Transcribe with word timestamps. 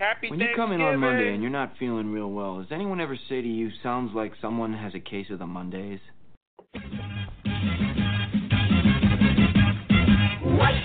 Happy 0.00 0.30
When 0.30 0.40
you 0.40 0.48
come 0.56 0.72
in 0.72 0.80
on 0.80 0.98
Monday 0.98 1.34
and 1.34 1.42
you're 1.42 1.52
not 1.52 1.74
feeling 1.78 2.10
real 2.10 2.30
well, 2.30 2.62
does 2.62 2.72
anyone 2.72 3.02
ever 3.02 3.18
say 3.28 3.42
to 3.42 3.46
you, 3.46 3.68
sounds 3.82 4.14
like 4.14 4.32
someone 4.40 4.72
has 4.72 4.94
a 4.94 4.98
case 4.98 5.26
of 5.28 5.38
the 5.38 5.46
Mondays? 5.46 6.00
What's 6.72 6.80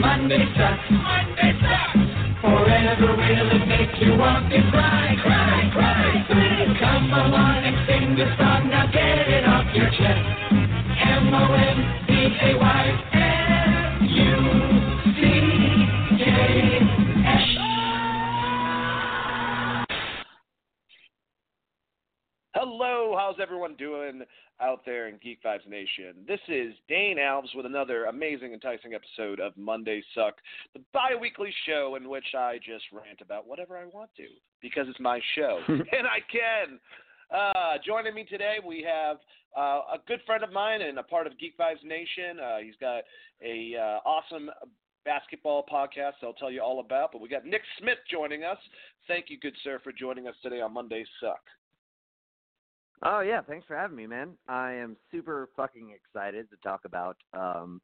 Monday 0.00 0.46
sucks. 0.56 0.90
Monday 0.90 1.52
sucks. 1.60 2.40
Forever 2.42 3.16
will 3.16 3.50
it 3.56 3.66
make 3.66 4.00
you 4.00 4.16
want 4.16 4.50
to 4.50 4.60
cry, 4.70 5.16
cry, 5.22 5.70
cry. 5.72 6.24
Please 6.28 6.78
come 6.80 7.12
along 7.12 7.64
and 7.64 7.76
sing 7.88 8.14
the 8.16 8.26
song. 8.38 8.70
Now 8.70 8.86
get 8.92 9.28
it 9.28 9.44
off 9.46 9.66
your 9.74 9.90
chest. 9.90 10.26
M-O-N-D-A-Y-S. 11.00 12.05
How's 23.36 23.42
everyone 23.42 23.74
doing 23.76 24.22
out 24.60 24.80
there 24.86 25.08
in 25.08 25.18
Geek 25.22 25.42
Vibes 25.42 25.68
Nation? 25.68 26.14
This 26.26 26.40
is 26.48 26.74
Dane 26.88 27.18
Alves 27.18 27.54
with 27.54 27.66
another 27.66 28.04
amazing, 28.06 28.52
enticing 28.52 28.94
episode 28.94 29.40
of 29.40 29.56
Monday 29.56 30.02
Suck, 30.14 30.36
the 30.74 30.80
bi-weekly 30.92 31.52
show 31.66 31.96
in 31.96 32.08
which 32.08 32.24
I 32.36 32.58
just 32.58 32.84
rant 32.92 33.20
about 33.20 33.46
whatever 33.46 33.76
I 33.76 33.84
want 33.86 34.10
to 34.16 34.24
because 34.62 34.86
it's 34.88 35.00
my 35.00 35.20
show 35.34 35.60
and 35.68 36.06
I 36.06 36.20
can. 36.30 36.78
Uh, 37.30 37.78
joining 37.84 38.14
me 38.14 38.24
today, 38.24 38.56
we 38.64 38.86
have 38.88 39.16
uh, 39.56 39.94
a 39.94 39.98
good 40.06 40.20
friend 40.24 40.42
of 40.42 40.52
mine 40.52 40.80
and 40.82 40.98
a 40.98 41.02
part 41.02 41.26
of 41.26 41.38
Geek 41.38 41.58
Vibes 41.58 41.84
Nation. 41.84 42.40
Uh, 42.40 42.58
he's 42.58 42.76
got 42.80 43.02
a 43.42 43.74
uh, 43.76 44.08
awesome 44.08 44.50
basketball 45.04 45.66
podcast 45.70 46.12
I'll 46.22 46.32
tell 46.32 46.50
you 46.50 46.62
all 46.62 46.80
about. 46.80 47.12
But 47.12 47.20
we 47.20 47.28
got 47.28 47.44
Nick 47.44 47.62
Smith 47.78 47.98
joining 48.10 48.44
us. 48.44 48.58
Thank 49.08 49.26
you, 49.28 49.38
good 49.38 49.54
sir, 49.62 49.80
for 49.82 49.92
joining 49.92 50.26
us 50.26 50.34
today 50.42 50.60
on 50.60 50.72
Monday 50.72 51.04
Suck. 51.20 51.40
Oh 53.02 53.20
yeah, 53.20 53.42
thanks 53.42 53.66
for 53.66 53.76
having 53.76 53.96
me, 53.96 54.06
man. 54.06 54.30
I 54.48 54.72
am 54.72 54.96
super 55.10 55.50
fucking 55.56 55.90
excited 55.94 56.48
to 56.50 56.56
talk 56.62 56.80
about 56.84 57.16
um, 57.34 57.80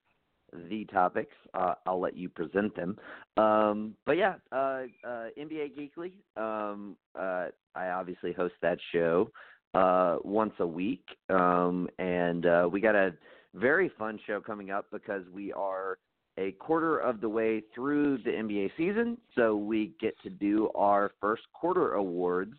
the 0.71 0.85
topics. 0.87 1.35
Uh, 1.55 1.75
I'll 1.87 2.01
let 2.01 2.17
you 2.17 2.29
present 2.29 2.75
them. 2.75 2.97
Um, 3.37 3.95
but 4.07 4.17
yeah, 4.17 4.35
uh, 4.53 4.85
uh, 5.07 5.29
NBA 5.39 5.73
Geekly. 5.77 6.13
Um, 6.37 6.97
uh, 7.19 7.49
I 7.75 7.89
obviously 7.89 8.33
host 8.33 8.55
that 8.63 8.79
show 8.93 9.31
uh, 9.75 10.19
once 10.25 10.55
a 10.61 10.67
week, 10.67 11.05
um, 11.29 11.89
and 11.99 12.47
uh, 12.47 12.69
we 12.71 12.81
got 12.81 12.95
a 12.95 13.13
very 13.55 13.91
fun 13.99 14.19
show 14.27 14.41
coming 14.41 14.71
up 14.71 14.87
because 14.91 15.25
we 15.33 15.53
are 15.53 15.99
a 16.39 16.53
quarter 16.53 16.99
of 16.99 17.21
the 17.21 17.29
way 17.29 17.63
through 17.75 18.19
the 18.19 18.31
NBA 18.31 18.71
season, 18.79 19.19
so 19.35 19.57
we 19.57 19.93
get 20.01 20.15
to 20.23 20.31
do 20.31 20.71
our 20.75 21.13
first 21.21 21.43
quarter 21.53 21.93
awards 21.95 22.55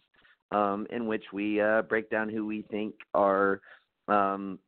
um, 0.53 0.87
in 0.89 1.07
which 1.07 1.23
we 1.33 1.59
uh, 1.59 1.81
break 1.83 2.09
down 2.09 2.29
who 2.29 2.45
we 2.45 2.63
think 2.71 2.93
are, 3.13 3.61
um, 4.07 4.59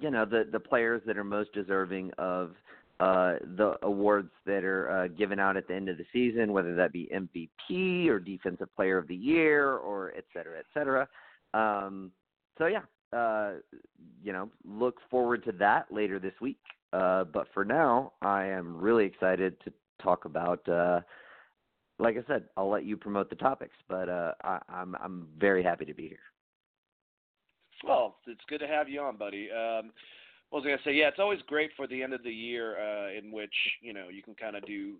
you 0.00 0.10
know, 0.10 0.24
the 0.24 0.48
the 0.50 0.60
players 0.60 1.02
that 1.06 1.16
are 1.18 1.24
most 1.24 1.52
deserving 1.52 2.10
of 2.18 2.52
uh, 3.00 3.34
the 3.56 3.76
awards 3.82 4.30
that 4.46 4.64
are 4.64 4.90
uh, 4.90 5.08
given 5.08 5.38
out 5.38 5.56
at 5.56 5.66
the 5.66 5.74
end 5.74 5.88
of 5.88 5.98
the 5.98 6.04
season, 6.12 6.52
whether 6.52 6.74
that 6.74 6.92
be 6.92 7.10
MVP 7.12 8.08
or 8.08 8.20
Defensive 8.20 8.68
Player 8.76 8.98
of 8.98 9.08
the 9.08 9.16
Year 9.16 9.74
or 9.74 10.12
et 10.16 10.24
cetera, 10.32 10.58
et 10.58 10.66
cetera. 10.72 11.08
Um, 11.52 12.12
so 12.58 12.66
yeah, 12.66 12.82
uh, 13.12 13.54
you 14.22 14.32
know, 14.32 14.48
look 14.64 14.98
forward 15.10 15.44
to 15.44 15.52
that 15.52 15.86
later 15.90 16.18
this 16.18 16.34
week. 16.40 16.60
Uh, 16.92 17.24
but 17.24 17.48
for 17.54 17.64
now, 17.64 18.12
I 18.20 18.44
am 18.44 18.76
really 18.76 19.06
excited 19.06 19.56
to 19.64 19.72
talk 20.02 20.24
about. 20.24 20.66
Uh, 20.68 21.00
like 22.02 22.16
I 22.16 22.26
said, 22.26 22.44
I'll 22.56 22.70
let 22.70 22.84
you 22.84 22.96
promote 22.96 23.30
the 23.30 23.36
topics, 23.36 23.76
but 23.88 24.08
uh, 24.08 24.32
I, 24.42 24.58
I'm 24.68 24.96
I'm 24.96 25.28
very 25.38 25.62
happy 25.62 25.84
to 25.84 25.94
be 25.94 26.08
here. 26.08 26.18
Well, 27.84 28.16
it's 28.26 28.40
good 28.48 28.58
to 28.58 28.66
have 28.66 28.88
you 28.88 29.00
on, 29.00 29.16
buddy. 29.16 29.48
Um, 29.50 29.92
what 30.50 30.62
was 30.62 30.64
I 30.66 30.70
gonna 30.70 30.82
say? 30.84 30.92
Yeah, 30.92 31.08
it's 31.08 31.20
always 31.20 31.40
great 31.46 31.70
for 31.76 31.86
the 31.86 32.02
end 32.02 32.12
of 32.12 32.22
the 32.24 32.30
year 32.30 32.76
uh, 32.78 33.16
in 33.16 33.30
which 33.30 33.54
you 33.80 33.92
know 33.92 34.08
you 34.10 34.22
can 34.22 34.34
kind 34.34 34.56
of 34.56 34.66
do 34.66 34.94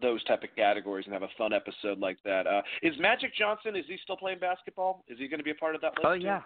those 0.00 0.22
type 0.24 0.42
of 0.42 0.48
categories 0.56 1.06
and 1.06 1.12
have 1.12 1.22
a 1.22 1.28
fun 1.36 1.52
episode 1.52 1.98
like 1.98 2.18
that. 2.24 2.46
Uh, 2.46 2.62
is 2.82 2.94
Magic 2.98 3.34
Johnson? 3.36 3.76
Is 3.76 3.84
he 3.88 3.96
still 4.02 4.16
playing 4.16 4.38
basketball? 4.38 5.04
Is 5.08 5.18
he 5.18 5.28
going 5.28 5.38
to 5.38 5.44
be 5.44 5.52
a 5.52 5.56
part 5.56 5.74
of 5.74 5.80
that 5.80 5.92
list? 5.96 6.06
Oh 6.06 6.16
too? 6.16 6.24
yeah, 6.24 6.40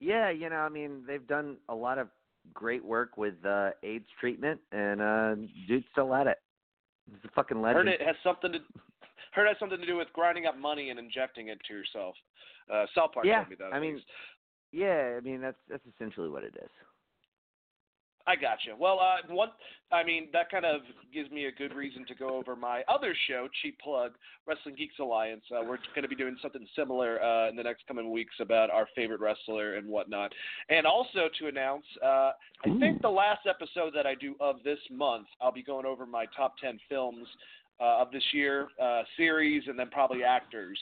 yeah. 0.00 0.30
You 0.30 0.50
know, 0.50 0.56
I 0.56 0.68
mean, 0.68 1.04
they've 1.06 1.26
done 1.26 1.56
a 1.68 1.74
lot 1.74 1.98
of 1.98 2.08
great 2.52 2.84
work 2.84 3.16
with 3.16 3.34
uh, 3.46 3.70
AIDS 3.84 4.08
treatment, 4.18 4.60
and 4.72 5.00
uh, 5.00 5.34
dude's 5.68 5.86
still 5.92 6.14
at 6.14 6.26
it. 6.26 6.38
He's 7.06 7.18
a 7.24 7.32
fucking 7.34 7.60
legend. 7.60 7.88
Heard 7.88 8.00
it 8.00 8.02
has 8.02 8.16
something 8.22 8.52
to 8.52 8.58
heard 9.32 9.46
it 9.46 9.48
has 9.48 9.58
something 9.58 9.80
to 9.80 9.86
do 9.86 9.96
with 9.96 10.08
grinding 10.12 10.46
up 10.46 10.58
money 10.58 10.90
and 10.90 10.98
injecting 10.98 11.48
it 11.48 11.58
to 11.68 11.74
yourself. 11.74 12.14
Uh, 12.72 12.86
South 12.94 13.12
Park 13.12 13.26
Yeah, 13.26 13.44
me 13.48 13.56
that. 13.58 13.66
at 13.68 13.72
I 13.74 13.80
mean, 13.80 13.94
least. 13.94 14.06
Yeah, 14.72 15.16
I 15.16 15.20
mean 15.20 15.40
that's 15.40 15.58
that's 15.68 15.84
essentially 15.86 16.28
what 16.28 16.42
it 16.44 16.54
is. 16.60 16.70
I 18.26 18.36
got 18.36 18.58
you. 18.66 18.74
Well, 18.78 18.98
uh, 19.00 19.16
one, 19.34 19.50
I 19.92 20.02
mean, 20.02 20.28
that 20.32 20.50
kind 20.50 20.64
of 20.64 20.80
gives 21.12 21.30
me 21.30 21.44
a 21.46 21.52
good 21.52 21.74
reason 21.74 22.06
to 22.06 22.14
go 22.14 22.30
over 22.30 22.56
my 22.56 22.82
other 22.88 23.14
show, 23.28 23.48
Cheap 23.62 23.78
Plug, 23.80 24.12
Wrestling 24.46 24.76
Geeks 24.76 24.94
Alliance. 24.98 25.42
Uh, 25.50 25.60
we're 25.60 25.76
going 25.94 26.02
to 26.02 26.08
be 26.08 26.16
doing 26.16 26.36
something 26.40 26.66
similar 26.74 27.22
uh, 27.22 27.50
in 27.50 27.56
the 27.56 27.62
next 27.62 27.86
coming 27.86 28.10
weeks 28.10 28.34
about 28.40 28.70
our 28.70 28.88
favorite 28.96 29.20
wrestler 29.20 29.74
and 29.74 29.86
whatnot. 29.86 30.32
And 30.70 30.86
also 30.86 31.28
to 31.38 31.48
announce, 31.48 31.84
uh, 32.02 32.30
I 32.64 32.78
think 32.80 33.02
the 33.02 33.10
last 33.10 33.46
episode 33.46 33.92
that 33.94 34.06
I 34.06 34.14
do 34.14 34.34
of 34.40 34.56
this 34.64 34.78
month, 34.90 35.26
I'll 35.42 35.52
be 35.52 35.62
going 35.62 35.84
over 35.84 36.06
my 36.06 36.24
top 36.34 36.54
10 36.62 36.78
films 36.88 37.26
uh, 37.80 38.02
of 38.02 38.10
this 38.12 38.22
year, 38.32 38.68
uh, 38.82 39.02
series, 39.16 39.64
and 39.66 39.78
then 39.78 39.88
probably 39.90 40.22
actors. 40.22 40.78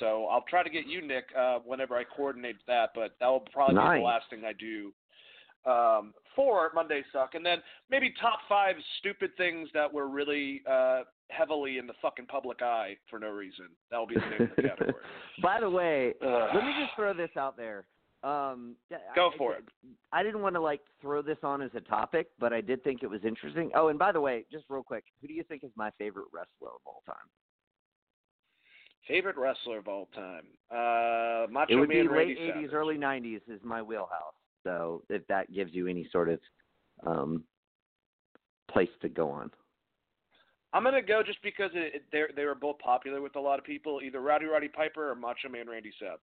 So 0.00 0.26
I'll 0.26 0.44
try 0.48 0.62
to 0.62 0.70
get 0.70 0.86
you, 0.86 1.06
Nick, 1.06 1.24
uh, 1.36 1.58
whenever 1.64 1.96
I 1.96 2.04
coordinate 2.04 2.56
that, 2.66 2.90
but 2.94 3.16
that 3.20 3.26
will 3.26 3.44
probably 3.52 3.76
be 3.76 4.00
the 4.00 4.04
last 4.04 4.26
thing 4.30 4.42
I 4.44 4.52
do 4.52 4.92
um, 5.66 6.14
for 6.36 6.70
Monday 6.74 7.02
Suck, 7.12 7.34
and 7.34 7.44
then 7.44 7.58
maybe 7.90 8.12
top 8.20 8.40
five 8.48 8.76
stupid 8.98 9.30
things 9.36 9.68
that 9.74 9.92
were 9.92 10.08
really 10.08 10.62
uh, 10.70 11.02
heavily 11.30 11.78
in 11.78 11.86
the 11.86 11.94
fucking 12.00 12.26
public 12.26 12.62
eye 12.62 12.96
for 13.10 13.18
no 13.18 13.30
reason. 13.30 13.66
That 13.90 13.98
will 13.98 14.06
be 14.06 14.14
the 14.14 14.20
name 14.20 14.50
of 14.50 14.56
the 14.56 14.62
category. 14.68 14.94
By 15.42 15.60
the 15.60 15.70
way, 15.70 16.14
let 16.20 16.64
me 16.64 16.72
just 16.80 16.94
throw 16.96 17.14
this 17.14 17.30
out 17.36 17.56
there. 17.56 17.86
Um, 18.24 18.74
Go 19.14 19.30
for 19.38 19.54
I- 19.54 19.58
it. 19.58 19.64
I 20.12 20.22
didn't 20.24 20.42
want 20.42 20.54
to 20.56 20.60
like 20.60 20.80
throw 21.00 21.22
this 21.22 21.38
on 21.42 21.62
as 21.62 21.70
a 21.74 21.80
topic, 21.80 22.28
but 22.38 22.52
I 22.52 22.60
did 22.60 22.82
think 22.82 23.02
it 23.02 23.06
was 23.10 23.24
interesting. 23.24 23.70
Oh, 23.74 23.88
and 23.88 23.98
by 23.98 24.10
the 24.12 24.20
way, 24.20 24.44
just 24.50 24.64
real 24.68 24.82
quick, 24.82 25.04
who 25.20 25.28
do 25.28 25.34
you 25.34 25.44
think 25.44 25.62
is 25.62 25.70
my 25.76 25.90
favorite 25.98 26.26
wrestler 26.32 26.68
of 26.74 26.80
all 26.84 27.02
time? 27.06 27.16
Favorite 29.06 29.36
wrestler 29.36 29.78
of 29.78 29.88
all 29.88 30.06
time? 30.14 30.44
Uh, 30.70 31.46
Macho 31.50 31.72
it 31.72 31.76
would 31.76 31.88
Man 31.88 32.02
be 32.02 32.08
Randy 32.08 32.34
late 32.34 32.38
'80s, 32.40 32.54
Savage. 32.54 32.72
early 32.74 32.98
'90s 32.98 33.40
is 33.48 33.60
my 33.62 33.80
wheelhouse. 33.80 34.34
So 34.64 35.02
if 35.08 35.26
that 35.28 35.52
gives 35.52 35.72
you 35.72 35.86
any 35.86 36.06
sort 36.12 36.28
of 36.28 36.40
um, 37.06 37.44
place 38.70 38.90
to 39.00 39.08
go 39.08 39.30
on. 39.30 39.50
I'm 40.74 40.84
gonna 40.84 41.00
go 41.00 41.22
just 41.22 41.40
because 41.42 41.70
they 41.72 42.22
they 42.36 42.44
were 42.44 42.54
both 42.54 42.78
popular 42.80 43.22
with 43.22 43.36
a 43.36 43.40
lot 43.40 43.58
of 43.58 43.64
people, 43.64 44.00
either 44.04 44.20
Rowdy 44.20 44.44
Roddy 44.46 44.68
Piper 44.68 45.10
or 45.10 45.14
Macho 45.14 45.48
Man 45.48 45.68
Randy 45.70 45.92
Savage. 45.98 46.20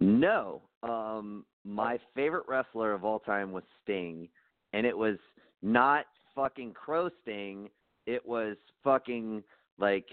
No, 0.00 0.62
um, 0.82 1.44
my 1.64 1.98
favorite 2.14 2.44
wrestler 2.48 2.92
of 2.92 3.04
all 3.04 3.18
time 3.18 3.52
was 3.52 3.64
Sting, 3.82 4.28
and 4.72 4.86
it 4.86 4.96
was 4.96 5.18
not 5.62 6.06
fucking 6.34 6.72
Crow 6.72 7.10
Sting. 7.22 7.68
It 8.06 8.26
was 8.26 8.56
fucking 8.84 9.42
like 9.78 10.06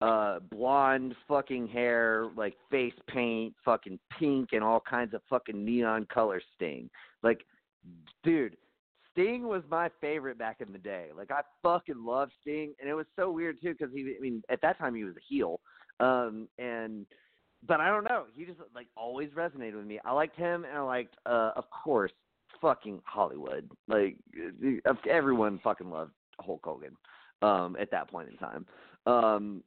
uh 0.00 0.40
blonde 0.50 1.14
fucking 1.28 1.68
hair, 1.68 2.28
like 2.36 2.54
face 2.70 2.94
paint, 3.08 3.54
fucking 3.64 3.98
pink 4.18 4.50
and 4.52 4.62
all 4.62 4.80
kinds 4.80 5.14
of 5.14 5.22
fucking 5.30 5.64
neon 5.64 6.06
color 6.12 6.40
Sting. 6.56 6.90
Like, 7.22 7.44
dude, 8.22 8.56
Sting 9.12 9.46
was 9.46 9.62
my 9.70 9.90
favorite 10.00 10.38
back 10.38 10.60
in 10.60 10.72
the 10.72 10.78
day. 10.78 11.08
Like, 11.16 11.30
I 11.30 11.40
fucking 11.62 12.04
loved 12.04 12.32
Sting, 12.40 12.74
and 12.80 12.88
it 12.88 12.94
was 12.94 13.06
so 13.16 13.30
weird 13.30 13.60
too 13.60 13.74
because 13.78 13.94
he, 13.94 14.14
I 14.16 14.20
mean, 14.20 14.42
at 14.50 14.60
that 14.62 14.78
time 14.78 14.94
he 14.94 15.04
was 15.04 15.14
a 15.16 15.24
heel, 15.28 15.60
um, 16.00 16.48
and 16.58 17.06
but 17.66 17.80
I 17.80 17.88
don't 17.88 18.04
know. 18.04 18.24
He 18.34 18.44
just 18.44 18.58
like 18.74 18.88
always 18.96 19.30
resonated 19.30 19.76
with 19.76 19.86
me. 19.86 20.00
I 20.04 20.12
liked 20.12 20.36
him, 20.36 20.64
and 20.64 20.76
I 20.76 20.80
liked, 20.80 21.16
uh, 21.26 21.52
of 21.56 21.64
course, 21.70 22.12
fucking 22.60 23.00
Hollywood. 23.04 23.70
Like 23.88 24.16
everyone 25.08 25.60
fucking 25.62 25.90
loved 25.90 26.12
Hulk 26.40 26.60
Hogan 26.64 26.96
um, 27.42 27.76
at 27.80 27.90
that 27.90 28.10
point 28.10 28.30
in 28.30 28.36
time. 28.36 28.66
Um, 29.06 29.62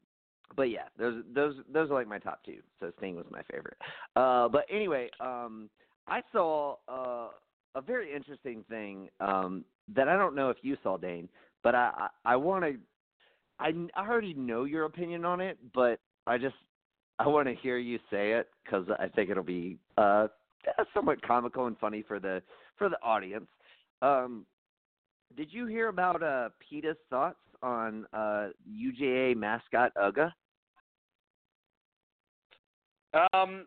but 0.55 0.69
yeah, 0.69 0.87
those 0.97 1.23
those 1.33 1.55
those 1.71 1.89
are 1.89 1.93
like 1.93 2.07
my 2.07 2.19
top 2.19 2.41
two. 2.45 2.57
So 2.79 2.91
Sting 2.97 3.15
was 3.15 3.25
my 3.29 3.41
favorite. 3.51 3.77
Uh, 4.15 4.47
but 4.47 4.65
anyway, 4.69 5.09
um, 5.19 5.69
I 6.07 6.21
saw 6.31 6.75
uh, 6.87 7.29
a 7.75 7.81
very 7.81 8.13
interesting 8.15 8.63
thing 8.69 9.09
um, 9.19 9.65
that 9.93 10.07
I 10.07 10.17
don't 10.17 10.35
know 10.35 10.49
if 10.49 10.57
you 10.61 10.77
saw, 10.83 10.97
Dane. 10.97 11.29
but 11.63 11.75
I 11.75 11.91
I, 12.25 12.33
I 12.33 12.35
want 12.35 12.63
to. 12.63 12.77
I 13.59 13.73
I 13.95 14.07
already 14.07 14.33
know 14.33 14.65
your 14.65 14.85
opinion 14.85 15.25
on 15.25 15.41
it, 15.41 15.57
but 15.73 15.99
I 16.27 16.37
just 16.37 16.55
I 17.19 17.27
want 17.27 17.47
to 17.47 17.55
hear 17.55 17.77
you 17.77 17.97
say 18.11 18.33
it 18.33 18.49
because 18.63 18.85
I 18.99 19.07
think 19.07 19.29
it'll 19.29 19.43
be 19.43 19.77
uh 19.97 20.27
somewhat 20.93 21.21
comical 21.21 21.67
and 21.67 21.77
funny 21.77 22.03
for 22.07 22.19
the 22.19 22.41
for 22.77 22.89
the 22.89 22.97
audience. 23.01 23.47
Um, 24.01 24.45
did 25.37 25.51
you 25.51 25.65
hear 25.67 25.87
about 25.89 26.21
uh 26.21 26.49
PETA's 26.59 26.97
thoughts 27.09 27.39
on 27.61 28.05
uh 28.13 28.47
UGA 28.69 29.35
mascot 29.35 29.91
Uga? 29.95 30.31
Um, 33.33 33.65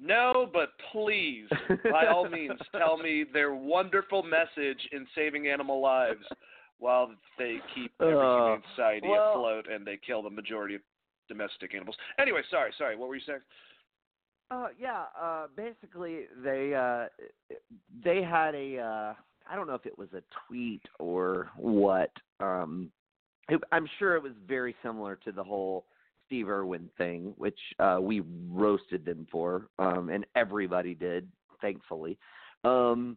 no, 0.00 0.48
but 0.52 0.70
please, 0.92 1.46
by 1.90 2.06
all 2.06 2.28
means, 2.30 2.58
tell 2.76 2.96
me 2.96 3.24
their 3.32 3.54
wonderful 3.54 4.22
message 4.22 4.78
in 4.92 5.06
saving 5.14 5.48
animal 5.48 5.80
lives 5.82 6.24
while 6.78 7.10
they 7.38 7.58
keep 7.74 7.92
every 8.00 8.14
Uh, 8.14 8.44
humane 8.44 8.62
society 8.74 9.08
well- 9.08 9.32
afloat 9.32 9.66
and 9.70 9.86
they 9.86 9.98
kill 10.06 10.22
the 10.22 10.30
majority 10.30 10.76
of 10.76 10.80
domestic 11.28 11.74
animals. 11.74 11.96
Anyway, 12.18 12.40
sorry, 12.50 12.72
sorry. 12.76 12.96
What 12.96 13.08
were 13.08 13.14
you 13.14 13.22
saying? 13.26 13.40
Uh, 14.50 14.68
yeah. 14.78 15.04
Uh, 15.20 15.46
basically, 15.56 16.22
they 16.42 16.74
uh, 16.74 17.06
they 18.04 18.22
had 18.22 18.54
a 18.54 18.78
uh, 18.78 19.14
I 19.50 19.56
don't 19.56 19.66
know 19.66 19.74
if 19.74 19.86
it 19.86 19.98
was 19.98 20.08
a 20.14 20.22
tweet 20.46 20.82
or 20.98 21.50
what. 21.56 22.10
Um, 22.40 22.90
it, 23.48 23.60
I'm 23.72 23.88
sure 23.98 24.16
it 24.16 24.22
was 24.22 24.32
very 24.46 24.74
similar 24.82 25.16
to 25.16 25.32
the 25.32 25.42
whole 25.42 25.86
Steve 26.26 26.48
Irwin 26.48 26.90
thing, 26.98 27.32
which 27.36 27.58
uh, 27.78 27.98
we 28.00 28.22
roasted 28.50 29.04
them 29.04 29.26
for, 29.32 29.68
um, 29.78 30.10
and 30.10 30.26
everybody 30.36 30.94
did, 30.94 31.26
thankfully. 31.60 32.18
Um, 32.64 33.16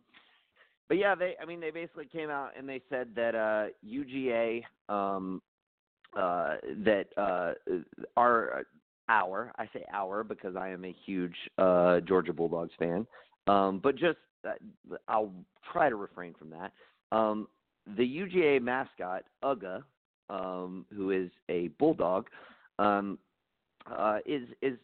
but 0.87 0.97
yeah, 0.97 1.15
they 1.15 1.35
I 1.41 1.45
mean 1.45 1.59
they 1.59 1.71
basically 1.71 2.05
came 2.05 2.29
out 2.29 2.51
and 2.57 2.67
they 2.67 2.81
said 2.89 3.09
that 3.15 3.35
uh, 3.35 3.67
UGA 3.85 4.63
um, 4.89 5.41
uh, 6.17 6.57
that 6.83 7.05
uh, 7.17 7.53
our 8.17 8.63
our 9.09 9.51
I 9.57 9.69
say 9.73 9.85
our 9.93 10.23
because 10.23 10.55
I 10.55 10.69
am 10.69 10.85
a 10.85 10.95
huge 11.05 11.35
uh, 11.57 11.99
Georgia 12.01 12.33
Bulldogs 12.33 12.73
fan, 12.77 13.05
um, 13.47 13.79
but 13.81 13.95
just 13.95 14.17
uh, 14.47 14.53
I'll 15.07 15.31
try 15.71 15.89
to 15.89 15.95
refrain 15.95 16.33
from 16.37 16.49
that. 16.51 16.71
Um, 17.15 17.47
the 17.97 18.03
UGA 18.03 18.61
mascot 18.61 19.23
Uga, 19.43 19.83
um, 20.29 20.85
who 20.95 21.11
is 21.11 21.29
a 21.49 21.69
bulldog, 21.79 22.27
um, 22.79 23.17
uh, 23.89 24.19
is 24.25 24.47
is 24.61 24.77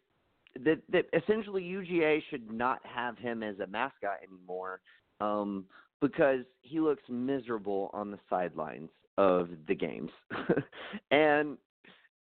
that 0.63 0.81
that 0.91 1.05
essentially 1.13 1.61
UGA 1.61 2.21
should 2.29 2.51
not 2.51 2.79
have 2.83 3.17
him 3.17 3.43
as 3.43 3.59
a 3.59 3.67
mascot 3.67 4.19
anymore 4.27 4.81
um, 5.19 5.65
because 6.01 6.41
he 6.61 6.79
looks 6.79 7.03
miserable 7.09 7.89
on 7.93 8.11
the 8.11 8.19
sidelines 8.29 8.89
of 9.17 9.49
the 9.67 9.75
games, 9.75 10.11
and 11.11 11.57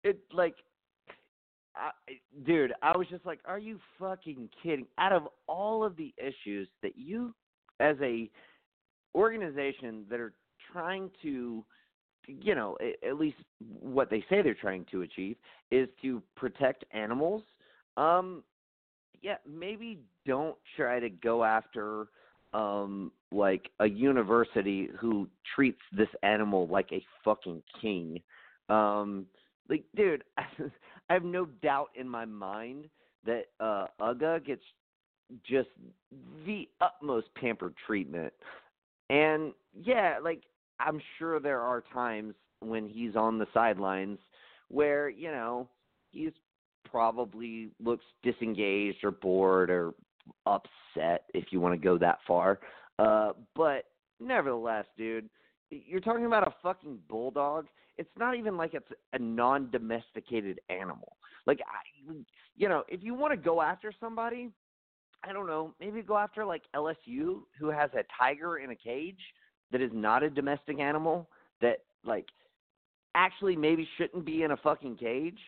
it 0.04 0.20
like 0.32 0.56
I, 1.76 1.90
dude, 2.46 2.72
I 2.82 2.96
was 2.96 3.06
just 3.08 3.26
like, 3.26 3.40
are 3.44 3.58
you 3.58 3.78
fucking 3.98 4.48
kidding? 4.62 4.86
Out 4.98 5.12
of 5.12 5.28
all 5.46 5.84
of 5.84 5.96
the 5.96 6.14
issues 6.16 6.68
that 6.82 6.96
you, 6.96 7.34
as 7.80 7.96
a 8.02 8.30
organization 9.14 10.04
that 10.10 10.20
are 10.20 10.32
trying 10.72 11.10
to, 11.22 11.64
you 12.26 12.54
know, 12.54 12.76
at 13.06 13.18
least 13.18 13.36
what 13.80 14.10
they 14.10 14.24
say 14.28 14.42
they're 14.42 14.54
trying 14.54 14.86
to 14.90 15.02
achieve 15.02 15.36
is 15.70 15.88
to 16.02 16.22
protect 16.34 16.84
animals. 16.92 17.42
Um, 17.96 18.42
yeah, 19.22 19.36
maybe 19.48 20.00
don't 20.26 20.56
try 20.76 21.00
to 21.00 21.08
go 21.08 21.44
after 21.44 22.08
um 22.56 23.12
like 23.30 23.68
a 23.80 23.86
university 23.86 24.88
who 24.98 25.28
treats 25.54 25.80
this 25.92 26.08
animal 26.22 26.66
like 26.68 26.88
a 26.92 27.04
fucking 27.24 27.62
king. 27.80 28.20
Um 28.68 29.26
like 29.68 29.84
dude, 29.94 30.24
I 30.38 31.12
have 31.12 31.24
no 31.24 31.46
doubt 31.62 31.90
in 31.94 32.08
my 32.08 32.24
mind 32.24 32.86
that 33.24 33.44
uh 33.60 33.86
Uga 34.00 34.44
gets 34.44 34.62
just 35.48 35.68
the 36.46 36.68
utmost 36.80 37.26
pampered 37.34 37.74
treatment. 37.86 38.32
And 39.10 39.52
yeah, 39.74 40.18
like 40.22 40.42
I'm 40.80 41.00
sure 41.18 41.40
there 41.40 41.60
are 41.60 41.84
times 41.92 42.34
when 42.60 42.88
he's 42.88 43.16
on 43.16 43.38
the 43.38 43.46
sidelines 43.52 44.18
where, 44.68 45.08
you 45.08 45.30
know, 45.30 45.68
he's 46.10 46.32
probably 46.90 47.70
looks 47.82 48.04
disengaged 48.22 49.04
or 49.04 49.10
bored 49.10 49.70
or 49.70 49.94
upset 50.46 51.24
if 51.34 51.46
you 51.50 51.60
want 51.60 51.74
to 51.74 51.84
go 51.84 51.98
that 51.98 52.18
far. 52.26 52.60
Uh 52.98 53.32
but 53.54 53.84
nevertheless, 54.20 54.86
dude, 54.96 55.28
you're 55.70 56.00
talking 56.00 56.26
about 56.26 56.46
a 56.46 56.54
fucking 56.62 56.98
bulldog. 57.08 57.66
It's 57.98 58.10
not 58.18 58.36
even 58.36 58.56
like 58.56 58.74
it's 58.74 58.90
a 59.12 59.18
non-domesticated 59.18 60.60
animal. 60.68 61.16
Like 61.46 61.60
I 61.60 62.12
you 62.56 62.68
know, 62.68 62.84
if 62.88 63.02
you 63.02 63.14
want 63.14 63.32
to 63.32 63.36
go 63.36 63.60
after 63.60 63.92
somebody, 64.00 64.50
I 65.22 65.32
don't 65.32 65.46
know, 65.46 65.74
maybe 65.80 66.02
go 66.02 66.16
after 66.16 66.44
like 66.44 66.62
LSU 66.74 67.40
who 67.58 67.70
has 67.70 67.90
a 67.94 68.04
tiger 68.18 68.58
in 68.58 68.70
a 68.70 68.76
cage 68.76 69.20
that 69.72 69.80
is 69.80 69.90
not 69.92 70.22
a 70.22 70.30
domestic 70.30 70.78
animal 70.78 71.28
that 71.60 71.78
like 72.04 72.26
actually 73.14 73.56
maybe 73.56 73.88
shouldn't 73.96 74.24
be 74.24 74.42
in 74.42 74.52
a 74.52 74.56
fucking 74.56 74.96
cage. 74.96 75.38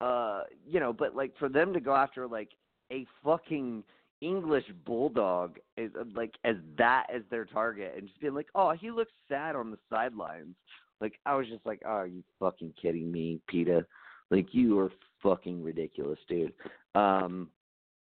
Uh, 0.00 0.42
you 0.66 0.80
know, 0.80 0.92
but 0.92 1.14
like 1.14 1.32
for 1.38 1.48
them 1.48 1.72
to 1.72 1.80
go 1.80 1.94
after 1.94 2.26
like 2.26 2.50
a 2.92 3.06
fucking 3.24 3.82
English 4.20 4.64
bulldog 4.84 5.58
is 5.76 5.90
like 6.14 6.34
as 6.44 6.56
that 6.78 7.06
as 7.14 7.22
their 7.30 7.44
target 7.44 7.94
and 7.96 8.06
just 8.06 8.20
being 8.20 8.34
like, 8.34 8.48
"Oh, 8.54 8.72
he 8.72 8.90
looks 8.90 9.12
sad 9.28 9.54
on 9.54 9.70
the 9.70 9.78
sidelines." 9.90 10.54
Like 11.00 11.18
I 11.26 11.34
was 11.34 11.46
just 11.48 11.66
like, 11.66 11.82
"Oh, 11.84 11.90
are 11.90 12.06
you 12.06 12.22
fucking 12.40 12.74
kidding 12.80 13.12
me, 13.12 13.40
PETA? 13.48 13.84
Like 14.30 14.48
you 14.52 14.78
are 14.78 14.90
fucking 15.22 15.62
ridiculous, 15.62 16.18
dude." 16.28 16.54
Um 16.94 17.50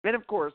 and 0.03 0.15
of 0.15 0.25
course, 0.27 0.53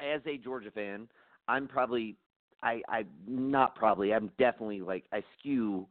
as 0.00 0.22
a 0.26 0.38
Georgia 0.38 0.70
fan, 0.70 1.08
I'm 1.48 1.68
probably 1.68 2.16
I 2.62 2.80
I 2.88 3.04
not 3.26 3.74
probably, 3.74 4.14
I'm 4.14 4.30
definitely 4.38 4.80
like 4.80 5.04
I 5.12 5.22
skew 5.38 5.86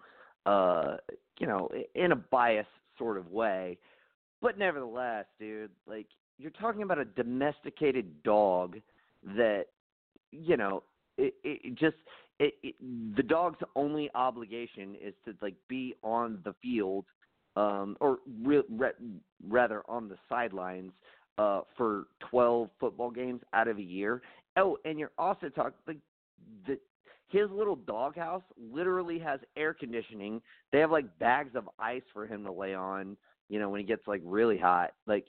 uh 0.46 0.98
you 1.38 1.48
know, 1.48 1.70
in 1.96 2.12
a 2.12 2.16
bias 2.16 2.66
sort 2.98 3.18
of 3.18 3.32
way. 3.32 3.78
But 4.42 4.58
nevertheless, 4.58 5.26
dude, 5.40 5.70
like 5.86 6.08
you're 6.42 6.52
talking 6.52 6.82
about 6.82 6.98
a 6.98 7.06
domesticated 7.06 8.24
dog 8.24 8.78
that 9.38 9.66
you 10.32 10.58
know 10.58 10.84
it, 11.18 11.34
it 11.44 11.76
just 11.76 11.98
it, 12.40 12.56
it 12.64 12.76
the 13.16 13.24
dog's 13.24 13.60
only 13.76 14.10
obligation 14.16 14.96
is 15.02 15.14
to 15.26 15.36
like 15.42 15.56
be 15.68 15.94
on 16.04 16.40
the 16.44 16.54
field 16.62 17.06
um 17.56 17.96
or 18.00 18.18
re, 18.44 18.62
re, 18.70 18.90
rather 19.48 19.84
on 19.88 20.10
the 20.10 20.18
sidelines 20.28 20.92
uh 21.38 21.62
for 21.78 22.06
12 22.30 22.70
football 22.80 23.12
games 23.12 23.42
out 23.54 23.68
of 23.68 23.78
a 23.78 23.84
year. 23.84 24.22
Oh 24.58 24.78
and 24.86 24.98
you're 24.98 25.12
also 25.18 25.50
talking 25.50 25.74
like 25.88 26.00
the 26.66 26.80
his 27.28 27.50
little 27.52 27.78
doghouse 27.78 28.44
literally 28.74 29.18
has 29.20 29.40
air 29.56 29.74
conditioning. 29.74 30.42
They 30.74 30.80
have 30.80 30.92
like 30.92 31.18
bags 31.20 31.56
of 31.56 31.70
ice 31.80 32.02
for 32.12 32.26
him 32.26 32.44
to 32.46 32.52
lay 32.52 32.74
on 32.74 33.16
you 33.50 33.60
know 33.60 33.70
when 33.70 33.80
he 33.80 33.86
gets 33.86 34.08
like 34.08 34.22
really 34.24 34.58
hot. 34.58 34.94
Like 35.06 35.26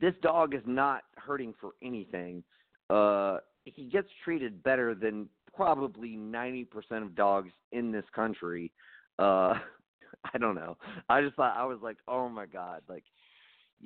this 0.00 0.14
dog 0.22 0.54
is 0.54 0.62
not 0.66 1.02
hurting 1.16 1.54
for 1.60 1.70
anything. 1.82 2.42
Uh, 2.90 3.38
he 3.64 3.84
gets 3.84 4.08
treated 4.24 4.62
better 4.62 4.94
than 4.94 5.28
probably 5.54 6.16
90% 6.16 6.66
of 7.02 7.14
dogs 7.14 7.50
in 7.72 7.90
this 7.90 8.04
country. 8.14 8.70
Uh, 9.18 9.54
I 10.34 10.38
don't 10.38 10.54
know. 10.54 10.76
I 11.08 11.22
just 11.22 11.36
thought 11.36 11.56
I 11.56 11.64
was 11.64 11.78
like, 11.82 11.96
oh 12.08 12.28
my 12.28 12.46
god, 12.46 12.82
like 12.88 13.04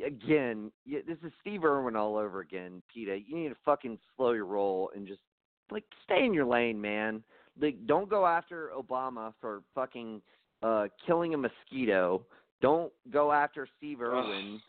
again, 0.05 0.71
this 0.87 1.19
is 1.25 1.33
Steve 1.41 1.65
Irwin 1.65 1.97
all 1.97 2.17
over 2.17 2.41
again. 2.41 2.83
Peta, 2.93 3.19
you 3.27 3.37
need 3.37 3.49
to 3.49 3.57
fucking 3.65 3.99
slow 4.17 4.33
your 4.33 4.47
roll 4.47 4.91
and 4.95 5.07
just 5.07 5.21
like 5.71 5.85
stay 6.05 6.25
in 6.25 6.35
your 6.35 6.47
lane, 6.47 6.81
man. 6.81 7.23
Like 7.61 7.87
don't 7.87 8.09
go 8.09 8.27
after 8.27 8.71
Obama 8.77 9.33
for 9.41 9.63
fucking 9.75 10.23
uh 10.63 10.87
killing 11.07 11.35
a 11.35 11.39
mosquito. 11.39 12.25
Don't 12.63 12.93
go 13.11 13.33
after 13.33 13.67
Steve 13.79 14.01
Irwin 14.03 14.61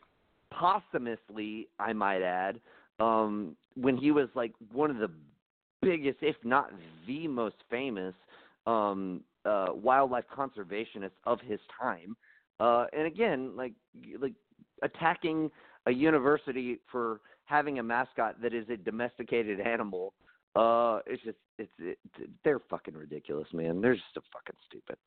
posthumously, 0.51 1.67
I 1.79 1.93
might 1.93 2.22
add, 2.22 2.60
um, 3.00 3.55
when 3.75 3.98
he 3.98 4.12
was 4.12 4.27
like 4.36 4.53
one 4.72 4.91
of 4.91 4.98
the 4.98 5.10
biggest, 5.81 6.20
if 6.22 6.36
not 6.43 6.72
the 7.08 7.27
most 7.27 7.55
famous, 7.70 8.13
um, 8.67 9.22
uh, 9.46 9.67
wildlife 9.74 10.25
conservationists 10.36 11.12
of 11.25 11.39
his 11.41 11.60
time. 11.79 12.15
Uh, 12.60 12.86
and 12.93 13.08
again, 13.08 13.55
like 13.55 13.74
like 14.20 14.34
attacking 14.84 15.50
a 15.88 15.91
university 15.91 16.79
for 16.91 17.22
having 17.46 17.79
a 17.79 17.84
mascot 17.84 18.39
that 18.41 18.53
is 18.53 18.70
a 18.70 18.77
domesticated 18.77 19.60
animal. 19.60 20.13
Uh, 20.55 21.00
it's 21.08 21.24
just 21.24 21.38
it's 21.58 21.72
it, 21.79 21.98
they're 22.43 22.62
fucking 22.70 22.93
ridiculous, 22.93 23.48
man. 23.53 23.81
They're 23.81 23.96
just 23.96 24.05
so 24.13 24.22
fucking 24.31 24.60
stupid. 24.67 24.98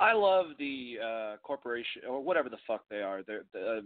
I 0.00 0.14
love 0.14 0.46
the 0.58 0.94
uh, 1.04 1.36
corporation 1.42 2.02
or 2.08 2.22
whatever 2.22 2.48
the 2.48 2.56
fuck 2.66 2.84
they 2.88 3.02
are. 3.02 3.22
They're, 3.22 3.44
uh, 3.54 3.82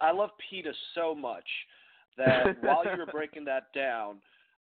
I 0.00 0.10
love 0.10 0.30
PETA 0.50 0.72
so 0.94 1.14
much 1.14 1.44
that 2.16 2.56
while 2.62 2.82
you 2.84 2.98
were 2.98 3.06
breaking 3.06 3.44
that 3.44 3.64
down, 3.74 4.16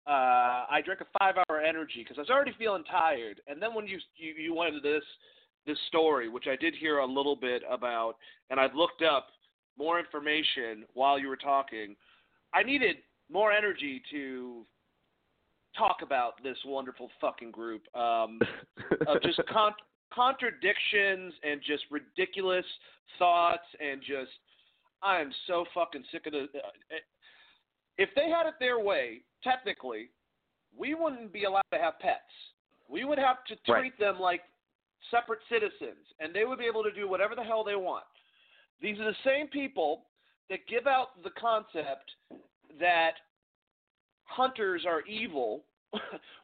uh, 0.08 0.66
I 0.70 0.82
drank 0.86 1.02
a 1.02 1.20
five-hour 1.20 1.62
energy 1.62 2.04
because 2.04 2.18
I 2.18 2.22
was 2.22 2.30
already 2.30 2.54
feeling 2.58 2.84
tired. 2.84 3.42
And 3.48 3.62
then 3.62 3.74
when 3.74 3.88
you, 3.88 3.98
you 4.16 4.34
you 4.34 4.56
went 4.56 4.76
into 4.76 4.88
this 4.88 5.04
this 5.66 5.78
story, 5.88 6.30
which 6.30 6.46
I 6.48 6.56
did 6.56 6.76
hear 6.76 7.00
a 7.00 7.06
little 7.06 7.36
bit 7.36 7.64
about, 7.70 8.16
and 8.50 8.60
I've 8.60 8.74
looked 8.74 9.04
up 9.04 9.28
more 9.78 10.00
information 10.00 10.86
while 10.94 11.20
you 11.20 11.28
were 11.28 11.38
talking. 11.38 11.96
I 12.54 12.64
needed 12.64 12.98
more 13.32 13.52
energy 13.52 14.02
to 14.12 14.66
talk 15.78 15.98
about 16.04 16.42
this 16.44 16.58
wonderful 16.66 17.10
fucking 17.20 17.52
group 17.52 17.84
um, 17.96 18.40
of 19.08 19.22
just 19.22 19.40
con- 19.54 19.74
contradictions 20.14 21.34
and 21.44 21.62
just 21.66 21.84
ridiculous 21.90 22.66
thoughts 23.18 23.66
and 23.80 24.02
just 24.02 24.32
I 25.04 25.20
am 25.20 25.32
so 25.48 25.66
fucking 25.74 26.04
sick 26.12 26.28
of 26.28 26.34
the. 26.34 26.44
Uh, 26.44 26.96
if 27.98 28.10
they 28.16 28.30
had 28.30 28.46
it 28.48 28.54
their 28.60 28.80
way, 28.80 29.22
technically, 29.44 30.10
we 30.78 30.94
wouldn't 30.94 31.34
be 31.34 31.46
allowed 31.46 31.64
to 31.74 31.80
have 31.80 32.00
pets. 32.00 32.22
We 32.88 33.04
would 33.04 33.18
have 33.18 33.44
to 33.46 33.56
treat 33.66 33.68
Right. 33.68 34.00
them 34.00 34.20
like 34.20 34.44
separate 35.10 35.40
citizens, 35.50 36.06
and 36.20 36.34
they 36.34 36.46
would 36.46 36.60
be 36.60 36.66
able 36.66 36.84
to 36.84 36.92
do 36.92 37.08
whatever 37.08 37.36
the 37.36 37.44
hell 37.44 37.64
they 37.64 37.76
want. 37.76 38.06
These 38.80 39.00
are 39.00 39.06
the 39.06 39.18
same 39.24 39.48
people 39.48 40.06
that 40.50 40.66
give 40.68 40.86
out 40.88 41.22
the 41.24 41.32
concept 41.32 42.12
that 42.80 43.16
hunters 44.26 44.86
are 44.86 45.02
evil 45.02 45.66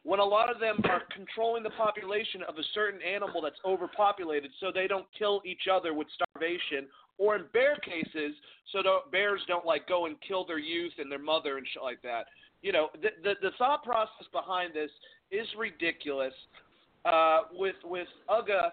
when 0.02 0.20
a 0.20 0.24
lot 0.24 0.50
of 0.50 0.60
them 0.60 0.76
are 0.84 1.02
controlling 1.14 1.62
the 1.62 1.70
population 1.70 2.42
of 2.48 2.56
a 2.56 2.62
certain 2.74 3.00
animal 3.02 3.40
that's 3.40 3.58
overpopulated 3.64 4.50
so 4.60 4.70
they 4.72 4.86
don't 4.86 5.06
kill 5.18 5.40
each 5.44 5.68
other 5.72 5.94
with 5.94 6.06
starvation 6.14 6.86
or 7.16 7.36
in 7.36 7.44
bear 7.52 7.76
cases 7.76 8.34
so 8.72 8.82
the 8.82 8.98
bears 9.10 9.40
don't 9.48 9.66
like 9.66 9.88
go 9.88 10.06
and 10.06 10.16
kill 10.26 10.44
their 10.44 10.58
youth 10.58 10.92
and 10.98 11.10
their 11.10 11.18
mother 11.18 11.56
and 11.56 11.66
shit 11.72 11.82
like 11.82 12.02
that. 12.02 12.26
You 12.62 12.72
know 12.72 12.88
the 13.00 13.08
the, 13.22 13.34
the 13.40 13.50
thought 13.58 13.82
process 13.84 14.26
behind 14.32 14.74
this 14.74 14.90
is 15.30 15.46
ridiculous. 15.58 16.34
Uh 17.04 17.40
with 17.52 17.76
with 17.84 18.08
Uga 18.28 18.70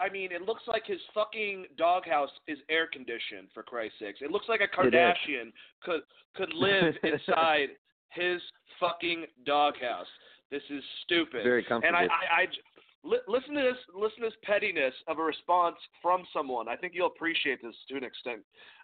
I 0.00 0.08
mean, 0.08 0.30
it 0.30 0.42
looks 0.42 0.62
like 0.68 0.86
his 0.86 1.00
fucking 1.12 1.66
doghouse 1.76 2.30
is 2.46 2.58
air 2.70 2.86
conditioned. 2.86 3.48
For 3.52 3.64
Christ's 3.64 3.98
sakes, 3.98 4.20
it 4.22 4.30
looks 4.30 4.46
like 4.48 4.60
a 4.60 4.68
Kardashian 4.68 5.52
could 5.82 6.02
could 6.36 6.52
live 6.54 6.94
inside 7.02 7.70
his 8.10 8.40
fucking 8.80 9.26
doghouse. 9.44 10.06
This 10.50 10.62
is 10.70 10.82
stupid. 11.04 11.42
Very 11.44 11.60
And 11.60 11.68
comfortable. 11.68 11.98
I, 11.98 12.02
I, 12.04 12.42
I 12.42 12.46
j- 12.46 12.60
li- 13.04 13.18
listen 13.28 13.54
to 13.54 13.62
this, 13.62 13.76
listen 13.94 14.20
to 14.22 14.26
this 14.28 14.38
pettiness 14.44 14.94
of 15.06 15.18
a 15.18 15.22
response 15.22 15.76
from 16.00 16.24
someone. 16.32 16.68
I 16.68 16.76
think 16.76 16.94
you'll 16.94 17.08
appreciate 17.08 17.60
this 17.62 17.74
to 17.90 17.96
an 17.96 18.04
extent. 18.04 18.40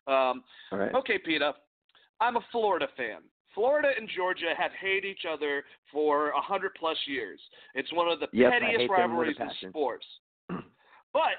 Um, 0.07 0.45
All 0.73 0.78
right. 0.78 0.95
Okay, 0.95 1.19
PETA. 1.19 1.54
I'm 2.21 2.37
a 2.37 2.45
Florida 2.52 2.87
fan. 2.97 3.23
Florida 3.54 3.90
and 3.97 4.09
Georgia 4.14 4.52
have 4.59 4.73
hated 4.81 5.04
each 5.04 5.25
other 5.31 5.64
for 5.93 6.31
a 6.31 6.40
hundred 6.40 6.73
plus 6.78 6.97
years. 7.07 7.40
It's 7.75 7.93
one 7.93 8.09
of 8.09 8.19
the 8.21 8.26
Yes, 8.33 8.52
pettiest 8.52 8.81
hate 8.81 8.90
them 8.90 9.16
with 9.16 9.28
a 9.28 9.33
rivalries 9.35 9.37
in 9.62 9.71
sports. 9.71 10.07
but 11.12 11.38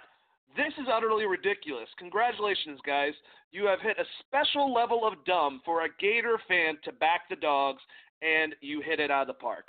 this 0.56 0.74
is 0.80 0.88
utterly 0.92 1.26
ridiculous. 1.26 1.88
Congratulations, 1.98 2.80
guys. 2.86 3.14
You 3.52 3.66
have 3.68 3.80
hit 3.82 3.98
a 4.00 4.06
special 4.26 4.74
level 4.74 5.08
of 5.08 5.14
dumb 5.26 5.62
for 5.66 5.86
a 5.86 5.90
Gator 6.00 6.40
fan 6.48 6.78
to 6.84 6.92
back 6.94 7.30
the 7.30 7.36
dogs, 7.36 7.82
and 8.22 8.56
you 8.62 8.82
hit 8.82 9.00
it 9.00 9.12
out 9.12 9.22
of 9.24 9.28
the 9.28 9.34
park. 9.34 9.68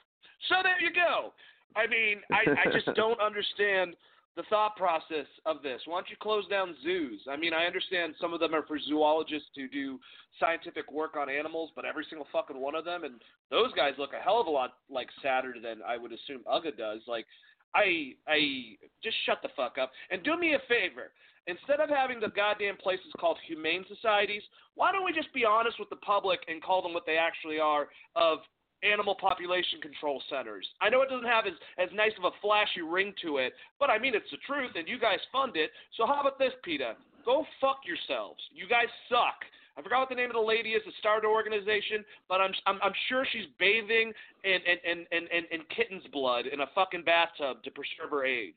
So 0.48 0.56
there 0.62 0.80
you 0.80 0.94
go. 0.94 1.32
I 1.74 1.86
mean, 1.86 2.20
I, 2.32 2.68
I 2.68 2.72
just 2.72 2.86
don't 2.96 3.20
understand 3.20 3.94
the 4.36 4.42
thought 4.50 4.76
process 4.76 5.26
of 5.46 5.62
this. 5.62 5.80
Why 5.86 5.96
don't 5.96 6.10
you 6.10 6.16
close 6.20 6.46
down 6.48 6.74
zoos? 6.82 7.22
I 7.28 7.36
mean, 7.36 7.54
I 7.54 7.64
understand 7.64 8.14
some 8.20 8.34
of 8.34 8.40
them 8.40 8.54
are 8.54 8.66
for 8.66 8.78
zoologists 8.78 9.48
to 9.54 9.66
do 9.66 9.98
scientific 10.38 10.92
work 10.92 11.16
on 11.16 11.30
animals, 11.30 11.70
but 11.74 11.86
every 11.86 12.04
single 12.08 12.26
fucking 12.30 12.60
one 12.60 12.74
of 12.74 12.84
them, 12.84 13.04
and 13.04 13.14
those 13.50 13.72
guys 13.72 13.94
look 13.98 14.10
a 14.12 14.22
hell 14.22 14.40
of 14.40 14.46
a 14.46 14.50
lot 14.50 14.74
like 14.90 15.08
sadder 15.22 15.54
than 15.62 15.78
I 15.86 15.96
would 15.96 16.12
assume 16.12 16.42
Uga 16.46 16.76
does. 16.76 17.00
Like, 17.08 17.26
I, 17.74 18.14
I 18.26 18.76
just 19.02 19.16
shut 19.26 19.38
the 19.42 19.48
fuck 19.56 19.76
up 19.80 19.92
and 20.10 20.22
do 20.22 20.38
me 20.38 20.54
a 20.54 20.60
favor. 20.68 21.12
Instead 21.46 21.78
of 21.78 21.88
having 21.88 22.18
the 22.18 22.28
goddamn 22.34 22.76
places 22.76 23.12
called 23.20 23.38
humane 23.46 23.84
societies, 23.88 24.42
why 24.74 24.90
don't 24.90 25.04
we 25.04 25.12
just 25.12 25.32
be 25.32 25.44
honest 25.44 25.78
with 25.78 25.88
the 25.90 25.96
public 25.96 26.40
and 26.48 26.62
call 26.62 26.82
them 26.82 26.92
what 26.92 27.06
they 27.06 27.16
actually 27.16 27.60
are 27.60 27.86
of 28.16 28.38
animal 28.82 29.14
population 29.14 29.80
control 29.80 30.22
centers. 30.28 30.66
I 30.80 30.90
know 30.90 31.02
it 31.02 31.08
doesn't 31.08 31.26
have 31.26 31.46
as, 31.46 31.54
as 31.78 31.88
nice 31.94 32.12
of 32.18 32.24
a 32.24 32.34
flashy 32.42 32.82
ring 32.82 33.14
to 33.22 33.38
it, 33.38 33.52
but 33.78 33.90
I 33.90 33.98
mean 33.98 34.14
it's 34.14 34.30
the 34.30 34.42
truth 34.46 34.72
and 34.74 34.88
you 34.88 34.98
guys 34.98 35.18
fund 35.32 35.56
it. 35.56 35.70
So 35.96 36.06
how 36.06 36.20
about 36.20 36.38
this, 36.38 36.52
PETA? 36.62 36.94
Go 37.24 37.44
fuck 37.60 37.80
yourselves. 37.86 38.40
You 38.52 38.68
guys 38.68 38.86
suck. 39.08 39.38
I 39.76 39.82
forgot 39.82 40.00
what 40.00 40.08
the 40.08 40.14
name 40.14 40.30
of 40.30 40.36
the 40.36 40.40
lady 40.40 40.70
is 40.70 40.82
that 40.86 40.94
started 40.98 41.24
the 41.24 41.28
organization, 41.28 42.04
but 42.28 42.40
I'm 42.40 42.52
I'm, 42.66 42.78
I'm 42.82 42.92
sure 43.08 43.26
she's 43.30 43.46
bathing 43.58 44.12
in 44.44 44.58
in, 44.64 44.78
in, 44.84 44.98
in, 45.12 45.24
in 45.28 45.44
in 45.50 45.60
kitten's 45.74 46.06
blood 46.12 46.46
in 46.46 46.60
a 46.60 46.66
fucking 46.74 47.04
bathtub 47.04 47.62
to 47.62 47.70
preserve 47.70 48.10
her 48.10 48.24
age. 48.24 48.54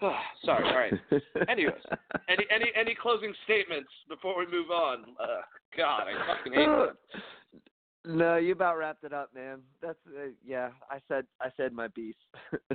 Sorry, 0.44 0.64
all 0.68 0.76
right. 0.76 0.92
Anyways, 1.48 1.74
any 2.28 2.44
any 2.50 2.72
any 2.76 2.94
closing 2.94 3.32
statements 3.44 3.90
before 4.08 4.38
we 4.38 4.46
move 4.46 4.70
on? 4.70 5.04
Uh, 5.20 5.42
God, 5.76 6.04
I 6.08 6.36
fucking 6.36 6.52
hate 6.52 6.66
that. 6.66 6.96
No, 8.06 8.36
you 8.36 8.52
about 8.52 8.76
wrapped 8.76 9.04
it 9.04 9.14
up, 9.14 9.34
man. 9.34 9.60
That's 9.80 9.98
uh, 10.08 10.28
yeah. 10.44 10.70
I 10.90 10.98
said 11.08 11.24
I 11.40 11.48
said 11.56 11.72
my 11.72 11.88
piece. 11.88 12.14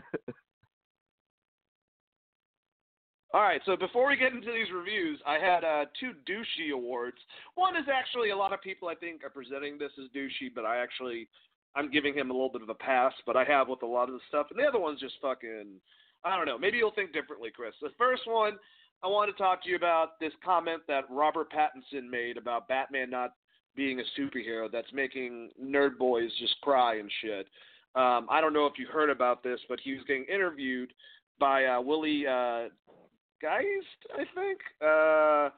All 3.31 3.41
right, 3.41 3.61
so 3.65 3.77
before 3.77 4.07
we 4.07 4.17
get 4.17 4.33
into 4.33 4.51
these 4.51 4.73
reviews, 4.73 5.19
I 5.25 5.37
had 5.37 5.63
uh, 5.63 5.85
two 5.99 6.13
douchey 6.27 6.73
awards. 6.73 7.17
One 7.53 7.75
is 7.75 7.85
actually 7.93 8.31
a 8.31 8.35
lot 8.35 8.53
of 8.53 8.61
people 8.61 8.87
I 8.87 8.95
think 8.95 9.23
are 9.23 9.29
presenting 9.29 9.77
this 9.77 9.91
as 9.99 10.09
douchey, 10.15 10.49
but 10.53 10.65
I 10.65 10.77
actually 10.77 11.27
I'm 11.75 11.91
giving 11.91 12.15
him 12.15 12.31
a 12.31 12.33
little 12.33 12.51
bit 12.51 12.63
of 12.63 12.69
a 12.69 12.73
pass. 12.73 13.13
But 13.27 13.37
I 13.37 13.43
have 13.43 13.67
with 13.67 13.83
a 13.83 13.85
lot 13.85 14.09
of 14.09 14.15
the 14.15 14.21
stuff, 14.29 14.47
and 14.49 14.59
the 14.59 14.63
other 14.63 14.79
one's 14.79 14.99
just 14.99 15.13
fucking 15.21 15.79
I 16.25 16.35
don't 16.35 16.47
know. 16.47 16.57
Maybe 16.57 16.77
you'll 16.77 16.91
think 16.91 17.13
differently, 17.13 17.51
Chris. 17.55 17.73
The 17.81 17.91
first 17.99 18.23
one 18.25 18.53
I 19.03 19.07
want 19.07 19.29
to 19.29 19.41
talk 19.41 19.63
to 19.63 19.69
you 19.69 19.75
about 19.75 20.19
this 20.19 20.33
comment 20.43 20.81
that 20.87 21.03
Robert 21.09 21.49
Pattinson 21.51 22.09
made 22.09 22.35
about 22.35 22.67
Batman 22.67 23.11
not 23.11 23.33
being 23.75 23.99
a 23.99 24.19
superhero 24.19 24.69
that's 24.71 24.91
making 24.91 25.51
nerd 25.63 25.99
boys 25.99 26.31
just 26.39 26.59
cry 26.61 26.95
and 26.95 27.11
shit. 27.21 27.47
Um, 27.95 28.27
I 28.29 28.41
don't 28.41 28.53
know 28.53 28.65
if 28.65 28.73
you 28.79 28.87
heard 28.87 29.11
about 29.11 29.43
this, 29.43 29.59
but 29.69 29.79
he 29.83 29.93
was 29.93 30.01
getting 30.07 30.25
interviewed 30.25 30.93
by 31.39 31.65
uh, 31.65 31.79
Willie 31.79 32.25
uh, 32.27 32.69
Geist, 33.41 33.99
I 34.13 34.23
think. 34.35 34.59
Uh, 34.81 35.49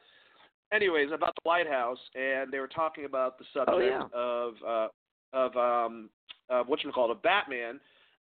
anyways, 0.76 1.10
about 1.14 1.34
the 1.36 1.42
White 1.50 1.68
House, 1.68 2.00
and 2.16 2.52
they 2.52 2.60
were 2.60 2.68
talking 2.68 3.06
about 3.06 3.38
the 3.38 3.46
subject 3.54 3.78
Oh, 3.78 3.80
yeah. 3.80 4.04
of 4.14 4.54
uh, 4.66 4.88
of 5.34 5.56
um, 5.58 6.10
of 6.50 6.68
what 6.68 6.84
you 6.84 6.92
call 6.92 7.12
it, 7.12 7.22
Batman. 7.24 7.80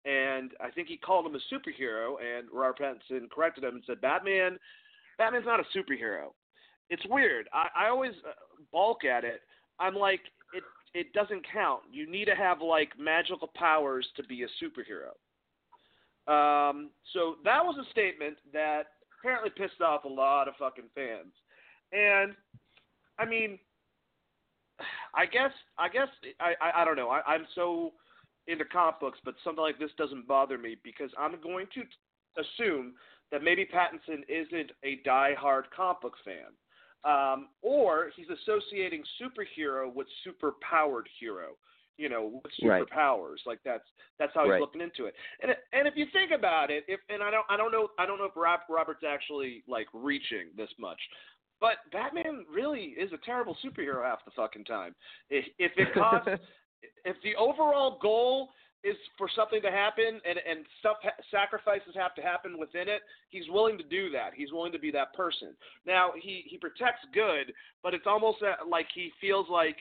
And 0.04 0.52
I 0.60 0.70
think 0.70 0.86
he 0.88 0.96
called 0.96 1.26
him 1.26 1.34
a 1.34 1.54
superhero, 1.54 2.14
and 2.20 2.46
Robert 2.52 2.78
Pattinson 2.78 3.28
corrected 3.30 3.64
him 3.64 3.74
and 3.74 3.84
said, 3.86 4.00
"Batman, 4.00 4.58
Batman's 5.18 5.46
not 5.46 5.58
a 5.60 5.64
superhero. 5.76 6.28
It's 6.90 7.02
weird. 7.08 7.48
I, 7.52 7.86
I 7.86 7.88
always 7.88 8.12
uh, 8.26 8.32
balk 8.72 9.04
at 9.04 9.24
it. 9.24 9.40
I'm 9.80 9.96
like, 9.96 10.20
it 10.54 10.62
it 10.94 11.12
doesn't 11.12 11.44
count. 11.52 11.82
You 11.90 12.08
need 12.08 12.26
to 12.26 12.36
have 12.36 12.60
like 12.60 12.90
magical 12.98 13.50
powers 13.56 14.06
to 14.16 14.22
be 14.24 14.44
a 14.44 14.46
superhero. 14.62 15.10
Um, 16.28 16.90
so 17.12 17.36
that 17.44 17.64
was 17.64 17.76
a 17.84 17.90
statement 17.90 18.36
that 18.52 18.84
apparently 19.18 19.50
pissed 19.50 19.80
off 19.80 20.04
a 20.04 20.08
lot 20.08 20.48
of 20.48 20.54
fucking 20.58 20.90
fans. 20.94 21.32
And 21.92 22.34
I 23.18 23.24
mean, 23.24 23.58
I 25.14 25.26
guess 25.26 25.52
I 25.78 25.88
guess 25.88 26.08
I 26.40 26.54
I, 26.60 26.82
I 26.82 26.84
don't 26.84 26.96
know. 26.96 27.10
I, 27.10 27.22
I'm 27.26 27.46
so 27.54 27.92
into 28.46 28.64
comic 28.64 29.00
books, 29.00 29.18
but 29.24 29.34
something 29.42 29.62
like 29.62 29.78
this 29.78 29.90
doesn't 29.98 30.28
bother 30.28 30.58
me 30.58 30.76
because 30.84 31.10
I'm 31.18 31.34
going 31.42 31.66
to 31.74 31.82
assume 32.40 32.94
that 33.32 33.42
maybe 33.42 33.66
Pattinson 33.66 34.22
isn't 34.28 34.70
a 34.84 35.00
die-hard 35.04 35.66
comic 35.76 36.00
book 36.00 36.14
fan. 36.24 36.54
Um, 37.04 37.48
or 37.62 38.10
he's 38.16 38.26
associating 38.28 39.02
superhero 39.20 39.92
with 39.92 40.06
super-powered 40.24 41.08
hero, 41.20 41.56
you 41.98 42.08
know, 42.08 42.40
with 42.44 42.52
Right. 42.62 42.86
superpowers. 42.86 43.44
Like 43.46 43.60
that's 43.64 43.88
that's 44.18 44.32
how 44.34 44.44
he's 44.44 44.52
Right. 44.52 44.60
looking 44.60 44.80
into 44.80 45.06
it. 45.06 45.14
And 45.40 45.56
and 45.72 45.88
if 45.88 45.96
you 45.96 46.06
think 46.06 46.30
about 46.30 46.70
it, 46.70 46.84
if 46.88 47.00
and 47.08 47.22
I 47.22 47.30
don't 47.30 47.46
I 47.48 47.56
don't 47.56 47.72
know 47.72 47.90
I 47.98 48.06
don't 48.06 48.18
know 48.18 48.24
if 48.24 48.36
Rob, 48.36 48.60
Robert's 48.68 49.04
actually 49.04 49.62
like 49.66 49.88
reaching 49.92 50.48
this 50.56 50.70
much, 50.78 51.00
but 51.60 51.78
Batman 51.92 52.44
really 52.52 52.94
is 52.98 53.12
a 53.12 53.18
terrible 53.18 53.56
superhero 53.64 54.04
half 54.04 54.24
the 54.24 54.30
fucking 54.32 54.64
time. 54.64 54.94
If, 55.30 55.46
if 55.58 55.72
it 55.76 55.94
costs 55.94 56.28
if 57.04 57.16
the 57.22 57.34
overall 57.36 57.98
goal 58.00 58.50
is 58.84 58.96
for 59.18 59.28
something 59.34 59.62
to 59.62 59.70
happen 59.70 60.20
and 60.24 60.38
and 60.38 60.66
stuff 60.80 60.98
ha- 61.02 61.22
sacrifices 61.30 61.94
have 61.94 62.14
to 62.14 62.22
happen 62.22 62.58
within 62.58 62.88
it, 62.88 63.02
he's 63.30 63.48
willing 63.48 63.78
to 63.78 63.84
do 63.84 64.10
that. 64.10 64.30
He's 64.34 64.52
willing 64.52 64.72
to 64.72 64.78
be 64.78 64.90
that 64.92 65.14
person. 65.14 65.56
Now 65.86 66.12
he 66.20 66.44
he 66.46 66.58
protects 66.58 67.04
good, 67.12 67.52
but 67.82 67.94
it's 67.94 68.06
almost 68.06 68.38
like 68.68 68.86
he 68.94 69.12
feels 69.20 69.46
like 69.48 69.76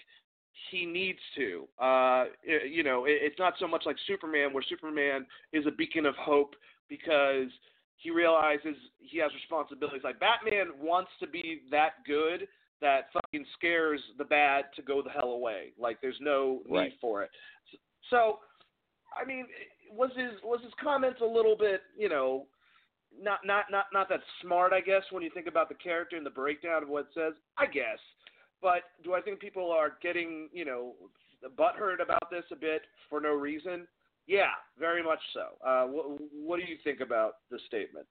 he 0.72 0.86
needs 0.86 1.20
to. 1.36 1.68
Uh, 1.80 2.26
you 2.68 2.84
know, 2.84 3.06
it, 3.06 3.18
it's 3.22 3.40
not 3.40 3.54
so 3.60 3.68
much 3.68 3.84
like 3.86 3.98
Superman, 4.08 4.54
where 4.54 4.64
Superman 4.68 5.26
is 5.54 5.66
a 5.68 5.72
beacon 5.72 6.06
of 6.06 6.16
hope 6.16 6.56
because 6.90 7.50
he 7.98 8.12
realizes 8.12 8.76
he 8.98 9.18
has 9.20 9.32
responsibilities. 9.34 10.02
Like 10.04 10.20
Batman 10.20 10.72
wants 10.80 11.12
to 11.20 11.28
be 11.28 11.62
that 11.72 12.04
good 12.06 12.48
that 12.82 13.08
fucking 13.14 13.46
scares 13.58 14.02
the 14.18 14.26
bad 14.26 14.66
to 14.76 14.82
go 14.82 15.02
the 15.02 15.10
hell 15.10 15.30
away. 15.32 15.72
Like 15.80 16.02
there's 16.02 16.20
no 16.20 16.62
need 16.68 16.76
Right. 16.76 16.94
for 17.00 17.24
it. 17.24 17.32
So 18.10 18.40
I 19.20 19.26
mean, 19.26 19.48
was 19.92 20.12
his 20.16 20.32
was 20.44 20.62
his 20.62 20.74
comments 20.82 21.22
a 21.22 21.26
little 21.26 21.56
bit, 21.58 21.82
you 21.98 22.10
know, 22.10 22.48
not 23.20 23.40
not 23.46 23.66
not 23.72 23.86
not 23.94 24.10
that 24.10 24.20
smart, 24.42 24.74
I 24.74 24.82
guess, 24.82 25.04
when 25.12 25.24
you 25.24 25.30
think 25.34 25.48
about 25.48 25.70
the 25.70 25.76
character 25.76 26.18
and 26.18 26.26
the 26.26 26.30
breakdown 26.32 26.84
of 26.84 26.90
what 26.90 27.02
it 27.06 27.08
says. 27.14 27.34
I 27.58 27.66
guess, 27.66 28.00
but 28.62 28.84
do 29.04 29.14
I 29.14 29.22
think 29.22 29.40
people 29.40 29.72
are 29.72 29.98
getting, 30.02 30.50
you 30.52 30.66
know, 30.66 30.94
butthurt 31.58 32.02
about 32.02 32.30
this 32.32 32.44
a 32.52 32.56
bit 32.56 32.82
for 33.10 33.22
no 33.22 33.34
reason? 33.34 33.88
Yeah, 34.28 34.52
very 34.80 35.04
much 35.04 35.20
so. 35.34 35.68
Uh, 35.68 35.86
what, 35.86 36.20
what 36.34 36.60
do 36.60 36.66
you 36.66 36.78
think 36.84 37.00
about 37.00 37.34
the 37.52 37.60
statement? 37.68 38.08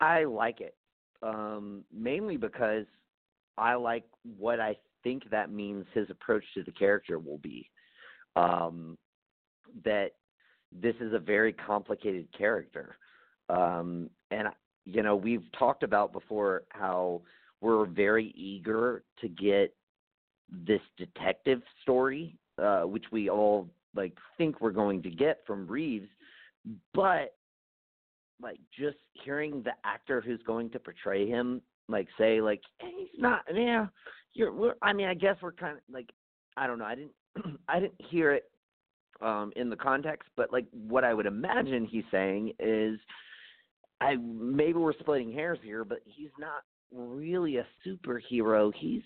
I 0.00 0.24
like 0.24 0.60
it, 0.60 0.76
um, 1.22 1.84
mainly 1.92 2.36
because 2.36 2.86
I 3.58 3.74
like 3.74 4.04
what 4.38 4.60
I 4.60 4.76
think 5.02 5.28
that 5.30 5.50
means 5.50 5.86
his 5.92 6.08
approach 6.10 6.44
to 6.54 6.62
the 6.62 6.72
character 6.72 7.18
will 7.18 7.38
be. 7.38 7.70
Um, 8.36 8.96
that 9.84 10.12
this 10.72 10.94
is 11.00 11.12
a 11.12 11.18
very 11.18 11.52
complicated 11.52 12.28
character, 12.36 12.96
um, 13.48 14.08
and 14.30 14.48
you 14.84 15.02
know 15.02 15.16
we've 15.16 15.44
talked 15.58 15.82
about 15.82 16.12
before 16.12 16.62
how 16.70 17.22
we're 17.60 17.86
very 17.86 18.32
eager 18.36 19.02
to 19.20 19.28
get 19.28 19.74
this 20.66 20.80
detective 20.96 21.62
story, 21.82 22.36
uh, 22.60 22.82
which 22.82 23.04
we 23.12 23.28
all 23.28 23.68
like 23.94 24.16
think 24.38 24.60
we're 24.60 24.70
going 24.70 25.02
to 25.02 25.10
get 25.10 25.40
from 25.46 25.66
Reeves, 25.66 26.08
but 26.94 27.34
like 28.42 28.58
just 28.78 28.96
hearing 29.24 29.62
the 29.62 29.72
actor 29.84 30.20
who's 30.20 30.40
going 30.46 30.70
to 30.70 30.78
portray 30.78 31.28
him 31.28 31.60
like 31.88 32.08
say 32.18 32.40
like 32.40 32.60
hey, 32.80 32.90
he's 32.98 33.20
not 33.20 33.42
yeah 33.52 33.86
you're 34.32 34.52
we're, 34.52 34.74
I 34.82 34.92
mean 34.92 35.08
I 35.08 35.14
guess 35.14 35.36
we're 35.42 35.52
kind 35.52 35.76
of 35.76 35.82
like 35.92 36.08
I 36.56 36.66
don't 36.66 36.78
know 36.78 36.84
I 36.84 36.94
didn't 36.94 37.12
I 37.68 37.80
didn't 37.80 38.00
hear 38.08 38.32
it 38.32 38.44
um 39.20 39.52
in 39.56 39.68
the 39.68 39.76
context 39.76 40.28
but 40.36 40.52
like 40.52 40.66
what 40.72 41.04
I 41.04 41.12
would 41.12 41.26
imagine 41.26 41.84
he's 41.84 42.04
saying 42.10 42.52
is 42.58 42.98
I 44.00 44.16
maybe 44.16 44.74
we're 44.74 44.94
splitting 44.94 45.32
hairs 45.32 45.58
here 45.62 45.84
but 45.84 45.98
he's 46.04 46.30
not 46.38 46.62
really 46.94 47.56
a 47.56 47.66
superhero. 47.86 48.72
He's 48.76 49.02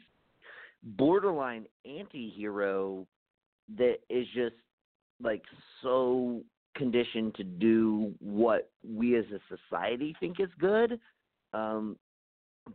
borderline 0.82 1.66
anti-hero 1.86 3.06
that 3.78 3.96
is 4.10 4.26
just 4.34 4.54
like 5.22 5.42
so 5.82 6.42
conditioned 6.76 7.34
to 7.36 7.44
do 7.44 8.12
what 8.18 8.70
we 8.86 9.16
as 9.16 9.24
a 9.32 9.56
society 9.56 10.14
think 10.20 10.40
is 10.40 10.48
good 10.58 10.98
um 11.54 11.96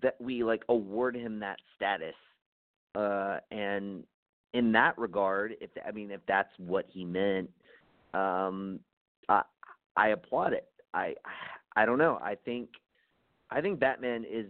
that 0.01 0.15
we 0.19 0.43
like 0.43 0.63
award 0.69 1.15
him 1.15 1.39
that 1.39 1.57
status. 1.75 2.15
Uh 2.95 3.37
and 3.51 4.03
in 4.53 4.71
that 4.71 4.97
regard 4.97 5.53
if 5.61 5.69
i 5.87 5.91
mean 5.91 6.09
if 6.09 6.21
that's 6.27 6.49
what 6.57 6.85
he 6.89 7.05
meant 7.05 7.49
um 8.13 8.79
i 9.27 9.41
i 9.95 10.07
applaud 10.09 10.53
it. 10.53 10.67
I 10.93 11.13
i 11.75 11.85
don't 11.85 11.99
know. 11.99 12.19
I 12.23 12.35
think 12.35 12.69
i 13.51 13.61
think 13.61 13.79
batman 13.79 14.25
is 14.29 14.47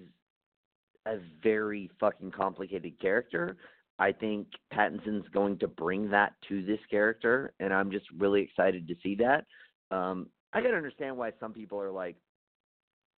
a 1.13 1.19
very 1.43 1.89
fucking 1.99 2.31
complicated 2.31 2.99
character 2.99 3.57
I 3.99 4.13
think 4.13 4.47
Pattinson's 4.73 5.27
going 5.33 5.59
to 5.59 5.67
bring 5.67 6.09
that 6.09 6.33
to 6.47 6.65
this 6.65 6.79
character, 6.89 7.53
and 7.59 7.73
I'm 7.73 7.91
just 7.91 8.05
really 8.17 8.41
excited 8.41 8.87
to 8.87 8.95
see 9.03 9.13
that. 9.15 9.45
Um, 9.91 10.27
I 10.53 10.61
can 10.61 10.73
understand 10.73 11.17
why 11.17 11.33
some 11.39 11.51
people 11.51 11.79
are 11.79 11.91
like, 11.91 12.15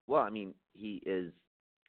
well, 0.06 0.22
I 0.22 0.30
mean, 0.30 0.54
he 0.72 1.02
is 1.04 1.32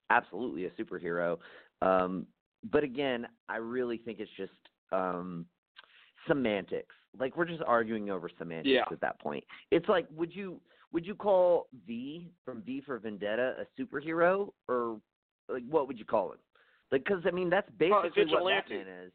absolutely 0.09 0.65
a 0.65 0.69
superhero. 0.71 1.37
Um, 1.81 2.27
but 2.69 2.83
again, 2.83 3.27
I 3.47 3.57
really 3.57 3.97
think 3.97 4.19
it's 4.19 4.29
just 4.35 4.51
um, 4.91 5.45
semantics. 6.27 6.93
Like 7.17 7.37
we're 7.37 7.45
just 7.45 7.63
arguing 7.65 8.09
over 8.09 8.29
semantics 8.37 8.73
Yeah. 8.73 8.83
at 8.91 8.99
that 9.01 9.19
point. 9.21 9.43
It's 9.71 9.87
like, 9.87 10.05
would 10.13 10.35
you 10.35 10.59
would 10.91 11.05
you 11.05 11.15
call 11.15 11.67
V 11.87 12.29
from 12.43 12.61
V 12.61 12.81
for 12.85 12.99
Vendetta 12.99 13.55
a 13.57 13.81
superhero, 13.81 14.49
or 14.67 14.99
like 15.51 15.63
what 15.69 15.87
would 15.87 15.99
you 15.99 16.05
call? 16.05 16.33
Like, 16.91 17.03
because 17.05 17.23
I 17.25 17.31
mean, 17.31 17.49
that's 17.49 17.69
Well, 17.79 18.03
basically 18.03 18.23
what 18.25 18.43
vigilante. 18.43 18.77
Batman 18.77 19.05
is. 19.05 19.11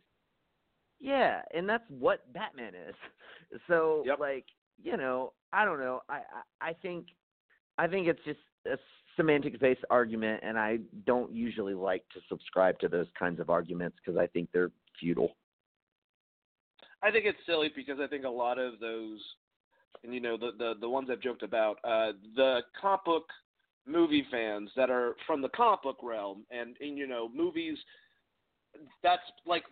Yeah, 0.99 1.43
and 1.55 1.69
that's 1.69 1.85
what 1.89 2.33
Batman 2.33 2.75
is. 2.75 2.95
So, 3.69 4.03
Yep. 4.05 4.19
like, 4.19 4.45
you 4.83 4.97
know, 4.97 5.33
I 5.53 5.65
don't 5.65 5.79
know. 5.79 6.01
I, 6.09 6.21
I 6.61 6.71
I 6.71 6.73
think 6.73 7.07
I 7.79 7.87
think 7.87 8.09
it's 8.09 8.23
just 8.25 8.41
a 8.67 8.77
semantics 9.17 9.59
based 9.59 9.85
argument, 9.89 10.41
and 10.43 10.59
I 10.59 10.79
don't 11.07 11.33
usually 11.33 11.75
like 11.75 12.03
to 12.13 12.21
subscribe 12.29 12.79
to 12.81 12.89
those 12.89 13.07
kinds 13.17 13.39
of 13.39 13.49
arguments 13.49 13.99
because 14.05 14.19
I 14.19 14.27
think 14.27 14.49
they're 14.53 14.73
futile. 14.99 15.37
I 17.03 17.11
think 17.13 17.25
it's 17.25 17.39
silly 17.47 17.71
because 17.75 17.99
I 18.01 18.09
think 18.09 18.25
a 18.25 18.29
lot 18.29 18.59
of 18.59 18.81
those, 18.81 19.21
and 20.03 20.13
you 20.13 20.21
know, 20.21 20.37
the 20.37 20.51
the 20.59 20.75
the 20.81 20.89
ones 20.89 21.09
I've 21.11 21.21
joked 21.21 21.45
about, 21.45 21.79
uh, 21.85 22.13
the 22.35 22.63
comic 22.81 23.05
book 23.05 23.29
movie 23.87 24.27
fans 24.31 24.71
that 24.77 24.91
are 24.91 25.15
from 25.27 25.41
the 25.43 25.49
comic 25.51 25.83
book 25.83 25.99
realm, 26.03 26.45
and, 26.51 26.77
and 26.81 26.99
you 26.99 27.07
know, 27.07 27.29
movies. 27.35 27.79
That's 29.03 29.23
like 29.47 29.65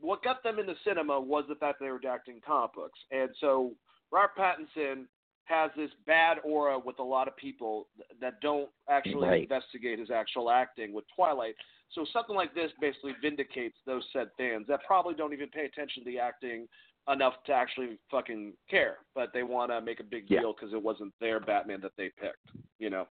what 0.00 0.24
got 0.24 0.42
them 0.42 0.58
into 0.58 0.74
cinema 0.84 1.20
was 1.20 1.44
the 1.48 1.54
fact 1.54 1.78
they 1.80 1.90
were 1.90 1.96
adapting 1.96 2.40
comic 2.44 2.74
books, 2.74 2.98
and 3.12 3.30
so 3.40 3.72
Robert 4.10 4.36
Pattinson 4.36 5.04
has 5.44 5.70
this 5.76 5.90
bad 6.06 6.38
aura 6.44 6.78
with 6.78 6.98
a 6.98 7.02
lot 7.02 7.26
of 7.28 7.36
people 7.36 7.88
that 8.20 8.40
don't 8.40 8.68
actually 8.88 9.28
Right. 9.28 9.42
investigate 9.42 9.98
his 9.98 10.10
actual 10.10 10.50
acting 10.50 10.92
with 10.92 11.04
Twilight. 11.14 11.54
So 11.92 12.04
something 12.12 12.36
like 12.36 12.54
this 12.54 12.70
basically 12.80 13.14
vindicates 13.22 13.76
those 13.86 14.04
said 14.12 14.30
fans 14.36 14.66
that 14.66 14.80
probably 14.86 15.14
don't 15.14 15.32
even 15.32 15.48
pay 15.48 15.64
attention 15.64 16.04
to 16.04 16.10
the 16.10 16.18
acting 16.18 16.68
enough 17.10 17.42
to 17.44 17.52
actually 17.52 17.98
fucking 18.10 18.52
care, 18.68 18.98
but 19.14 19.32
they 19.32 19.42
want 19.42 19.70
to 19.70 19.80
make 19.80 20.00
a 20.00 20.04
big 20.04 20.28
deal 20.28 20.52
because 20.52 20.74
it 20.74 20.82
wasn't 20.82 21.14
their 21.18 21.40
Batman 21.40 21.80
that 21.80 21.92
they 21.96 22.10
picked. 22.20 22.50
You 22.78 22.90
know. 22.90 23.08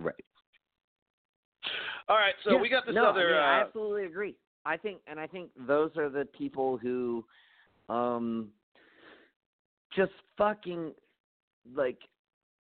Right. 0.00 0.14
All 2.08 2.16
right, 2.16 2.34
so 2.42 2.54
Yeah, 2.54 2.60
we 2.60 2.68
got 2.68 2.86
this 2.86 2.94
no, 2.94 3.04
other. 3.04 3.28
I, 3.28 3.32
mean, 3.32 3.40
I 3.40 3.60
uh, 3.60 3.64
absolutely 3.64 4.04
agree. 4.06 4.36
I 4.64 4.76
think, 4.76 4.98
and 5.06 5.20
I 5.20 5.26
think 5.26 5.50
those 5.66 5.90
are 5.96 6.08
the 6.08 6.26
people 6.36 6.76
who, 6.76 7.24
um, 7.88 8.48
just 9.94 10.12
fucking 10.36 10.92
like 11.74 11.98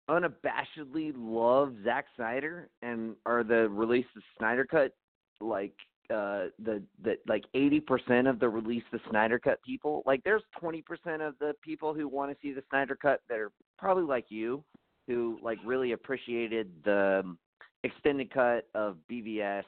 unabashedly 0.09 1.13
love 1.15 1.73
Zack 1.83 2.05
Snyder 2.15 2.69
and 2.81 3.15
are 3.25 3.43
the 3.43 3.69
release 3.69 4.05
the 4.15 4.21
Snyder 4.37 4.65
cut 4.65 4.93
like 5.39 5.73
uh 6.09 6.47
the 6.63 6.83
the 7.03 7.15
like 7.27 7.45
80% 7.55 8.29
of 8.29 8.39
the 8.39 8.49
release 8.49 8.83
the 8.91 8.99
Snyder 9.09 9.39
cut 9.39 9.61
people 9.63 10.03
like 10.05 10.21
there's 10.23 10.43
20% 10.61 10.81
of 11.25 11.35
the 11.39 11.53
people 11.61 11.93
who 11.93 12.07
want 12.07 12.31
to 12.31 12.37
see 12.41 12.51
the 12.51 12.63
Snyder 12.69 12.97
cut 12.99 13.21
that 13.29 13.39
are 13.39 13.51
probably 13.77 14.03
like 14.03 14.25
you 14.29 14.63
who 15.07 15.39
like 15.41 15.57
really 15.65 15.91
appreciated 15.93 16.71
the 16.83 17.21
um, 17.23 17.37
extended 17.83 18.31
cut 18.33 18.67
of 18.75 18.97
BVS 19.09 19.63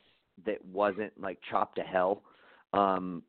that 0.45 0.63
wasn't 0.65 1.11
like 1.19 1.39
chopped 1.49 1.75
to 1.77 1.83
hell. 1.83 2.23
Um 2.73 3.23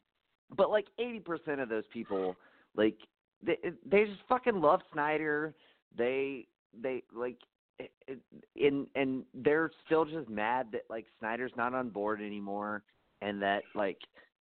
but 0.57 0.71
like 0.71 0.87
80% 1.01 1.61
of 1.63 1.69
those 1.69 1.85
people 1.93 2.37
like 2.77 2.97
they 3.45 3.59
they 3.85 4.05
just 4.05 4.21
fucking 4.29 4.61
love 4.61 4.81
Snyder. 4.93 5.55
They 5.97 6.47
they 6.81 7.03
like 7.15 7.39
it- 7.79 7.93
it- 8.07 8.21
and 8.57 8.87
and 8.95 9.25
they're 9.35 9.71
still 9.87 10.05
just 10.05 10.29
mad 10.29 10.69
that 10.73 10.83
like 10.89 11.07
Snyder's 11.19 11.53
not 11.57 11.75
on 11.75 11.89
board 11.91 12.21
anymore 12.21 12.83
and 13.23 13.41
that 13.43 13.63
like 13.75 13.99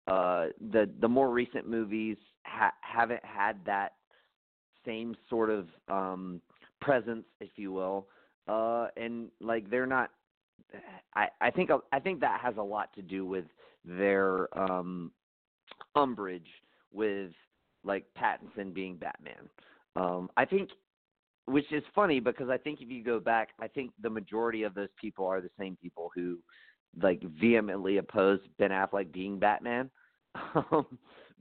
uh 0.07 0.46
the 0.72 0.90
the 1.01 1.09
more 1.09 1.31
recent 1.31 1.68
movies 1.68 2.16
ha- 2.44 2.75
haven't 2.81 3.25
had 3.25 3.64
that 3.64 3.94
same 4.85 5.16
sort 5.31 5.51
of 5.51 5.68
um 5.88 6.40
presence 6.83 7.25
if 7.40 7.51
you 7.57 7.73
will 7.73 8.07
uh 8.49 8.88
and 8.97 9.29
like 9.40 9.71
they're 9.71 9.87
not 9.87 10.11
I 11.14 11.29
I 11.40 11.51
think 11.51 11.71
I 11.92 12.01
think 12.01 12.21
that 12.21 12.40
has 12.40 12.55
a 12.59 12.62
lot 12.62 12.92
to 12.95 13.03
do 13.03 13.25
with 13.25 13.45
their 13.85 14.49
um 14.59 15.12
umbrage 15.97 16.49
with 16.92 17.33
like 17.85 18.05
Pattinson 18.18 18.73
being 18.73 18.97
Batman. 18.97 19.49
Um 19.97 20.31
I 20.37 20.45
think 20.45 20.71
which 21.47 21.71
is 21.73 21.83
funny 21.95 22.21
because 22.21 22.49
I 22.49 22.57
think 22.57 22.81
if 22.81 22.88
you 22.88 23.03
go 23.03 23.18
back, 23.18 23.51
I 23.61 23.66
think 23.66 23.90
the 24.01 24.11
majority 24.11 24.62
of 24.62 24.75
those 24.75 24.88
people 25.01 25.27
are 25.27 25.40
the 25.40 25.51
same 25.59 25.77
people 25.77 26.11
who 26.14 26.38
like 27.01 27.23
vehemently 27.40 27.99
oppose 27.99 28.40
Ben 28.59 28.71
Affleck 28.71 29.12
being 29.12 29.38
Batman. 29.38 29.90
Um, 30.55 30.87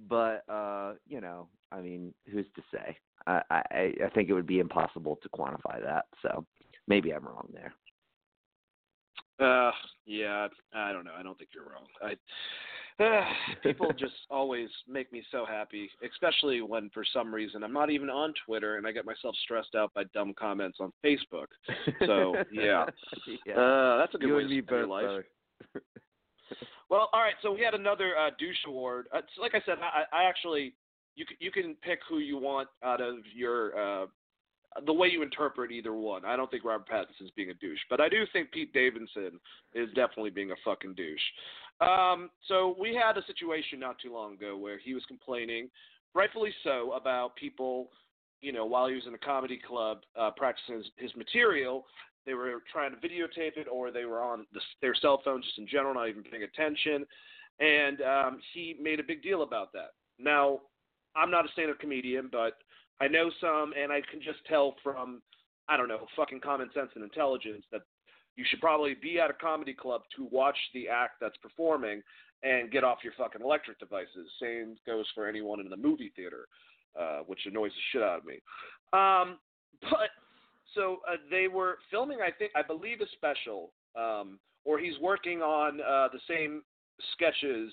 but 0.10 0.44
uh, 0.50 0.94
you 1.08 1.22
know, 1.22 1.48
I 1.72 1.82
mean, 1.82 2.14
who's 2.32 2.46
to 2.56 2.62
say? 2.72 2.98
I, 3.28 3.42
I 3.50 3.94
I 4.06 4.10
think 4.14 4.30
it 4.30 4.34
would 4.34 4.48
be 4.48 4.60
impossible 4.60 5.18
to 5.22 5.30
quantify 5.30 5.82
that. 5.84 6.06
So 6.22 6.46
maybe 6.88 7.12
I'm 7.12 7.26
wrong 7.26 7.48
there. 7.54 7.74
Uh, 9.40 9.72
yeah, 10.06 10.48
I 10.74 10.92
don't 10.92 11.06
know. 11.06 11.14
I 11.18 11.24
don't 11.24 11.38
think 11.38 11.52
you're 11.54 11.66
wrong. 11.66 11.88
I, 12.02 12.16
uh, 13.04 13.26
people 13.64 13.92
just 14.00 14.14
always 14.30 14.70
make 14.88 15.12
me 15.12 15.24
so 15.32 15.46
happy, 15.46 15.90
especially 16.08 16.62
when 16.62 16.92
for 16.94 17.04
some 17.12 17.34
reason 17.34 17.64
I'm 17.64 17.74
not 17.74 17.90
even 17.90 18.10
on 18.10 18.34
Twitter 18.46 18.78
and 18.78 18.86
I 18.86 18.92
get 18.92 19.06
myself 19.06 19.36
stressed 19.44 19.74
out 19.76 19.92
by 19.96 20.04
dumb 20.14 20.34
comments 20.38 20.78
on 20.80 20.92
Facebook. 21.04 21.48
So, 22.06 22.36
yeah. 22.52 22.86
yeah. 23.46 23.54
Uh, 23.54 23.98
that's 23.98 24.14
a 24.14 24.18
good 24.20 24.28
you 24.28 24.36
way 24.36 24.44
to 24.44 24.50
spend 24.50 24.68
your 24.70 24.88
life. 24.88 25.24
Well, 26.92 27.10
all 27.14 27.22
right. 27.22 27.36
So 27.42 27.54
we 27.54 27.62
had 27.62 27.74
another 27.74 28.18
uh, 28.18 28.32
douche 28.38 28.58
award. 28.68 29.08
Uh, 29.16 29.22
like 29.40 29.56
I 29.56 29.62
said, 29.66 29.78
I, 29.82 30.04
I 30.16 30.26
actually 30.26 30.74
you 31.15 31.26
can, 31.26 31.38
you 31.39 31.52
can 31.52 31.76
pick 31.82 32.00
who 32.08 32.19
you 32.19 32.38
want 32.38 32.69
out 32.84 33.02
of 33.02 33.15
your 33.36 33.78
uh, 34.04 34.06
the 34.86 34.93
way 34.93 35.08
you 35.10 35.21
interpret 35.21 35.71
either 35.71 35.93
one. 35.93 36.24
I 36.24 36.36
don't 36.36 36.50
think 36.50 36.63
Robert 36.63 36.88
Pattinson 36.88 37.26
is 37.26 37.32
being 37.36 37.50
a 37.50 37.54
douche, 37.56 37.80
but 37.89 38.00
I 38.00 38.08
do 38.08 38.24
think 38.32 38.52
Pete 38.52 38.74
Davidson 38.74 39.39
is 39.74 39.89
definitely 39.89 40.30
being 40.30 40.52
a 40.52 40.56
fucking 40.63 40.93
douche. 40.93 41.19
Um, 41.82 42.30
so 42.47 42.76
we 42.80 42.95
had 42.95 43.17
a 43.17 43.26
situation 43.26 43.80
not 43.80 43.97
too 44.00 44.13
long 44.13 44.34
ago 44.34 44.56
where 44.58 44.78
he 44.78 44.93
was 44.93 45.04
complaining, 45.08 45.69
rightfully 46.13 46.54
so, 46.63 46.93
about 46.93 47.36
people, 47.36 47.89
you 48.41 48.54
know, 48.54 48.65
while 48.65 48.88
he 48.88 48.95
was 48.95 49.08
in 49.08 49.13
a 49.13 49.17
comedy 49.17 49.60
club 49.67 50.00
uh, 50.17 50.32
practicing 50.38 50.78
his, 50.78 50.86
his 50.97 51.15
material, 51.15 51.86
they 52.26 52.34
were 52.34 52.62
trying 52.71 52.91
to 52.91 52.97
videotape 52.97 53.58
it 53.58 53.67
or 53.69 53.91
they 53.91 54.06
were 54.06 54.21
on 54.21 54.45
the, 54.54 54.62
their 54.82 54.95
cell 54.95 55.21
phones 55.26 55.43
just 55.45 55.58
in 55.58 55.67
general, 55.67 55.95
not 55.95 56.08
even 56.08 56.24
paying 56.24 56.43
attention. 56.43 57.06
And 57.60 58.02
um, 58.02 58.39
he 58.54 58.78
made 58.82 59.00
a 59.00 59.04
big 59.04 59.21
deal 59.21 59.43
about 59.43 59.74
that. 59.74 59.91
Now, 60.19 60.60
I'm 61.15 61.32
not 61.32 61.45
a 61.45 61.52
stand-up 61.54 61.80
comedian, 61.80 62.30
but 62.32 62.54
I 63.00 63.08
know 63.08 63.30
some, 63.39 63.74
and 63.82 63.91
I 63.91 64.02
can 64.10 64.21
just 64.21 64.39
tell 64.47 64.76
from, 64.84 65.21
I 65.67 65.78
don't 65.78 65.88
know, 65.88 66.06
fucking 66.15 66.41
common 66.41 66.69
sense 66.74 66.89
and 66.95 67.04
intelligence 67.04 67.63
that 67.71 67.82
you 68.36 68.45
should 68.47 68.62
probably 68.62 68.95
be 68.95 69.19
at 69.19 69.30
a 69.30 69.34
comedy 69.34 69.74
club 69.74 70.02
to 70.15 70.28
watch 70.32 70.58
the 70.74 70.88
act 70.88 71.15
that's 71.19 71.38
performing 71.38 72.02
and 72.43 72.71
get 72.71 72.84
off 72.84 73.00
your 73.04 73.13
fucking 73.17 73.41
electric 73.41 73.80
devices. 73.80 74.30
Same 74.41 74.76
goes 74.86 75.06
for 75.13 75.28
anyone 75.28 75.60
in 75.60 75.69
the 75.69 75.78
movie 75.78 76.12
theater, 76.15 76.47
uh, 77.00 77.19
which 77.28 77.39
annoys 77.45 77.71
the 77.71 77.82
shit 77.91 78.04
out 78.04 78.19
of 78.19 78.26
me. 78.26 78.36
Um, 78.93 79.38
but 79.82 80.10
so 80.74 81.00
uh, 81.12 81.17
they 81.30 81.47
were 81.47 81.78
filming, 81.89 82.19
I 82.26 82.32
think, 82.32 82.52
I 82.56 82.62
believe, 82.62 83.02
a 83.02 83.06
special, 83.13 83.71
um, 83.95 84.39
or 84.63 84.80
he's 84.80 84.97
working 85.02 85.41
on 85.41 85.82
uh, 85.82 86.08
the 86.13 86.19
same 86.28 86.63
sketches, 87.13 87.71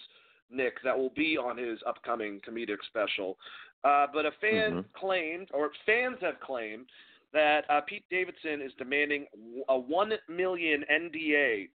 Nick, 0.50 0.82
that 0.82 0.96
will 0.96 1.10
be 1.10 1.36
on 1.36 1.56
his 1.56 1.78
upcoming 1.86 2.40
comedic 2.46 2.78
special. 2.88 3.38
Uh, 3.84 4.06
but 4.12 4.26
a 4.26 4.32
fan 4.40 4.72
Mhm. 4.72 4.92
claimed, 4.94 5.50
or 5.52 5.70
fans 5.86 6.18
have 6.20 6.40
claimed, 6.40 6.90
that 7.32 7.64
uh, 7.70 7.80
Pete 7.82 8.04
Davidson 8.10 8.60
is 8.62 8.72
demanding 8.74 9.26
a 9.68 9.78
one 9.78 10.18
million 10.28 10.84
NDA 10.90 11.68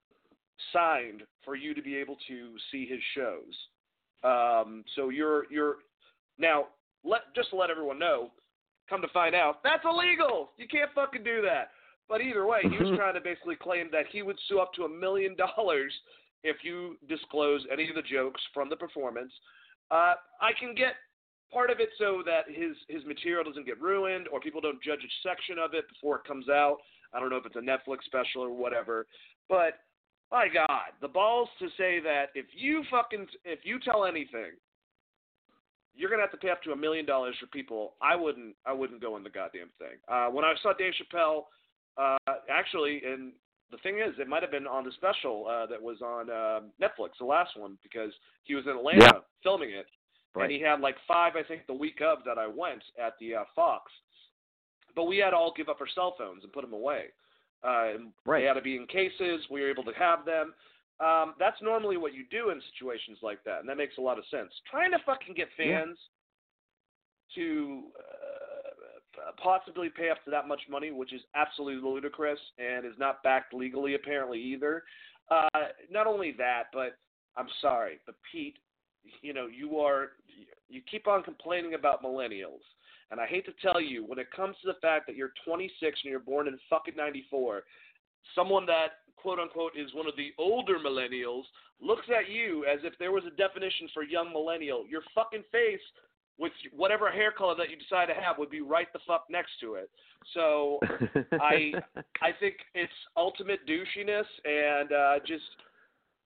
signed 0.72 1.22
for 1.44 1.56
you 1.56 1.74
to 1.74 1.82
be 1.82 1.96
able 1.96 2.16
to 2.28 2.56
see 2.70 2.86
his 2.86 3.02
shows. 3.14 3.68
Um, 4.22 4.84
so 4.94 5.08
you're 5.08 5.50
you're 5.50 5.78
now 6.38 6.68
let 7.02 7.34
just 7.34 7.50
to 7.50 7.56
let 7.56 7.70
everyone 7.70 7.98
know. 7.98 8.30
Come 8.88 9.00
to 9.02 9.08
find 9.08 9.34
out, 9.34 9.62
that's 9.62 9.84
illegal. 9.84 10.52
You 10.56 10.66
can't 10.68 10.90
fucking 10.92 11.22
do 11.22 11.40
that. 11.42 11.70
But 12.08 12.20
either 12.20 12.44
way, 12.46 12.62
he 12.62 12.76
was 12.76 12.90
trying 12.98 13.14
to 13.14 13.20
basically 13.20 13.56
claim 13.56 13.88
that 13.92 14.06
he 14.08 14.22
would 14.22 14.38
sue 14.48 14.58
up 14.58 14.72
to 14.74 14.84
a 14.84 14.88
million 14.88 15.34
dollars 15.36 15.92
if 16.42 16.58
you 16.62 16.96
disclose 17.08 17.64
any 17.72 17.88
of 17.88 17.94
the 17.94 18.02
jokes 18.02 18.40
from 18.54 18.68
the 18.68 18.76
performance. 18.76 19.32
Uh, 19.90 20.14
I 20.40 20.52
can 20.58 20.74
get 20.74 20.94
part 21.52 21.70
of 21.70 21.80
it 21.80 21.90
so 21.98 22.22
that 22.24 22.44
his 22.48 22.76
his 22.88 23.04
material 23.04 23.44
doesn't 23.44 23.66
get 23.66 23.80
ruined 23.80 24.28
or 24.32 24.40
people 24.40 24.60
don't 24.60 24.82
judge 24.82 25.00
a 25.00 25.28
section 25.28 25.58
of 25.58 25.74
it 25.74 25.84
before 25.88 26.16
it 26.16 26.24
comes 26.24 26.48
out. 26.48 26.78
I 27.12 27.20
don't 27.20 27.30
know 27.30 27.36
if 27.36 27.46
it's 27.46 27.56
a 27.56 27.58
Netflix 27.58 28.04
special 28.04 28.42
or 28.42 28.52
whatever, 28.52 29.06
but 29.48 29.80
my 30.30 30.46
God, 30.52 30.94
the 31.00 31.08
balls 31.08 31.48
to 31.58 31.68
say 31.76 31.98
that 32.00 32.26
if 32.34 32.46
you 32.54 32.84
fucking 32.90 33.26
if 33.44 33.60
you 33.64 33.80
tell 33.80 34.04
anything, 34.04 34.52
you're 35.94 36.08
gonna 36.08 36.22
have 36.22 36.30
to 36.30 36.36
pay 36.36 36.50
up 36.50 36.62
to 36.62 36.72
a 36.72 36.76
million 36.76 37.04
dollars 37.04 37.34
for 37.40 37.46
people. 37.48 37.94
I 38.00 38.14
wouldn't 38.14 38.54
I 38.64 38.72
wouldn't 38.72 39.02
go 39.02 39.16
in 39.16 39.24
the 39.24 39.30
goddamn 39.30 39.70
thing. 39.78 39.98
Uh, 40.08 40.28
when 40.28 40.44
I 40.44 40.54
saw 40.62 40.72
Dave 40.72 40.92
Chappelle, 40.94 41.44
uh, 41.96 42.34
actually, 42.48 43.02
and 43.04 43.32
the 43.70 43.78
thing 43.78 43.98
is, 43.98 44.14
it 44.18 44.28
might 44.28 44.42
have 44.42 44.50
been 44.50 44.66
on 44.66 44.84
the 44.84 44.92
special 44.92 45.46
uh, 45.46 45.66
that 45.66 45.80
was 45.80 46.00
on 46.02 46.28
uh, 46.30 46.60
Netflix, 46.80 47.10
the 47.18 47.24
last 47.24 47.56
one, 47.56 47.78
because 47.82 48.12
he 48.44 48.54
was 48.54 48.64
in 48.66 48.72
Atlanta 48.76 49.04
Yeah. 49.04 49.20
filming 49.42 49.70
it 49.70 49.86
Right. 50.34 50.44
and 50.44 50.52
he 50.52 50.60
had 50.60 50.80
like 50.80 50.96
five, 51.08 51.34
I 51.36 51.42
think, 51.42 51.66
the 51.66 51.74
week 51.74 52.00
of 52.00 52.18
that 52.24 52.38
I 52.38 52.46
went 52.46 52.82
at 52.98 53.14
the 53.18 53.36
uh, 53.36 53.44
Fox. 53.54 53.90
But 54.94 55.04
we 55.04 55.18
had 55.18 55.30
to 55.30 55.36
all 55.36 55.52
give 55.56 55.68
up 55.68 55.80
our 55.80 55.88
cell 55.88 56.14
phones 56.18 56.42
and 56.44 56.52
put 56.52 56.62
them 56.62 56.72
away. 56.72 57.06
Uh, 57.62 57.94
and 57.94 58.12
Right. 58.24 58.40
They 58.40 58.46
had 58.46 58.54
to 58.54 58.62
be 58.62 58.76
in 58.76 58.86
cases. 58.86 59.44
We 59.50 59.60
were 59.60 59.70
able 59.70 59.84
to 59.84 59.92
have 59.94 60.24
them. 60.24 60.54
Um, 61.00 61.34
that's 61.38 61.60
normally 61.62 61.96
what 61.96 62.12
you 62.12 62.24
do 62.30 62.50
in 62.50 62.60
situations 62.74 63.18
like 63.22 63.42
that, 63.44 63.60
and 63.60 63.68
that 63.68 63.76
makes 63.78 63.96
a 63.98 64.00
lot 64.02 64.18
of 64.18 64.24
sense. 64.30 64.52
Trying 64.70 64.90
to 64.92 64.98
fucking 65.06 65.34
get 65.34 65.48
Yeah. 65.58 65.84
fans 65.84 65.98
to 67.34 67.84
uh, 67.98 68.02
possibly 69.42 69.88
pay 69.88 70.10
up 70.10 70.24
to 70.24 70.30
that 70.30 70.48
much 70.48 70.62
money, 70.70 70.90
which 70.90 71.12
is 71.12 71.20
absolutely 71.34 71.82
ludicrous 71.82 72.38
and 72.58 72.84
is 72.84 72.98
not 72.98 73.22
backed 73.22 73.54
legally 73.54 73.94
apparently 73.94 74.40
either. 74.40 74.84
Uh, 75.30 75.68
not 75.90 76.06
only 76.06 76.32
that, 76.38 76.64
but 76.72 76.96
I'm 77.36 77.48
sorry, 77.60 77.98
but 78.06 78.16
Pete, 78.30 78.56
you 79.22 79.32
know, 79.32 79.46
you 79.46 79.78
are 79.78 80.10
you 80.68 80.80
keep 80.90 81.06
on 81.06 81.22
complaining 81.22 81.74
about 81.74 82.02
millennials. 82.02 82.62
And 83.10 83.20
I 83.20 83.26
hate 83.26 83.44
to 83.46 83.52
tell 83.60 83.80
you, 83.80 84.04
when 84.04 84.20
it 84.20 84.30
comes 84.30 84.54
to 84.62 84.68
the 84.68 84.78
fact 84.80 85.06
that 85.08 85.16
you're 85.16 85.32
26 85.44 85.82
and 85.82 86.10
you're 86.10 86.20
born 86.20 86.46
in 86.46 86.58
fucking 86.68 86.94
94, 86.96 87.62
someone 88.36 88.66
that 88.66 89.02
quote 89.16 89.38
unquote 89.38 89.72
is 89.76 89.92
one 89.94 90.06
of 90.06 90.16
the 90.16 90.32
older 90.38 90.78
millennials 90.78 91.42
looks 91.80 92.06
at 92.08 92.30
you 92.30 92.64
as 92.70 92.80
if 92.84 92.94
there 92.98 93.12
was 93.12 93.24
a 93.26 93.36
definition 93.36 93.88
for 93.92 94.02
young 94.02 94.32
millennial. 94.32 94.86
Your 94.88 95.02
fucking 95.14 95.44
face 95.50 95.80
with 96.40 96.52
whatever 96.74 97.10
hair 97.10 97.30
color 97.30 97.54
that 97.56 97.68
you 97.70 97.76
decide 97.76 98.06
to 98.06 98.14
have 98.14 98.38
would 98.38 98.50
be 98.50 98.62
right 98.62 98.90
the 98.92 98.98
fuck 99.06 99.26
next 99.30 99.52
to 99.60 99.74
it. 99.74 99.90
So 100.34 100.80
I 101.40 101.72
I 102.22 102.32
think 102.40 102.56
it's 102.74 102.92
ultimate 103.16 103.60
douchiness 103.68 104.24
and 104.44 104.92
uh, 104.92 105.18
just 105.26 105.44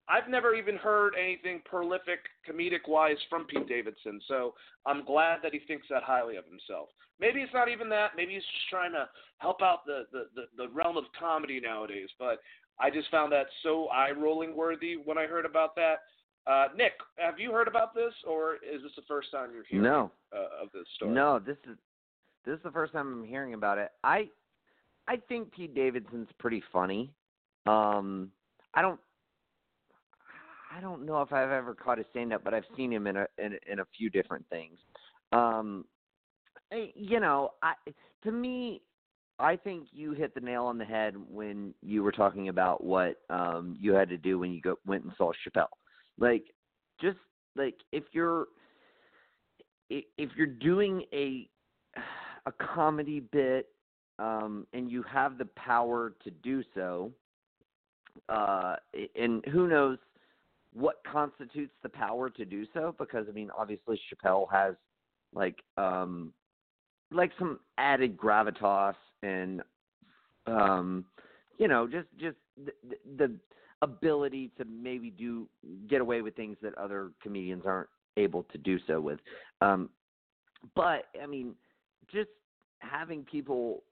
I've 0.09 0.29
never 0.29 0.55
even 0.55 0.77
heard 0.77 1.15
anything 1.21 1.63
prolific 1.65 2.21
comedic 2.49 2.87
wise 2.87 3.17
from 3.29 3.45
Pete 3.47 3.67
Davidson. 3.67 4.21
So 4.29 4.55
I'm 4.87 5.05
glad 5.05 5.39
that 5.43 5.53
he 5.53 5.61
thinks 5.61 5.87
that 5.91 6.03
highly 6.03 6.37
of 6.37 6.45
himself. 6.45 6.91
Maybe 7.19 7.41
it's 7.41 7.55
not 7.55 7.69
even 7.69 7.89
that. 7.89 8.11
Maybe 8.17 8.35
he's 8.35 8.43
just 8.43 8.69
trying 8.71 8.93
to 8.93 9.09
help 9.39 9.63
out 9.63 9.85
the 9.85 10.05
the, 10.13 10.27
the, 10.35 10.43
the 10.57 10.69
realm 10.73 10.97
of 10.97 11.05
comedy 11.19 11.61
nowadays. 11.61 12.09
But 12.19 12.39
I 12.79 12.91
just 12.91 13.11
found 13.11 13.33
that 13.33 13.47
so 13.63 13.89
eye 13.89 14.13
rolling 14.13 14.55
worthy 14.55 14.97
when 14.97 15.19
I 15.19 15.27
heard 15.27 15.47
about 15.47 15.75
that. 15.77 16.01
Uh, 16.47 16.67
Nick, 16.77 16.93
have 17.17 17.39
you 17.39 17.53
heard 17.53 17.69
about 17.69 17.95
this, 17.95 18.13
or 18.27 18.57
is 18.57 18.83
this 18.83 18.93
the 18.97 19.03
first 19.09 19.31
time 19.31 19.51
you're 19.55 19.65
hearing 19.65 19.85
no. 19.85 20.11
uh, 20.33 20.63
of 20.63 20.71
this 20.73 20.85
story? 20.95 21.15
No, 21.15 21.39
this 21.39 21.57
is 21.69 21.79
this 22.45 22.57
is 22.57 22.63
the 22.63 22.71
first 22.71 22.93
time 22.93 23.13
I'm 23.13 23.25
hearing 23.25 23.55
about 23.55 23.79
it. 23.79 23.91
I 24.03 24.29
I 25.09 25.17
think 25.29 25.53
Pete 25.53 25.75
Davidson's 25.75 26.29
pretty 26.39 26.63
funny. 26.73 27.11
Um 27.67 28.31
I 28.75 28.83
don't 28.83 29.01
I 30.71 30.81
don't 30.81 31.07
know 31.07 31.23
if 31.23 31.33
I've 31.33 31.51
ever 31.51 31.75
caught 31.75 31.99
a 31.99 32.05
stand 32.11 32.33
up, 32.33 32.45
but 32.45 32.53
I've 32.53 32.65
seen 32.77 32.93
him 32.93 33.07
in 33.07 33.17
a 33.17 33.27
in, 33.39 33.57
in 33.71 33.81
a 33.81 33.87
few 33.97 34.11
different 34.11 34.45
things. 34.51 34.79
Um 35.33 35.87
you 36.95 37.21
know, 37.21 37.53
I 37.63 37.75
to 38.25 38.33
me 38.33 38.83
I 39.39 39.57
think 39.57 39.89
you 39.93 40.13
hit 40.13 40.35
the 40.35 40.41
nail 40.41 40.65
on 40.65 40.79
the 40.79 40.85
head 40.85 41.15
when 41.31 41.75
you 41.83 42.03
were 42.03 42.13
talking 42.13 42.49
about 42.49 42.85
what 42.85 43.17
um 43.31 43.77
you 43.81 43.95
had 43.95 44.11
to 44.11 44.19
do 44.19 44.39
when 44.39 44.53
you 44.53 44.61
go 44.61 44.77
went 44.85 45.05
and 45.05 45.13
saw 45.17 45.33
Chappelle. 45.33 45.69
Like 46.19 46.45
just 47.01 47.19
like 47.57 47.75
if 47.93 48.05
you're 48.13 48.47
if 49.91 50.31
you're 50.37 50.47
doing 50.47 51.05
a 51.13 51.49
a 52.47 52.53
comedy 52.53 53.21
bit 53.21 53.69
um 54.19 54.67
and 54.73 54.91
you 54.91 55.03
have 55.03 55.39
the 55.39 55.45
power 55.57 56.15
to 56.23 56.31
do 56.31 56.63
so 56.75 57.11
uh 58.29 58.77
and 59.17 59.45
who 59.47 59.67
knows 59.67 59.99
what 60.73 60.97
constitutes 61.11 61.73
the 61.83 61.89
power 61.89 62.31
to 62.31 62.45
do 62.45 62.65
so 62.75 62.95
because 62.99 63.27
i 63.29 63.33
mean 63.33 63.51
obviously 63.57 64.01
Chappelle 64.09 64.51
has 64.51 64.75
like 65.35 65.63
um 65.77 66.33
like 67.11 67.31
some 67.39 67.59
added 67.79 68.17
gravitas 68.17 68.95
and 69.23 69.63
um 70.47 71.05
you 71.59 71.69
know 71.69 71.87
just 71.87 72.09
just 72.19 72.37
the, 72.65 72.73
the 73.17 73.33
ability 73.83 74.51
to 74.59 74.65
maybe 74.65 75.11
do 75.11 75.49
get 75.89 76.01
away 76.01 76.23
with 76.23 76.35
things 76.37 76.57
that 76.63 76.77
other 76.79 77.11
comedians 77.23 77.65
aren't 77.67 77.89
able 78.17 78.45
to 78.45 78.59
do 78.59 78.79
so 78.87 79.01
with. 79.01 79.19
Um 79.61 79.91
but 80.75 81.07
i 81.23 81.27
mean 81.27 81.55
just 82.11 82.31
having 82.79 83.23
people 83.25 83.83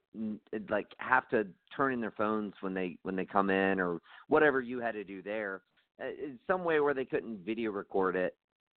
like 0.68 0.86
have 0.98 1.28
to 1.28 1.46
turn 1.74 1.92
in 1.92 2.00
their 2.00 2.12
phones 2.12 2.54
when 2.60 2.74
they 2.74 2.96
when 3.02 3.16
they 3.16 3.24
come 3.24 3.50
in 3.50 3.80
or 3.80 4.00
whatever 4.28 4.60
you 4.60 4.80
had 4.80 4.92
to 4.92 5.04
do 5.04 5.22
there 5.22 5.62
uh, 6.02 6.06
in 6.06 6.38
some 6.46 6.64
way 6.64 6.80
where 6.80 6.94
they 6.94 7.04
couldn't 7.04 7.38
video 7.44 7.70
record 7.70 8.16
it 8.16 8.36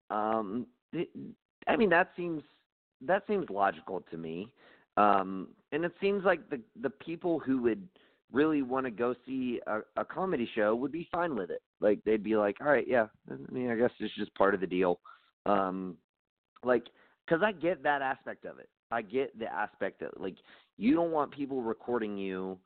um 0.09 0.65
it, 0.93 1.09
i 1.67 1.75
mean 1.75 1.89
that 1.89 2.11
seems 2.15 2.41
that 3.01 3.23
seems 3.27 3.49
logical 3.49 4.03
to 4.09 4.17
me. 4.17 4.51
Um 4.97 5.49
and 5.71 5.83
it 5.83 5.93
seems 5.99 6.23
like 6.23 6.49
the 6.49 6.61
the 6.81 6.89
people 6.89 7.39
who 7.39 7.61
would 7.61 7.87
really 8.31 8.61
want 8.61 8.85
to 8.85 8.91
go 8.91 9.15
see 9.25 9.59
a, 9.67 9.79
a 9.97 10.05
comedy 10.05 10.49
show 10.55 10.75
would 10.75 10.91
be 10.91 11.07
fine 11.11 11.35
with 11.35 11.49
it. 11.49 11.61
Like 11.79 12.03
they'd 12.03 12.23
be 12.23 12.35
like 12.35 12.57
all 12.61 12.67
right 12.67 12.85
yeah 12.87 13.07
i 13.31 13.51
mean 13.51 13.69
i 13.69 13.75
guess 13.75 13.91
it's 13.99 14.15
just 14.15 14.33
part 14.35 14.53
of 14.53 14.61
the 14.61 14.67
deal. 14.67 14.99
Um 15.45 15.97
like 16.63 16.85
because 17.25 17.43
i 17.43 17.51
get 17.51 17.83
that 17.83 18.01
aspect 18.01 18.45
of 18.45 18.59
it. 18.59 18.69
I 18.91 19.01
get 19.01 19.37
the 19.37 19.51
aspect 19.51 19.99
that 20.01 20.19
like 20.19 20.35
you 20.77 20.93
don't 20.95 21.11
want 21.11 21.31
people 21.31 21.61
recording 21.61 22.17
you 22.17 22.57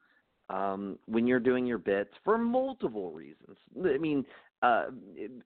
um 0.49 0.97
when 1.05 1.27
you're 1.27 1.39
doing 1.39 1.65
your 1.65 1.77
bits 1.77 2.11
for 2.23 2.37
multiple 2.37 3.11
reasons. 3.11 3.57
I 3.85 3.97
mean 3.97 4.25
uh 4.61 4.85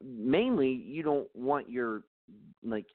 mainly 0.04 0.70
you 0.70 1.04
don't 1.04 1.28
want 1.36 1.70
your 1.70 2.04
like 2.64 2.86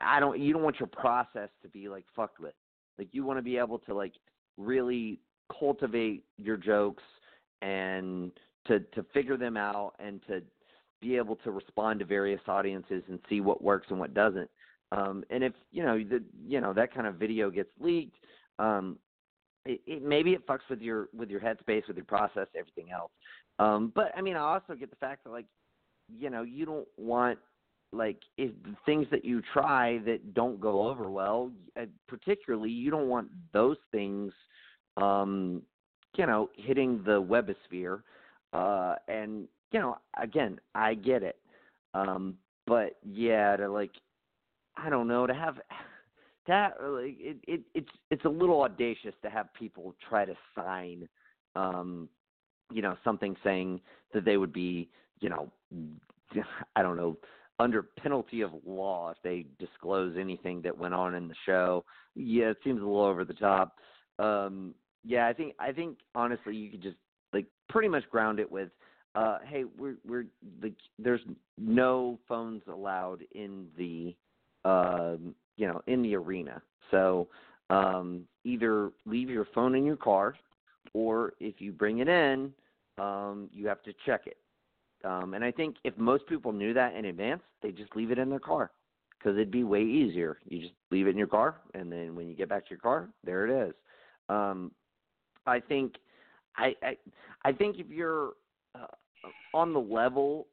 I 0.00 0.20
don't 0.20 0.40
you 0.40 0.52
don't 0.52 0.62
want 0.62 0.80
your 0.80 0.88
process 0.88 1.48
to 1.62 1.68
be 1.68 1.88
like 1.88 2.04
fucked 2.14 2.40
with. 2.40 2.54
Like 2.98 3.08
you 3.12 3.24
want 3.24 3.38
to 3.38 3.42
be 3.42 3.56
able 3.56 3.78
to 3.80 3.94
like 3.94 4.12
really 4.56 5.20
cultivate 5.58 6.24
your 6.38 6.56
jokes 6.56 7.02
and 7.62 8.32
to 8.66 8.80
to 8.80 9.04
figure 9.12 9.36
them 9.36 9.56
out 9.56 9.94
and 9.98 10.20
to 10.26 10.42
be 11.00 11.16
able 11.16 11.36
to 11.36 11.50
respond 11.50 11.98
to 12.00 12.04
various 12.04 12.40
audiences 12.48 13.02
and 13.08 13.18
see 13.28 13.40
what 13.40 13.62
works 13.62 13.86
and 13.90 13.98
what 13.98 14.14
doesn't. 14.14 14.50
Um, 14.92 15.24
and 15.30 15.42
if 15.42 15.52
you 15.70 15.82
know 15.82 15.98
the 15.98 16.22
you 16.46 16.60
know 16.60 16.72
that 16.72 16.94
kind 16.94 17.06
of 17.06 17.16
video 17.16 17.50
gets 17.50 17.70
leaked, 17.80 18.16
um, 18.58 18.98
it, 19.66 19.80
it, 19.86 20.02
maybe 20.02 20.32
it 20.32 20.46
fucks 20.46 20.68
with 20.70 20.80
your 20.80 21.08
with 21.14 21.30
your 21.30 21.40
headspace, 21.40 21.86
with 21.88 21.96
your 21.96 22.06
process, 22.06 22.46
everything 22.56 22.92
else. 22.92 23.10
Um, 23.58 23.92
but 23.94 24.12
I 24.16 24.20
mean, 24.20 24.36
I 24.36 24.40
also 24.40 24.74
get 24.74 24.90
the 24.90 24.96
fact 24.96 25.24
that 25.24 25.30
like, 25.30 25.46
you 26.08 26.30
know, 26.30 26.42
you 26.42 26.66
don't 26.66 26.88
want 26.96 27.38
like 27.92 28.18
if 28.36 28.50
things 28.84 29.06
that 29.10 29.24
you 29.24 29.40
try 29.52 29.98
that 30.04 30.34
don't 30.34 30.60
go 30.60 30.88
over 30.88 31.08
well, 31.08 31.50
uh, 31.80 31.84
particularly 32.08 32.70
you 32.70 32.90
don't 32.90 33.08
want 33.08 33.28
those 33.52 33.76
things, 33.92 34.32
um, 34.96 35.62
you 36.16 36.26
know, 36.26 36.50
hitting 36.56 37.02
the 37.04 37.20
webosphere. 37.22 38.02
Uh, 38.52 38.96
and 39.08 39.48
you 39.72 39.80
know, 39.80 39.98
again, 40.20 40.60
I 40.74 40.94
get 40.94 41.22
it. 41.22 41.38
Um, 41.94 42.36
but 42.66 42.96
yeah, 43.04 43.56
to 43.56 43.68
like, 43.68 43.90
I 44.76 44.88
don't 44.88 45.08
know, 45.08 45.26
to 45.26 45.34
have 45.34 45.56
that 46.46 46.74
like 46.80 47.16
it, 47.18 47.38
it 47.46 47.60
it's 47.74 47.88
it's 48.10 48.24
a 48.24 48.28
little 48.28 48.62
audacious 48.62 49.14
to 49.22 49.30
have 49.30 49.52
people 49.54 49.94
try 50.08 50.24
to 50.24 50.34
sign 50.54 51.08
um 51.56 52.08
you 52.70 52.82
know 52.82 52.96
something 53.02 53.36
saying 53.42 53.80
that 54.12 54.24
they 54.24 54.36
would 54.36 54.52
be 54.52 54.90
you 55.20 55.28
know 55.28 55.50
i 56.76 56.82
don't 56.82 56.96
know 56.96 57.16
under 57.60 57.82
penalty 57.82 58.40
of 58.40 58.50
law 58.66 59.10
if 59.10 59.16
they 59.22 59.46
disclose 59.58 60.16
anything 60.18 60.60
that 60.60 60.76
went 60.76 60.92
on 60.92 61.14
in 61.14 61.28
the 61.28 61.34
show 61.46 61.84
yeah 62.14 62.50
it 62.50 62.58
seems 62.64 62.80
a 62.80 62.84
little 62.84 63.04
over 63.04 63.24
the 63.24 63.32
top 63.32 63.78
um 64.18 64.74
yeah 65.04 65.26
i 65.26 65.32
think 65.32 65.54
i 65.58 65.70
think 65.70 65.98
honestly 66.14 66.56
you 66.56 66.70
could 66.70 66.82
just 66.82 66.96
like 67.32 67.46
pretty 67.68 67.88
much 67.88 68.08
ground 68.10 68.38
it 68.38 68.50
with 68.50 68.70
uh 69.14 69.38
hey 69.46 69.64
we're 69.78 69.96
we're 70.06 70.26
like 70.62 70.74
there's 70.98 71.20
no 71.58 72.18
phones 72.28 72.62
allowed 72.68 73.24
in 73.32 73.66
the 73.76 74.14
um 74.68 75.34
you 75.56 75.66
know, 75.66 75.80
in 75.86 76.02
the 76.02 76.14
arena. 76.16 76.60
So 76.90 77.28
um, 77.70 78.22
either 78.44 78.90
leave 79.06 79.30
your 79.30 79.46
phone 79.54 79.74
in 79.74 79.84
your 79.84 79.96
car, 79.96 80.34
or 80.92 81.32
if 81.40 81.60
you 81.60 81.72
bring 81.72 81.98
it 81.98 82.08
in, 82.08 82.52
um, 82.98 83.48
you 83.52 83.66
have 83.66 83.82
to 83.82 83.92
check 84.06 84.26
it. 84.26 84.36
Um, 85.04 85.34
and 85.34 85.44
I 85.44 85.50
think 85.50 85.76
if 85.84 85.96
most 85.98 86.26
people 86.26 86.52
knew 86.52 86.72
that 86.74 86.94
in 86.94 87.06
advance, 87.06 87.42
they 87.62 87.72
just 87.72 87.94
leave 87.94 88.10
it 88.10 88.18
in 88.18 88.30
their 88.30 88.38
car 88.38 88.70
because 89.18 89.36
it'd 89.36 89.50
be 89.50 89.64
way 89.64 89.82
easier. 89.82 90.38
You 90.48 90.60
just 90.60 90.74
leave 90.90 91.06
it 91.06 91.10
in 91.10 91.18
your 91.18 91.26
car, 91.26 91.56
and 91.74 91.90
then 91.90 92.14
when 92.14 92.28
you 92.28 92.34
get 92.34 92.48
back 92.48 92.64
to 92.64 92.70
your 92.70 92.78
car, 92.78 93.08
there 93.22 93.46
it 93.46 93.68
is. 93.68 93.74
Um, 94.28 94.72
I 95.46 95.60
think, 95.60 95.94
I, 96.56 96.74
I, 96.82 96.96
I 97.44 97.52
think 97.52 97.78
if 97.78 97.88
you're 97.88 98.32
uh, 98.74 98.86
on 99.52 99.72
the 99.72 99.80
level 99.80 100.46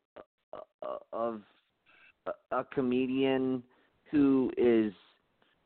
uh, 0.84 0.97
of 1.13 1.41
a, 2.27 2.56
a 2.56 2.63
comedian 2.65 3.63
who 4.10 4.51
is 4.58 4.93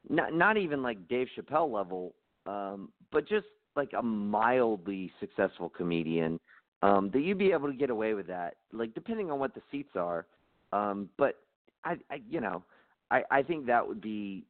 not 0.10 0.34
not 0.34 0.58
even 0.58 0.84
like 0.84 1.08
Dave 1.08 1.28
Chappelle 1.36 1.72
level, 1.72 2.14
um, 2.46 2.90
but 3.12 3.28
just 3.28 3.48
like 3.76 3.92
a 3.98 4.02
mildly 4.02 5.12
successful 5.20 5.70
comedian, 5.70 6.40
um, 6.84 7.10
that 7.12 7.22
you'd 7.22 7.38
be 7.38 7.52
able 7.52 7.68
to 7.68 7.76
get 7.76 7.90
away 7.90 8.14
with 8.14 8.28
that, 8.28 8.56
like 8.72 8.94
depending 8.94 9.32
on 9.32 9.40
what 9.40 9.54
the 9.54 9.62
seats 9.72 9.96
are. 9.96 10.26
Um, 10.72 11.10
but 11.18 11.40
I, 11.84 11.98
I, 12.12 12.22
you 12.30 12.40
know, 12.40 12.64
I, 13.12 13.24
I 13.32 13.42
think 13.42 13.66
that 13.66 13.86
would 13.88 14.02
be 14.02 14.44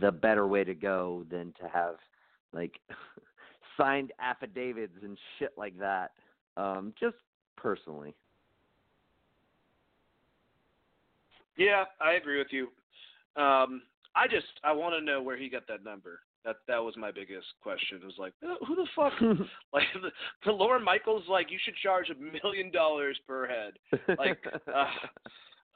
the 0.00 0.12
better 0.12 0.46
way 0.46 0.64
to 0.64 0.74
go 0.74 1.24
than 1.30 1.54
to 1.60 1.68
have 1.72 1.96
like 2.52 2.78
signed 3.78 4.12
affidavits 4.20 4.92
and 5.02 5.16
shit 5.38 5.52
like 5.56 5.78
that. 5.78 6.10
Um, 6.56 6.92
just 7.00 7.16
personally. 7.56 8.14
Yeah, 11.56 11.84
I 12.00 12.12
agree 12.12 12.38
with 12.38 12.48
you. 12.50 12.68
Um, 13.40 13.82
I 14.14 14.26
just 14.28 14.46
I 14.64 14.72
want 14.72 14.94
to 14.94 15.04
know 15.04 15.22
where 15.22 15.36
he 15.36 15.48
got 15.48 15.66
that 15.68 15.84
number. 15.84 16.20
That 16.44 16.56
that 16.66 16.78
was 16.78 16.94
my 16.96 17.10
biggest 17.10 17.46
question. 17.62 18.00
It 18.02 18.04
was 18.04 18.14
like, 18.18 18.32
who 18.66 18.76
the 18.76 18.86
fuck? 18.94 19.12
like 19.72 19.84
the, 19.94 20.10
the 20.44 20.52
Lorne 20.52 20.84
Michaels, 20.84 21.24
like 21.28 21.50
you 21.50 21.58
should 21.64 21.74
charge 21.82 22.10
a 22.10 22.42
million 22.44 22.70
dollars 22.70 23.18
per 23.26 23.46
head. 23.46 23.72
Like 24.18 24.38
uh, 24.74 24.86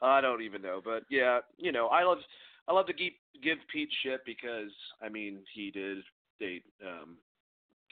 I 0.01 0.21
don't 0.21 0.41
even 0.41 0.61
know, 0.61 0.81
but 0.83 1.03
yeah, 1.09 1.39
you 1.57 1.71
know, 1.71 1.87
I 1.87 2.03
love 2.03 2.19
I 2.67 2.73
love 2.73 2.87
to 2.87 2.93
keep, 2.93 3.17
give 3.41 3.57
Pete 3.71 3.89
shit 4.03 4.21
because 4.25 4.71
I 5.01 5.09
mean 5.09 5.39
he 5.53 5.69
did 5.71 5.99
date 6.39 6.63
um, 6.85 7.17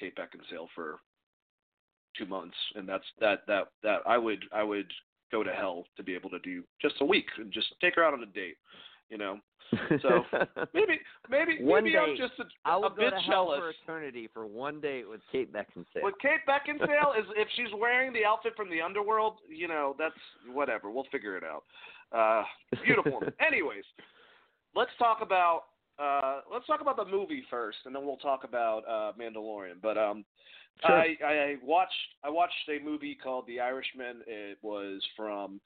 Kate 0.01 0.15
Beckinsale 0.17 0.67
for 0.73 0.97
two 2.17 2.25
months, 2.25 2.57
and 2.75 2.89
that's 2.89 3.05
that 3.19 3.41
that 3.47 3.67
that 3.83 3.99
I 4.05 4.17
would 4.17 4.43
I 4.51 4.63
would 4.63 4.91
go 5.31 5.43
to 5.43 5.51
hell 5.51 5.85
to 5.95 6.03
be 6.03 6.13
able 6.15 6.29
to 6.31 6.39
do 6.39 6.63
just 6.81 6.95
a 7.01 7.05
week 7.05 7.27
and 7.37 7.53
just 7.53 7.67
take 7.79 7.95
her 7.95 8.03
out 8.03 8.13
on 8.13 8.23
a 8.23 8.25
date, 8.25 8.57
you 9.09 9.17
know. 9.17 9.39
So 10.01 10.25
maybe 10.73 10.99
maybe 11.29 11.63
one 11.63 11.83
maybe 11.83 11.93
date, 11.95 11.99
I'm 11.99 12.17
just 12.17 12.33
a, 12.39 12.43
I 12.65 12.75
will 12.75 12.87
a 12.87 12.89
go 12.89 12.95
bit 12.95 13.09
to 13.11 13.15
hell 13.17 13.45
jealous. 13.45 13.59
for 13.59 13.69
eternity 13.69 14.27
for 14.33 14.45
one 14.45 14.81
date 14.81 15.07
with 15.07 15.21
Kate 15.31 15.53
Beckinsale. 15.53 16.03
With 16.03 16.15
Kate 16.21 16.41
Beckinsale 16.49 17.17
is 17.17 17.25
if 17.37 17.47
she's 17.55 17.73
wearing 17.79 18.11
the 18.11 18.25
outfit 18.25 18.53
from 18.57 18.69
the 18.69 18.81
underworld, 18.81 19.35
you 19.47 19.67
know, 19.69 19.95
that's 19.97 20.15
whatever. 20.51 20.91
We'll 20.91 21.07
figure 21.11 21.37
it 21.37 21.43
out. 21.43 21.63
Uh 22.11 22.43
beautiful. 22.83 23.21
Anyways, 23.39 23.85
let's 24.75 24.91
talk 24.99 25.19
about 25.21 25.63
uh 25.99 26.41
let's 26.51 26.67
talk 26.67 26.81
about 26.81 26.97
the 26.97 27.05
movie 27.05 27.43
first 27.49 27.77
and 27.85 27.95
then 27.95 28.05
we'll 28.05 28.17
talk 28.17 28.43
about 28.43 28.79
uh 28.87 29.11
Mandalorian. 29.19 29.81
But 29.81 29.97
um 29.97 30.25
Sure. 30.85 30.95
I, 30.97 31.15
I 31.23 31.55
watched 31.63 31.93
I 32.23 32.29
watched 32.29 32.53
a 32.69 32.83
movie 32.83 33.15
called 33.21 33.45
The 33.45 33.59
Irishman. 33.59 34.21
It 34.25 34.57
was 34.61 35.01
from 35.15 35.59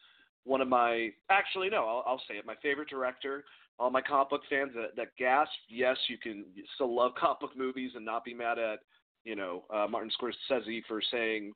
one 0.43 0.61
of 0.61 0.67
my 0.67 1.11
actually 1.29 1.69
no, 1.69 1.85
I'll, 1.85 2.03
I'll 2.05 2.21
say 2.27 2.35
it. 2.35 2.45
My 2.45 2.55
favorite 2.61 2.89
director, 2.89 3.45
all 3.79 3.89
my 3.89 4.01
comic 4.01 4.29
book 4.29 4.41
fans 4.49 4.71
that, 4.75 4.95
that 4.95 5.15
gasp, 5.17 5.51
yes, 5.69 5.97
you 6.07 6.17
can 6.17 6.45
still 6.75 6.93
love 6.93 7.13
comic 7.19 7.39
book 7.39 7.57
movies 7.57 7.91
and 7.95 8.05
not 8.05 8.25
be 8.25 8.33
mad 8.33 8.59
at, 8.59 8.79
you 9.23 9.35
know, 9.35 9.63
uh, 9.73 9.88
Martin 9.88 10.11
Scorsese 10.19 10.81
for 10.88 11.01
saying 11.11 11.53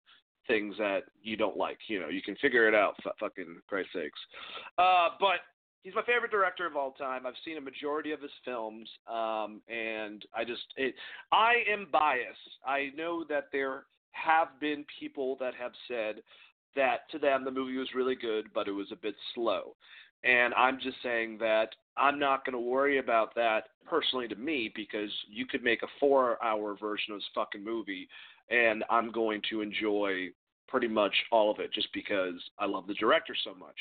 things 0.48 0.76
that 0.78 1.02
you 1.22 1.36
don't 1.36 1.58
like. 1.58 1.78
You 1.88 2.00
know, 2.00 2.10
you 2.10 2.22
can 2.22 2.36
figure 2.38 2.68
it 2.68 2.76
out, 2.76 2.96
f- 3.06 3.14
fucking 3.20 3.58
Christ 3.68 3.90
sakes. 3.94 4.20
Uh, 4.78 5.10
but 5.20 5.40
he's 5.84 5.96
my 5.96 6.04
favorite 6.04 6.32
director 6.32 6.66
of 6.66 6.76
all 6.76 6.92
time. 6.92 7.26
I've 7.26 7.34
seen 7.46 7.58
a 7.58 7.62
majority 7.62 8.12
of 8.12 8.22
his 8.22 8.32
films, 8.44 8.90
um, 9.08 9.62
and 9.68 10.26
I 10.36 10.44
just, 10.46 10.66
it, 10.78 10.96
I 11.32 11.64
am 11.72 11.88
biased. 11.92 12.58
I 12.66 12.90
know 12.96 13.24
that 13.30 13.46
there 13.52 13.86
have 14.12 14.48
been 14.60 14.86
people 15.00 15.38
that 15.40 15.54
have 15.56 15.72
said 15.88 16.22
that 16.76 17.10
to 17.12 17.20
them 17.20 17.44
the 17.44 17.52
movie 17.52 17.78
was 17.78 17.90
really 17.96 18.16
good, 18.16 18.48
but 18.54 18.68
it 18.68 18.72
was 18.72 18.88
a 18.92 18.96
bit 18.96 19.16
slow. 19.34 19.76
And 20.24 20.54
I'm 20.56 20.80
just 20.80 20.98
saying 21.02 21.38
that 21.40 21.70
I'm 21.98 22.20
not 22.20 22.46
going 22.46 22.54
to 22.54 22.60
worry 22.60 23.00
about 23.00 23.34
that 23.36 23.70
personally 23.86 24.28
to 24.28 24.36
me 24.36 24.72
because 24.76 25.10
you 25.30 25.46
could 25.46 25.64
make 25.64 25.82
a 25.82 25.88
four 26.00 26.44
hour 26.44 26.76
version 26.78 27.14
of 27.14 27.20
this 27.20 27.28
fucking 27.34 27.64
movie 27.64 28.08
and 28.50 28.84
I'm 28.90 29.12
going 29.12 29.42
to 29.50 29.62
enjoy 29.62 30.30
pretty 30.68 30.88
much 30.88 31.14
all 31.32 31.52
of 31.52 31.60
it 31.60 31.74
just 31.74 31.88
because 31.94 32.36
I 32.60 32.66
love 32.66 32.88
the 32.88 32.94
director 32.96 33.36
so 33.44 33.54
much. 33.56 33.76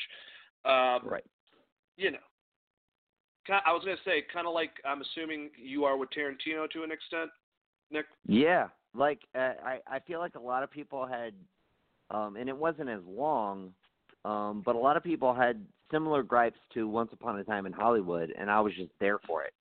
Um, 0.65 1.09
right. 1.09 1.25
You 1.99 2.13
know, 2.13 2.19
I 3.67 3.73
was 3.73 3.83
to 3.85 3.97
say, 4.05 4.25
kind 4.33 4.47
of 4.47 4.55
like 4.55 4.71
I'm 4.87 5.03
assuming 5.03 5.51
you 5.61 5.85
are 5.85 5.97
with 5.97 6.11
Tarantino 6.11 6.71
to 6.71 6.85
an 6.85 6.93
extent, 6.93 7.31
Nick. 7.91 8.07
Yeah, 8.27 8.69
like 8.95 9.19
uh, 9.35 9.55
I 9.65 9.79
I 9.89 9.99
feel 10.07 10.21
like 10.21 10.37
a 10.37 10.41
lot 10.41 10.63
of 10.63 10.71
people 10.71 11.07
had, 11.07 11.35
um, 12.13 12.37
and 12.37 12.49
it 12.49 12.57
wasn't 12.57 12.89
as 12.89 13.01
long, 13.05 13.73
um, 14.25 14.63
but 14.65 14.77
a 14.77 14.79
lot 14.79 14.97
of 14.97 15.03
people 15.03 15.35
had 15.35 15.65
similar 15.91 16.23
gripes 16.23 16.61
to 16.75 16.87
Once 16.87 17.11
Upon 17.13 17.37
a 17.37 17.43
Time 17.45 17.67
in 17.67 17.73
Hollywood, 17.73 18.33
and 18.39 18.49
I 18.49 18.61
was 18.61 18.75
just 18.75 18.93
there 19.01 19.19
for 19.27 19.43
it. 19.43 19.53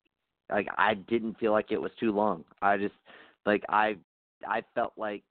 Like 0.52 0.68
I 0.78 0.94
didn't 0.94 1.40
feel 1.40 1.54
like 1.54 1.72
it 1.72 1.82
was 1.82 1.92
too 2.00 2.12
long. 2.12 2.44
I 2.62 2.78
just 2.78 2.96
like 3.48 3.64
I 3.68 3.98
I 4.48 4.62
felt 4.76 4.94
like 4.96 5.24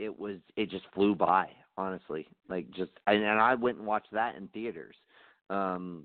it 0.00 0.18
was 0.18 0.38
it 0.56 0.70
just 0.70 0.86
flew 0.92 1.14
by 1.14 1.48
honestly 1.76 2.26
like 2.48 2.68
just 2.72 2.90
and, 3.06 3.22
and 3.22 3.38
I 3.38 3.54
went 3.54 3.78
and 3.78 3.86
watched 3.86 4.12
that 4.12 4.34
in 4.34 4.48
theaters 4.48 4.96
um 5.48 6.04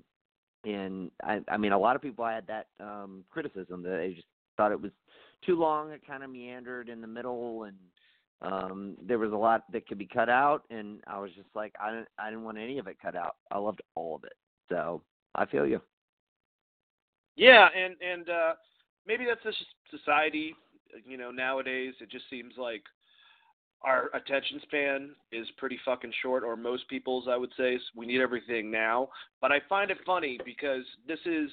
and 0.64 1.10
I 1.22 1.40
I 1.48 1.56
mean 1.56 1.72
a 1.72 1.78
lot 1.78 1.96
of 1.96 2.02
people 2.02 2.24
had 2.24 2.46
that 2.46 2.66
um 2.80 3.24
criticism 3.30 3.82
that 3.82 3.96
they 3.96 4.14
just 4.14 4.26
thought 4.56 4.72
it 4.72 4.80
was 4.80 4.92
too 5.44 5.58
long. 5.58 5.90
It 5.90 6.06
kind 6.06 6.22
of 6.22 6.30
meandered 6.30 6.88
in 6.88 7.00
the 7.00 7.06
middle 7.06 7.64
and 7.64 7.76
um 8.42 8.96
there 9.02 9.18
was 9.18 9.32
a 9.32 9.36
lot 9.36 9.70
that 9.72 9.86
could 9.86 9.98
be 9.98 10.06
cut 10.06 10.28
out. 10.28 10.64
And 10.70 11.00
I 11.06 11.18
was 11.18 11.30
just 11.36 11.48
like 11.54 11.74
I 11.80 11.90
didn't 11.90 12.08
I 12.18 12.30
didn't 12.30 12.44
want 12.44 12.58
any 12.58 12.78
of 12.78 12.86
it 12.86 12.96
cut 13.00 13.16
out. 13.16 13.36
I 13.50 13.58
loved 13.58 13.82
all 13.94 14.16
of 14.16 14.24
it. 14.24 14.34
So 14.68 15.02
I 15.34 15.46
feel 15.46 15.66
you. 15.66 15.80
Yeah, 17.36 17.68
and 17.76 17.96
and 18.00 18.28
uh, 18.28 18.52
maybe 19.06 19.24
that's 19.24 19.42
just 19.42 19.58
society. 19.90 20.54
You 21.04 21.18
know, 21.18 21.30
nowadays 21.30 21.94
it 22.00 22.10
just 22.10 22.24
seems 22.30 22.54
like 22.56 22.82
our 23.84 24.10
attention 24.14 24.60
span 24.62 25.10
is 25.32 25.46
pretty 25.58 25.78
fucking 25.84 26.12
short, 26.22 26.42
or 26.42 26.56
most 26.56 26.88
people's, 26.88 27.26
I 27.28 27.36
would 27.36 27.52
say. 27.56 27.78
We 27.94 28.06
need 28.06 28.20
everything 28.20 28.70
now. 28.70 29.08
But 29.40 29.52
I 29.52 29.60
find 29.68 29.90
it 29.90 29.98
funny 30.06 30.38
because 30.44 30.84
this 31.06 31.20
is 31.26 31.50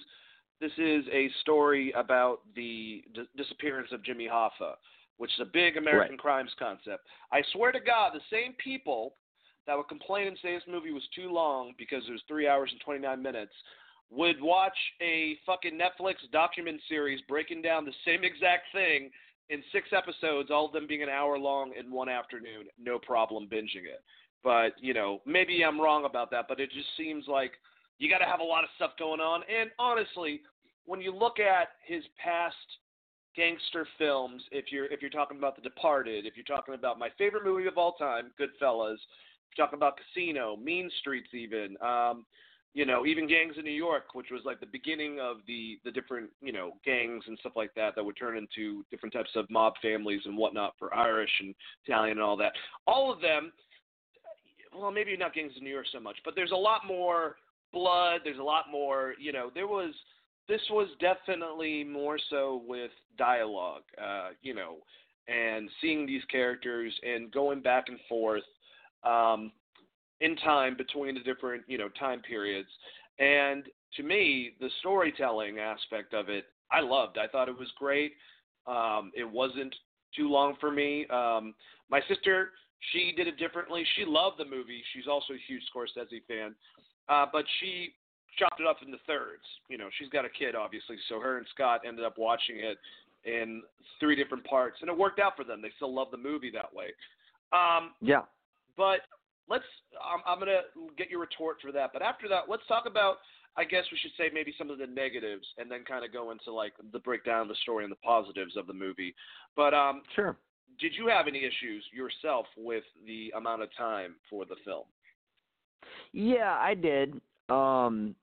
This 0.60 0.72
is 0.78 1.04
a 1.12 1.28
story 1.41 1.91
about 1.94 2.41
the 2.56 3.04
d- 3.15 3.24
disappearance 3.36 3.91
of 3.91 4.04
Jimmy 4.04 4.28
Hoffa, 4.28 4.76
which 5.17 5.32
is 5.34 5.39
a 5.39 5.46
big 5.46 5.76
American 5.76 6.12
Right. 6.12 6.20
crimes 6.20 6.54
concept. 6.60 7.08
I 7.32 7.41
swear 7.52 7.72
to 7.72 7.80
God, 7.80 8.13
the 8.13 8.22
same 8.30 8.54
people 8.63 9.15
that 9.65 9.76
would 9.76 9.88
complain 9.88 10.28
and 10.28 10.38
say 10.38 10.54
this 10.54 10.67
movie 10.67 10.91
was 10.91 11.08
too 11.15 11.32
long 11.32 11.74
because 11.80 12.08
it 12.08 12.12
was 12.12 12.22
three 12.28 12.48
hours 12.48 12.70
and 12.72 12.80
29 12.82 13.20
minutes 13.20 13.54
would 14.12 14.39
watch 14.39 14.78
a 15.02 15.36
fucking 15.48 15.80
Netflix 15.80 16.15
document 16.32 16.80
series 16.88 17.22
breaking 17.28 17.63
down 17.63 17.84
the 17.84 17.94
same 18.06 18.24
exact 18.24 18.65
thing 18.72 19.10
in 19.51 19.61
six 19.71 19.89
episodes, 19.95 20.49
all 20.49 20.65
of 20.65 20.71
them 20.71 20.87
being 20.87 21.03
an 21.03 21.09
hour 21.09 21.37
long 21.37 21.73
in 21.77 21.91
one 21.91 22.09
afternoon, 22.09 22.67
no 22.81 22.97
problem 22.97 23.47
binging 23.51 23.83
it. 23.83 24.01
But, 24.43 24.73
you 24.79 24.93
know, 24.93 25.21
maybe 25.25 25.63
I'm 25.63 25.79
wrong 25.79 26.05
about 26.05 26.31
that, 26.31 26.45
but 26.47 26.59
it 26.59 26.71
just 26.71 26.87
seems 26.97 27.25
like 27.27 27.51
you 27.99 28.09
got 28.09 28.19
to 28.19 28.25
have 28.25 28.39
a 28.39 28.43
lot 28.43 28.63
of 28.63 28.69
stuff 28.77 28.91
going 28.97 29.19
on. 29.19 29.41
And 29.53 29.69
honestly, 29.77 30.41
when 30.85 31.01
you 31.01 31.13
look 31.13 31.39
at 31.39 31.69
his 31.85 32.03
past 32.17 32.55
gangster 33.35 33.85
films, 33.97 34.41
if 34.51 34.71
you're 34.71 34.85
if 34.85 35.01
you're 35.01 35.11
talking 35.11 35.37
about 35.37 35.55
The 35.55 35.61
Departed, 35.61 36.25
if 36.25 36.35
you're 36.35 36.45
talking 36.45 36.73
about 36.73 36.97
my 36.97 37.09
favorite 37.17 37.43
movie 37.43 37.67
of 37.67 37.77
all 37.77 37.93
time, 37.93 38.31
Goodfellas, 38.39 38.95
if 38.95 39.57
you're 39.57 39.65
talking 39.65 39.77
about 39.77 39.99
Casino, 40.15 40.55
Mean 40.55 40.89
Streets, 41.01 41.33
even, 41.33 41.75
um, 41.81 42.25
you 42.73 42.86
know, 42.86 43.05
even 43.05 43.27
Gangs 43.27 43.55
in 43.57 43.65
New 43.65 43.71
York, 43.71 44.13
which 44.13 44.27
was 44.31 44.41
like 44.45 44.60
the 44.60 44.65
beginning 44.65 45.19
of 45.19 45.38
the 45.47 45.79
the 45.84 45.91
different 45.91 46.29
you 46.41 46.53
know 46.53 46.71
gangs 46.86 47.23
and 47.27 47.38
stuff 47.39 47.53
like 47.55 47.73
that 47.75 47.95
that 47.95 48.03
would 48.03 48.17
turn 48.17 48.38
into 48.38 48.86
different 48.89 49.13
types 49.13 49.31
of 49.36 49.49
mob 49.49 49.73
families 49.81 50.21
and 50.25 50.38
whatnot 50.38 50.73
for 50.79 50.93
Irish 50.93 51.31
and 51.41 51.53
Italian 51.86 52.17
and 52.17 52.21
all 52.21 52.38
that. 52.38 52.53
All 52.88 53.12
of 53.12 53.19
them, 53.19 53.51
well, 54.73 54.91
maybe 54.91 55.15
not 55.17 55.34
Gangs 55.34 55.53
in 55.57 55.63
New 55.63 55.69
York 55.69 55.88
so 55.91 55.99
much, 55.99 56.17
but 56.23 56.34
there's 56.36 56.51
a 56.51 56.55
lot 56.55 56.88
more 56.88 57.36
blood. 57.73 58.21
There's 58.23 58.39
a 58.39 58.43
lot 58.43 58.65
more, 58.71 59.15
you 59.19 59.34
know. 59.34 59.51
There 59.53 59.67
was 59.67 59.93
this 60.47 60.62
was 60.69 60.88
definitely 60.99 61.84
more 61.84 62.17
so 62.29 62.63
with 62.65 62.91
dialogue, 63.17 63.84
uh, 64.01 64.29
you 64.41 64.53
know, 64.53 64.77
and 65.27 65.69
seeing 65.81 66.05
these 66.05 66.23
characters 66.31 66.93
and 67.03 67.31
going 67.31 67.62
back 67.62 67.86
and 67.89 67.99
forth. 68.07 68.43
Um, 69.03 69.51
in 70.21 70.36
time 70.38 70.77
between 70.77 71.15
the 71.15 71.21
different 71.21 71.63
you 71.67 71.77
know 71.77 71.89
time 71.99 72.21
periods. 72.21 72.69
And 73.19 73.65
to 73.97 74.03
me 74.03 74.51
the 74.60 74.69
storytelling 74.79 75.60
aspect 75.60 76.13
of 76.13 76.29
it 76.29 76.45
i 76.71 76.79
loved. 76.79 77.17
I 77.17 77.27
thought 77.27 77.49
it 77.49 77.57
was 77.57 77.67
great. 77.77 78.13
Um 78.67 79.12
it 79.15 79.29
wasn't 79.29 79.75
too 80.15 80.29
long 80.29 80.55
for 80.62 80.71
me. 80.71 81.05
Um 81.07 81.53
my 81.89 81.99
sister 82.07 82.51
she 82.91 83.13
did 83.15 83.27
it 83.27 83.38
differently. 83.38 83.84
She 83.95 84.05
loved 84.05 84.39
the 84.39 84.45
movie. 84.45 84.81
She's 84.93 85.07
also 85.07 85.34
a 85.34 85.38
huge 85.47 85.62
scorsese 85.75 86.21
fan. 86.27 86.55
Uh 87.10 87.25
but 87.31 87.43
she 87.60 87.89
chopped 88.39 88.62
it 88.62 88.67
up 88.67 88.77
into 88.86 88.97
thirds. 89.05 89.43
You 89.69 89.77
know 89.77 89.89
she's 89.99 90.10
got 90.10 90.23
a 90.23 90.29
kid 90.29 90.55
obviously. 90.55 90.95
So 91.10 91.19
her 91.19 91.38
and 91.38 91.47
scott 91.53 91.81
ended 91.86 92.05
up 92.05 92.17
watching 92.17 92.57
it 92.60 92.77
in 93.25 93.62
three 93.99 94.15
different 94.15 94.43
parts 94.45 94.77
and 94.81 94.89
it 94.89 94.97
worked 94.97 95.19
out 95.19 95.36
for 95.36 95.43
them. 95.43 95.62
They 95.62 95.71
still 95.75 95.93
love 95.93 96.07
the 96.12 96.17
movie 96.17 96.51
that 96.51 96.73
way. 96.73 96.88
Um 97.51 97.91
Yeah. 98.01 98.21
but 98.77 99.01
let's. 99.51 99.65
I'm, 100.01 100.21
I'm 100.25 100.39
gonna 100.39 100.61
get 100.97 101.09
your 101.09 101.19
retort 101.19 101.57
for 101.61 101.71
that. 101.73 101.91
But 101.93 102.01
after 102.01 102.27
that, 102.29 102.43
let's 102.49 102.63
talk 102.67 102.85
about. 102.87 103.17
I 103.57 103.65
guess 103.65 103.83
we 103.91 103.97
should 103.97 104.11
say 104.17 104.29
maybe 104.33 104.53
some 104.57 104.69
of 104.69 104.77
the 104.77 104.87
negatives, 104.87 105.45
and 105.57 105.69
then 105.69 105.83
kind 105.85 106.05
of 106.05 106.13
go 106.13 106.31
into 106.31 106.53
like 106.53 106.71
the 106.93 106.99
breakdown 106.99 107.41
of 107.41 107.47
the 107.49 107.55
story 107.63 107.83
and 107.83 107.91
the 107.91 107.97
positives 107.97 108.55
of 108.55 108.65
the 108.65 108.73
movie. 108.73 109.13
But 109.57 109.73
um, 109.73 110.03
Sure. 110.15 110.37
did 110.79 110.93
you 110.97 111.07
have 111.09 111.27
any 111.27 111.39
issues 111.39 111.83
yourself 111.91 112.45
with 112.55 112.85
the 113.05 113.33
amount 113.35 113.61
of 113.61 113.69
time 113.77 114.15
for 114.29 114.45
the 114.45 114.55
film? 114.63 114.85
Yeah, 116.13 116.57
I 116.59 116.73
did. 116.75 117.19
Um, 117.49 118.15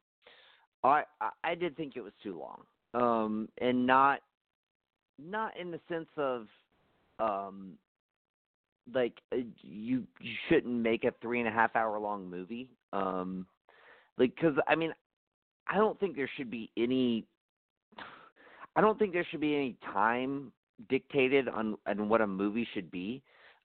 I 0.83 1.05
I- 1.21 1.31
I 1.45 1.55
did 1.55 1.77
think 1.77 1.97
it 1.97 2.01
was 2.01 2.15
too 2.23 2.39
long. 2.39 2.65
Um, 2.95 3.49
and 3.59 3.87
not 3.87 4.21
not 5.19 5.55
in 5.59 5.71
the 5.71 5.81
sense 5.91 6.09
of 6.17 6.47
um 7.19 7.73
like 8.95 9.15
uh, 9.33 9.37
you 9.63 10.05
you 10.21 10.35
shouldn't 10.49 10.75
make 10.75 11.05
a 11.05 11.13
three 11.21 11.41
and 11.41 11.49
a 11.49 11.53
half 11.53 11.75
hour 11.77 11.99
long 11.99 12.29
movie. 12.29 12.69
Um, 12.93 13.47
like 14.19 14.35
because 14.35 14.55
I 14.67 14.75
mean 14.75 14.93
I 15.67 15.77
don't 15.77 15.99
think 16.01 16.17
there 16.17 16.31
should 16.37 16.51
be 16.51 16.71
any. 16.77 17.25
I 18.77 18.81
don't 18.81 18.99
think 18.99 19.13
there 19.13 19.27
should 19.31 19.41
be 19.41 19.55
any 19.55 19.77
time 19.93 20.53
dictated 20.89 21.49
on 21.49 21.77
on 21.87 22.09
what 22.09 22.21
a 22.21 22.27
movie 22.27 22.67
should 22.75 22.91
be. 22.91 23.23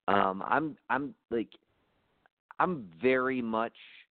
Um, 0.08 0.44
I'm 0.46 0.78
I'm 0.90 1.14
like 1.30 1.50
I'm 2.60 2.90
very 3.02 3.42
much 3.42 3.76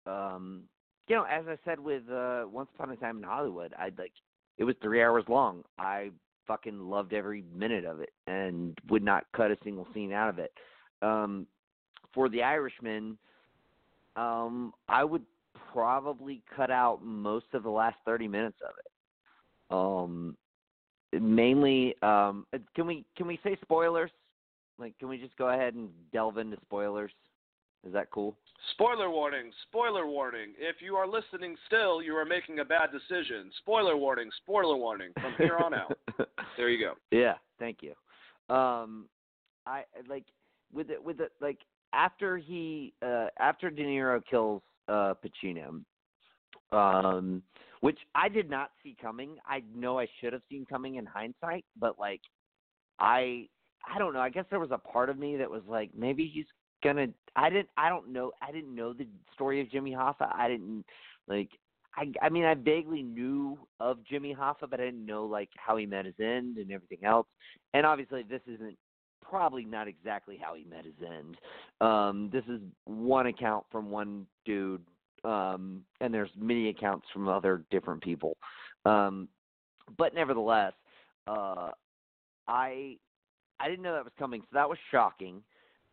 um 0.06 0.62
you 1.06 1.16
know, 1.16 1.24
as 1.24 1.44
I 1.46 1.56
said 1.64 1.78
with 1.78 2.02
uh 2.10 2.44
Once 2.50 2.68
Upon 2.74 2.90
a 2.90 2.96
Time 2.96 3.18
in 3.18 3.22
Hollywood, 3.22 3.74
I 3.78 3.90
like 3.98 4.12
it 4.58 4.64
was 4.64 4.76
three 4.80 5.02
hours 5.02 5.24
long. 5.28 5.64
I 5.78 6.10
fucking 6.46 6.78
loved 6.78 7.12
every 7.12 7.44
minute 7.54 7.84
of 7.84 8.00
it 8.00 8.12
and 8.26 8.78
would 8.88 9.02
not 9.02 9.24
cut 9.34 9.50
a 9.50 9.56
single 9.64 9.86
scene 9.94 10.12
out 10.12 10.28
of 10.28 10.38
it. 10.38 10.52
Um 11.04 11.46
for 12.12 12.28
the 12.28 12.42
Irishman, 12.42 13.18
um, 14.14 14.72
I 14.88 15.02
would 15.02 15.24
probably 15.72 16.42
cut 16.54 16.70
out 16.70 17.04
most 17.04 17.46
of 17.52 17.64
the 17.64 17.70
last 17.70 17.96
thirty 18.04 18.28
minutes 18.28 18.58
of 18.62 18.74
it. 18.78 19.74
Um 19.74 20.36
mainly 21.12 21.94
um 22.02 22.46
can 22.74 22.86
we 22.86 23.04
can 23.16 23.26
we 23.26 23.38
say 23.42 23.56
spoilers? 23.62 24.10
Like 24.78 24.98
can 24.98 25.08
we 25.08 25.18
just 25.18 25.36
go 25.36 25.48
ahead 25.48 25.74
and 25.74 25.90
delve 26.12 26.38
into 26.38 26.56
spoilers? 26.62 27.12
Is 27.86 27.92
that 27.92 28.10
cool? 28.10 28.34
Spoiler 28.72 29.10
warning! 29.10 29.50
Spoiler 29.68 30.06
warning! 30.06 30.54
If 30.58 30.76
you 30.80 30.96
are 30.96 31.06
listening 31.06 31.54
still, 31.66 32.02
you 32.02 32.16
are 32.16 32.24
making 32.24 32.60
a 32.60 32.64
bad 32.64 32.88
decision. 32.90 33.50
Spoiler 33.58 33.96
warning! 33.96 34.30
Spoiler 34.42 34.76
warning! 34.76 35.10
From 35.20 35.34
here 35.36 35.58
on 35.58 35.74
out. 35.74 35.98
There 36.56 36.70
you 36.70 36.78
go. 36.78 36.94
Yeah, 37.10 37.34
thank 37.58 37.78
you. 37.82 37.94
Um, 38.54 39.06
I 39.66 39.82
like 40.08 40.24
with 40.72 40.90
it 40.90 41.02
with 41.02 41.20
it 41.20 41.32
like 41.40 41.58
after 41.92 42.36
he 42.36 42.92
uh 43.02 43.26
after 43.38 43.70
De 43.70 43.82
Niro 43.82 44.20
kills 44.28 44.62
uh 44.88 45.14
Pacino, 45.24 45.82
um, 46.72 47.42
which 47.80 47.98
I 48.14 48.28
did 48.28 48.50
not 48.50 48.70
see 48.82 48.96
coming. 49.00 49.36
I 49.46 49.62
know 49.74 49.98
I 49.98 50.06
should 50.20 50.32
have 50.32 50.42
seen 50.48 50.66
coming 50.66 50.96
in 50.96 51.06
hindsight, 51.06 51.64
but 51.78 51.98
like 51.98 52.20
I 52.98 53.48
I 53.92 53.98
don't 53.98 54.14
know. 54.14 54.20
I 54.20 54.30
guess 54.30 54.44
there 54.50 54.60
was 54.60 54.70
a 54.70 54.78
part 54.78 55.10
of 55.10 55.18
me 55.18 55.36
that 55.36 55.50
was 55.50 55.62
like 55.68 55.90
maybe 55.96 56.30
he's 56.32 56.46
gonna. 56.82 57.08
I 57.36 57.50
didn't. 57.50 57.68
I 57.76 57.88
don't 57.88 58.12
know. 58.12 58.32
I 58.42 58.52
didn't 58.52 58.74
know 58.74 58.92
the 58.92 59.06
story 59.34 59.60
of 59.60 59.70
Jimmy 59.70 59.92
Hoffa. 59.92 60.34
I 60.34 60.48
didn't 60.48 60.84
like. 61.28 61.50
I 61.96 62.12
I 62.22 62.28
mean 62.28 62.44
I 62.44 62.54
vaguely 62.54 63.02
knew 63.02 63.58
of 63.80 63.98
Jimmy 64.04 64.34
Hoffa, 64.38 64.68
but 64.70 64.80
I 64.80 64.84
didn't 64.84 65.06
know 65.06 65.24
like 65.24 65.50
how 65.56 65.76
he 65.76 65.86
met 65.86 66.06
his 66.06 66.14
end 66.20 66.58
and 66.58 66.70
everything 66.72 67.04
else. 67.04 67.26
And 67.72 67.86
obviously 67.86 68.22
this 68.22 68.40
isn't 68.46 68.76
probably 69.28 69.64
not 69.64 69.88
exactly 69.88 70.38
how 70.40 70.54
he 70.54 70.64
met 70.64 70.84
his 70.84 70.94
end. 71.06 71.36
Um, 71.80 72.30
this 72.32 72.44
is 72.48 72.60
one 72.84 73.26
account 73.26 73.64
from 73.70 73.90
one 73.90 74.26
dude, 74.44 74.82
um, 75.24 75.82
and 76.00 76.12
there's 76.12 76.30
many 76.36 76.68
accounts 76.68 77.06
from 77.12 77.28
other 77.28 77.64
different 77.70 78.02
people. 78.02 78.36
Um, 78.84 79.28
but 79.98 80.14
nevertheless, 80.14 80.72
uh, 81.26 81.70
I 82.46 82.96
I 83.60 83.68
didn't 83.68 83.82
know 83.82 83.94
that 83.94 84.04
was 84.04 84.12
coming, 84.18 84.42
so 84.42 84.48
that 84.52 84.68
was 84.68 84.78
shocking. 84.90 85.42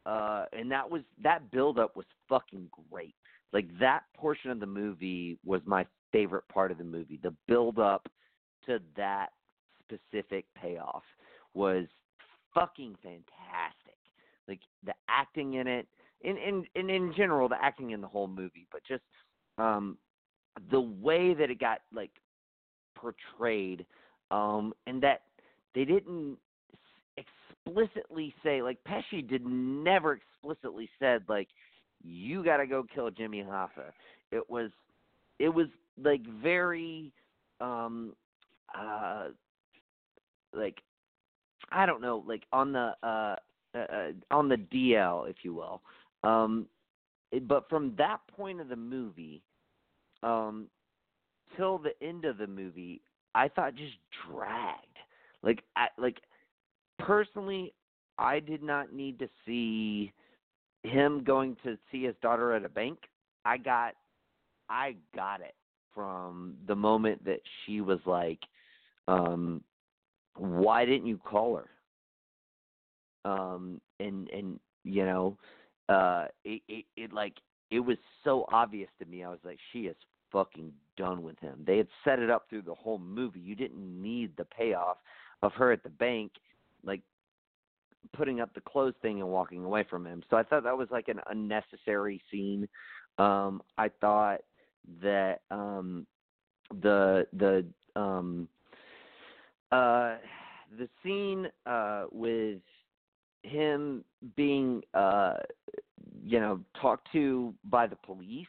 Uh, 0.05 0.45
and 0.51 0.71
that 0.71 0.89
was 0.89 1.03
that 1.23 1.51
build 1.51 1.77
up 1.77 1.95
was 1.95 2.07
fucking 2.27 2.67
great. 2.89 3.15
Like 3.53 3.67
that 3.79 4.03
portion 4.17 4.49
of 4.49 4.59
the 4.59 4.65
movie 4.65 5.37
was 5.45 5.61
my 5.65 5.85
favorite 6.11 6.47
part 6.47 6.71
of 6.71 6.77
the 6.77 6.83
movie. 6.83 7.19
The 7.21 7.33
build 7.47 7.79
up 7.79 8.07
to 8.65 8.79
that 8.97 9.29
specific 9.83 10.45
payoff 10.59 11.03
was 11.53 11.85
fucking 12.53 12.95
fantastic. 13.01 13.97
Like 14.47 14.59
the 14.85 14.93
acting 15.09 15.55
in 15.55 15.67
it, 15.67 15.87
in 16.21 16.37
in 16.37 16.65
in 16.75 16.89
in 16.89 17.13
general, 17.15 17.47
the 17.49 17.61
acting 17.61 17.91
in 17.91 18.01
the 18.01 18.07
whole 18.07 18.27
movie, 18.27 18.67
but 18.71 18.81
just 18.87 19.03
um 19.57 19.97
the 20.69 20.81
way 20.81 21.33
that 21.33 21.49
it 21.49 21.59
got 21.59 21.79
like 21.93 22.11
portrayed, 22.95 23.85
um, 24.29 24.73
and 24.87 25.01
that 25.01 25.21
they 25.73 25.85
didn't 25.85 26.37
explicitly 27.17 28.33
say 28.43 28.61
like 28.61 28.77
Pesci 28.87 29.27
did 29.27 29.45
never 29.45 30.13
explicitly 30.13 30.89
said 30.99 31.23
like 31.27 31.47
you 32.03 32.43
got 32.43 32.57
to 32.57 32.67
go 32.67 32.83
kill 32.93 33.09
Jimmy 33.11 33.43
Hoffa. 33.43 33.91
It 34.31 34.49
was 34.49 34.71
it 35.39 35.49
was 35.49 35.67
like 36.01 36.21
very 36.41 37.11
um 37.59 38.13
uh 38.77 39.27
like 40.53 40.81
I 41.71 41.85
don't 41.85 42.01
know 42.01 42.23
like 42.27 42.43
on 42.51 42.71
the 42.71 42.93
uh, 43.03 43.35
uh 43.75 43.77
uh, 43.77 44.11
on 44.31 44.49
the 44.49 44.57
DL 44.57 45.29
if 45.29 45.37
you 45.43 45.53
will. 45.53 45.81
Um 46.23 46.67
it, 47.31 47.47
but 47.47 47.69
from 47.69 47.93
that 47.97 48.19
point 48.35 48.59
of 48.59 48.69
the 48.69 48.75
movie 48.75 49.41
um 50.23 50.67
till 51.55 51.77
the 51.77 51.91
end 52.05 52.25
of 52.25 52.37
the 52.37 52.47
movie 52.47 53.01
I 53.35 53.47
thought 53.47 53.75
just 53.75 53.95
dragged. 54.27 54.97
Like 55.43 55.63
I 55.75 55.87
like 55.97 56.21
personally 56.99 57.73
I 58.17 58.39
did 58.39 58.61
not 58.61 58.93
need 58.93 59.17
to 59.19 59.27
see 59.45 60.11
him 60.83 61.23
going 61.23 61.55
to 61.63 61.77
see 61.91 62.03
his 62.03 62.15
daughter 62.21 62.53
at 62.53 62.65
a 62.65 62.69
bank. 62.69 62.99
I 63.45 63.57
got 63.57 63.93
I 64.69 64.95
got 65.15 65.41
it 65.41 65.55
from 65.93 66.55
the 66.67 66.75
moment 66.75 67.23
that 67.25 67.41
she 67.65 67.81
was 67.81 67.99
like 68.05 68.39
um, 69.07 69.61
why 70.35 70.85
didn't 70.85 71.07
you 71.07 71.17
call 71.17 71.57
her? 71.57 71.69
Um, 73.23 73.81
and 73.99 74.29
and 74.29 74.59
you 74.83 75.05
know, 75.05 75.37
uh, 75.89 76.25
it, 76.43 76.61
it 76.67 76.85
it 76.97 77.13
like 77.13 77.35
it 77.69 77.79
was 77.79 77.97
so 78.23 78.45
obvious 78.51 78.89
to 78.99 79.05
me. 79.05 79.23
I 79.23 79.29
was 79.29 79.39
like, 79.43 79.59
she 79.71 79.81
is 79.81 79.95
fucking 80.31 80.71
done 80.97 81.23
with 81.23 81.39
him. 81.39 81.63
They 81.65 81.77
had 81.77 81.87
set 82.03 82.19
it 82.19 82.29
up 82.29 82.45
through 82.49 82.63
the 82.63 82.75
whole 82.75 82.99
movie. 82.99 83.39
You 83.39 83.55
didn't 83.55 84.01
need 84.01 84.31
the 84.37 84.45
payoff 84.45 84.97
of 85.41 85.53
her 85.53 85.71
at 85.71 85.83
the 85.83 85.89
bank, 85.89 86.31
like 86.83 87.01
putting 88.13 88.41
up 88.41 88.53
the 88.53 88.61
clothes 88.61 88.93
thing 89.01 89.21
and 89.21 89.29
walking 89.29 89.63
away 89.63 89.85
from 89.89 90.05
him. 90.05 90.23
So 90.29 90.37
I 90.37 90.43
thought 90.43 90.63
that 90.63 90.77
was 90.77 90.89
like 90.91 91.07
an 91.07 91.19
unnecessary 91.29 92.21
scene. 92.31 92.67
Um, 93.17 93.61
I 93.77 93.89
thought 94.01 94.39
that 95.01 95.41
um, 95.51 96.07
the 96.81 97.27
the 97.33 97.65
um, 97.95 98.47
uh, 99.71 100.17
the 100.77 100.87
scene 101.03 101.47
uh, 101.65 102.05
with 102.11 102.59
him 103.43 104.03
being 104.35 104.81
uh, 104.93 105.35
you 106.23 106.39
know 106.39 106.59
talked 106.79 107.07
to 107.11 107.53
by 107.65 107.87
the 107.87 107.95
police 107.95 108.47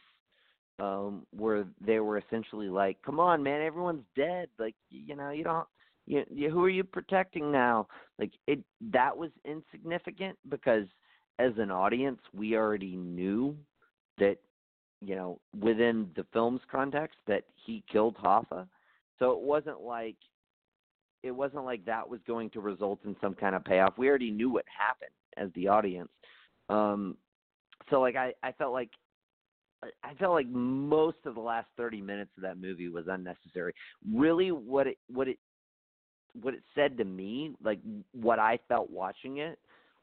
um 0.79 1.25
where 1.31 1.65
they 1.85 1.99
were 1.99 2.17
essentially 2.17 2.67
like 2.67 2.97
come 3.03 3.19
on 3.19 3.43
man 3.43 3.61
everyone's 3.61 4.03
dead. 4.15 4.47
Like 4.57 4.75
you 4.89 5.15
know 5.15 5.29
you 5.29 5.43
don't 5.43 5.67
you, 6.05 6.23
you 6.33 6.49
who 6.49 6.63
are 6.63 6.69
you 6.69 6.83
protecting 6.83 7.51
now? 7.51 7.87
Like 8.19 8.31
it 8.47 8.59
that 8.91 9.15
was 9.15 9.29
insignificant 9.45 10.37
because 10.49 10.85
as 11.39 11.53
an 11.57 11.71
audience 11.71 12.19
we 12.33 12.55
already 12.55 12.95
knew 12.95 13.55
that 14.17 14.37
you 15.01 15.15
know 15.15 15.39
within 15.59 16.09
the 16.15 16.25
film's 16.33 16.61
context 16.71 17.17
that 17.27 17.43
he 17.65 17.83
killed 17.91 18.17
Hoffa. 18.17 18.67
So 19.19 19.31
it 19.31 19.39
wasn't 19.39 19.81
like 19.81 20.17
it 21.23 21.31
wasn't 21.31 21.63
like 21.63 21.83
that 21.85 22.07
was 22.07 22.19
going 22.27 22.49
to 22.51 22.59
result 22.59 22.99
in 23.05 23.15
some 23.21 23.33
kind 23.33 23.55
of 23.55 23.63
payoff 23.63 23.97
we 23.97 24.07
already 24.07 24.31
knew 24.31 24.49
what 24.49 24.65
happened 24.77 25.11
as 25.37 25.49
the 25.55 25.67
audience 25.67 26.09
um 26.69 27.17
so 27.89 27.99
like 27.99 28.15
I 28.15 28.33
I 28.41 28.51
felt 28.53 28.73
like 28.73 28.89
I 30.03 30.13
felt 30.15 30.33
like 30.33 30.47
most 30.47 31.17
of 31.25 31.35
the 31.35 31.41
last 31.41 31.67
30 31.77 32.01
minutes 32.01 32.31
of 32.37 32.43
that 32.43 32.57
movie 32.57 32.89
was 32.89 33.05
unnecessary. 33.09 33.73
Really 34.13 34.51
what 34.51 34.87
it 34.87 34.97
what 35.07 35.27
it 35.27 35.37
what 36.41 36.53
it 36.53 36.63
said 36.73 36.97
to 36.97 37.03
me, 37.03 37.55
like 37.63 37.79
what 38.13 38.39
I 38.39 38.59
felt 38.67 38.89
watching 38.89 39.37
it 39.37 39.59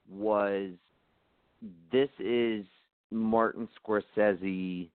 was 0.08 0.70
this 1.90 2.08
is 2.18 2.64
Martin 3.10 3.68
Scorsese 3.78 4.88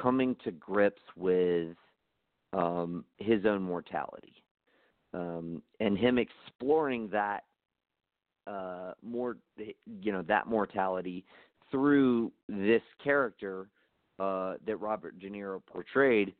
coming 0.00 0.36
to 0.44 0.50
grips 0.52 1.02
with 1.16 1.76
um 2.52 3.04
his 3.18 3.44
own 3.44 3.62
mortality. 3.62 4.34
Um 5.16 5.62
and 5.80 5.96
him 5.98 6.18
exploring 6.18 7.08
that 7.12 7.44
uh 8.46 8.92
more 9.02 9.36
you 10.00 10.12
know 10.12 10.22
that 10.22 10.46
mortality 10.46 11.24
through 11.70 12.32
this 12.48 12.82
character 13.02 13.68
uh, 14.18 14.54
that 14.66 14.76
Robert 14.76 15.18
De 15.18 15.28
Niro 15.28 15.60
portrayed 15.66 16.34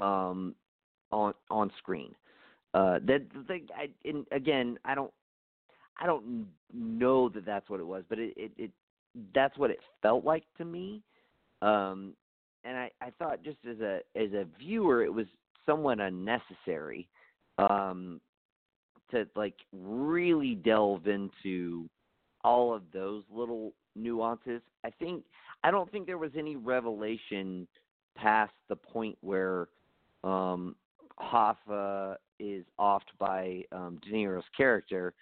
um, 0.00 0.54
on 1.12 1.32
on 1.50 1.70
screen. 1.78 2.14
Uh, 2.74 2.98
that 3.06 3.22
the, 3.46 3.60
I, 3.76 4.34
again, 4.34 4.78
I 4.84 4.94
don't 4.94 5.12
I 6.00 6.06
don't 6.06 6.46
know 6.72 7.28
that 7.30 7.46
that's 7.46 7.68
what 7.70 7.80
it 7.80 7.86
was, 7.86 8.04
but 8.08 8.18
it, 8.18 8.34
it, 8.36 8.52
it 8.56 8.70
that's 9.34 9.56
what 9.58 9.70
it 9.70 9.78
felt 10.02 10.24
like 10.24 10.44
to 10.58 10.64
me. 10.64 11.02
Um, 11.62 12.14
and 12.64 12.76
I, 12.76 12.90
I 13.00 13.10
thought 13.18 13.42
just 13.42 13.58
as 13.68 13.80
a 13.80 14.00
as 14.16 14.32
a 14.32 14.46
viewer, 14.58 15.04
it 15.04 15.12
was 15.12 15.26
somewhat 15.66 16.00
unnecessary 16.00 17.08
um, 17.58 18.20
to 19.10 19.26
like 19.34 19.54
really 19.72 20.54
delve 20.54 21.06
into 21.06 21.88
all 22.44 22.74
of 22.74 22.82
those 22.92 23.24
little 23.30 23.72
nuances. 23.96 24.62
I 24.84 24.90
think 24.90 25.24
I 25.64 25.70
don't 25.70 25.90
think 25.90 26.06
there 26.06 26.18
was 26.18 26.30
any 26.36 26.56
revelation 26.56 27.66
past 28.16 28.52
the 28.68 28.76
point 28.76 29.16
where 29.20 29.68
um 30.24 30.76
Hoffa 31.20 32.16
is 32.38 32.64
offed 32.78 33.10
by 33.18 33.62
um 33.72 34.00
De 34.02 34.12
Niro's 34.12 34.44
character 34.56 35.14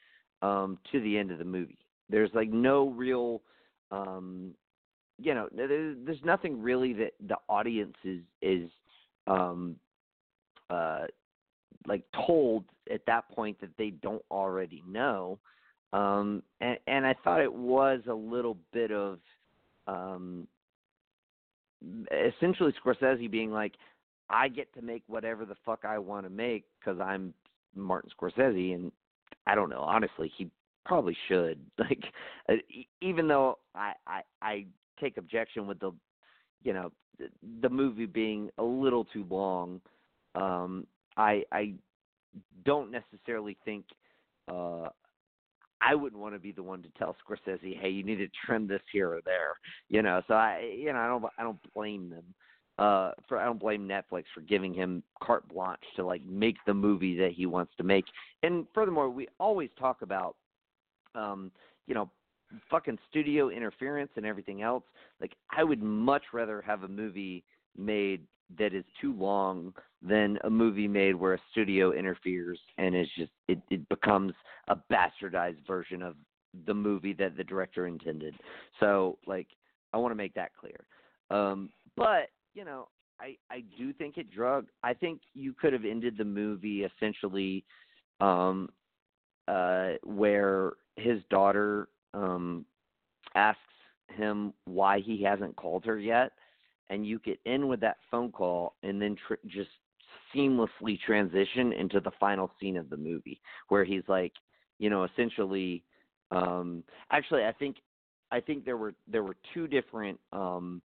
um 0.43 0.79
to 0.93 1.01
the 1.01 1.17
end 1.17 1.31
of 1.31 1.39
the 1.39 1.45
movie. 1.45 1.79
There's 2.11 2.31
like 2.35 2.51
no 2.51 2.91
real 2.91 3.43
um 3.91 4.53
you 5.19 5.35
know 5.35 5.49
there's, 5.55 5.97
there's 6.05 6.25
nothing 6.25 6.61
really 6.61 6.93
that 6.95 7.13
the 7.27 7.37
audience 7.49 7.97
is 8.05 8.21
is 8.43 8.69
um 9.27 9.77
uh 10.71 11.07
like 11.87 12.03
told 12.27 12.65
at 12.93 13.05
that 13.07 13.29
point 13.31 13.61
that 13.61 13.71
they 13.79 13.91
don't 13.91 14.23
already 14.31 14.83
know 14.87 15.39
um 15.93 16.43
and 16.61 16.79
and 16.87 17.07
I 17.07 17.15
thought 17.23 17.41
it 17.41 17.53
was 17.53 18.01
a 18.09 18.15
little 18.15 18.57
bit 18.73 18.91
of 18.91 19.19
um, 19.87 20.47
essentially 22.11 22.73
Scorsese 22.85 23.31
being 23.31 23.51
like, 23.51 23.75
I 24.29 24.49
get 24.49 24.73
to 24.75 24.83
make 24.83 25.03
whatever 25.07 25.45
the 25.45 25.55
fuck 25.65 25.85
I 25.85 25.99
want 25.99 26.27
to 26.27 26.31
make 26.31 26.65
because 26.81 27.01
I'm 27.01 27.33
Martin 27.75 28.11
Scorsese, 28.19 28.75
and 28.75 28.91
I 29.47 29.55
don't 29.55 29.71
know. 29.71 29.81
Honestly, 29.81 30.33
he 30.37 30.51
probably 30.85 31.17
should. 31.29 31.59
Like, 31.79 32.05
uh, 32.49 32.55
even 33.01 33.29
though 33.29 33.59
I 33.75 33.93
I, 34.07 34.23
I 34.43 34.67
take 35.01 35.17
objection 35.19 35.67
with 35.67 35.79
the, 35.79 35.93
you 36.65 36.73
know, 36.73 36.91
the, 37.19 37.29
the 37.63 37.69
movie 37.69 38.07
being 38.07 38.51
a 38.59 38.63
little 38.65 39.05
too 39.05 39.25
long. 39.31 39.81
Um, 40.35 40.87
I 41.17 41.45
I 41.53 41.75
don't 42.65 42.91
necessarily 42.91 43.57
think 43.65 43.85
uh, 44.49 44.89
I 45.81 45.95
wouldn't 45.95 46.21
want 46.21 46.35
to 46.35 46.39
be 46.39 46.53
the 46.53 46.63
one 46.63 46.83
to 46.83 46.89
tell 46.99 47.17
Scorsese, 47.25 47.79
"Hey, 47.79 47.91
you 47.91 48.03
need 48.03 48.17
to 48.17 48.29
trim 48.45 48.67
this 48.67 48.83
here 48.93 49.11
or 49.13 49.21
there." 49.25 49.55
You 49.89 50.03
know, 50.03 50.23
so 50.27 50.35
I, 50.35 50.73
you 50.77 50.93
know, 50.93 50.99
I 50.99 51.07
don't, 51.07 51.25
I 51.39 51.43
don't 51.43 51.75
blame 51.75 52.11
them. 52.11 52.25
Uh, 52.79 53.13
for 53.27 53.39
I 53.39 53.47
don't 53.47 53.59
blame 53.59 53.89
Netflix 53.89 54.25
for 54.35 54.43
giving 54.43 54.75
him 54.75 55.03
carte 55.23 55.49
blanche 55.49 55.81
to 55.97 56.05
like 56.05 56.23
make 56.27 56.57
the 56.67 56.75
movie 56.75 57.17
that 57.17 57.33
he 57.33 57.47
wants 57.47 57.73
to 57.79 57.85
make. 57.85 58.05
And 58.43 58.67
furthermore, 58.75 59.09
we 59.09 59.29
always 59.41 59.71
talk 59.79 60.03
about, 60.03 60.37
um, 61.15 61.51
you 61.87 61.95
know, 61.95 62.11
fucking 62.71 62.99
studio 63.09 63.49
interference 63.49 64.11
and 64.17 64.27
everything 64.27 64.61
else. 64.61 64.85
Like, 65.23 65.33
I 65.57 65.65
would 65.65 65.83
much 65.83 66.25
rather 66.35 66.61
have 66.63 66.83
a 66.83 66.89
movie 66.89 67.45
made 67.79 68.27
that 68.59 68.75
is 68.75 68.85
too 69.01 69.13
long 69.13 69.75
than 70.03 70.39
a 70.45 70.51
movie 70.51 70.89
made 70.89 71.15
where 71.15 71.35
a 71.35 71.41
studio 71.51 71.93
interferes 71.93 72.59
and 72.79 72.95
it's 72.95 73.11
just 73.17 73.33
it, 73.49 73.59
it 73.71 73.89
becomes 73.89 74.33
a 74.69 74.77
bastardized 74.93 75.67
version 75.67 76.03
of 76.03 76.15
the 76.67 76.75
movie 76.75 77.13
that 77.13 77.37
the 77.37 77.45
director 77.45 77.87
intended. 77.87 78.35
So 78.81 79.19
like 79.27 79.49
I 79.93 79.99
want 79.99 80.13
to 80.13 80.17
make 80.17 80.35
that 80.35 80.53
clear. 80.59 80.87
Um 81.31 81.71
but, 81.97 82.29
you 82.55 82.65
know, 82.65 82.89
I 83.21 83.37
I 83.51 83.65
do 83.77 83.93
think 83.93 84.17
it 84.17 84.31
drug. 84.31 84.67
I 84.83 84.95
think 84.95 85.21
you 85.35 85.53
could 85.53 85.73
have 85.73 85.85
ended 85.85 86.17
the 86.17 86.25
movie 86.25 86.85
essentially 86.85 87.65
um 88.21 88.69
uh 89.49 89.93
where 90.05 90.73
his 90.97 91.21
daughter 91.31 91.89
um 92.15 92.65
asks 93.35 93.61
him 94.09 94.53
why 94.67 95.01
he 95.01 95.23
hasn't 95.23 95.57
called 95.57 95.85
her 95.85 95.99
yet 95.99 96.33
and 96.91 97.07
you 97.07 97.19
get 97.21 97.39
in 97.45 97.69
with 97.69 97.81
that 97.81 97.97
phone 98.11 98.31
call 98.31 98.75
and 98.83 99.01
then 99.01 99.17
tr- 99.27 99.35
just 99.47 99.71
seamlessly 100.35 100.99
transition 101.05 101.73
into 101.73 102.01
the 102.01 102.11
final 102.19 102.51
scene 102.61 102.77
of 102.77 102.91
the 102.91 102.97
movie 102.97 103.41
where 103.69 103.85
he's 103.85 104.03
like 104.09 104.33
you 104.79 104.91
know 104.91 105.05
essentially 105.05 105.83
um 106.31 106.83
actually 107.11 107.45
i 107.45 107.53
think 107.53 107.77
i 108.33 108.41
think 108.41 108.65
there 108.65 108.77
were 108.77 108.95
there 109.07 109.23
were 109.23 109.37
two 109.55 109.67
different 109.67 110.19
um 110.33 110.83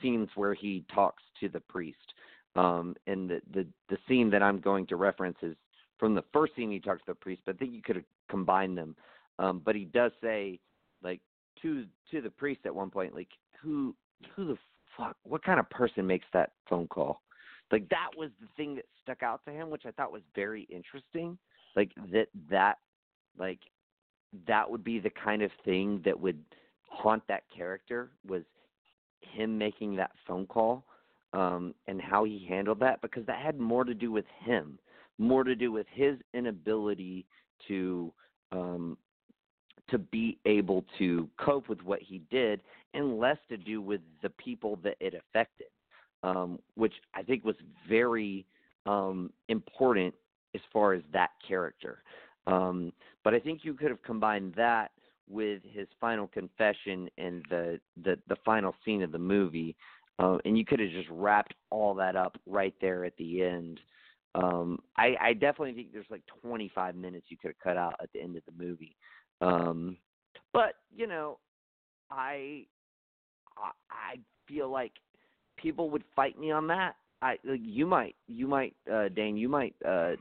scenes 0.00 0.28
where 0.34 0.54
he 0.54 0.84
talks 0.94 1.22
to 1.40 1.48
the 1.48 1.60
priest 1.60 2.14
um 2.56 2.94
and 3.06 3.28
the 3.28 3.40
the 3.52 3.66
the 3.88 3.98
scene 4.08 4.30
that 4.30 4.42
i'm 4.42 4.60
going 4.60 4.86
to 4.86 4.96
reference 4.96 5.38
is 5.42 5.56
from 5.98 6.14
the 6.14 6.24
first 6.32 6.54
scene 6.56 6.70
he 6.70 6.80
talks 6.80 7.00
to 7.00 7.12
the 7.12 7.14
priest 7.16 7.42
but 7.46 7.54
i 7.54 7.58
think 7.58 7.72
you 7.72 7.82
could 7.82 7.96
have 7.96 8.04
combined 8.28 8.76
them. 8.76 8.94
Um 9.38 9.60
but 9.64 9.74
he 9.74 9.84
does 9.84 10.12
say 10.22 10.60
like 11.02 11.20
to 11.62 11.84
to 12.10 12.20
the 12.20 12.30
priest 12.30 12.60
at 12.64 12.74
one 12.74 12.90
point 12.90 13.14
like 13.14 13.28
who 13.60 13.94
who 14.34 14.46
the 14.46 14.56
fuck, 14.96 15.16
what 15.24 15.42
kind 15.42 15.60
of 15.60 15.68
person 15.70 16.06
makes 16.06 16.26
that 16.32 16.52
phone 16.68 16.86
call? 16.88 17.20
Like 17.72 17.88
that 17.88 18.10
was 18.16 18.30
the 18.40 18.48
thing 18.56 18.74
that 18.76 18.84
stuck 19.02 19.22
out 19.22 19.44
to 19.46 19.50
him, 19.50 19.70
which 19.70 19.86
I 19.86 19.90
thought 19.90 20.12
was 20.12 20.22
very 20.34 20.62
interesting. 20.70 21.38
Like 21.76 21.90
that 22.12 22.28
that 22.50 22.78
like 23.38 23.60
that 24.46 24.70
would 24.70 24.84
be 24.84 24.98
the 24.98 25.10
kind 25.10 25.42
of 25.42 25.50
thing 25.64 26.00
that 26.04 26.18
would 26.18 26.42
haunt 26.88 27.22
that 27.28 27.44
character 27.54 28.10
was 28.26 28.42
him 29.20 29.56
making 29.58 29.96
that 29.96 30.12
phone 30.26 30.46
call 30.46 30.84
um 31.32 31.74
and 31.88 32.00
how 32.00 32.24
he 32.24 32.46
handled 32.48 32.78
that 32.78 33.00
because 33.00 33.24
that 33.26 33.42
had 33.42 33.58
more 33.58 33.84
to 33.84 33.94
do 33.94 34.12
with 34.12 34.26
him, 34.44 34.78
more 35.18 35.42
to 35.42 35.56
do 35.56 35.72
with 35.72 35.86
his 35.90 36.16
inability 36.32 37.26
to 37.66 38.12
um 38.52 38.96
to 39.90 39.98
be 39.98 40.38
able 40.46 40.84
to 40.98 41.28
cope 41.38 41.68
with 41.68 41.82
what 41.82 42.00
he 42.00 42.22
did 42.30 42.60
and 42.94 43.18
less 43.18 43.38
to 43.48 43.56
do 43.56 43.80
with 43.80 44.00
the 44.22 44.30
people 44.30 44.78
that 44.82 44.96
it 45.00 45.14
affected, 45.14 45.66
um, 46.22 46.58
which 46.74 46.94
I 47.14 47.22
think 47.22 47.44
was 47.44 47.56
very 47.88 48.46
um, 48.86 49.30
important 49.48 50.14
as 50.54 50.60
far 50.72 50.92
as 50.92 51.02
that 51.12 51.30
character. 51.46 52.02
Um, 52.46 52.92
but 53.22 53.34
I 53.34 53.40
think 53.40 53.60
you 53.62 53.74
could 53.74 53.90
have 53.90 54.02
combined 54.02 54.54
that 54.56 54.92
with 55.28 55.62
his 55.72 55.88
final 56.00 56.26
confession 56.26 57.08
and 57.16 57.44
the 57.48 57.80
the, 58.02 58.18
the 58.28 58.36
final 58.44 58.74
scene 58.84 59.02
of 59.02 59.12
the 59.12 59.18
movie, 59.18 59.74
uh, 60.18 60.38
and 60.44 60.56
you 60.56 60.64
could 60.64 60.80
have 60.80 60.90
just 60.90 61.08
wrapped 61.10 61.54
all 61.70 61.94
that 61.94 62.16
up 62.16 62.36
right 62.46 62.74
there 62.80 63.04
at 63.04 63.16
the 63.16 63.42
end. 63.42 63.80
Um, 64.34 64.80
I, 64.96 65.14
I 65.20 65.32
definitely 65.32 65.74
think 65.74 65.92
there's 65.92 66.06
like 66.10 66.22
25 66.42 66.96
minutes 66.96 67.26
you 67.28 67.36
could 67.36 67.52
have 67.52 67.58
cut 67.60 67.76
out 67.76 67.94
at 68.02 68.12
the 68.12 68.20
end 68.20 68.36
of 68.36 68.42
the 68.46 68.64
movie. 68.64 68.96
Um, 69.40 69.96
but 70.52 70.74
you 70.94 71.06
know, 71.06 71.38
I 72.10 72.66
I, 73.56 73.70
I 73.90 74.18
feel 74.46 74.70
like 74.70 74.92
people 75.56 75.90
would 75.90 76.04
fight 76.14 76.38
me 76.38 76.50
on 76.50 76.66
that. 76.68 76.96
I 77.22 77.38
like, 77.44 77.60
you 77.62 77.86
might 77.86 78.14
you 78.28 78.46
might 78.46 78.74
uh 78.92 79.08
Dane 79.08 79.36
you 79.36 79.48
might 79.48 79.74
uh 79.86 80.12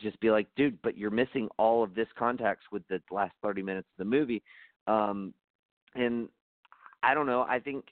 just 0.00 0.18
be 0.20 0.30
like, 0.30 0.46
dude, 0.56 0.80
but 0.82 0.96
you're 0.96 1.10
missing 1.10 1.48
all 1.58 1.82
of 1.82 1.94
this 1.94 2.08
context 2.18 2.66
with 2.72 2.82
the 2.88 3.00
last 3.10 3.34
30 3.42 3.62
minutes 3.62 3.86
of 3.94 4.04
the 4.04 4.10
movie. 4.10 4.42
Um, 4.86 5.34
and 5.94 6.28
I 7.02 7.14
don't 7.14 7.26
know. 7.26 7.42
I 7.42 7.60
think 7.60 7.84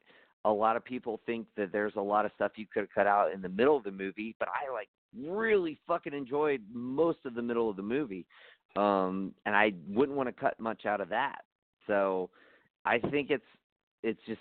a 0.45 0.51
lot 0.51 0.77
of 0.77 0.85
people 0.85 1.21
think 1.27 1.47
that 1.57 1.73
there's 1.73 1.95
a 1.97 2.01
lot 2.01 2.25
of 2.25 2.33
stuff 2.35 2.53
you 2.57 2.67
could 2.73 2.81
have 2.81 2.95
cut 2.95 3.07
out 3.07 3.33
in 3.33 3.43
the 3.43 3.49
middle 3.49 3.77
of 3.77 3.85
the 3.85 3.91
movie, 3.91 4.35
but 4.39 4.49
I 4.49 4.73
like 4.73 4.89
really 5.19 5.79
fucking 5.87 6.15
enjoyed 6.15 6.63
most 6.73 7.19
of 7.25 7.35
the 7.35 7.43
middle 7.43 7.69
of 7.69 7.77
the 7.77 7.83
movie. 7.83 8.27
Um, 8.77 9.33
and 9.47 9.57
I 9.57 9.73
wouldn't 9.89 10.17
want 10.17 10.29
to 10.29 10.33
cut 10.33 10.59
much 10.61 10.87
out 10.87 11.01
of 11.01 11.09
that. 11.09 11.43
So 11.87 12.31
I 12.85 12.99
think 12.99 13.31
it's 13.31 13.45
it's 14.03 14.21
just 14.27 14.41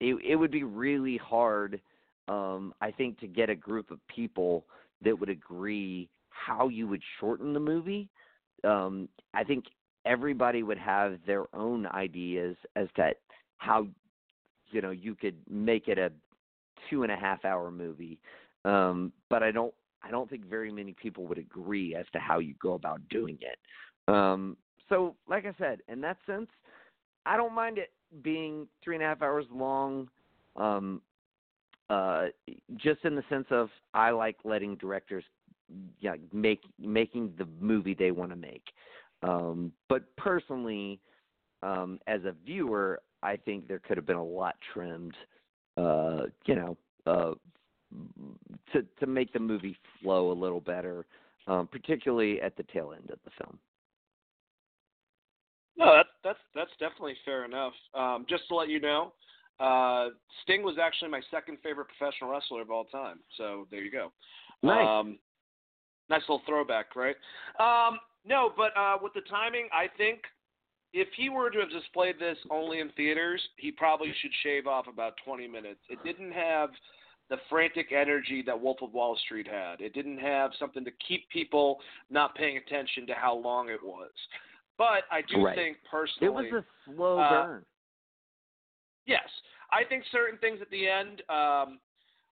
it 0.00 0.16
it 0.24 0.36
would 0.36 0.50
be 0.50 0.64
really 0.64 1.16
hard 1.16 1.80
um 2.28 2.74
I 2.80 2.90
think 2.90 3.18
to 3.20 3.26
get 3.26 3.50
a 3.50 3.54
group 3.54 3.90
of 3.90 3.98
people 4.08 4.64
that 5.02 5.18
would 5.18 5.28
agree 5.28 6.08
how 6.30 6.68
you 6.68 6.88
would 6.88 7.02
shorten 7.20 7.52
the 7.52 7.60
movie. 7.60 8.08
Um, 8.64 9.08
I 9.34 9.44
think 9.44 9.66
everybody 10.04 10.62
would 10.62 10.78
have 10.78 11.18
their 11.26 11.44
own 11.54 11.86
ideas 11.86 12.56
as 12.76 12.88
to 12.96 13.12
how 13.58 13.86
you 14.70 14.80
know 14.80 14.90
you 14.90 15.14
could 15.14 15.36
make 15.48 15.88
it 15.88 15.98
a 15.98 16.10
two 16.90 17.02
and 17.02 17.12
a 17.12 17.16
half 17.16 17.44
hour 17.44 17.70
movie. 17.70 18.18
Um, 18.64 19.12
but 19.28 19.42
I 19.42 19.50
don't 19.50 19.74
I 20.04 20.10
don't 20.10 20.28
think 20.28 20.44
very 20.44 20.70
many 20.70 20.92
people 20.92 21.26
would 21.26 21.38
agree 21.38 21.94
as 21.94 22.04
to 22.12 22.18
how 22.18 22.38
you 22.38 22.54
go 22.60 22.74
about 22.74 23.00
doing 23.08 23.38
it. 23.40 23.58
Um, 24.12 24.56
so, 24.88 25.16
like 25.26 25.46
I 25.46 25.54
said, 25.58 25.80
in 25.88 26.00
that 26.02 26.18
sense, 26.26 26.48
I 27.24 27.36
don't 27.36 27.54
mind 27.54 27.78
it 27.78 27.90
being 28.22 28.68
three 28.82 28.96
and 28.96 29.02
a 29.02 29.06
half 29.06 29.22
hours 29.22 29.46
long. 29.50 30.08
Um, 30.56 31.00
uh, 31.90 32.26
just 32.76 33.04
in 33.04 33.14
the 33.14 33.24
sense 33.28 33.46
of 33.50 33.68
I 33.92 34.10
like 34.10 34.36
letting 34.44 34.76
directors 34.76 35.24
make 36.32 36.62
making 36.78 37.32
the 37.38 37.46
movie 37.60 37.94
they 37.94 38.10
want 38.10 38.30
to 38.30 38.36
make. 38.36 38.64
Um, 39.22 39.72
but 39.88 40.14
personally, 40.16 41.00
um, 41.62 41.98
as 42.06 42.20
a 42.24 42.34
viewer, 42.44 43.00
I 43.22 43.36
think 43.36 43.68
there 43.68 43.78
could 43.78 43.96
have 43.96 44.06
been 44.06 44.16
a 44.16 44.24
lot 44.24 44.56
trimmed. 44.72 45.14
Uh, 45.76 46.24
you 46.46 46.54
know, 46.54 46.76
uh, 47.06 47.32
to 48.72 48.82
to 49.00 49.06
make 49.06 49.32
the 49.32 49.40
movie 49.40 49.76
flow 50.02 50.30
a 50.30 50.34
little 50.34 50.60
better, 50.60 51.06
um, 51.46 51.66
particularly 51.66 52.40
at 52.40 52.56
the 52.56 52.64
tail 52.64 52.92
end 52.92 53.10
of 53.10 53.18
the 53.24 53.30
film. 53.38 53.58
No, 55.76 55.94
that's 55.96 56.08
that's 56.22 56.38
that's 56.54 56.70
definitely 56.78 57.16
fair 57.24 57.44
enough. 57.44 57.72
Um, 57.94 58.26
just 58.28 58.48
to 58.48 58.54
let 58.54 58.68
you 58.68 58.80
know, 58.80 59.12
uh, 59.60 60.08
Sting 60.42 60.62
was 60.62 60.76
actually 60.82 61.10
my 61.10 61.20
second 61.30 61.58
favorite 61.62 61.86
professional 61.96 62.30
wrestler 62.30 62.62
of 62.62 62.70
all 62.70 62.84
time. 62.84 63.20
So 63.36 63.66
there 63.70 63.80
you 63.80 63.90
go. 63.90 64.12
Nice. 64.62 64.86
Um, 64.86 65.18
nice 66.08 66.22
little 66.22 66.42
throwback, 66.46 66.96
right? 66.96 67.16
Um, 67.58 67.98
no, 68.26 68.52
but 68.56 68.76
uh, 68.76 68.96
with 69.02 69.12
the 69.14 69.20
timing, 69.22 69.68
I 69.72 69.86
think 69.96 70.20
if 70.92 71.08
he 71.16 71.28
were 71.28 71.50
to 71.50 71.58
have 71.58 71.70
displayed 71.70 72.18
this 72.18 72.38
only 72.50 72.80
in 72.80 72.88
theaters, 72.90 73.42
he 73.56 73.70
probably 73.70 74.12
should 74.22 74.30
shave 74.42 74.66
off 74.66 74.86
about 74.86 75.14
20 75.24 75.46
minutes. 75.48 75.80
It 75.90 75.98
didn't 76.04 76.32
have 76.32 76.70
the 77.30 77.36
frantic 77.48 77.92
energy 77.92 78.42
that 78.46 78.60
Wolf 78.60 78.78
of 78.82 78.92
Wall 78.92 79.16
Street 79.24 79.48
had. 79.48 79.80
It 79.80 79.94
didn't 79.94 80.18
have 80.18 80.50
something 80.58 80.84
to 80.84 80.90
keep 81.06 81.28
people 81.30 81.80
not 82.10 82.34
paying 82.34 82.58
attention 82.58 83.06
to 83.06 83.14
how 83.14 83.34
long 83.34 83.68
it 83.70 83.82
was. 83.82 84.10
But 84.76 85.04
I 85.10 85.22
do 85.22 85.44
Right. 85.44 85.56
think 85.56 85.78
personally, 85.90 86.48
It 86.48 86.52
was 86.52 86.64
a 86.64 86.90
slow 86.92 87.18
uh, 87.18 87.46
burn. 87.46 87.66
Yes, 89.06 89.28
I 89.70 89.84
think 89.84 90.04
certain 90.10 90.38
things 90.38 90.60
at 90.60 90.70
the 90.70 90.88
end, 90.88 91.22
um, 91.28 91.80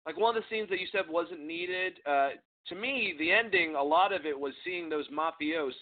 like 0.07 0.17
one 0.17 0.37
of 0.37 0.43
the 0.43 0.49
scenes 0.49 0.69
that 0.71 0.81
you 0.81 0.87
said 0.91 1.09
wasn't 1.09 1.41
needed. 1.41 2.01
Uh, 2.07 2.31
to 2.67 2.75
me, 2.75 3.15
the 3.19 3.31
ending, 3.31 3.77
a 3.77 3.83
lot 3.83 4.13
of 4.13 4.27
it 4.27 4.39
was 4.39 4.53
seeing 4.65 4.89
those 4.89 5.07
mafios 5.09 5.73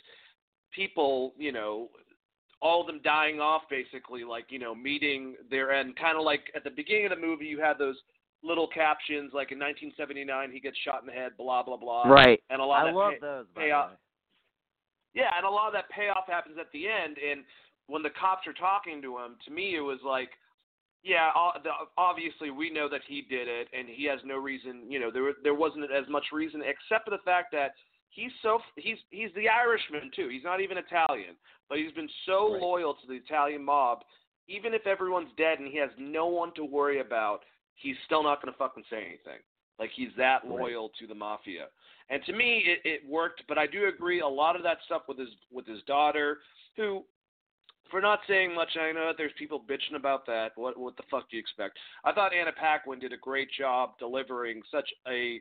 people, 0.72 1.34
you 1.36 1.52
know, 1.52 1.88
all 2.62 2.80
of 2.80 2.86
them 2.86 3.00
dying 3.02 3.40
off, 3.40 3.62
basically, 3.70 4.24
like 4.24 4.46
you 4.50 4.58
know, 4.58 4.74
meeting 4.74 5.36
their 5.50 5.72
end. 5.72 5.96
Kind 5.96 6.18
of 6.18 6.24
like 6.24 6.50
at 6.54 6.64
the 6.64 6.70
beginning 6.70 7.06
of 7.06 7.10
the 7.10 7.26
movie, 7.26 7.46
you 7.46 7.60
had 7.60 7.78
those 7.78 7.96
little 8.42 8.66
captions, 8.68 9.32
like 9.34 9.52
in 9.52 9.58
1979, 9.58 10.50
he 10.50 10.60
gets 10.60 10.76
shot 10.78 11.00
in 11.00 11.06
the 11.06 11.12
head, 11.12 11.32
blah 11.36 11.62
blah 11.62 11.76
blah. 11.76 12.04
right. 12.08 12.40
And 12.50 12.60
a 12.60 12.64
lot 12.64 12.86
I 12.86 12.88
of 12.88 12.94
that 12.94 12.98
love 12.98 13.12
pay- 13.14 13.20
those. 13.20 13.46
Payoff- 13.56 13.90
yeah, 15.14 15.30
and 15.36 15.44
a 15.44 15.50
lot 15.50 15.66
of 15.66 15.72
that 15.74 15.90
payoff 15.90 16.26
happens 16.26 16.56
at 16.58 16.70
the 16.72 16.86
end. 16.88 17.16
And 17.18 17.44
when 17.88 18.02
the 18.02 18.10
cops 18.10 18.46
are 18.46 18.52
talking 18.52 19.02
to 19.02 19.18
him, 19.18 19.36
to 19.44 19.50
me 19.50 19.74
it 19.76 19.80
was 19.80 19.98
like, 20.04 20.30
yeah, 21.02 21.30
o- 21.34 21.58
the- 21.62 21.88
obviously 21.98 22.50
we 22.50 22.70
know 22.70 22.88
that 22.88 23.00
he 23.08 23.22
did 23.22 23.48
it, 23.48 23.68
and 23.72 23.88
he 23.88 24.04
has 24.04 24.20
no 24.24 24.36
reason. 24.36 24.90
You 24.90 25.00
know, 25.00 25.10
there 25.10 25.32
there 25.42 25.54
wasn't 25.54 25.90
as 25.90 26.08
much 26.08 26.26
reason 26.32 26.62
except 26.62 27.04
for 27.06 27.10
the 27.10 27.22
fact 27.24 27.50
that 27.52 27.72
he's 28.10 28.32
so 28.42 28.60
he's 28.76 28.98
he's 29.10 29.30
the 29.34 29.48
Irishman 29.48 30.10
too. 30.14 30.28
He's 30.28 30.44
not 30.44 30.60
even 30.60 30.78
Italian, 30.78 31.36
but 31.68 31.78
he's 31.78 31.92
been 31.92 32.08
so 32.26 32.52
Right. 32.52 32.62
loyal 32.62 32.94
to 32.94 33.06
the 33.06 33.14
Italian 33.14 33.64
mob. 33.64 34.04
Even 34.48 34.74
if 34.74 34.86
everyone's 34.86 35.32
dead 35.36 35.58
and 35.58 35.68
he 35.68 35.76
has 35.78 35.90
no 35.98 36.26
one 36.26 36.52
to 36.54 36.64
worry 36.64 37.00
about, 37.00 37.44
he's 37.80 37.96
still 38.06 38.22
not 38.22 38.42
going 38.42 38.52
to 38.52 38.58
fucking 38.58 38.84
say 38.90 38.98
anything. 38.98 39.40
Like 39.78 39.90
he's 39.94 40.10
that 40.16 40.42
Right. 40.44 40.60
loyal 40.60 40.90
to 41.00 41.06
the 41.06 41.14
mafia. 41.14 41.66
And 42.10 42.22
to 42.24 42.32
me, 42.32 42.64
it, 42.66 42.80
it 42.84 43.08
worked. 43.08 43.42
But 43.48 43.56
I 43.56 43.66
do 43.66 43.86
agree 43.86 44.20
a 44.20 44.28
lot 44.28 44.56
of 44.56 44.62
that 44.62 44.78
stuff 44.84 45.02
with 45.08 45.18
his 45.18 45.30
with 45.50 45.66
his 45.66 45.82
daughter, 45.84 46.38
who, 46.76 47.04
for 47.90 48.00
not 48.00 48.20
saying 48.28 48.54
much, 48.54 48.76
I 48.76 48.92
know 48.92 49.06
that 49.06 49.16
there's 49.16 49.32
people 49.38 49.60
bitching 49.60 49.96
about 49.96 50.26
that. 50.26 50.52
What 50.56 50.78
what 50.78 50.96
the 50.96 51.04
fuck 51.10 51.30
do 51.30 51.36
you 51.36 51.40
expect? 51.40 51.78
I 52.04 52.12
thought 52.12 52.34
Anna 52.34 52.52
Paquin 52.52 52.98
did 52.98 53.12
a 53.12 53.16
great 53.16 53.48
job 53.56 53.92
delivering 53.98 54.62
such 54.70 54.88
a 55.08 55.40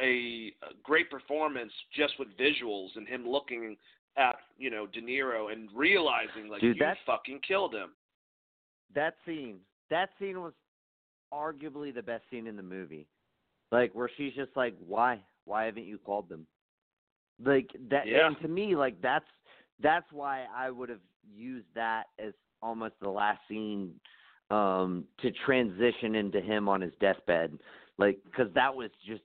a, 0.00 0.52
great 0.82 1.10
performance 1.10 1.72
just 1.94 2.14
with 2.18 2.28
visuals 2.38 2.88
and 2.96 3.06
him 3.06 3.28
looking 3.28 3.76
at 4.16 4.36
you 4.58 4.70
know 4.70 4.86
De 4.86 5.00
Niro 5.02 5.52
and 5.52 5.68
realizing 5.74 6.48
like 6.50 6.60
Dude, 6.60 6.76
you 6.76 6.86
fucking 7.06 7.40
killed 7.46 7.74
him. 7.74 7.90
that 8.94 9.14
scene 9.26 9.58
that 9.90 10.10
scene 10.18 10.40
was 10.40 10.52
arguably 11.32 11.94
the 11.94 12.02
best 12.02 12.24
scene 12.30 12.46
in 12.46 12.56
the 12.56 12.62
movie. 12.62 13.06
Like 13.70 13.94
where 13.94 14.10
she's 14.16 14.34
just 14.34 14.50
like 14.56 14.74
why? 14.86 15.20
Why 15.44 15.64
haven't 15.64 15.86
you 15.86 15.98
called 15.98 16.28
them? 16.28 16.46
Like 17.44 17.70
that 17.90 18.06
Yeah. 18.06 18.26
and 18.26 18.38
to 18.40 18.48
me 18.48 18.76
like 18.76 19.00
that's 19.00 19.24
that's 19.82 20.06
why 20.12 20.44
i 20.54 20.70
would 20.70 20.88
have 20.88 21.00
used 21.34 21.66
that 21.74 22.04
as 22.24 22.34
almost 22.62 22.94
the 23.00 23.08
last 23.08 23.40
scene 23.48 23.92
um 24.50 25.04
to 25.20 25.30
transition 25.44 26.14
into 26.14 26.40
him 26.40 26.68
on 26.68 26.80
his 26.80 26.92
deathbed. 27.00 27.58
Like 27.98 28.18
because 28.24 28.52
that 28.54 28.74
was 28.74 28.90
just 29.06 29.22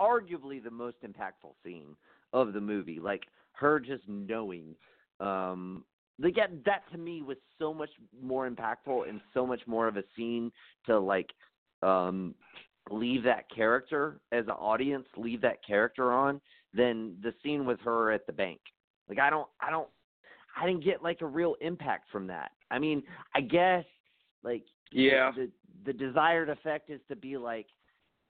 arguably 0.00 0.62
the 0.62 0.70
most 0.70 0.96
impactful 1.02 1.54
scene 1.64 1.96
of 2.32 2.52
the 2.52 2.60
movie. 2.60 3.00
Like 3.00 3.24
her 3.52 3.80
just 3.80 4.04
knowing 4.08 4.74
um 5.20 5.84
like 6.18 6.34
that, 6.36 6.50
that 6.64 6.82
to 6.92 6.98
me 6.98 7.22
was 7.22 7.36
so 7.58 7.74
much 7.74 7.90
more 8.22 8.48
impactful 8.48 9.08
and 9.08 9.20
so 9.34 9.46
much 9.46 9.60
more 9.66 9.86
of 9.88 9.96
a 9.96 10.02
scene 10.16 10.50
to 10.86 10.98
like 10.98 11.30
um 11.82 12.34
leave 12.90 13.22
that 13.24 13.44
character 13.54 14.20
as 14.32 14.44
an 14.44 14.52
audience 14.52 15.06
leave 15.16 15.40
that 15.42 15.58
character 15.66 16.12
on 16.12 16.40
than 16.72 17.16
the 17.22 17.32
scene 17.42 17.66
with 17.66 17.80
her 17.80 18.12
at 18.12 18.26
the 18.26 18.32
bank. 18.32 18.60
Like 19.08 19.18
i 19.18 19.28
don't 19.30 19.48
i 19.60 19.70
don't 19.70 19.88
i 20.60 20.66
didn't 20.66 20.84
get 20.84 21.02
like 21.02 21.20
a 21.20 21.26
real 21.26 21.56
impact 21.60 22.10
from 22.10 22.26
that. 22.28 22.52
I 22.70 22.78
mean 22.78 23.02
i 23.34 23.40
guess 23.40 23.84
like 24.42 24.64
Yeah. 24.92 25.32
the 25.36 25.50
the 25.84 25.92
desired 25.92 26.48
effect 26.48 26.90
is 26.90 27.00
to 27.08 27.16
be 27.16 27.36
like 27.36 27.66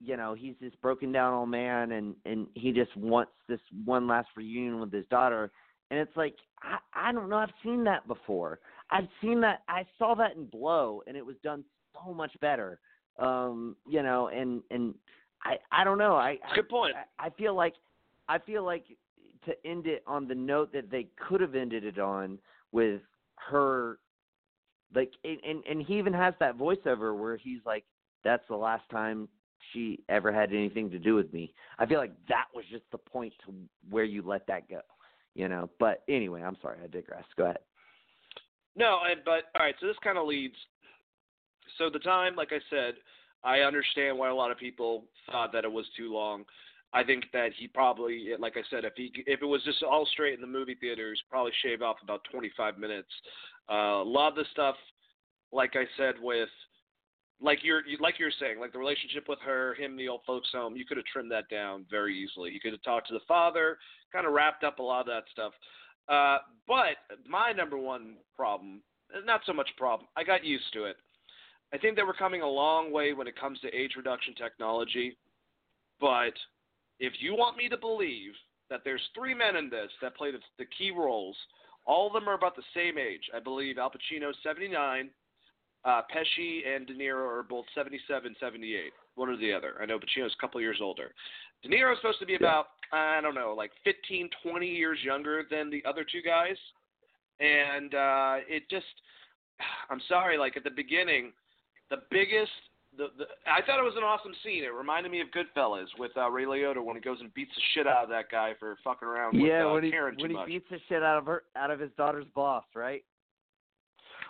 you 0.00 0.16
know 0.16 0.34
he's 0.34 0.54
this 0.60 0.72
broken 0.82 1.12
down 1.12 1.32
old 1.34 1.48
man 1.48 1.92
and 1.92 2.14
and 2.24 2.46
he 2.54 2.72
just 2.72 2.94
wants 2.96 3.32
this 3.48 3.60
one 3.84 4.06
last 4.06 4.28
reunion 4.36 4.80
with 4.80 4.92
his 4.92 5.06
daughter 5.10 5.50
and 5.90 6.00
it's 6.00 6.16
like 6.16 6.34
i 6.62 6.78
i 6.94 7.12
don't 7.12 7.28
know 7.28 7.36
i've 7.36 7.48
seen 7.62 7.84
that 7.84 8.06
before 8.08 8.58
i've 8.90 9.08
seen 9.20 9.40
that 9.40 9.62
i 9.68 9.84
saw 9.98 10.14
that 10.14 10.36
in 10.36 10.46
blow 10.46 11.02
and 11.06 11.16
it 11.16 11.24
was 11.24 11.36
done 11.42 11.64
so 11.94 12.12
much 12.12 12.32
better 12.40 12.78
um 13.18 13.76
you 13.88 14.02
know 14.02 14.28
and 14.28 14.62
and 14.70 14.94
i 15.44 15.56
i 15.72 15.84
don't 15.84 15.98
know 15.98 16.14
i 16.16 16.30
I- 16.50 16.54
Good 16.54 16.68
point. 16.68 16.94
I, 17.18 17.26
I 17.26 17.30
feel 17.30 17.54
like 17.54 17.74
I 18.28 18.38
feel 18.38 18.64
like 18.64 18.84
to 19.44 19.54
end 19.64 19.86
it 19.86 20.02
on 20.06 20.26
the 20.26 20.34
note 20.34 20.72
that 20.72 20.90
they 20.90 21.06
could 21.28 21.40
have 21.40 21.54
ended 21.54 21.84
it 21.84 21.98
on 21.98 22.38
with 22.72 23.00
her 23.36 23.98
like 24.94 25.12
and 25.24 25.38
and, 25.48 25.62
and 25.68 25.82
he 25.82 25.98
even 25.98 26.12
has 26.12 26.34
that 26.40 26.58
voiceover 26.58 27.16
where 27.18 27.36
he's 27.36 27.60
like 27.64 27.84
that's 28.24 28.42
the 28.48 28.56
last 28.56 28.82
time 28.90 29.28
she 29.72 30.00
ever 30.08 30.32
had 30.32 30.50
anything 30.50 30.90
to 30.90 30.98
do 30.98 31.14
with 31.14 31.32
me. 31.32 31.52
I 31.78 31.86
feel 31.86 31.98
like 31.98 32.12
that 32.28 32.44
was 32.54 32.64
just 32.70 32.84
the 32.92 32.98
point 32.98 33.32
to 33.46 33.54
where 33.90 34.04
you 34.04 34.22
let 34.22 34.46
that 34.46 34.68
go, 34.68 34.80
you 35.36 35.48
know. 35.48 35.70
But 35.78 36.02
anyway, 36.08 36.42
I'm 36.42 36.56
sorry, 36.60 36.78
I 36.82 36.86
digress. 36.86 37.24
Go 37.36 37.44
ahead. 37.44 37.58
No, 38.74 39.00
and, 39.08 39.20
but 39.24 39.44
all 39.54 39.64
right. 39.64 39.74
So 39.80 39.86
this 39.86 39.96
kind 40.02 40.18
of 40.18 40.26
leads. 40.26 40.56
So 41.78 41.90
the 41.90 41.98
time, 41.98 42.34
like 42.36 42.52
I 42.52 42.60
said, 42.70 42.94
I 43.44 43.60
understand 43.60 44.18
why 44.18 44.28
a 44.28 44.34
lot 44.34 44.50
of 44.50 44.58
people 44.58 45.04
thought 45.30 45.52
that 45.52 45.64
it 45.64 45.72
was 45.72 45.86
too 45.96 46.12
long. 46.12 46.44
I 46.92 47.04
think 47.04 47.24
that 47.32 47.50
he 47.56 47.68
probably, 47.68 48.30
like 48.38 48.56
I 48.56 48.62
said, 48.70 48.84
if 48.84 48.94
he 48.96 49.12
if 49.26 49.42
it 49.42 49.46
was 49.46 49.62
just 49.64 49.82
all 49.82 50.06
straight 50.12 50.34
in 50.34 50.40
the 50.40 50.46
movie 50.46 50.76
theaters, 50.80 51.22
probably 51.30 51.52
shave 51.62 51.82
off 51.82 51.96
about 52.02 52.22
25 52.32 52.78
minutes. 52.78 53.08
Uh, 53.70 54.02
a 54.02 54.04
lot 54.04 54.28
of 54.28 54.36
the 54.36 54.44
stuff, 54.52 54.76
like 55.52 55.74
I 55.74 55.84
said, 55.96 56.14
with 56.20 56.48
like 57.40 57.58
you're 57.62 57.82
like 58.00 58.18
you're 58.18 58.30
saying, 58.40 58.58
like 58.58 58.72
the 58.72 58.78
relationship 58.78 59.28
with 59.28 59.38
her, 59.44 59.74
him, 59.74 59.96
the 59.96 60.08
old 60.08 60.22
folks 60.26 60.48
home, 60.52 60.76
you 60.76 60.84
could 60.86 60.96
have 60.96 61.06
trimmed 61.06 61.30
that 61.30 61.48
down 61.48 61.84
very 61.90 62.16
easily. 62.16 62.50
You 62.50 62.60
could 62.60 62.72
have 62.72 62.82
talked 62.82 63.08
to 63.08 63.14
the 63.14 63.20
father, 63.28 63.78
kind 64.12 64.26
of 64.26 64.32
wrapped 64.32 64.64
up 64.64 64.78
a 64.78 64.82
lot 64.82 65.00
of 65.00 65.06
that 65.06 65.24
stuff. 65.32 65.52
Uh, 66.08 66.38
but 66.66 66.96
my 67.28 67.52
number 67.52 67.76
one 67.76 68.14
problem, 68.34 68.80
not 69.24 69.42
so 69.44 69.52
much 69.52 69.68
problem, 69.76 70.08
I 70.16 70.24
got 70.24 70.44
used 70.44 70.72
to 70.72 70.84
it. 70.84 70.96
I 71.74 71.78
think 71.78 71.96
that 71.96 72.06
we're 72.06 72.14
coming 72.14 72.42
a 72.42 72.48
long 72.48 72.92
way 72.92 73.12
when 73.12 73.26
it 73.26 73.38
comes 73.38 73.60
to 73.60 73.74
age 73.74 73.92
reduction 73.96 74.34
technology. 74.34 75.16
But 76.00 76.34
if 77.00 77.14
you 77.18 77.34
want 77.34 77.56
me 77.56 77.68
to 77.68 77.76
believe 77.76 78.32
that 78.70 78.80
there's 78.84 79.02
three 79.14 79.34
men 79.34 79.56
in 79.56 79.68
this 79.68 79.90
that 80.00 80.16
play 80.16 80.30
the, 80.30 80.38
the 80.58 80.66
key 80.78 80.90
roles, 80.90 81.36
all 81.84 82.06
of 82.06 82.12
them 82.12 82.28
are 82.28 82.34
about 82.34 82.56
the 82.56 82.62
same 82.74 82.98
age. 82.98 83.22
I 83.34 83.40
believe 83.40 83.78
Al 83.78 83.90
Pacino's 83.90 84.36
79, 84.42 85.10
uh, 85.86 86.02
Pesci 86.14 86.60
and 86.66 86.86
De 86.86 86.94
Niro 86.94 87.26
are 87.26 87.44
both 87.48 87.64
77, 87.74 88.34
78. 88.40 88.92
One 89.14 89.30
or 89.30 89.36
the 89.36 89.52
other. 89.52 89.74
I 89.80 89.86
know 89.86 89.98
Pacino's 89.98 90.34
a 90.36 90.40
couple 90.40 90.60
years 90.60 90.78
older. 90.82 91.12
De 91.62 91.68
Niro's 91.70 91.96
supposed 91.98 92.18
to 92.18 92.26
be 92.26 92.34
about, 92.34 92.66
I 92.92 93.20
don't 93.22 93.34
know, 93.34 93.54
like 93.56 93.70
15, 93.84 94.28
20 94.42 94.66
years 94.66 94.98
younger 95.02 95.44
than 95.50 95.70
the 95.70 95.82
other 95.88 96.04
two 96.04 96.20
guys. 96.22 96.56
And 97.40 97.94
uh, 97.94 98.36
it 98.48 98.64
just, 98.68 98.84
I'm 99.90 100.00
sorry, 100.08 100.36
like 100.36 100.56
at 100.56 100.64
the 100.64 100.70
beginning, 100.70 101.32
the 101.88 101.98
biggest 102.10 102.50
the, 102.96 103.08
the 103.18 103.24
I 103.46 103.60
thought 103.64 103.78
it 103.78 103.84
was 103.84 103.94
an 103.96 104.02
awesome 104.02 104.32
scene. 104.42 104.64
It 104.64 104.72
reminded 104.72 105.12
me 105.12 105.20
of 105.20 105.28
Goodfellas 105.28 105.86
with 105.98 106.12
uh, 106.16 106.30
Ray 106.30 106.44
Liotta 106.44 106.82
when 106.82 106.96
he 106.96 107.02
goes 107.02 107.18
and 107.20 107.32
beats 107.34 107.52
the 107.54 107.60
shit 107.74 107.86
out 107.86 108.04
of 108.04 108.08
that 108.08 108.30
guy 108.30 108.52
for 108.58 108.76
fucking 108.82 109.06
around 109.06 109.36
with 109.36 109.46
yeah, 109.46 109.66
uh, 109.66 109.74
when 109.74 109.84
he 109.84 109.90
Karen 109.90 110.16
when 110.18 110.30
he 110.30 110.36
much. 110.36 110.46
beats 110.46 110.66
the 110.70 110.78
shit 110.88 111.02
out 111.02 111.18
of 111.18 111.26
her 111.26 111.42
out 111.56 111.70
of 111.70 111.78
his 111.78 111.90
daughter's 111.98 112.24
boss, 112.34 112.64
right? 112.74 113.04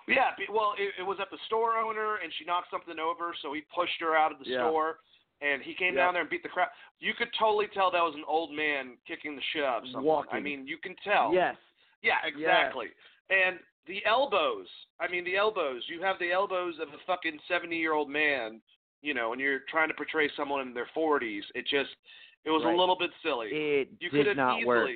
Yeah, 0.08 0.30
well, 0.52 0.74
it, 0.78 0.94
it 1.00 1.02
was 1.02 1.18
at 1.20 1.30
the 1.30 1.38
store 1.46 1.76
owner, 1.78 2.16
and 2.22 2.32
she 2.38 2.44
knocked 2.44 2.70
something 2.70 2.98
over, 2.98 3.34
so 3.42 3.52
he 3.52 3.62
pushed 3.74 3.98
her 4.00 4.14
out 4.14 4.30
of 4.30 4.38
the 4.38 4.46
Yeah. 4.46 4.58
store, 4.68 4.98
and 5.40 5.60
he 5.62 5.74
came 5.74 5.94
Yep. 5.94 5.96
down 5.96 6.14
there 6.14 6.20
and 6.22 6.30
beat 6.30 6.42
the 6.44 6.48
crap. 6.48 6.72
You 7.00 7.12
could 7.14 7.28
totally 7.38 7.66
tell 7.74 7.90
that 7.90 8.02
was 8.02 8.14
an 8.14 8.24
old 8.26 8.52
man 8.52 8.96
kicking 9.06 9.34
the 9.34 9.42
shit 9.52 9.64
out 9.64 9.82
of 9.82 9.88
someone. 9.90 10.26
I 10.30 10.38
mean, 10.40 10.66
you 10.66 10.78
can 10.78 10.94
tell. 11.02 11.34
Yes. 11.34 11.56
Yeah, 12.02 12.18
exactly. 12.24 12.88
And 13.30 13.58
the 13.86 14.04
elbows. 14.06 14.68
I 15.00 15.08
mean, 15.08 15.24
the 15.24 15.36
elbows. 15.36 15.82
You 15.88 16.00
have 16.02 16.18
the 16.20 16.30
elbows 16.30 16.74
of 16.80 16.88
a 16.94 16.98
fucking 17.06 17.38
seventy-year-old 17.48 18.08
man, 18.08 18.60
you 19.02 19.12
know, 19.14 19.32
and 19.32 19.40
you're 19.40 19.60
trying 19.68 19.88
to 19.88 19.94
portray 19.94 20.28
someone 20.36 20.60
in 20.62 20.72
their 20.74 20.86
forties. 20.94 21.44
It 21.54 21.66
just, 21.66 21.90
it 22.44 22.50
was 22.50 22.62
Right. 22.64 22.74
a 22.74 22.78
little 22.78 22.96
bit 22.96 23.10
silly. 23.22 23.48
It 23.52 23.88
you 23.98 24.10
did 24.10 24.36
not 24.36 24.58
easily. 24.60 24.66
work. 24.66 24.90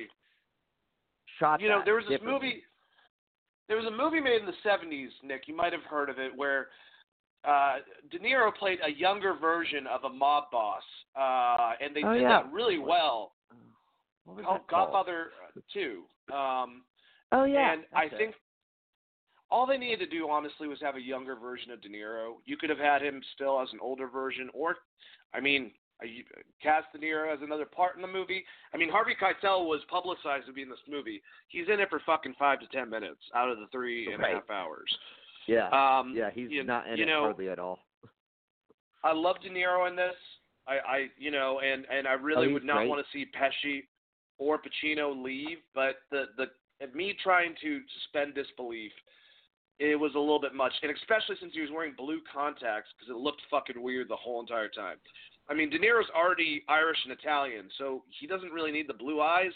Shot 1.39 1.59
You 1.61 1.69
know, 1.69 1.81
there 1.83 1.95
was 1.95 2.05
this 2.07 2.21
movie. 2.21 2.63
There 3.71 3.79
was 3.79 3.87
a 3.87 3.95
movie 4.03 4.19
made 4.19 4.41
in 4.41 4.45
the 4.45 4.69
'70s, 4.69 5.11
Nick. 5.23 5.43
You 5.47 5.55
might 5.55 5.71
have 5.71 5.83
heard 5.83 6.09
of 6.09 6.19
it, 6.19 6.35
where 6.35 6.67
uh, 7.45 7.77
De 8.11 8.19
Niro 8.19 8.53
played 8.53 8.79
a 8.85 8.91
younger 8.91 9.33
version 9.33 9.87
of 9.87 10.03
a 10.03 10.09
mob 10.09 10.51
boss, 10.51 10.83
uh, 11.15 11.75
and 11.81 11.95
they 11.95 12.03
Oh, 12.03 12.11
did 12.11 12.23
yeah. 12.23 12.41
that 12.43 12.51
really 12.51 12.79
well. 12.79 13.31
What 14.25 14.35
was 14.35 14.45
Oh? 14.45 14.59
Godfather 14.69 15.31
Two. 15.71 16.03
Um, 16.35 16.83
Oh 17.31 17.45
yeah. 17.45 17.71
and 17.71 17.83
I 17.93 18.07
it. 18.07 18.17
think 18.17 18.35
all 19.49 19.65
they 19.65 19.77
needed 19.77 19.99
to 19.99 20.05
do, 20.05 20.29
honestly, 20.29 20.67
was 20.67 20.81
have 20.81 20.97
a 20.97 21.01
younger 21.01 21.37
version 21.37 21.71
of 21.71 21.81
De 21.81 21.87
Niro. 21.87 22.39
You 22.43 22.57
could 22.57 22.69
have 22.69 22.77
had 22.77 23.01
him 23.01 23.23
still 23.35 23.61
as 23.61 23.69
an 23.71 23.79
older 23.81 24.09
version, 24.09 24.49
or, 24.53 24.75
I 25.33 25.39
mean, 25.39 25.71
uh, 26.01 26.05
you- 26.05 26.23
cast 26.61 26.87
De 26.93 26.99
Niro 26.99 27.33
as 27.33 27.39
another 27.41 27.65
part 27.65 27.95
in 27.95 28.01
the 28.01 28.07
movie. 28.07 28.43
I 28.73 28.77
mean, 28.77 28.89
Harvey 28.89 29.15
Keitel 29.19 29.67
was 29.67 29.81
publicized 29.89 30.45
to 30.47 30.53
be 30.53 30.61
in 30.61 30.69
this 30.69 30.79
movie. 30.89 31.21
He's 31.47 31.67
in 31.71 31.79
it 31.79 31.89
for 31.89 31.99
fucking 32.05 32.35
five 32.37 32.59
to 32.59 32.67
ten 32.67 32.89
minutes 32.89 33.21
out 33.35 33.49
of 33.49 33.57
the 33.59 33.67
three 33.71 34.11
and 34.13 34.23
a 34.23 34.27
half 34.27 34.49
hours. 34.49 34.89
Yeah. 35.47 35.69
Um, 35.69 36.13
yeah, 36.15 36.29
he's 36.31 36.49
you, 36.51 36.63
not 36.63 36.87
in 36.87 36.99
it 36.99 37.05
know, 37.05 37.21
hardly 37.21 37.49
at 37.49 37.59
all. 37.59 37.79
I 39.03 39.13
love 39.13 39.37
De 39.41 39.49
Niro 39.49 39.89
in 39.89 39.95
this. 39.95 40.15
I, 40.67 40.73
I 40.87 41.07
you 41.17 41.31
know, 41.31 41.59
and 41.59 41.85
and 41.91 42.07
I 42.07 42.13
really 42.13 42.47
Oh, 42.47 42.53
would 42.53 42.63
not 42.63 42.77
great. 42.77 42.89
want 42.89 43.03
to 43.05 43.11
see 43.11 43.25
Pesci 43.25 43.83
or 44.37 44.59
Pacino 44.59 45.21
leave, 45.21 45.57
but 45.73 45.95
the 46.11 46.25
the 46.37 46.45
me 46.95 47.15
trying 47.23 47.55
to 47.61 47.81
suspend 48.01 48.35
disbelief, 48.35 48.91
it 49.79 49.99
was 49.99 50.13
a 50.15 50.19
little 50.19 50.39
bit 50.39 50.53
much, 50.53 50.73
and 50.83 50.91
especially 50.91 51.35
since 51.39 51.53
he 51.53 51.61
was 51.61 51.69
wearing 51.71 51.93
blue 51.97 52.19
contacts 52.31 52.89
because 52.97 53.09
it 53.09 53.17
looked 53.17 53.41
fucking 53.49 53.81
weird 53.81 54.07
the 54.09 54.15
whole 54.15 54.39
entire 54.39 54.69
time. 54.69 54.97
I 55.49 55.53
mean, 55.53 55.69
De 55.69 55.79
Niro's 55.79 56.09
already 56.15 56.63
Irish 56.69 56.97
and 57.03 57.11
Italian, 57.11 57.69
so 57.77 58.03
he 58.19 58.27
doesn't 58.27 58.51
really 58.51 58.71
need 58.71 58.87
the 58.87 58.93
blue 58.93 59.21
eyes. 59.21 59.51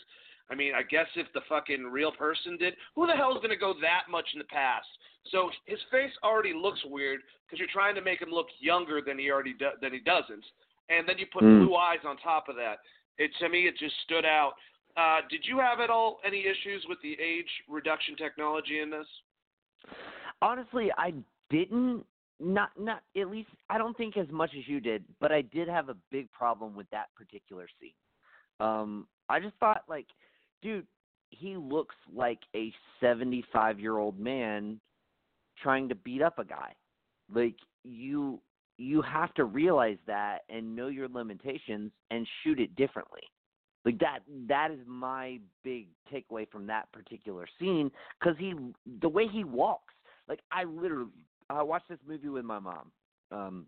I 0.50 0.56
mean, 0.56 0.74
I 0.76 0.84
guess 0.84 1.08
if 1.16 1.28
the 1.34 1.42
fucking 1.50 1.86
real 1.86 2.12
person 2.12 2.58
did, 2.58 2.76
who 2.96 3.08
the 3.08 3.14
hell 3.14 3.32
is 3.32 3.38
going 3.38 3.50
to 3.50 3.56
go 3.56 3.74
that 3.82 4.04
much 4.10 4.28
in 4.34 4.40
the 4.40 4.46
past? 4.46 4.88
So 5.32 5.50
his 5.66 5.80
face 5.90 6.12
already 6.24 6.54
looks 6.54 6.80
weird 6.86 7.22
because 7.46 7.60
you're 7.60 7.72
trying 7.72 7.96
to 7.96 8.02
make 8.02 8.22
him 8.22 8.30
look 8.30 8.48
younger 8.60 9.02
than 9.02 9.18
he 9.18 9.32
already 9.32 9.54
do, 9.54 9.70
than 9.82 9.92
he 9.92 10.00
doesn't, 10.00 10.44
and 10.90 11.08
then 11.08 11.18
you 11.18 11.26
put 11.28 11.44
Mm. 11.44 11.66
blue 11.66 11.76
eyes 11.76 12.04
on 12.06 12.18
top 12.18 12.48
of 12.48 12.56
that. 12.58 12.80
It 13.18 13.32
to 13.40 13.50
me, 13.50 13.68
it 13.68 13.78
just 13.78 13.96
stood 14.02 14.26
out. 14.26 14.54
Uh, 14.98 15.22
did 15.30 15.46
you 15.46 15.58
have 15.58 15.80
at 15.80 15.90
all 15.90 16.20
any 16.24 16.46
issues 16.46 16.86
with 16.88 17.02
the 17.02 17.20
age 17.20 17.50
reduction 17.68 18.16
technology 18.16 18.80
in 18.80 18.90
this? 18.90 19.08
Honestly, 20.42 20.92
I 20.98 21.14
didn't 21.50 22.06
not 22.40 22.70
not 22.78 23.02
at 23.18 23.30
least 23.30 23.50
I 23.70 23.78
don't 23.78 23.96
think 23.96 24.18
as 24.18 24.28
much 24.30 24.52
as 24.58 24.68
you 24.68 24.80
did, 24.80 25.04
but 25.20 25.32
I 25.32 25.42
did 25.42 25.68
have 25.68 25.90
a 25.90 25.96
big 26.12 26.32
problem 26.32 26.76
with 26.76 26.90
that 26.92 27.08
particular 27.16 27.68
scene. 27.80 27.92
Um 28.60 29.08
I 29.30 29.40
just 29.40 29.56
thought 29.60 29.84
like 29.88 30.08
dude, 30.62 30.88
he 31.30 31.56
looks 31.56 31.96
like 32.14 32.40
a 32.56 32.74
75-year-old 33.02 34.20
man 34.20 34.80
trying 35.62 35.90
to 35.90 35.96
beat 35.96 36.22
up 36.22 36.40
a 36.40 36.46
guy. 36.46 36.74
Like 37.34 37.56
you 37.84 38.42
you 38.78 39.02
have 39.02 39.34
to 39.36 39.46
realize 39.46 39.98
that 40.06 40.40
and 40.50 40.76
know 40.76 40.88
your 40.88 41.08
limitations 41.08 41.92
and 42.12 42.28
shoot 42.44 42.60
it 42.60 42.76
differently. 42.76 43.22
Like 43.86 44.00
that 44.00 44.20
that 44.48 44.72
is 44.72 44.80
my 44.86 45.40
big 45.64 45.88
takeaway 46.12 46.50
from 46.50 46.68
that 46.68 46.92
particular 46.92 47.48
scene 47.60 47.92
cuz 48.22 48.36
he 48.38 48.54
the 49.00 49.10
way 49.10 49.28
he 49.28 49.44
walks 49.44 49.94
like 50.28 50.42
I 50.52 50.64
literally 50.64 51.12
I 51.50 51.64
watched 51.64 51.90
this 51.90 52.00
movie 52.08 52.30
with 52.30 52.46
my 52.46 52.60
mom 52.60 52.92
um 53.32 53.66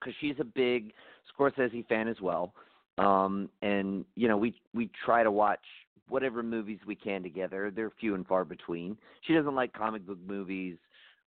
cuz 0.00 0.14
she's 0.20 0.38
a 0.40 0.44
big 0.44 0.92
Scorsese 1.32 1.86
fan 1.88 2.08
as 2.08 2.20
well. 2.20 2.54
Um 2.98 3.50
and 3.62 4.04
you 4.14 4.28
know 4.28 4.36
we 4.36 4.60
we 4.72 4.90
try 5.04 5.22
to 5.22 5.30
watch 5.30 5.64
whatever 6.08 6.42
movies 6.42 6.80
we 6.86 6.94
can 6.94 7.22
together. 7.22 7.70
They're 7.70 7.90
few 7.90 8.14
and 8.14 8.26
far 8.26 8.44
between. 8.44 8.96
She 9.22 9.34
doesn't 9.34 9.54
like 9.54 9.72
comic 9.72 10.06
book 10.06 10.18
movies 10.26 10.76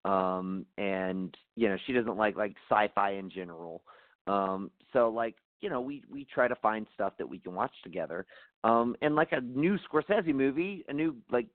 um 0.05 0.66
and 0.76 1.35
you 1.57 1.68
know 1.68 1.78
she 1.87 1.93
doesn't 1.93 2.16
like 2.16 2.37
like 2.37 2.55
sci-fi 2.68 3.12
in 3.12 3.30
general. 3.30 3.82
Um 4.26 4.70
so 4.93 5.09
like 5.09 5.37
you 5.61 5.70
know 5.70 5.80
we 5.80 6.03
we 6.11 6.24
try 6.26 6.49
to 6.49 6.57
find 6.57 6.87
stuff 6.95 7.14
that 7.18 7.28
we 7.28 7.39
can 7.39 7.55
watch 7.55 7.74
together. 7.82 8.26
Um 8.64 8.97
and 9.01 9.14
like 9.14 9.32
a 9.32 9.41
new 9.41 9.78
Scorsese 9.78 10.35
movie, 10.35 10.85
a 10.89 10.93
new 10.93 11.16
like 11.30 11.47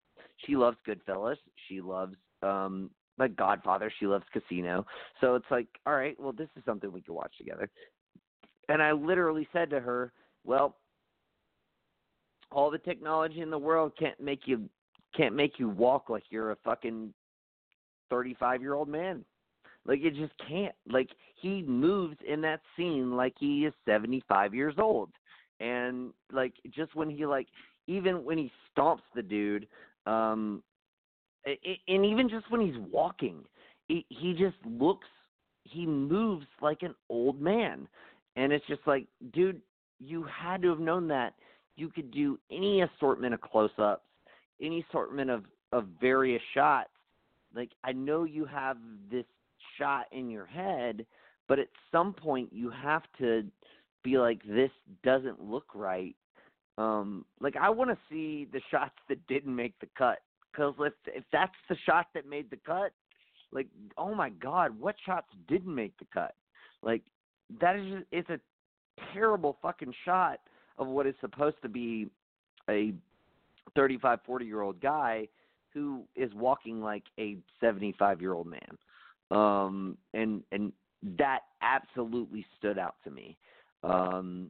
she 0.46 0.56
loves 0.56 0.78
Goodfellas, 0.88 1.38
she 1.68 1.82
loves 1.82 2.16
um 2.42 2.90
like 3.20 3.36
Godfather, 3.36 3.92
she 4.00 4.08
loves 4.08 4.26
Casino. 4.32 4.86
So 5.22 5.36
it's 5.36 5.46
like, 5.52 5.68
all 5.86 5.96
right, 5.96 6.20
well 6.20 6.32
this 6.32 6.50
is 6.56 6.64
something 6.66 6.92
we 6.92 7.02
can 7.02 7.14
watch 7.14 7.38
together. 7.38 7.70
And 8.70 8.82
I 8.82 8.92
literally 8.92 9.48
said 9.52 9.70
to 9.72 9.80
her, 9.80 10.12
well, 10.46 10.78
all 12.52 12.72
the 12.72 12.78
technology 12.78 13.42
in 13.42 13.50
the 13.50 13.58
world 13.58 13.92
can't 14.00 14.20
make 14.20 14.42
you 14.46 14.70
can't 15.16 15.36
make 15.36 15.60
you 15.60 15.70
walk 15.70 16.10
like 16.10 16.24
you're 16.30 16.52
a 16.52 16.58
fucking 16.64 17.14
35 18.10 18.62
year 18.62 18.74
old 18.74 18.88
man. 18.88 19.24
Like 19.86 20.00
it 20.02 20.16
just 20.16 20.34
can't. 20.48 20.76
Like 20.90 21.10
he 21.42 21.64
moves 21.64 22.18
in 22.28 22.42
that 22.42 22.62
scene 22.76 23.16
like 23.16 23.34
he 23.40 23.66
is 23.66 23.74
75 23.88 24.54
years 24.54 24.76
old. 24.78 25.10
And 25.60 26.12
like 26.32 26.54
just 26.72 26.96
when 26.96 27.10
he 27.10 27.26
like 27.26 27.48
even 27.88 28.24
when 28.24 28.38
he 28.38 28.52
stomps 28.72 29.02
the 29.16 29.22
dude 29.22 29.68
um 30.06 30.64
and 31.46 32.06
even 32.06 32.30
just 32.30 32.50
when 32.52 32.62
he's 32.62 32.78
walking, 32.92 33.44
he, 33.88 34.36
just 34.38 34.58
looks 34.66 35.08
he 35.64 35.86
moves 35.86 36.46
like 36.62 36.84
an 36.84 36.96
old 37.10 37.42
man. 37.42 37.88
And 38.36 38.52
it's 38.52 38.66
just 38.68 38.82
like, 38.86 39.08
dude, 39.34 39.62
you 40.00 40.24
had 40.24 40.62
to 40.62 40.70
have 40.70 40.80
known 40.80 41.08
that 41.10 41.34
you 41.76 41.90
could 41.90 42.12
do 42.12 42.38
any 42.52 42.82
assortment 42.82 43.34
of 43.34 43.42
close 43.42 43.72
ups, 43.78 44.04
any 44.62 44.86
assortment 44.90 45.30
of, 45.30 45.44
of 45.72 45.86
various 46.00 46.42
shots. 46.54 46.90
Like 47.56 47.72
I 47.84 47.92
know 47.92 48.24
you 48.24 48.46
have 48.46 48.78
this 49.12 49.26
shot 49.78 50.06
in 50.12 50.30
your 50.30 50.46
head, 50.46 51.06
but 51.48 51.60
at 51.60 51.68
some 51.92 52.14
point 52.14 52.50
you 52.52 52.70
have 52.70 53.04
to 53.20 53.44
be 54.04 54.18
like 54.18 54.42
this 54.48 54.72
doesn't 55.04 55.42
look 55.42 55.66
right. 55.74 56.16
Um 56.78 57.26
like 57.40 57.56
I 57.56 57.70
want 57.70 57.90
to 57.90 57.98
see 58.10 58.48
the 58.52 58.62
shots 58.72 58.96
that 59.10 59.26
didn't 59.28 59.56
make 59.56 59.74
the 59.80 59.88
cut 59.98 60.20
cuz 60.54 60.74
if 60.80 60.94
if 61.08 61.24
that's 61.32 61.56
the 61.68 61.76
shot 61.86 62.08
that 62.14 62.26
made 62.26 62.50
the 62.50 62.58
cut, 62.58 62.94
like 63.52 63.68
oh 63.98 64.14
my 64.14 64.30
god, 64.30 64.80
what 64.80 64.96
shots 65.06 65.28
didn't 65.48 65.74
make 65.74 65.98
the 65.98 66.06
cut? 66.14 66.36
Like 66.82 67.04
that 67.60 67.76
is 67.76 67.92
just, 67.92 68.06
it's 68.12 68.30
a 68.30 68.40
terrible 69.14 69.58
fucking 69.62 69.94
shot 70.06 70.40
of 70.78 70.88
what 70.88 71.08
is 71.08 71.16
supposed 71.20 71.58
to 71.62 71.70
be 71.70 72.10
a 72.70 72.94
35 73.76 74.20
40 74.26 74.46
year 74.46 74.62
old 74.62 74.80
guy 74.82 75.28
who 75.74 76.04
is 76.16 76.34
walking 76.34 76.82
like 76.82 77.04
a 77.20 77.38
75 77.60 78.22
year 78.22 78.34
old 78.34 78.48
man 78.48 78.78
um 79.32 79.98
and 80.14 80.44
and 80.52 80.72
that 81.18 81.42
absolutely 81.62 82.46
stood 82.58 82.78
out 82.78 82.96
to 83.04 83.12
me 83.12 83.38
um 83.84 84.50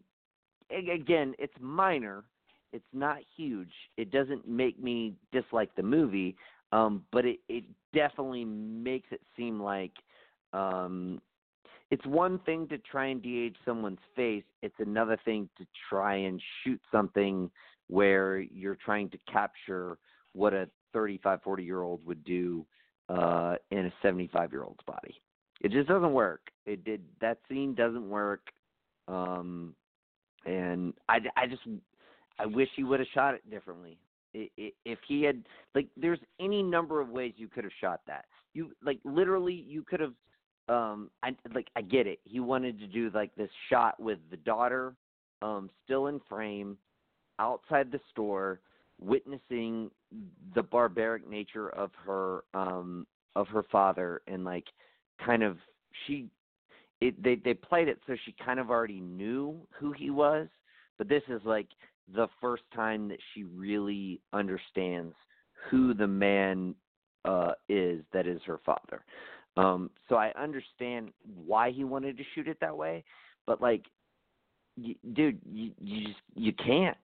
again 0.71 1.33
it's 1.37 1.53
minor 1.59 2.23
it's 2.74 2.84
not 2.93 3.17
huge. 3.36 3.72
It 3.97 4.11
doesn't 4.11 4.47
make 4.47 4.82
me 4.82 5.15
dislike 5.32 5.76
the 5.76 5.84
movie 5.84 6.36
um 6.72 7.03
but 7.11 7.26
it 7.26 7.39
it 7.47 7.63
definitely 7.93 8.45
makes 8.45 9.07
it 9.11 9.22
seem 9.36 9.61
like 9.61 9.91
um 10.53 11.22
it's 11.91 12.05
one 12.05 12.39
thing 12.39 12.67
to 12.67 12.78
try 12.78 13.07
and 13.07 13.20
de-age 13.20 13.55
someone's 13.65 13.97
face. 14.15 14.43
It's 14.61 14.76
another 14.78 15.17
thing 15.26 15.49
to 15.57 15.65
try 15.89 16.17
and 16.17 16.39
shoot 16.63 16.80
something 16.91 17.49
where 17.88 18.41
you're 18.41 18.78
trying 18.86 19.09
to 19.09 19.17
capture 19.32 19.97
what 20.34 20.53
a 20.53 20.70
35 20.93 21.41
40 21.41 21.63
year 21.63 21.82
old 21.82 22.05
would 22.05 22.24
do 22.24 22.65
uh 23.09 23.55
in 23.72 23.88
a 23.88 23.93
75 24.01 24.51
year 24.51 24.63
old's 24.63 24.84
body. 24.86 25.20
It 25.61 25.72
just 25.72 25.88
doesn't 25.88 26.13
work. 26.13 26.41
It 26.65 26.84
did 26.84 27.01
that 27.22 27.39
scene 27.49 27.74
doesn't 27.74 28.07
work 28.07 28.41
um 29.07 29.74
and 30.45 30.93
i 31.09 31.17
i 31.36 31.47
just 31.47 31.63
i 32.39 32.45
wish 32.45 32.69
he 32.75 32.83
would 32.83 32.99
have 32.99 33.09
shot 33.13 33.35
it 33.35 33.49
differently. 33.49 33.97
If 34.33 34.99
he 35.07 35.23
had 35.23 35.43
like 35.73 35.87
there's 35.97 36.19
any 36.39 36.61
number 36.61 37.01
of 37.01 37.09
ways 37.09 37.33
you 37.37 37.47
could 37.47 37.63
have 37.63 37.73
shot 37.81 38.01
that. 38.07 38.25
You 38.53 38.71
like 38.83 38.99
literally 39.03 39.65
you 39.67 39.83
could 39.83 39.99
have 39.99 40.13
um 40.69 41.09
i 41.23 41.35
like 41.53 41.67
i 41.75 41.81
get 41.81 42.07
it. 42.07 42.19
He 42.23 42.39
wanted 42.39 42.79
to 42.79 42.87
do 42.87 43.09
like 43.13 43.33
this 43.35 43.49
shot 43.69 43.99
with 43.99 44.19
the 44.29 44.37
daughter 44.37 44.95
um 45.41 45.69
still 45.83 46.07
in 46.07 46.19
frame 46.29 46.77
outside 47.39 47.91
the 47.91 47.99
store 48.11 48.59
witnessing 49.01 49.89
the 50.53 50.61
barbaric 50.63 51.27
nature 51.27 51.69
of 51.69 51.91
her 52.05 52.43
um 52.53 53.07
of 53.35 53.47
her 53.47 53.63
father 53.71 54.21
and 54.27 54.43
like 54.43 54.65
kind 55.25 55.41
of 55.41 55.57
she 56.05 56.27
it 57.01 57.21
they 57.23 57.35
they 57.35 57.53
played 57.53 57.87
it 57.87 57.99
so 58.05 58.15
she 58.25 58.35
kind 58.43 58.59
of 58.59 58.69
already 58.69 58.99
knew 58.99 59.55
who 59.71 59.91
he 59.91 60.09
was 60.09 60.47
but 60.97 61.07
this 61.07 61.23
is 61.29 61.41
like 61.45 61.67
the 62.14 62.28
first 62.41 62.64
time 62.74 63.07
that 63.07 63.20
she 63.34 63.43
really 63.43 64.22
understands 64.34 65.14
who 65.70 65.93
the 65.93 66.07
man 66.07 66.74
uh 67.26 67.51
is 67.68 68.01
that 68.14 68.26
is 68.28 68.41
her 68.45 68.60
father 68.66 69.03
um 69.57 69.89
so 70.07 70.16
i 70.16 70.32
understand 70.41 71.10
why 71.45 71.70
he 71.72 71.84
wanted 71.84 72.18
to 72.18 72.24
shoot 72.34 72.47
it 72.47 72.57
that 72.62 72.76
way 72.76 73.03
but 73.45 73.62
like 73.62 73.84
y- 74.78 74.95
dude 75.14 75.39
you 75.51 75.72
you 75.82 76.07
just 76.07 76.20
you 76.36 76.53
can't 76.53 76.97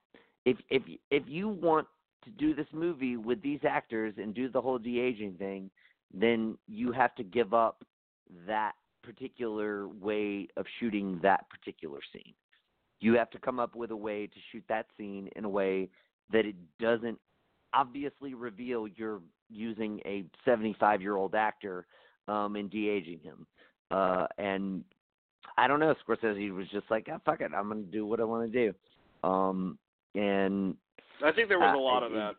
if 0.46 0.56
if 0.70 0.82
if 1.10 1.24
you 1.26 1.48
want 1.48 1.86
to 2.26 2.30
do 2.32 2.54
this 2.54 2.66
movie 2.72 3.16
with 3.16 3.40
these 3.42 3.60
actors 3.68 4.14
and 4.18 4.34
do 4.34 4.48
the 4.48 4.60
whole 4.60 4.78
de 4.78 4.98
aging 5.00 5.34
thing, 5.34 5.70
then 6.12 6.56
you 6.66 6.92
have 6.92 7.14
to 7.16 7.22
give 7.22 7.54
up 7.54 7.84
that 8.46 8.72
particular 9.02 9.88
way 9.88 10.48
of 10.56 10.66
shooting 10.78 11.18
that 11.22 11.46
particular 11.48 12.00
scene. 12.12 12.34
You 13.00 13.14
have 13.14 13.30
to 13.30 13.38
come 13.38 13.60
up 13.60 13.74
with 13.74 13.90
a 13.90 13.96
way 13.96 14.26
to 14.26 14.36
shoot 14.50 14.64
that 14.68 14.86
scene 14.96 15.28
in 15.36 15.44
a 15.44 15.48
way 15.48 15.88
that 16.32 16.46
it 16.46 16.56
doesn't 16.80 17.18
obviously 17.74 18.34
reveal 18.34 18.88
you're 18.88 19.20
using 19.50 20.00
a 20.04 20.24
75 20.44 21.02
year 21.02 21.16
old 21.16 21.34
actor 21.34 21.86
um, 22.28 22.56
and 22.56 22.70
de 22.70 22.88
aging 22.88 23.20
him. 23.20 23.46
Uh, 23.90 24.26
and 24.38 24.82
I 25.56 25.68
don't 25.68 25.80
know, 25.80 25.94
Scorsese 26.06 26.52
was 26.54 26.66
just 26.72 26.90
like, 26.90 27.08
oh, 27.12 27.20
fuck 27.24 27.40
it, 27.40 27.52
I'm 27.56 27.68
going 27.68 27.84
to 27.84 27.90
do 27.90 28.06
what 28.06 28.20
I 28.20 28.24
want 28.24 28.50
to 28.50 28.72
do. 29.22 29.28
Um, 29.28 29.78
and 30.14 30.74
I 31.24 31.32
think 31.32 31.48
there 31.48 31.58
was 31.58 31.74
uh, 31.74 31.78
a 31.78 31.80
lot 31.80 32.02
it, 32.02 32.06
of 32.06 32.12
that. 32.12 32.34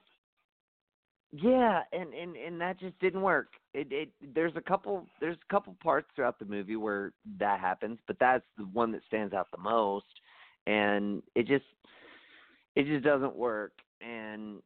Yeah, 1.33 1.81
and 1.91 2.13
and 2.13 2.37
and 2.37 2.61
that 2.61 2.79
just 2.79 2.97
didn't 2.99 3.21
work. 3.21 3.49
It 3.73 3.87
it 3.91 4.09
there's 4.33 4.53
a 4.55 4.61
couple 4.61 5.05
there's 5.19 5.35
a 5.35 5.53
couple 5.53 5.75
parts 5.83 6.07
throughout 6.15 6.39
the 6.39 6.45
movie 6.45 6.77
where 6.77 7.11
that 7.39 7.59
happens, 7.59 7.99
but 8.07 8.17
that's 8.17 8.45
the 8.57 8.63
one 8.63 8.93
that 8.93 9.01
stands 9.07 9.33
out 9.33 9.47
the 9.51 9.61
most 9.61 10.05
and 10.67 11.23
it 11.33 11.47
just 11.47 11.65
it 12.75 12.85
just 12.85 13.03
doesn't 13.03 13.35
work 13.35 13.71
and 14.01 14.61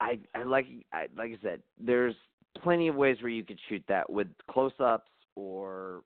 I 0.00 0.18
I 0.34 0.42
like 0.42 0.66
I 0.92 1.06
like 1.16 1.30
I 1.30 1.38
said, 1.42 1.62
there's 1.78 2.14
plenty 2.62 2.88
of 2.88 2.94
ways 2.94 3.16
where 3.20 3.30
you 3.30 3.44
could 3.44 3.58
shoot 3.68 3.82
that 3.88 4.08
with 4.10 4.28
close-ups 4.50 5.10
or 5.36 6.02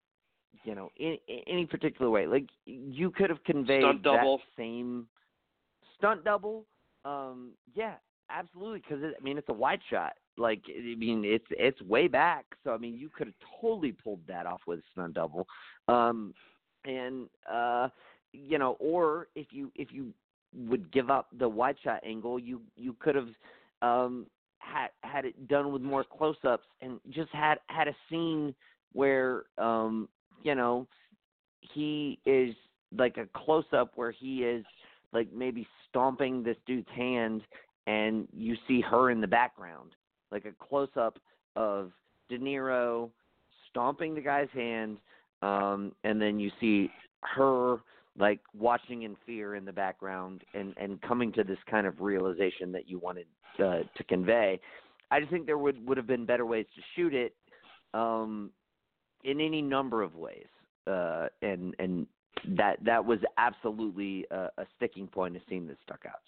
you 0.64 0.74
know, 0.74 0.90
in, 0.96 1.16
in 1.28 1.40
any 1.46 1.66
particular 1.66 2.10
way. 2.10 2.26
Like 2.26 2.46
you 2.66 3.10
could 3.10 3.30
have 3.30 3.42
conveyed 3.44 4.02
that 4.02 4.38
same 4.56 5.06
stunt 5.96 6.24
double. 6.24 6.66
Um, 7.04 7.52
yeah, 7.74 7.94
absolutely. 8.30 8.82
Because 8.86 9.02
I 9.18 9.22
mean, 9.22 9.38
it's 9.38 9.48
a 9.48 9.54
wide 9.54 9.80
shot. 9.90 10.12
Like 10.36 10.62
I 10.68 10.94
mean, 10.94 11.24
it's 11.24 11.46
it's 11.50 11.80
way 11.82 12.08
back. 12.08 12.44
So 12.64 12.72
I 12.72 12.78
mean, 12.78 12.96
you 12.96 13.08
could 13.08 13.28
have 13.28 13.36
totally 13.60 13.92
pulled 13.92 14.20
that 14.28 14.46
off 14.46 14.60
with 14.66 14.80
a 14.80 14.82
stunt 14.92 15.14
double. 15.14 15.46
Um, 15.88 16.34
and 16.84 17.28
uh, 17.50 17.88
you 18.32 18.58
know, 18.58 18.76
or 18.80 19.28
if 19.34 19.48
you 19.50 19.70
if 19.74 19.88
you 19.92 20.12
would 20.68 20.90
give 20.92 21.10
up 21.10 21.28
the 21.38 21.48
wide 21.48 21.76
shot 21.82 22.00
angle, 22.04 22.38
you 22.38 22.60
you 22.76 22.94
could 23.00 23.14
have 23.14 23.28
um 23.82 24.26
had 24.58 24.88
had 25.02 25.24
it 25.24 25.48
done 25.48 25.72
with 25.72 25.82
more 25.82 26.04
close 26.04 26.36
ups 26.44 26.66
and 26.80 27.00
just 27.10 27.30
had 27.32 27.58
had 27.68 27.88
a 27.88 27.94
scene 28.10 28.54
where 28.92 29.44
um 29.56 30.08
you 30.42 30.54
know 30.54 30.86
he 31.60 32.18
is 32.26 32.54
like 32.96 33.16
a 33.16 33.26
close 33.34 33.64
up 33.72 33.92
where 33.94 34.10
he 34.10 34.44
is 34.44 34.64
like 35.12 35.28
maybe 35.32 35.66
stomping 35.88 36.42
this 36.42 36.56
dude's 36.66 36.88
hand 36.94 37.42
and 37.86 38.26
you 38.36 38.56
see 38.66 38.80
her 38.80 39.10
in 39.10 39.20
the 39.20 39.26
background 39.26 39.90
like 40.30 40.44
a 40.44 40.52
close 40.64 40.90
up 40.96 41.18
of 41.56 41.92
De 42.28 42.38
Niro 42.38 43.10
stomping 43.70 44.14
the 44.14 44.20
guy's 44.20 44.48
hand 44.52 44.98
um 45.42 45.92
and 46.04 46.20
then 46.20 46.38
you 46.38 46.50
see 46.60 46.90
her 47.22 47.78
like 48.18 48.40
watching 48.56 49.02
in 49.02 49.16
fear 49.24 49.54
in 49.54 49.64
the 49.64 49.72
background 49.72 50.42
and 50.54 50.74
and 50.76 51.00
coming 51.02 51.32
to 51.32 51.44
this 51.44 51.58
kind 51.70 51.86
of 51.86 52.00
realization 52.00 52.72
that 52.72 52.88
you 52.88 52.98
wanted 52.98 53.26
uh, 53.58 53.80
to 53.96 54.04
convey 54.08 54.60
i 55.10 55.18
just 55.20 55.30
think 55.30 55.46
there 55.46 55.58
would 55.58 55.84
would 55.86 55.96
have 55.96 56.06
been 56.06 56.24
better 56.24 56.46
ways 56.46 56.66
to 56.74 56.82
shoot 56.94 57.14
it 57.14 57.34
um 57.94 58.50
in 59.24 59.40
any 59.40 59.62
number 59.62 60.02
of 60.02 60.14
ways 60.14 60.46
uh 60.86 61.26
and 61.42 61.74
and 61.78 62.06
that 62.56 62.76
that 62.84 63.04
was 63.04 63.18
absolutely 63.36 64.26
a, 64.30 64.48
a 64.58 64.66
sticking 64.76 65.06
point, 65.06 65.36
a 65.36 65.40
scene 65.48 65.66
that 65.68 65.76
stuck 65.84 66.04
out. 66.06 66.20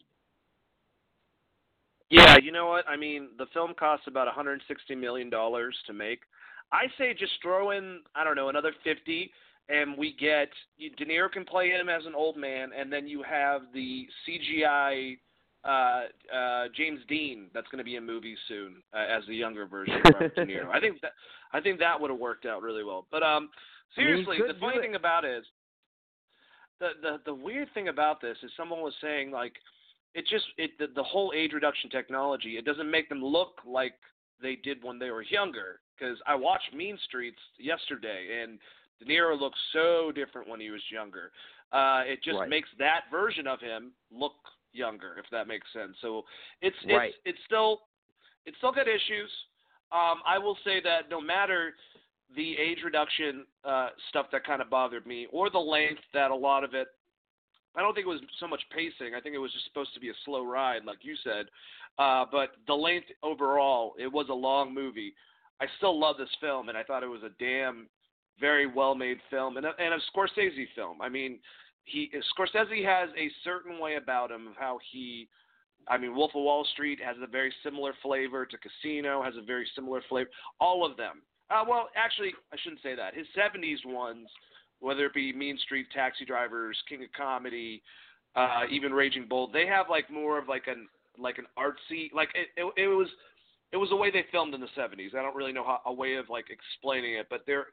Yeah, 2.11 2.39
you 2.43 2.51
know 2.51 2.67
what? 2.67 2.89
I 2.89 2.97
mean, 2.97 3.29
the 3.39 3.47
film 3.53 3.73
costs 3.79 4.07
about 4.09 4.27
160 4.27 4.95
million 4.97 5.31
dollars 5.31 5.77
to 5.87 5.93
make. 5.93 6.21
I 6.73 6.87
say 6.99 7.15
just 7.15 7.33
throw 7.43 7.71
in, 7.71 8.01
I 8.15 8.25
don't 8.25 8.37
know, 8.37 8.49
another 8.49 8.73
50 8.85 9.31
and 9.71 9.97
we 9.97 10.15
get 10.19 10.49
De 10.79 11.05
Niro 11.05 11.31
can 11.31 11.45
play 11.45 11.69
him 11.71 11.89
as 11.89 12.05
an 12.07 12.15
old 12.15 12.37
man 12.37 12.71
and 12.79 12.93
then 12.93 13.07
you 13.07 13.23
have 13.23 13.63
the 13.73 14.07
CGI 14.27 15.19
uh 15.65 16.03
uh 16.35 16.65
James 16.77 17.01
Dean 17.09 17.49
that's 17.53 17.69
going 17.69 17.79
to 17.79 17.85
be 17.85 17.97
in 17.97 18.07
movies 18.07 18.39
soon 18.49 18.77
uh, 18.95 18.99
as 18.99 19.23
the 19.29 19.35
younger 19.35 19.67
version 19.67 19.97
of 19.97 20.15
Robert 20.15 20.35
De 20.35 20.47
Niro. 20.47 20.69
I 20.73 20.81
think 20.81 21.01
that 21.03 21.13
I 21.53 21.61
think 21.61 21.79
that 21.79 22.01
would 22.01 22.11
have 22.11 22.19
worked 22.19 22.47
out 22.47 22.63
really 22.63 22.85
well. 22.85 23.07
But 23.11 23.23
um 23.23 23.51
seriously, 23.95 24.39
the 24.39 24.59
funny 24.59 24.79
it. 24.79 24.83
thing 24.83 24.95
about 24.95 25.25
it 25.25 25.39
is 25.39 25.45
the 26.81 26.91
the 27.03 27.21
the 27.27 27.35
weird 27.35 27.69
thing 27.75 27.89
about 27.89 28.21
this 28.21 28.37
is 28.43 28.51
someone 28.57 28.81
was 28.81 28.95
saying 29.01 29.31
like 29.31 29.53
it 30.15 30.27
just 30.27 30.47
it 30.57 30.71
the, 30.79 30.87
the 30.95 31.03
whole 31.03 31.33
age 31.37 31.53
reduction 31.53 31.91
technology 31.91 32.57
it 32.57 32.65
doesn't 32.65 32.91
make 32.91 33.09
them 33.09 33.23
look 33.23 33.61
like 33.67 33.95
they 34.43 34.57
did 34.57 34.83
when 34.83 34.99
they 34.99 35.11
were 35.11 35.23
younger 35.23 35.81
because 35.99 36.19
I 36.27 36.35
watched 36.35 36.75
Mean 36.75 36.99
Streets 37.05 37.39
yesterday 37.59 38.43
and 38.43 38.59
De 39.01 39.07
Niro 39.07 39.39
looks 39.39 39.59
so 39.73 40.13
different 40.13 40.49
when 40.49 40.61
he 40.61 40.71
was 40.71 40.83
younger. 40.91 41.33
Uh, 41.73 42.03
it 42.07 42.23
just 42.23 42.39
Right. 42.39 42.49
makes 42.49 42.69
that 42.79 43.11
version 43.11 43.47
of 43.47 43.61
him 43.61 43.93
look 44.11 44.35
younger, 44.73 45.19
if 45.19 45.29
that 45.31 45.49
makes 45.49 45.71
sense. 45.73 45.97
So 46.01 46.25
it's 46.61 46.77
Right. 46.85 47.11
it's 47.11 47.19
it's 47.25 47.45
still 47.45 47.89
it's 48.47 48.57
still 48.59 48.73
got 48.73 48.89
issues. 48.89 49.31
Um, 49.93 50.23
I 50.25 50.39
will 50.39 50.57
say 50.65 50.81
that 50.81 51.09
no 51.09 51.21
matter 51.21 51.77
the 52.35 52.57
age 52.59 52.83
reduction 52.85 53.47
uh, 53.65 53.91
stuff 54.09 54.31
that 54.31 54.45
kind 54.45 54.63
of 54.63 54.71
bothered 54.71 55.07
me, 55.07 55.27
or 55.33 55.51
the 55.51 55.59
length 55.59 56.03
that 56.13 56.31
a 56.31 56.35
lot 56.35 56.65
of 56.65 56.75
it. 56.75 56.89
I 57.77 57.83
don't 57.83 57.95
think 57.95 58.07
it 58.07 58.11
was 58.11 58.21
so 58.41 58.49
much 58.49 58.63
pacing. 58.71 59.15
I 59.15 59.21
think 59.21 59.35
it 59.35 59.39
was 59.39 59.53
just 59.53 59.65
supposed 59.67 59.95
to 59.95 60.01
be 60.01 60.11
a 60.11 60.15
slow 60.25 60.45
ride, 60.45 60.85
like 60.85 61.05
you 61.05 61.15
said. 61.23 61.47
Uh, 61.99 62.25
but 62.31 62.57
the 62.67 62.75
length 62.75 63.07
overall, 63.23 63.95
it 63.97 64.09
was 64.09 64.29
a 64.29 64.35
long 64.35 64.75
movie. 64.75 65.15
I 65.61 65.67
still 65.77 65.99
love 65.99 66.17
this 66.19 66.35
film, 66.41 66.69
and 66.69 66.77
I 66.77 66.83
thought 66.83 67.05
it 67.05 67.07
was 67.07 67.23
a 67.23 67.31
damn 67.39 67.89
very 68.39 68.67
well 68.67 68.95
made 68.95 69.19
film 69.31 69.57
and 69.57 69.67
a, 69.67 69.73
and 69.79 69.95
a 69.95 69.99
Scorsese 70.15 70.67
film. 70.75 71.01
I 71.01 71.09
mean, 71.09 71.39
he 71.85 72.11
Scorsese 72.39 72.85
has 72.85 73.11
a 73.17 73.31
certain 73.45 73.79
way 73.81 73.97
about 73.97 74.31
him 74.31 74.47
of 74.47 74.55
how 74.59 74.79
he 74.93 75.29
I 75.89 75.99
mean, 75.99 76.15
Wolf 76.15 76.33
of 76.35 76.43
Wall 76.43 76.65
Street 76.73 76.99
has 77.05 77.17
a 77.23 77.27
very 77.27 77.53
similar 77.65 77.93
flavor 78.03 78.47
to 78.47 78.57
Casino, 78.59 79.23
has 79.23 79.35
a 79.37 79.43
very 79.43 79.67
similar 79.75 80.03
flavor. 80.09 80.31
All 80.61 80.85
of 80.85 80.97
them. 80.97 81.23
Uh, 81.51 81.65
well, 81.69 81.89
actually, 81.97 82.33
I 82.53 82.57
shouldn't 82.63 82.83
say 82.83 82.95
that. 82.95 83.15
His 83.15 83.27
70s 83.37 83.85
ones, 83.85 84.29
whether 84.79 85.07
it 85.07 85.15
be 85.15 85.33
Mean 85.33 85.59
Street, 85.59 85.87
Taxi 85.93 86.25
Drivers, 86.25 86.77
King 86.89 87.03
of 87.03 87.13
Comedy, 87.17 87.83
uh, 88.37 88.63
even 88.71 88.93
Raging 88.93 89.27
Bull, 89.29 89.51
they 89.53 89.67
have 89.67 89.87
like 89.91 90.11
more 90.11 90.39
of 90.39 90.49
like 90.49 90.67
an 90.67 90.89
like 91.19 91.39
an 91.39 91.47
artsy 91.59 92.11
like 92.15 92.31
it, 92.35 92.49
it, 92.57 92.73
it 92.85 92.87
was 92.87 93.09
it 93.73 93.77
was 93.77 93.89
the 93.91 93.97
way 93.97 94.11
they 94.11 94.25
filmed 94.33 94.55
in 94.55 94.61
the 94.61 94.69
70s. 94.77 95.15
I 95.15 95.23
don't 95.23 95.37
really 95.37 95.53
know 95.53 95.65
how 95.65 95.81
a 95.87 95.93
way 95.93 96.17
of 96.17 96.29
like 96.29 96.47
explaining 96.51 97.15
it, 97.15 97.27
but 97.31 97.43
there 97.47 97.67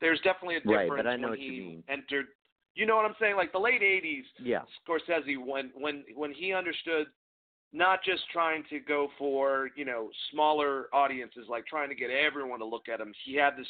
there's 0.00 0.20
definitely 0.20 0.56
a 0.56 0.60
difference 0.60 0.90
right, 0.90 0.96
but 1.04 1.06
I 1.06 1.16
know 1.16 1.22
when 1.28 1.30
what 1.30 1.38
he 1.38 1.44
you 1.46 1.62
mean. 1.62 1.84
entered. 1.88 2.26
You 2.74 2.86
know 2.86 2.96
what 2.96 3.04
I'm 3.04 3.14
saying? 3.20 3.36
Like 3.36 3.52
the 3.52 3.58
late 3.60 3.82
80s, 3.82 4.24
Yeah. 4.40 4.62
Scorsese 4.88 5.36
when 5.44 5.70
when 5.74 6.04
when 6.16 6.32
he 6.32 6.52
understood 6.52 7.06
not 7.72 8.00
just 8.04 8.22
trying 8.32 8.64
to 8.70 8.78
go 8.80 9.08
for 9.18 9.70
you 9.76 9.84
know 9.84 10.08
smaller 10.32 10.86
audiences 10.92 11.46
like 11.48 11.66
trying 11.66 11.88
to 11.88 11.94
get 11.94 12.10
everyone 12.10 12.58
to 12.60 12.64
look 12.64 12.88
at 12.92 13.00
him 13.00 13.12
he 13.24 13.34
had 13.34 13.56
this 13.56 13.66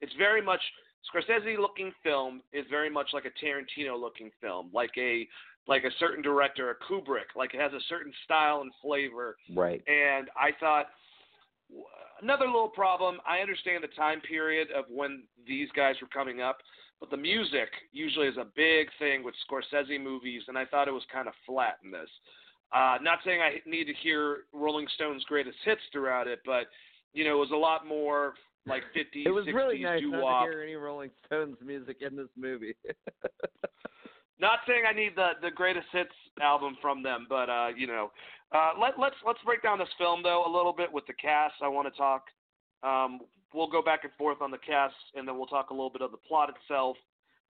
it's 0.00 0.12
very 0.18 0.42
much 0.42 0.60
Scorsese 1.12 1.56
looking 1.58 1.92
film 2.02 2.42
is 2.52 2.64
very 2.70 2.90
much 2.90 3.08
like 3.12 3.24
a 3.26 3.44
Tarantino 3.44 4.00
looking 4.00 4.30
film 4.40 4.70
like 4.72 4.90
a 4.98 5.28
like 5.68 5.84
a 5.84 5.90
certain 6.00 6.20
director 6.22 6.70
a 6.70 6.74
Kubrick 6.92 7.30
like 7.36 7.54
it 7.54 7.60
has 7.60 7.72
a 7.72 7.80
certain 7.88 8.12
style 8.24 8.62
and 8.62 8.72
flavor 8.82 9.36
Right. 9.54 9.82
and 9.86 10.28
I 10.36 10.50
thought 10.58 10.86
another 12.22 12.46
little 12.46 12.68
problem. 12.68 13.18
I 13.28 13.38
understand 13.38 13.84
the 13.84 13.88
time 13.88 14.20
period 14.20 14.68
of 14.76 14.84
when 14.88 15.24
these 15.46 15.68
guys 15.76 15.94
were 16.00 16.08
coming 16.08 16.40
up, 16.40 16.58
but 17.00 17.10
the 17.10 17.16
music 17.16 17.68
usually 17.92 18.28
is 18.28 18.36
a 18.36 18.46
big 18.56 18.88
thing 18.98 19.22
with 19.22 19.34
Scorsese 19.48 20.02
movies, 20.02 20.42
and 20.48 20.56
I 20.56 20.64
thought 20.64 20.88
it 20.88 20.92
was 20.92 21.04
kind 21.12 21.28
of 21.28 21.34
flat 21.46 21.78
in 21.84 21.90
this. 21.90 22.08
Uh, 22.72 22.96
not 23.02 23.18
saying 23.24 23.40
I 23.40 23.68
need 23.68 23.84
to 23.84 23.94
hear 24.02 24.44
Rolling 24.52 24.86
Stones' 24.94 25.24
greatest 25.24 25.58
hits 25.64 25.82
throughout 25.92 26.26
it, 26.26 26.40
but 26.44 26.66
you 27.12 27.24
know, 27.24 27.36
it 27.36 27.38
was 27.38 27.52
a 27.52 27.56
lot 27.56 27.86
more 27.86 28.34
like 28.66 28.82
50s, 28.96 29.26
It 29.26 29.30
was 29.30 29.46
60s 29.46 29.54
really 29.54 29.82
nice 29.82 30.02
not 30.04 30.44
to 30.44 30.50
hear 30.50 30.62
any 30.62 30.74
Rolling 30.74 31.10
Stones 31.26 31.56
music 31.64 31.98
in 32.00 32.16
this 32.16 32.28
movie. 32.36 32.74
Not 34.40 34.60
saying 34.66 34.82
I 34.88 34.92
need 34.92 35.12
the 35.16 35.32
the 35.42 35.50
greatest 35.50 35.86
hits 35.92 36.14
album 36.40 36.76
from 36.82 37.02
them, 37.02 37.26
but 37.28 37.48
uh, 37.48 37.68
you 37.76 37.86
know, 37.86 38.10
uh, 38.52 38.72
let 38.80 38.98
let's 38.98 39.16
let's 39.26 39.38
break 39.44 39.62
down 39.62 39.78
this 39.78 39.88
film 39.98 40.22
though 40.22 40.44
a 40.46 40.50
little 40.50 40.72
bit 40.72 40.92
with 40.92 41.06
the 41.06 41.12
cast. 41.14 41.54
I 41.62 41.68
want 41.68 41.92
to 41.92 41.96
talk. 41.96 42.24
Um, 42.82 43.20
we'll 43.54 43.70
go 43.70 43.80
back 43.80 44.04
and 44.04 44.12
forth 44.18 44.42
on 44.42 44.50
the 44.50 44.58
cast, 44.58 44.94
and 45.14 45.26
then 45.26 45.36
we'll 45.36 45.46
talk 45.46 45.70
a 45.70 45.72
little 45.72 45.90
bit 45.90 46.02
of 46.02 46.10
the 46.10 46.18
plot 46.28 46.50
itself, 46.50 46.96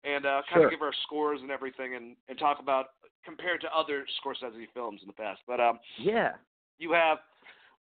and 0.03 0.25
uh, 0.25 0.41
kind 0.49 0.61
Sure. 0.61 0.65
of 0.65 0.71
give 0.71 0.81
our 0.81 0.93
scores 1.03 1.41
and 1.41 1.51
everything, 1.51 1.95
and 1.95 2.15
and 2.29 2.39
talk 2.39 2.59
about 2.59 2.87
compared 3.25 3.59
to 3.61 3.67
other 3.75 4.05
Scorsese 4.23 4.67
films 4.73 5.01
in 5.01 5.07
the 5.07 5.13
past. 5.13 5.41
But 5.45 5.59
um, 5.59 5.79
yeah. 5.99 6.33
you 6.77 6.93
have 6.93 7.17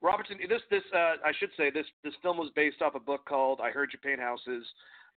Robertson. 0.02 0.38
This 0.48 0.62
this 0.70 0.82
uh, 0.92 1.16
I 1.24 1.32
should 1.38 1.50
say 1.56 1.70
this 1.70 1.86
this 2.02 2.14
film 2.22 2.36
was 2.36 2.50
based 2.56 2.82
off 2.82 2.94
a 2.96 3.00
book 3.00 3.24
called 3.26 3.60
I 3.62 3.70
Heard 3.70 3.90
You 3.92 3.98
Paint 4.00 4.20
Houses, 4.20 4.66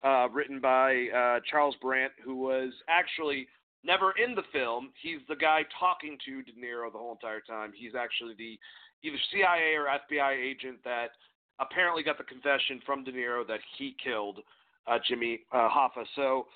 uh, 0.05 0.29
written 0.31 0.61
by 0.61 1.07
uh, 1.09 1.41
Charles 1.51 1.77
Brandt, 1.81 2.13
who 2.23 2.37
was 2.37 2.73
actually 2.89 3.49
never 3.85 4.13
in 4.13 4.35
the 4.35 4.43
film. 4.53 4.91
He's 5.03 5.21
the 5.29 5.37
guy 5.37 5.63
talking 5.79 6.19
to 6.27 6.43
De 6.43 6.53
Niro 6.53 6.93
the 6.93 6.99
whole 6.99 7.13
entire 7.13 7.41
time. 7.41 7.73
He's 7.75 7.95
actually 7.95 8.35
the 8.37 8.59
either 9.03 9.17
CIA 9.33 9.75
or 9.77 9.87
FBI 9.87 10.37
agent 10.37 10.79
that 10.85 11.11
apparently 11.59 12.03
got 12.03 12.19
the 12.19 12.25
confession 12.25 12.81
from 12.85 13.05
De 13.05 13.13
Niro 13.13 13.47
that 13.47 13.61
he 13.79 13.97
killed 14.03 14.41
uh, 14.87 14.99
Jimmy 15.09 15.41
uh, 15.53 15.69
Hoffa. 15.69 16.05
So. 16.17 16.47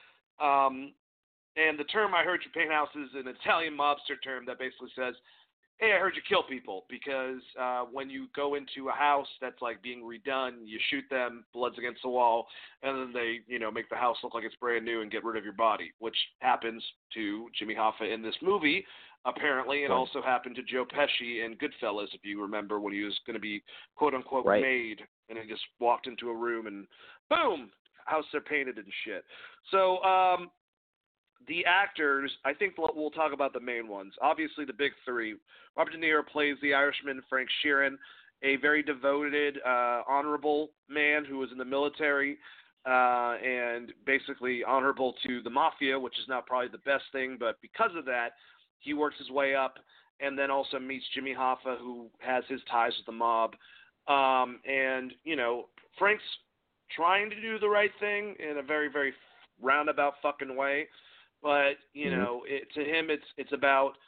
Um, 0.45 0.93
and 1.57 1.79
the 1.79 1.85
term 1.85 2.15
I 2.15 2.25
heard 2.25 2.41
you 2.45 2.51
paint 2.51 2.73
houses 2.73 3.11
is 3.15 3.27
an 3.27 3.29
Italian 3.29 3.79
mobster 3.79 4.19
term 4.23 4.45
that 4.47 4.59
basically 4.59 4.91
says 4.97 5.15
hey, 5.79 5.93
I 5.95 5.99
heard 5.99 6.15
you 6.17 6.23
kill 6.29 6.43
people 6.43 6.85
because 6.89 7.41
uh, 7.61 7.83
when 7.91 8.09
you 8.09 8.29
go 8.35 8.55
into 8.55 8.89
a 8.89 8.93
house 8.93 9.27
that's 9.41 9.61
like 9.61 9.83
being 9.83 10.03
redone, 10.03 10.59
you 10.65 10.79
shoot 10.91 11.05
them, 11.11 11.45
blood's 11.53 11.79
against 11.79 12.03
the 12.03 12.09
wall, 12.09 12.47
and 12.83 12.97
then 12.97 13.13
they, 13.13 13.41
you 13.47 13.59
know, 13.59 13.71
make 13.71 13.89
the 13.91 13.97
house 13.97 14.17
look 14.23 14.35
like 14.35 14.45
it's 14.45 14.55
brand 14.57 14.85
new 14.85 15.03
and 15.03 15.11
get 15.11 15.25
rid 15.25 15.37
of 15.37 15.45
your 15.45 15.53
body, 15.53 15.93
which 15.99 16.17
happens 16.41 16.83
to 17.15 17.49
Jimmy 17.59 17.75
Hoffa 17.75 18.13
in 18.13 18.23
this 18.23 18.37
movie, 18.41 18.87
apparently, 19.25 19.85
and 19.85 19.93
Right. 19.93 19.99
also 19.99 20.23
happened 20.23 20.55
to 20.57 20.63
Joe 20.63 20.85
Pesci 20.85 21.45
in 21.45 21.57
Goodfellas, 21.57 22.15
if 22.15 22.25
you 22.25 22.41
remember, 22.41 22.79
when 22.79 22.93
he 22.93 23.03
was 23.03 23.19
going 23.27 23.35
to 23.35 23.41
be 23.41 23.63
quote 23.97 24.15
unquote 24.15 24.47
Right. 24.47 24.63
made, 24.63 25.03
and 25.29 25.39
he 25.39 25.49
just 25.49 25.65
walked 25.81 26.07
into 26.07 26.31
a 26.31 26.35
room 26.35 26.67
and 26.67 26.87
boom, 27.29 27.71
house 28.07 28.25
they're 28.33 28.41
painted 28.41 28.79
and 28.79 28.93
shit. 29.05 29.25
So, 29.71 30.03
um, 30.05 30.51
the 31.49 31.65
actors, 31.65 32.31
I 32.45 32.55
think 32.55 32.75
we'll, 32.79 33.11
talk 33.11 33.33
about 33.33 33.53
the 33.53 33.61
main 33.61 33.89
ones. 33.89 34.13
Obviously, 34.21 34.65
the 34.65 34.73
big 34.73 34.93
three. 35.05 35.37
Robert 35.77 35.93
De 35.93 35.99
Niro 35.99 36.27
plays 36.27 36.57
the 36.63 36.75
Irishman 36.75 37.23
Frank 37.29 37.49
Sheeran, 37.65 37.97
a 38.43 38.57
very 38.57 38.83
devoted, 38.83 39.59
uh, 39.67 40.03
honorable 40.09 40.71
man 40.89 41.25
who 41.25 41.39
was 41.39 41.51
in 41.53 41.59
the 41.59 41.65
military 41.65 42.39
uh, 42.87 43.37
and 43.43 43.93
basically 44.05 44.63
honorable 44.65 45.15
to 45.27 45.43
the 45.43 45.51
mafia, 45.51 45.99
which 45.99 46.19
is 46.19 46.29
not 46.29 46.47
probably 46.47 46.69
the 46.69 46.79
best 46.79 47.05
thing, 47.13 47.37
but 47.39 47.61
because 47.63 47.91
of 47.97 48.05
that, 48.05 48.31
he 48.81 48.93
works 48.93 49.17
his 49.19 49.31
way 49.31 49.55
up 49.55 49.79
and 50.21 50.39
then 50.39 50.51
also 50.51 50.79
meets 50.79 51.05
Jimmy 51.15 51.35
Hoffa, 51.35 51.79
who 51.79 52.09
has 52.19 52.45
his 52.49 52.61
ties 52.71 52.93
with 52.99 53.07
the 53.07 53.13
mob. 53.13 53.55
Um, 54.07 54.61
and, 54.67 55.13
you 55.25 55.35
know, 55.35 55.69
Frank's 55.99 56.23
trying 56.95 57.31
to 57.31 57.41
do 57.41 57.59
the 57.59 57.69
right 57.69 57.91
thing 57.99 58.35
in 58.39 58.59
a 58.59 58.63
very, 58.63 58.89
very 58.89 59.13
roundabout 59.61 60.15
fucking 60.23 60.55
way. 60.55 60.87
But, 61.45 61.77
you 61.93 62.11
Mhm. 62.11 62.17
know, 62.17 62.45
it, 62.49 62.73
to 62.73 62.83
him, 62.83 63.11
it's 63.11 63.27
it's 63.37 63.53
about 63.53 63.99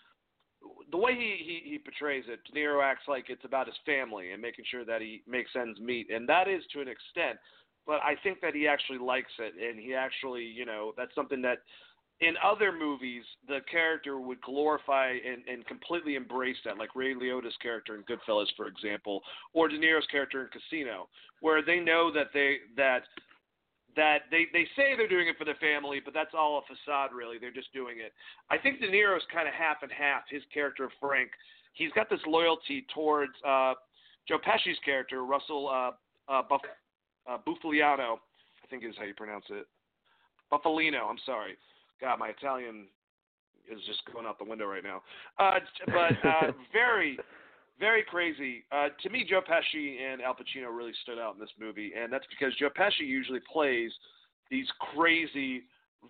the 0.91 0.97
way 0.97 1.15
he, 1.15 1.37
he, 1.37 1.71
he 1.71 1.79
portrays 1.79 2.25
it, 2.29 2.43
De 2.45 2.53
Niro 2.53 2.83
acts 2.83 3.07
like 3.07 3.29
it's 3.29 3.45
about 3.45 3.67
his 3.67 3.77
family 3.85 4.33
and 4.33 4.41
making 4.41 4.65
sure 4.65 4.85
that 4.87 5.03
he 5.03 5.23
makes 5.27 5.55
ends 5.55 5.79
meet, 5.79 6.11
and 6.11 6.27
that 6.29 6.49
is 6.49 6.67
to 6.73 6.81
an 6.81 6.89
extent. 6.89 7.39
But 7.87 8.03
I 8.03 8.17
think 8.23 8.41
that 8.41 8.55
he 8.55 8.67
actually 8.67 8.99
likes 8.99 9.31
it, 9.39 9.55
and 9.55 9.79
he 9.79 9.95
actually, 9.95 10.45
you 10.45 10.65
know, 10.65 10.93
that's 10.97 11.15
something 11.15 11.43
that 11.43 11.59
in 12.21 12.35
other 12.43 12.73
movies 12.73 13.23
the 13.47 13.61
character 13.71 14.19
would 14.19 14.41
glorify 14.41 15.11
and, 15.11 15.47
and 15.47 15.67
completely 15.67 16.15
embrace 16.15 16.57
that, 16.65 16.79
like 16.79 16.97
Ray 16.97 17.15
Liotta's 17.15 17.57
character 17.61 17.95
in 17.95 18.03
Goodfellas, 18.05 18.51
for 18.57 18.67
example, 18.67 19.23
or 19.53 19.69
De 19.69 19.79
Niro's 19.79 20.07
character 20.07 20.43
in 20.43 20.49
Casino, 20.49 21.09
where 21.41 21.63
they 21.63 21.81
know 21.81 22.11
that 22.13 22.29
they 22.33 22.57
that 22.77 23.03
that 23.97 24.29
they 24.31 24.47
they 24.53 24.65
say 24.77 24.95
they're 24.97 25.09
doing 25.09 25.29
it 25.29 25.37
for 25.39 25.45
their 25.45 25.57
family, 25.57 26.01
but 26.05 26.15
that's 26.15 26.35
all 26.37 26.59
a 26.59 26.63
facade, 26.63 27.11
really. 27.15 27.39
They're 27.39 27.53
just 27.53 27.73
doing 27.73 27.97
it. 27.99 28.13
I 28.51 28.59
think 28.59 28.81
De 28.81 28.89
Niro's 28.89 29.25
kind 29.33 29.49
of 29.49 29.55
half 29.55 29.79
and 29.83 29.91
half. 29.91 30.23
His 30.29 30.43
character 30.53 30.85
of 30.85 30.91
Frank, 31.01 31.31
he's 31.73 31.91
got 31.93 32.09
this 32.11 32.21
loyalty 32.27 32.87
towards 32.95 33.33
uh, 33.47 33.75
Joe 34.29 34.39
Pesci's 34.39 34.79
character, 34.85 35.25
Russell 35.25 35.69
uh, 35.69 36.33
uh, 36.33 36.43
Buff, 36.49 36.61
uh, 37.29 37.39
Bufaliano, 37.47 38.19
I 38.19 38.67
think 38.69 38.85
is 38.85 38.95
how 38.99 39.05
you 39.05 39.15
pronounce 39.15 39.45
it. 39.51 39.67
Bufalino. 40.53 41.09
I'm 41.09 41.19
sorry. 41.25 41.57
God, 42.01 42.19
my 42.19 42.29
Italian 42.29 42.87
is 43.71 43.81
just 43.87 44.01
going 44.13 44.27
out 44.27 44.39
the 44.39 44.45
window 44.45 44.67
right 44.67 44.85
now. 44.85 45.03
Uh, 45.39 45.59
but 45.87 46.29
uh, 46.29 46.53
very, 46.73 47.19
very 47.79 48.03
crazy. 48.03 48.65
Uh, 48.73 48.89
to 49.03 49.11
me, 49.11 49.25
Joe 49.29 49.41
Pesci 49.41 50.01
and 50.01 50.23
Al 50.23 50.35
Pacino 50.35 50.75
really 50.75 50.95
stood 51.03 51.19
out 51.19 51.35
in 51.35 51.41
this 51.41 51.51
movie, 51.61 51.93
and 51.99 52.13
that's 52.13 52.27
because 52.31 52.55
Joe 52.57 52.71
Pesci 52.71 53.07
usually 53.07 53.41
plays 53.53 53.93
these 54.51 54.67
crazy, 54.95 55.65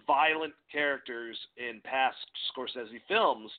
violent 0.07 0.53
characters 0.71 1.37
in 1.57 1.81
past 1.85 2.17
Scorsese 2.51 3.01
films. 3.09 3.51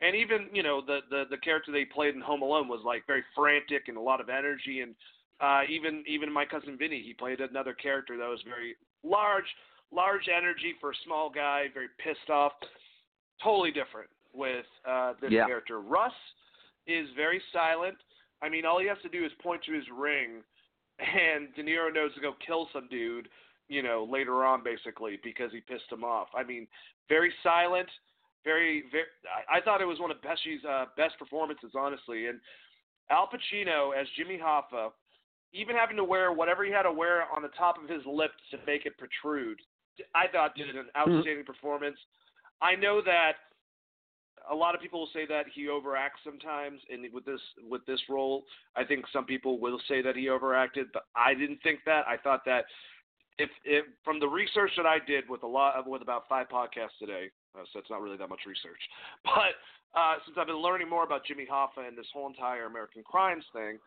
And 0.00 0.14
even, 0.16 0.48
you 0.52 0.62
know, 0.62 0.82
the, 0.84 1.00
the 1.08 1.24
the 1.30 1.36
character 1.38 1.72
they 1.72 1.84
played 1.84 2.14
in 2.14 2.20
Home 2.20 2.42
Alone 2.42 2.68
was 2.68 2.80
like 2.84 3.06
very 3.06 3.24
frantic 3.34 3.88
and 3.88 3.96
a 3.96 4.00
lot 4.00 4.20
of 4.20 4.28
energy. 4.28 4.80
And 4.80 4.94
uh, 5.40 5.62
even 5.68 6.04
even 6.06 6.32
my 6.32 6.44
cousin 6.44 6.76
Vinny, 6.76 7.02
he 7.04 7.14
played 7.14 7.40
another 7.40 7.72
character 7.72 8.16
that 8.16 8.28
was 8.28 8.40
very 8.44 8.74
large, 9.04 9.44
large 9.92 10.28
energy 10.28 10.74
for 10.80 10.90
a 10.90 10.94
small 11.04 11.30
guy, 11.30 11.66
very 11.72 11.88
pissed 11.98 12.28
off. 12.28 12.52
Totally 13.42 13.70
different 13.70 14.10
with 14.32 14.66
uh, 14.88 15.14
this 15.20 15.30
Yeah. 15.32 15.46
character. 15.46 15.80
Russ 15.80 16.12
is 16.86 17.08
very 17.16 17.40
silent. 17.52 17.96
I 18.42 18.48
mean, 18.48 18.66
all 18.66 18.80
he 18.80 18.88
has 18.88 18.98
to 19.02 19.08
do 19.08 19.24
is 19.24 19.32
point 19.42 19.62
to 19.64 19.72
his 19.72 19.84
ring, 19.96 20.42
and 20.98 21.54
De 21.54 21.62
Niro 21.62 21.92
knows 21.92 22.14
to 22.14 22.20
go 22.20 22.34
kill 22.44 22.68
some 22.72 22.88
dude, 22.90 23.28
you 23.68 23.82
know, 23.82 24.06
later 24.10 24.44
on, 24.44 24.62
basically, 24.62 25.18
because 25.22 25.50
he 25.52 25.60
pissed 25.60 25.90
him 25.90 26.04
off. 26.04 26.28
I 26.34 26.42
mean, 26.44 26.66
very 27.08 27.32
silent, 27.42 27.88
very, 28.44 28.84
very. 28.92 29.06
I, 29.24 29.58
I 29.58 29.60
thought 29.60 29.80
it 29.80 29.86
was 29.86 30.00
one 30.00 30.10
of 30.10 30.18
Pesci's 30.20 30.64
uh, 30.68 30.86
best 30.96 31.18
performances, 31.18 31.72
honestly. 31.74 32.26
And 32.26 32.40
Al 33.10 33.28
Pacino 33.28 33.90
as 33.98 34.06
Jimmy 34.16 34.38
Hoffa, 34.42 34.90
even 35.52 35.76
having 35.76 35.96
to 35.96 36.04
wear 36.04 36.32
whatever 36.32 36.64
he 36.64 36.72
had 36.72 36.82
to 36.82 36.92
wear 36.92 37.24
on 37.34 37.42
the 37.42 37.50
top 37.56 37.82
of 37.82 37.88
his 37.88 38.02
lip 38.06 38.32
to 38.50 38.58
make 38.66 38.86
it 38.86 38.94
protrude, 38.98 39.58
I 40.14 40.26
thought 40.28 40.56
did 40.56 40.74
an 40.74 40.86
outstanding 40.96 41.44
performance. 41.44 41.96
I 42.60 42.74
know 42.74 43.00
that 43.02 43.32
a 44.50 44.54
lot 44.54 44.74
of 44.74 44.80
people 44.80 45.00
will 45.00 45.10
say 45.12 45.26
that 45.26 45.46
he 45.54 45.66
overacts 45.66 46.22
sometimes, 46.24 46.80
and 46.90 47.10
with 47.12 47.24
this 47.24 47.40
with 47.68 47.84
this 47.86 48.00
role, 48.08 48.44
I 48.76 48.84
think 48.84 49.04
some 49.12 49.24
people 49.24 49.58
will 49.58 49.80
say 49.88 50.02
that 50.02 50.16
he 50.16 50.28
overacted, 50.28 50.88
but 50.92 51.04
I 51.16 51.34
didn't 51.34 51.60
think 51.62 51.80
that. 51.86 52.06
I 52.06 52.16
thought 52.16 52.44
that 52.46 52.64
if 53.38 53.50
if 53.64 53.86
from 54.04 54.20
the 54.20 54.28
research 54.28 54.70
that 54.76 54.86
I 54.86 54.98
did 55.04 55.28
with 55.28 55.42
a 55.42 55.46
lot 55.46 55.88
with 55.88 56.02
about 56.02 56.24
five 56.28 56.48
podcasts 56.48 56.98
today, 56.98 57.30
uh, 57.58 57.64
so 57.72 57.78
it's 57.78 57.90
not 57.90 58.00
really 58.00 58.16
that 58.16 58.28
much 58.28 58.40
research, 58.46 58.80
but 59.24 59.56
uh, 59.98 60.14
since 60.26 60.36
I've 60.38 60.46
been 60.46 60.62
learning 60.62 60.88
more 60.88 61.04
about 61.04 61.24
Jimmy 61.24 61.46
Hoffa 61.50 61.86
and 61.86 61.96
this 61.96 62.06
whole 62.12 62.26
entire 62.26 62.66
American 62.66 63.02
Crimes 63.02 63.44
thing, 63.52 63.78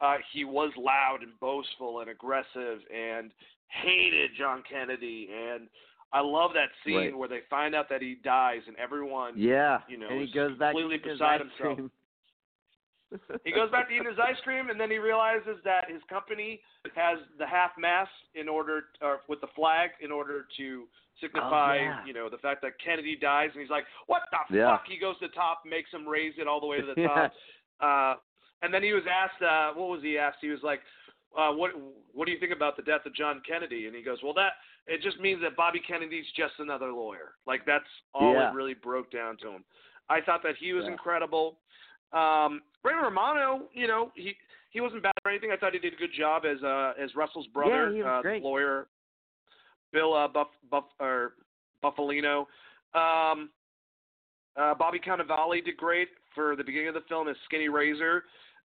uh, 0.00 0.16
he 0.32 0.44
was 0.44 0.72
loud 0.76 1.18
and 1.22 1.32
boastful 1.40 2.00
and 2.00 2.10
aggressive 2.10 2.80
and 2.94 3.30
hated 3.68 4.30
John 4.38 4.62
Kennedy 4.70 5.28
and 5.32 5.68
I 6.14 6.20
love 6.20 6.52
that 6.54 6.70
scene 6.86 6.96
Right. 6.96 7.16
where 7.18 7.28
they 7.28 7.40
find 7.50 7.74
out 7.74 7.88
that 7.90 8.00
he 8.00 8.14
dies 8.14 8.62
and 8.68 8.76
everyone 8.78 9.34
Yeah, 9.36 9.80
you 9.88 9.98
know, 9.98 10.08
and 10.08 10.20
he 10.20 10.26
is 10.26 10.32
goes 10.32 10.56
back 10.56 10.72
completely 10.72 10.98
to 11.00 11.08
his 11.10 11.18
beside 11.18 11.40
ice 11.42 11.48
himself. 11.58 11.76
cream. 11.76 11.90
He 13.44 13.52
goes 13.52 13.70
back 13.70 13.88
to 13.88 13.94
eating 13.94 14.08
his 14.08 14.18
ice 14.18 14.40
cream, 14.42 14.70
and 14.70 14.80
then 14.80 14.90
he 14.90 14.98
realizes 14.98 15.58
that 15.64 15.88
his 15.88 16.02
company 16.08 16.60
has 16.96 17.18
the 17.38 17.46
half 17.46 17.70
mast 17.78 18.10
in 18.34 18.48
order, 18.48 18.86
or 19.02 19.20
with 19.28 19.40
the 19.40 19.46
flag, 19.54 19.90
in 20.00 20.10
order 20.10 20.46
to 20.56 20.88
signify, 21.20 21.78
Oh, 21.78 21.82
yeah. 21.82 22.04
you 22.04 22.12
know, 22.12 22.28
the 22.28 22.38
fact 22.38 22.60
that 22.62 22.72
Kennedy 22.84 23.14
dies. 23.14 23.50
And 23.52 23.60
he's 23.60 23.70
like, 23.70 23.86
"What 24.06 24.22
the 24.32 24.56
Yeah. 24.56 24.70
fuck?" 24.76 24.86
He 24.86 24.98
goes 24.98 25.16
to 25.20 25.28
the 25.28 25.34
top, 25.34 25.64
makes 25.64 25.90
him 25.92 26.08
raise 26.08 26.36
it 26.38 26.48
all 26.48 26.58
the 26.60 26.66
way 26.66 26.80
to 26.80 26.86
the 26.86 27.00
Yeah. 27.00 27.06
top. 27.30 27.34
Uh, 27.80 28.16
and 28.62 28.72
then 28.74 28.82
he 28.82 28.92
was 28.94 29.06
asked, 29.06 29.42
uh, 29.42 29.74
what 29.74 29.88
was 29.90 30.02
he 30.02 30.18
asked? 30.18 30.38
He 30.40 30.48
was 30.48 30.62
like, 30.62 30.80
uh, 31.36 31.52
"What 31.52 31.70
What 32.12 32.26
do 32.26 32.32
you 32.32 32.38
think 32.38 32.52
about 32.52 32.76
the 32.76 32.82
death 32.82 33.06
of 33.06 33.14
John 33.14 33.42
Kennedy?" 33.46 33.86
And 33.86 33.94
he 33.94 34.02
goes, 34.02 34.18
"Well, 34.22 34.34
that 34.34 34.52
it 34.86 35.02
just 35.02 35.18
means 35.20 35.40
that 35.42 35.56
Bobby 35.56 35.80
Kennedy's 35.80 36.26
just 36.36 36.54
another 36.58 36.92
lawyer. 36.92 37.34
Like 37.46 37.64
that's 37.66 37.84
all 38.12 38.32
Yeah. 38.34 38.50
it 38.50 38.54
really 38.54 38.74
broke 38.74 39.10
down 39.10 39.36
to 39.38 39.48
him." 39.50 39.64
I 40.08 40.20
thought 40.20 40.42
that 40.42 40.56
he 40.56 40.72
was 40.72 40.84
Yeah. 40.84 40.92
incredible. 40.92 41.58
Um, 42.12 42.62
Raymond 42.82 43.04
Romano, 43.04 43.68
you 43.72 43.86
know, 43.86 44.12
he 44.14 44.36
he 44.70 44.80
wasn't 44.80 45.02
bad 45.02 45.12
or 45.24 45.30
anything. 45.30 45.50
I 45.52 45.56
thought 45.56 45.72
he 45.72 45.78
did 45.78 45.94
a 45.94 45.96
good 45.96 46.12
job 46.12 46.44
as 46.44 46.62
uh 46.62 46.94
as 46.98 47.14
Russell's 47.14 47.46
brother, 47.48 47.90
he 47.90 48.02
was 48.02 48.24
uh, 48.24 48.38
lawyer, 48.38 48.88
Bill 49.92 50.14
uh, 50.14 50.28
Buff 50.28 50.48
Buff 50.70 50.84
or 51.00 51.34
Bufalino. 51.82 52.46
Um, 52.94 53.50
uh, 54.56 54.74
Bobby 54.74 55.00
Cannavale 55.00 55.64
did 55.64 55.76
great 55.76 56.08
for 56.34 56.54
the 56.54 56.62
beginning 56.62 56.88
of 56.88 56.94
the 56.94 57.00
film 57.08 57.28
as 57.28 57.36
Skinny 57.46 57.68
Razor. 57.68 58.24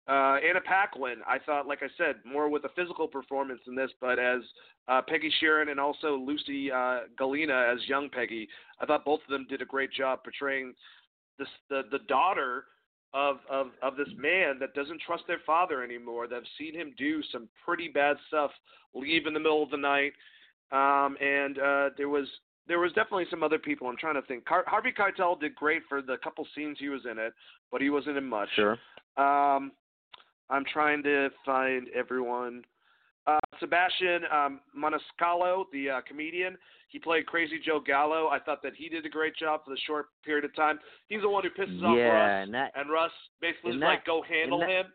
Uh, 0.09 0.37
Anna 0.37 0.59
Paquin, 0.59 1.17
I 1.27 1.37
thought, 1.37 1.67
like 1.67 1.83
I 1.83 1.87
said, 1.95 2.15
more 2.25 2.49
with 2.49 2.63
a 2.63 2.69
physical 2.75 3.07
performance 3.07 3.59
in 3.67 3.75
this, 3.75 3.91
but 4.01 4.17
as 4.17 4.41
uh, 4.87 5.01
Peggy 5.07 5.31
Sheeran 5.39 5.69
and 5.69 5.79
also 5.79 6.15
Lucy 6.15 6.71
uh, 6.71 7.01
Gallina 7.19 7.71
as 7.71 7.87
young 7.87 8.09
Peggy, 8.09 8.47
I 8.81 8.87
thought 8.87 9.05
both 9.05 9.19
of 9.21 9.29
them 9.29 9.45
did 9.47 9.61
a 9.61 9.65
great 9.65 9.93
job 9.93 10.23
portraying 10.23 10.73
this, 11.37 11.47
the 11.69 11.83
the 11.91 11.99
daughter 12.07 12.65
of, 13.13 13.37
of 13.51 13.67
of 13.83 13.97
this 13.97 14.07
man 14.17 14.57
that 14.59 14.73
doesn't 14.73 14.99
trust 15.05 15.25
their 15.27 15.41
father 15.45 15.83
anymore. 15.83 16.27
That 16.27 16.35
have 16.35 16.43
seen 16.57 16.73
him 16.73 16.95
do 16.97 17.21
some 17.31 17.47
pretty 17.63 17.87
bad 17.87 18.17
stuff, 18.29 18.49
leave 18.95 19.27
in 19.27 19.35
the 19.35 19.39
middle 19.39 19.61
of 19.61 19.69
the 19.69 19.77
night, 19.77 20.13
um, 20.71 21.17
and 21.21 21.59
uh, 21.59 21.89
there 21.97 22.09
was 22.09 22.27
there 22.67 22.79
was 22.79 22.91
definitely 22.93 23.25
some 23.29 23.43
other 23.43 23.59
people. 23.59 23.87
I'm 23.87 23.97
trying 23.97 24.15
to 24.15 24.23
think. 24.23 24.45
Car- 24.45 24.65
Harvey 24.65 24.91
Keitel 24.91 25.39
did 25.39 25.53
great 25.53 25.83
for 25.87 26.01
the 26.01 26.17
couple 26.23 26.47
scenes 26.55 26.77
he 26.79 26.89
was 26.89 27.01
in 27.09 27.19
it, 27.19 27.33
but 27.71 27.79
he 27.79 27.91
wasn't 27.91 28.17
in 28.17 28.25
much. 28.25 28.49
Sure. 28.55 28.77
Um, 29.17 29.71
I'm 30.49 30.65
trying 30.71 31.03
to 31.03 31.29
find 31.45 31.87
everyone. 31.95 32.63
Uh, 33.27 33.39
Sebastian 33.59 34.23
um, 34.31 34.59
Maniscalco, 34.75 35.65
the 35.71 35.89
uh, 35.89 36.01
comedian, 36.07 36.57
he 36.87 36.97
played 36.97 37.27
Crazy 37.27 37.59
Joe 37.63 37.79
Gallo. 37.79 38.27
I 38.29 38.39
thought 38.39 38.63
that 38.63 38.73
he 38.75 38.89
did 38.89 39.05
a 39.05 39.09
great 39.09 39.35
job 39.35 39.61
for 39.63 39.69
the 39.69 39.79
short 39.85 40.07
period 40.25 40.45
of 40.45 40.55
time. 40.55 40.79
He's 41.07 41.21
the 41.21 41.29
one 41.29 41.43
who 41.43 41.49
pisses 41.49 41.83
off 41.83 41.95
Yeah, 41.95 42.07
Russ, 42.07 42.45
and 42.45 42.53
that 42.55 42.71
and 42.75 42.89
Russ 42.89 43.11
basically 43.39 43.71
and 43.73 43.81
that- 43.81 43.85
like, 43.85 44.05
"Go 44.05 44.23
handle 44.23 44.61
and 44.61 44.71
him." 44.71 44.85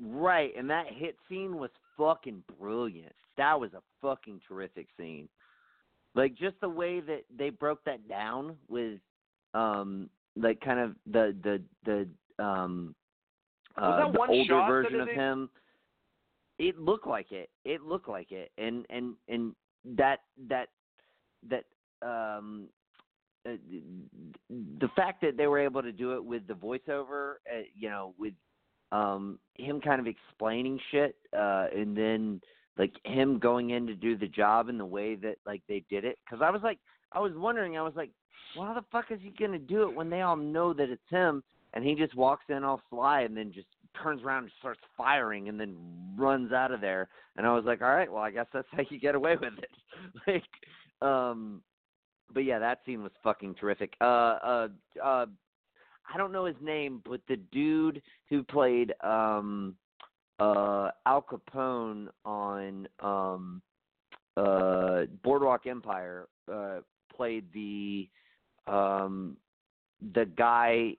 Right, 0.00 0.52
and 0.56 0.68
that 0.68 0.88
hit 0.88 1.16
scene 1.28 1.58
was 1.58 1.70
fucking 1.96 2.44
brilliant. 2.58 3.14
That 3.36 3.58
was 3.58 3.72
a 3.72 3.82
fucking 4.00 4.40
terrific 4.46 4.88
scene. 4.96 5.28
Like 6.14 6.34
just 6.34 6.60
the 6.60 6.68
way 6.68 7.00
that 7.00 7.24
they 7.34 7.50
broke 7.50 7.82
that 7.84 8.06
down 8.08 8.56
with 8.68 9.00
um 9.54 10.10
like 10.36 10.60
kind 10.60 10.80
of 10.80 10.96
the 11.06 11.34
the 11.42 11.62
the 11.84 12.44
um 12.44 12.94
uh, 13.76 14.10
the 14.10 14.18
older 14.28 14.64
version 14.66 15.00
of 15.00 15.08
him. 15.08 15.50
It 16.58 16.78
looked 16.78 17.06
like 17.06 17.32
it. 17.32 17.50
It 17.64 17.82
looked 17.82 18.08
like 18.08 18.30
it. 18.30 18.50
And 18.58 18.86
and 18.90 19.14
and 19.28 19.54
that 19.96 20.20
that 20.48 20.68
that 21.48 21.64
um 22.02 22.68
uh, 23.46 23.52
the 24.48 24.88
fact 24.94 25.20
that 25.22 25.36
they 25.36 25.46
were 25.46 25.58
able 25.58 25.82
to 25.82 25.92
do 25.92 26.14
it 26.14 26.24
with 26.24 26.46
the 26.46 26.54
voiceover, 26.54 27.34
uh, 27.52 27.62
you 27.74 27.90
know, 27.90 28.14
with 28.18 28.34
um 28.92 29.38
him 29.54 29.80
kind 29.80 30.00
of 30.00 30.06
explaining 30.06 30.78
shit 30.90 31.16
uh 31.36 31.66
and 31.74 31.96
then 31.96 32.40
like 32.76 32.92
him 33.04 33.38
going 33.38 33.70
in 33.70 33.86
to 33.86 33.94
do 33.94 34.18
the 34.18 34.28
job 34.28 34.68
in 34.68 34.76
the 34.76 34.84
way 34.84 35.14
that 35.14 35.36
like 35.46 35.62
they 35.66 35.82
did 35.88 36.04
it 36.04 36.18
cuz 36.28 36.40
I 36.42 36.50
was 36.50 36.62
like 36.62 36.78
I 37.12 37.18
was 37.18 37.32
wondering 37.34 37.78
I 37.78 37.82
was 37.82 37.96
like 37.96 38.10
well, 38.54 38.66
how 38.66 38.74
the 38.74 38.84
fuck 38.92 39.10
is 39.10 39.18
he 39.22 39.30
going 39.30 39.52
to 39.52 39.58
do 39.58 39.88
it 39.88 39.94
when 39.94 40.10
they 40.10 40.20
all 40.20 40.36
know 40.36 40.72
that 40.74 40.90
it's 40.90 41.08
him 41.08 41.42
and 41.74 41.84
he 41.84 41.94
just 41.94 42.14
walks 42.14 42.44
in 42.48 42.64
all 42.64 42.80
sly 42.90 43.22
and 43.22 43.36
then 43.36 43.52
just 43.52 43.66
turns 44.00 44.22
around 44.22 44.44
and 44.44 44.52
starts 44.58 44.80
firing 44.96 45.48
and 45.48 45.58
then 45.60 45.76
runs 46.16 46.52
out 46.52 46.72
of 46.72 46.80
there. 46.80 47.08
And 47.36 47.46
I 47.46 47.54
was 47.54 47.64
like 47.64 47.82
all 47.82 47.94
right 47.94 48.10
well 48.10 48.22
I 48.22 48.30
guess 48.30 48.46
that's 48.52 48.68
how 48.72 48.82
you 48.88 48.98
get 48.98 49.14
away 49.14 49.36
with 49.36 49.54
it. 49.58 49.70
Like 50.26 51.08
um 51.08 51.62
but 52.32 52.40
yeah 52.40 52.58
that 52.58 52.80
scene 52.84 53.02
was 53.02 53.12
fucking 53.22 53.54
terrific. 53.54 53.94
Uh 54.00 54.04
uh 54.04 54.68
uh 55.02 55.26
I 56.12 56.18
don't 56.18 56.32
know 56.32 56.44
his 56.44 56.56
name, 56.60 57.00
but 57.08 57.20
the 57.28 57.36
dude 57.36 58.02
who 58.28 58.42
played 58.42 58.92
um 59.02 59.76
uh 60.40 60.90
Al 61.06 61.22
Capone 61.22 62.08
on 62.24 62.88
um 63.00 63.62
uh 64.36 65.02
Boardwalk 65.22 65.66
Empire 65.66 66.28
uh 66.52 66.78
played 67.14 67.44
the 67.52 68.08
um 68.66 69.36
the 70.14 70.24
guy 70.24 70.94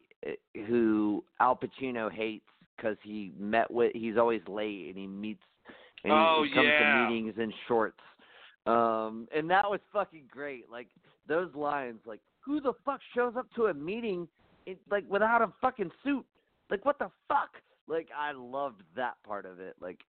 who 0.68 1.24
Al 1.40 1.56
Pacino 1.58 2.12
hates 2.12 2.46
cuz 2.80 2.98
he 3.04 3.32
met 3.38 3.70
with 3.70 3.92
he's 3.94 4.18
always 4.18 4.42
late 4.48 4.88
and 4.88 4.98
he 4.98 5.08
meets 5.08 5.44
and 6.04 6.12
he- 6.12 6.18
Oh, 6.18 6.44
he 6.44 6.52
comes 6.54 6.68
yeah. 6.68 7.06
to 7.06 7.10
meetings 7.10 7.38
in 7.38 7.54
shorts. 7.68 8.00
Um 8.66 9.28
and 9.36 9.50
that 9.50 9.70
was 9.70 9.80
fucking 9.92 10.28
great. 10.32 10.70
Like 10.70 10.88
those 11.28 11.54
lines 11.56 12.00
like 12.06 12.22
who 12.40 12.60
the 12.62 12.74
fuck 12.86 13.00
shows 13.14 13.36
up 13.38 13.48
to 13.56 13.68
a 13.68 13.74
meeting 13.74 14.28
it, 14.66 14.80
like 14.90 15.06
without 15.10 15.42
a 15.42 15.52
fucking 15.62 15.92
suit. 16.04 16.26
Like 16.70 16.86
what 16.86 16.98
the 17.00 17.10
fuck? 17.28 17.62
Like 17.88 18.08
I 18.18 18.32
loved 18.32 18.82
that 18.96 19.16
part 19.24 19.46
of 19.46 19.60
it. 19.60 19.76
Like 19.82 20.00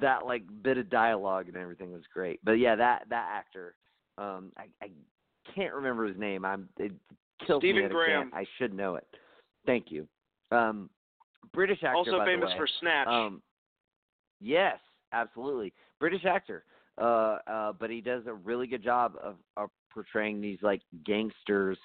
that 0.00 0.26
like 0.26 0.42
bit 0.62 0.76
of 0.78 0.90
dialogue 0.90 1.48
and 1.48 1.56
everything 1.56 1.92
was 1.92 2.02
great. 2.12 2.40
But 2.44 2.52
yeah, 2.52 2.76
that 2.76 3.08
that 3.08 3.28
actor, 3.32 3.74
um, 4.18 4.52
I 4.58 4.66
I 4.84 4.90
can't 5.54 5.72
remember 5.74 6.04
his 6.06 6.16
name. 6.18 6.44
I'm 6.44 6.68
it 6.78 6.92
kills 7.46 7.60
Stephen 7.60 7.82
me 7.82 7.86
I 7.86 7.88
Graham. 7.88 8.30
I 8.34 8.44
should 8.58 8.74
know 8.74 8.96
it. 8.96 9.06
Thank 9.66 9.90
you. 9.90 10.06
Um, 10.50 10.88
British 11.52 11.82
actor, 11.82 11.96
also 11.96 12.24
famous 12.24 12.50
for 12.56 12.68
Snatch. 12.80 13.08
Um, 13.08 13.42
yes, 14.40 14.78
absolutely. 15.12 15.72
British 16.00 16.24
actor. 16.24 16.64
Uh, 16.98 17.38
uh, 17.46 17.72
but 17.72 17.90
he 17.90 18.00
does 18.00 18.22
a 18.26 18.32
really 18.32 18.66
good 18.66 18.82
job 18.82 19.16
of, 19.22 19.36
of 19.56 19.68
portraying 19.92 20.40
these 20.40 20.58
like 20.62 20.80
gangsters 21.04 21.78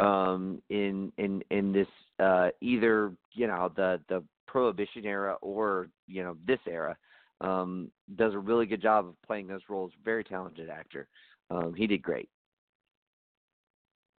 um 0.00 0.60
in 0.70 1.12
in 1.18 1.42
in 1.50 1.72
this 1.72 1.86
uh 2.18 2.48
either 2.60 3.12
you 3.32 3.46
know 3.46 3.70
the 3.76 4.00
the 4.08 4.22
prohibition 4.46 5.04
era 5.04 5.36
or 5.40 5.88
you 6.08 6.22
know 6.22 6.36
this 6.46 6.58
era 6.68 6.96
um 7.42 7.88
does 8.16 8.34
a 8.34 8.38
really 8.38 8.66
good 8.66 8.82
job 8.82 9.06
of 9.06 9.14
playing 9.24 9.46
those 9.46 9.60
roles 9.68 9.92
very 10.04 10.24
talented 10.24 10.68
actor 10.68 11.06
um 11.50 11.72
he 11.74 11.86
did 11.86 12.02
great 12.02 12.28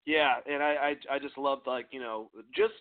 Yeah, 0.07 0.37
and 0.47 0.63
I, 0.63 0.95
I 1.11 1.15
I 1.17 1.19
just 1.19 1.39
loved 1.39 1.67
like 1.67 1.87
you 1.91 2.01
know 2.01 2.31
just 2.55 2.75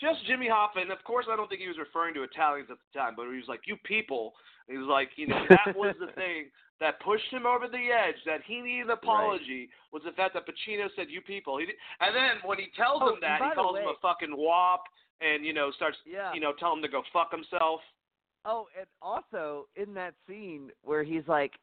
just 0.00 0.24
Jimmy 0.26 0.46
Hoffa, 0.46 0.80
and 0.80 0.92
of 0.92 1.02
course 1.04 1.26
I 1.30 1.36
don't 1.36 1.48
think 1.48 1.60
he 1.60 1.68
was 1.68 1.78
referring 1.78 2.14
to 2.14 2.22
Italians 2.22 2.68
at 2.70 2.78
the 2.78 2.98
time, 2.98 3.14
but 3.16 3.26
he 3.30 3.36
was 3.36 3.48
like 3.48 3.60
you 3.66 3.76
people. 3.84 4.32
He 4.68 4.76
was 4.76 4.86
like 4.86 5.10
you 5.16 5.26
know 5.26 5.44
that 5.48 5.74
was 5.74 5.94
the 5.98 6.12
thing 6.20 6.50
that 6.80 7.00
pushed 7.00 7.26
him 7.30 7.46
over 7.46 7.66
the 7.66 7.90
edge. 7.90 8.14
That 8.26 8.40
he 8.46 8.60
needed 8.60 8.86
an 8.86 8.90
apology 8.90 9.68
was 9.92 10.02
the 10.04 10.12
fact 10.12 10.34
that 10.34 10.46
Pacino 10.46 10.86
said 10.94 11.06
you 11.08 11.20
people. 11.20 11.58
He 11.58 11.66
did, 11.66 11.74
and 12.00 12.14
then 12.14 12.38
when 12.44 12.58
he 12.58 12.66
tells 12.76 13.02
Oh, 13.02 13.14
him 13.14 13.20
that, 13.22 13.40
he 13.42 13.54
calls 13.54 13.76
him 13.76 13.88
a 13.88 13.98
fucking 14.00 14.36
wop, 14.36 14.84
and 15.20 15.44
you 15.44 15.52
know 15.52 15.72
starts 15.74 15.98
yeah 16.06 16.32
you 16.32 16.40
know 16.40 16.52
tell 16.58 16.72
him 16.72 16.82
to 16.82 16.88
go 16.88 17.02
fuck 17.12 17.32
himself. 17.32 17.80
Oh, 18.44 18.66
and 18.78 18.86
also 19.02 19.66
in 19.74 19.94
that 19.94 20.14
scene 20.28 20.70
where 20.82 21.02
he's 21.02 21.26
like, 21.26 21.54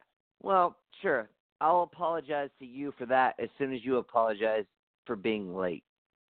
"Well, 0.42 0.76
sure, 1.00 1.30
I'll 1.62 1.82
apologize 1.82 2.50
to 2.58 2.66
you 2.66 2.92
for 2.98 3.06
that 3.06 3.34
as 3.38 3.48
soon 3.56 3.72
as 3.72 3.82
you 3.82 3.96
apologize 3.96 4.66
for 5.06 5.16
being 5.16 5.54
late." 5.54 5.84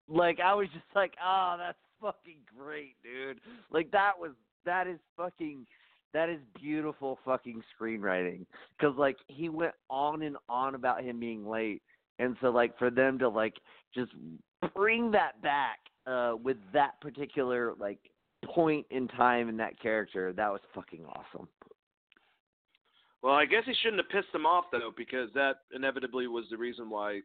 Like 0.08 0.40
I 0.40 0.54
was 0.54 0.68
just 0.72 0.84
like, 0.94 1.14
"Oh, 1.24 1.56
that's 1.58 1.78
fucking 2.00 2.38
great, 2.56 2.94
dude!" 3.02 3.40
Like 3.70 3.90
that 3.90 4.12
was 4.18 4.32
that 4.64 4.86
is 4.86 4.98
fucking 5.16 5.66
that 6.12 6.28
is 6.28 6.40
beautiful 6.54 7.18
fucking 7.24 7.62
screenwriting 7.78 8.46
because 8.78 8.96
like 8.96 9.16
he 9.28 9.48
went 9.48 9.74
on 9.90 10.22
and 10.22 10.36
on 10.48 10.74
about 10.74 11.02
him 11.02 11.18
being 11.20 11.46
late, 11.46 11.82
and 12.18 12.36
so 12.40 12.50
like 12.50 12.76
for 12.78 12.90
them 12.90 13.18
to 13.18 13.28
like 13.28 13.54
just 13.94 14.12
bring 14.74 15.10
that 15.10 15.40
back 15.42 15.78
uh 16.06 16.34
with 16.42 16.56
that 16.72 17.00
particular 17.00 17.74
like 17.78 17.98
point 18.44 18.86
in 18.90 19.08
time 19.08 19.48
in 19.48 19.56
that 19.56 19.78
character, 19.80 20.32
that 20.32 20.50
was 20.50 20.60
fucking 20.74 21.04
awesome. 21.06 21.48
Well, 23.22 23.34
I 23.34 23.44
guess 23.44 23.64
he 23.66 23.74
shouldn't 23.82 24.00
have 24.02 24.10
pissed 24.10 24.32
them 24.32 24.46
off 24.46 24.66
though, 24.70 24.92
because 24.96 25.30
that 25.34 25.62
inevitably 25.74 26.28
was 26.28 26.44
the 26.50 26.56
reason 26.56 26.88
why 26.88 27.20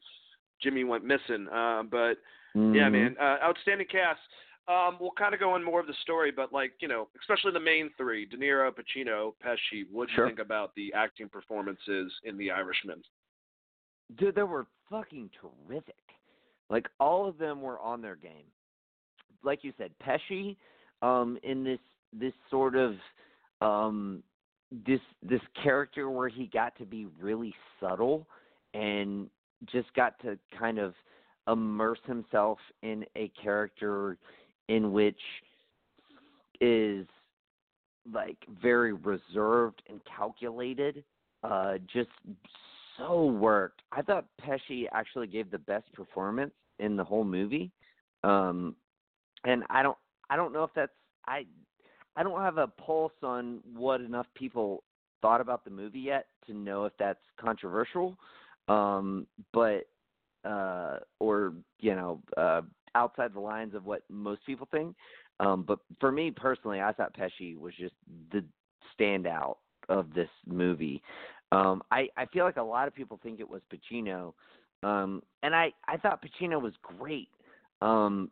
Jimmy 0.62 0.84
went 0.84 1.04
missing. 1.04 1.48
Uh, 1.50 1.84
but 1.84 2.18
yeah, 2.54 2.90
Mhm. 2.90 2.92
man, 2.92 3.18
uh, 3.20 3.38
outstanding 3.44 3.88
cast. 3.88 4.20
Um, 4.68 4.98
we'll 5.00 5.12
kind 5.12 5.34
of 5.34 5.40
go 5.40 5.56
in 5.56 5.64
more 5.64 5.80
of 5.80 5.88
the 5.88 5.94
story, 5.96 6.32
but 6.32 6.54
like 6.54 6.74
you 6.82 6.88
know, 6.88 7.10
especially 7.20 7.52
the 7.52 7.60
main 7.60 7.90
three: 7.98 8.26
De 8.26 8.38
Niro, 8.38 8.72
Pacino, 8.72 9.34
Pesci. 9.44 9.90
What 9.90 10.08
do 10.08 10.14
Sure. 10.16 10.26
you 10.26 10.30
think 10.30 10.40
about 10.40 10.74
the 10.76 10.94
acting 10.94 11.28
performances 11.30 12.14
in 12.24 12.38
The 12.38 12.52
Irishman? 12.52 13.04
Dude, 14.16 14.36
they 14.36 14.44
were 14.44 14.68
fucking 14.90 15.30
terrific. 15.42 15.96
Like 16.70 16.88
all 17.00 17.26
of 17.28 17.38
them 17.38 17.62
were 17.62 17.80
on 17.80 18.02
their 18.02 18.16
game. 18.16 18.46
Like 19.44 19.64
you 19.64 19.74
said, 19.78 19.92
Pesci, 20.00 20.56
um, 21.02 21.38
in 21.44 21.64
this 21.64 21.80
this 22.14 22.34
sort 22.50 22.76
of 22.76 22.96
um 23.62 24.22
this 24.72 25.02
this 25.24 25.42
character 25.64 26.10
where 26.10 26.30
he 26.30 26.48
got 26.48 26.76
to 26.78 26.86
be 26.86 27.06
really 27.20 27.54
subtle 27.80 28.28
and 28.74 29.30
just 29.66 29.94
got 29.94 30.20
to 30.22 30.38
kind 30.58 30.80
of 30.80 30.94
immerse 31.48 32.00
himself 32.06 32.60
in 32.84 33.06
a 33.16 33.32
character 33.42 34.18
in 34.68 34.92
which 34.92 35.20
is 36.60 37.08
like 38.12 38.38
very 38.62 38.94
reserved 38.94 39.82
and 39.90 40.00
calculated 40.16 41.04
uh 41.44 41.78
just 41.92 42.10
so 42.98 43.26
worked. 43.26 43.82
I 43.92 44.02
thought 44.02 44.26
Pesci 44.42 44.86
actually 44.92 45.28
gave 45.28 45.50
the 45.50 45.58
best 45.58 45.92
performance 45.94 46.54
in 46.80 46.96
the 46.96 47.04
whole 47.04 47.24
movie. 47.24 47.72
Um 48.24 48.76
and 49.44 49.64
I 49.70 49.82
don't 49.82 49.98
I 50.30 50.36
don't 50.36 50.54
know 50.54 50.64
if 50.64 50.72
that's 50.76 50.92
I 51.28 51.46
I 52.16 52.24
don't 52.24 52.42
have 52.42 52.58
a 52.58 52.68
pulse 52.68 53.14
on 53.24 53.60
what 53.76 54.02
enough 54.02 54.28
people 54.36 54.84
thought 55.22 55.42
about 55.42 55.64
the 55.64 55.72
movie 55.72 56.00
yet 56.00 56.28
to 56.48 56.54
know 56.54 56.86
if 56.86 56.94
that's 57.00 57.20
controversial. 57.40 58.18
Um 58.72 59.28
but 59.54 59.88
uh 60.46 60.98
or 61.20 61.54
you 61.80 61.96
know 61.96 62.22
uh 62.38 62.62
outside 62.96 63.34
the 63.34 63.40
lines 63.40 63.74
of 63.76 63.86
what 63.86 64.04
most 64.10 64.46
people 64.46 64.68
think. 64.72 64.96
Um 65.40 65.64
but 65.64 65.80
for 66.00 66.12
me 66.12 66.32
personally 66.32 66.82
I 66.82 66.92
thought 66.94 67.16
Pesci 67.16 67.58
was 67.58 67.74
just 67.78 67.96
the 68.32 68.44
standout 69.00 69.56
of 69.90 70.14
this 70.14 70.30
movie. 70.46 71.02
Um, 71.52 71.84
I 71.92 72.08
I 72.18 72.26
feel 72.28 72.46
like 72.46 72.58
a 72.58 72.64
lot 72.64 72.88
of 72.88 72.96
people 72.96 73.20
think 73.22 73.40
it 73.40 73.50
was 73.50 73.62
Pacino, 73.74 74.34
um, 74.84 75.22
and 75.44 75.54
I 75.54 75.72
I 75.88 75.98
thought 75.98 76.24
Pacino 76.24 76.62
was 76.62 76.74
great. 76.82 77.30
Um, 77.82 78.32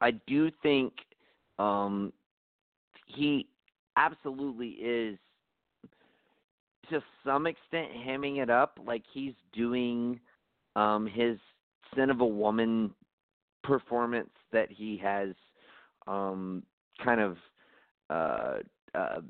I 0.00 0.12
do 0.26 0.50
think 0.62 0.92
um, 1.58 2.12
he 3.06 3.46
absolutely 3.96 4.70
is 4.70 5.18
to 6.90 7.02
some 7.24 7.46
extent 7.46 7.88
hamming 8.06 8.42
it 8.42 8.50
up, 8.50 8.78
like 8.86 9.02
he's 9.12 9.34
doing 9.52 10.20
um, 10.76 11.06
his 11.06 11.38
Scent 11.94 12.10
of 12.10 12.20
a 12.20 12.26
Woman 12.26 12.92
performance 13.62 14.30
that 14.52 14.70
he 14.70 14.96
has 14.98 15.28
um, 16.06 16.62
kind 17.02 17.20
of 17.20 17.36
uh, 18.10 18.54
uh, 18.94 19.20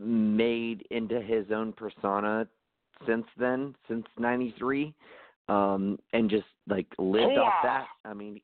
made 0.00 0.86
into 0.90 1.20
his 1.20 1.46
own 1.52 1.72
persona 1.72 2.46
since 3.06 3.26
then, 3.38 3.74
since 3.86 4.06
'93, 4.18 4.94
um, 5.48 5.98
and 6.12 6.30
just 6.30 6.46
like 6.68 6.86
lived 6.98 7.38
off 7.38 7.54
that. 7.62 7.86
I 8.04 8.14
mean, 8.14 8.40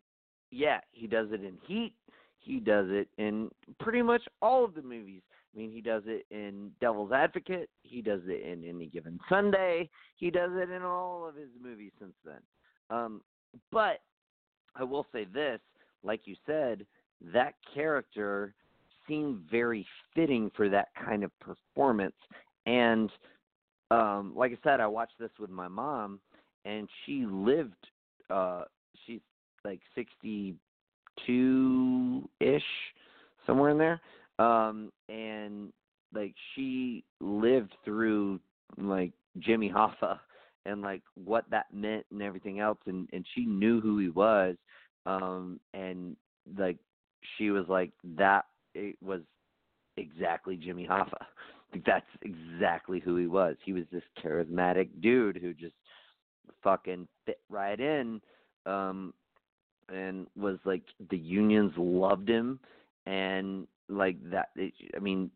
yeah, 0.50 0.80
he 0.92 1.06
does 1.06 1.28
it 1.32 1.42
in 1.42 1.58
Heat. 1.66 1.94
He 2.38 2.60
does 2.60 2.86
it 2.90 3.08
in 3.16 3.50
pretty 3.80 4.02
much 4.02 4.22
all 4.42 4.64
of 4.64 4.74
the 4.74 4.82
movies. 4.82 5.22
I 5.54 5.58
mean, 5.58 5.70
he 5.70 5.80
does 5.80 6.02
it 6.06 6.26
in 6.30 6.72
Devil's 6.80 7.12
Advocate. 7.12 7.70
He 7.82 8.02
does 8.02 8.22
it 8.26 8.42
in 8.44 8.64
Any 8.68 8.86
Given 8.86 9.20
Sunday. 9.28 9.88
He 10.16 10.30
does 10.30 10.50
it 10.54 10.70
in 10.70 10.82
all 10.82 11.28
of 11.28 11.36
his 11.36 11.50
movies 11.62 11.92
since 12.00 12.16
then. 12.24 12.40
Um, 12.90 13.22
but 13.70 14.00
I 14.74 14.82
will 14.82 15.06
say 15.12 15.26
this, 15.32 15.60
like 16.02 16.22
you 16.24 16.34
said, 16.44 16.84
that 17.32 17.54
character 17.72 18.54
seemed 19.06 19.42
very 19.50 19.86
fitting 20.14 20.50
for 20.56 20.68
that 20.68 20.88
kind 21.04 21.22
of 21.22 21.30
performance. 21.38 22.16
And 22.66 23.12
um, 23.90 24.32
like 24.34 24.52
I 24.52 24.58
said, 24.64 24.80
I 24.80 24.86
watched 24.86 25.18
this 25.20 25.30
with 25.38 25.50
my 25.50 25.68
mom, 25.68 26.18
and 26.64 26.88
she 27.04 27.26
lived. 27.26 27.86
Uh, 28.28 28.64
she's 29.06 29.20
like 29.64 29.80
sixty-two 29.94 30.58
ish, 32.40 32.62
somewhere 33.46 33.70
in 33.70 33.78
there. 33.78 34.00
Um, 34.38 34.90
and 35.08 35.72
like 36.14 36.34
she 36.54 37.04
lived 37.20 37.74
through 37.84 38.40
like 38.78 39.12
Jimmy 39.38 39.70
Hoffa 39.70 40.18
and 40.66 40.82
like 40.82 41.02
what 41.14 41.44
that 41.50 41.66
meant 41.72 42.06
and 42.10 42.22
everything 42.22 42.60
else, 42.60 42.78
and 42.86 43.08
and 43.12 43.24
she 43.34 43.44
knew 43.44 43.80
who 43.80 43.98
he 43.98 44.08
was. 44.08 44.56
Um, 45.06 45.60
and 45.72 46.16
like 46.58 46.78
she 47.36 47.50
was 47.50 47.66
like 47.68 47.92
that 48.16 48.46
it 48.74 48.96
was 49.02 49.20
exactly 49.96 50.56
Jimmy 50.56 50.86
Hoffa. 50.88 51.24
That's 51.86 52.06
exactly 52.22 53.00
who 53.00 53.16
he 53.16 53.26
was. 53.26 53.56
He 53.64 53.72
was 53.72 53.84
this 53.92 54.02
charismatic 54.24 54.88
dude 55.00 55.36
who 55.36 55.52
just 55.52 55.74
fucking 56.62 57.06
fit 57.26 57.40
right 57.50 57.78
in 57.78 58.20
um 58.66 59.12
and 59.92 60.26
was 60.36 60.58
like 60.64 60.82
the 61.10 61.16
unions 61.16 61.72
loved 61.76 62.28
him 62.28 62.58
and 63.06 63.66
like 63.88 64.16
that 64.30 64.48
I 64.56 64.98
mean 64.98 65.30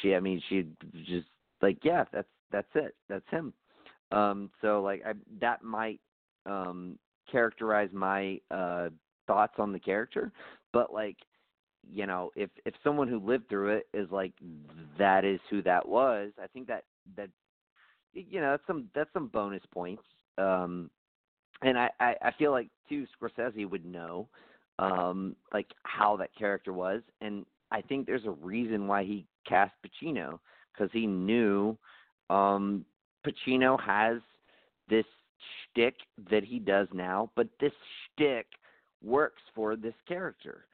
she 0.00 0.14
I 0.14 0.20
mean 0.20 0.42
she 0.48 0.66
just 1.06 1.26
like 1.62 1.78
yeah 1.82 2.04
that's 2.12 2.28
that's 2.52 2.68
it. 2.74 2.94
That's 3.08 3.28
him. 3.30 3.52
Um 4.12 4.50
so 4.60 4.82
like 4.82 5.02
I 5.06 5.12
that 5.40 5.62
might 5.62 6.00
um 6.46 6.98
characterize 7.30 7.90
my 7.92 8.40
uh 8.50 8.88
thoughts 9.26 9.54
on 9.58 9.72
the 9.72 9.78
character 9.78 10.32
but 10.72 10.92
like 10.92 11.16
you 11.88 12.06
know 12.06 12.30
if 12.34 12.50
if 12.64 12.74
someone 12.82 13.08
who 13.08 13.18
lived 13.20 13.48
through 13.48 13.70
it 13.70 13.86
is 13.94 14.10
like 14.10 14.32
that 14.98 15.24
is 15.24 15.40
who 15.48 15.62
that 15.62 15.86
was 15.86 16.32
i 16.42 16.46
think 16.48 16.66
that 16.66 16.84
that 17.16 17.28
you 18.12 18.40
know 18.40 18.50
that's 18.50 18.66
some 18.66 18.88
that's 18.94 19.12
some 19.12 19.28
bonus 19.28 19.62
points. 19.72 20.02
Um 20.38 20.90
and 21.62 21.78
i 21.78 21.90
i, 22.00 22.14
I 22.22 22.32
feel 22.38 22.50
like 22.50 22.68
too 22.88 23.06
scorsese 23.20 23.68
would 23.68 23.84
know 23.84 24.28
um 24.78 25.36
like 25.52 25.68
how 25.84 26.16
that 26.16 26.34
character 26.36 26.72
was 26.72 27.02
and 27.20 27.44
i 27.70 27.80
think 27.80 28.06
there's 28.06 28.26
a 28.26 28.30
reason 28.30 28.86
why 28.86 29.02
he 29.04 29.26
cast 29.46 29.72
pacino 29.84 30.38
because 30.72 30.90
he 30.92 31.06
knew 31.06 31.76
um 32.28 32.84
pacino 33.26 33.80
has 33.80 34.18
this 34.88 35.06
shtick 35.72 35.94
that 36.30 36.44
he 36.44 36.58
does 36.58 36.88
now 36.92 37.30
but 37.36 37.48
this 37.60 37.72
shtick 38.14 38.46
works 39.02 39.42
for 39.54 39.76
this 39.76 39.94
character 40.06 40.66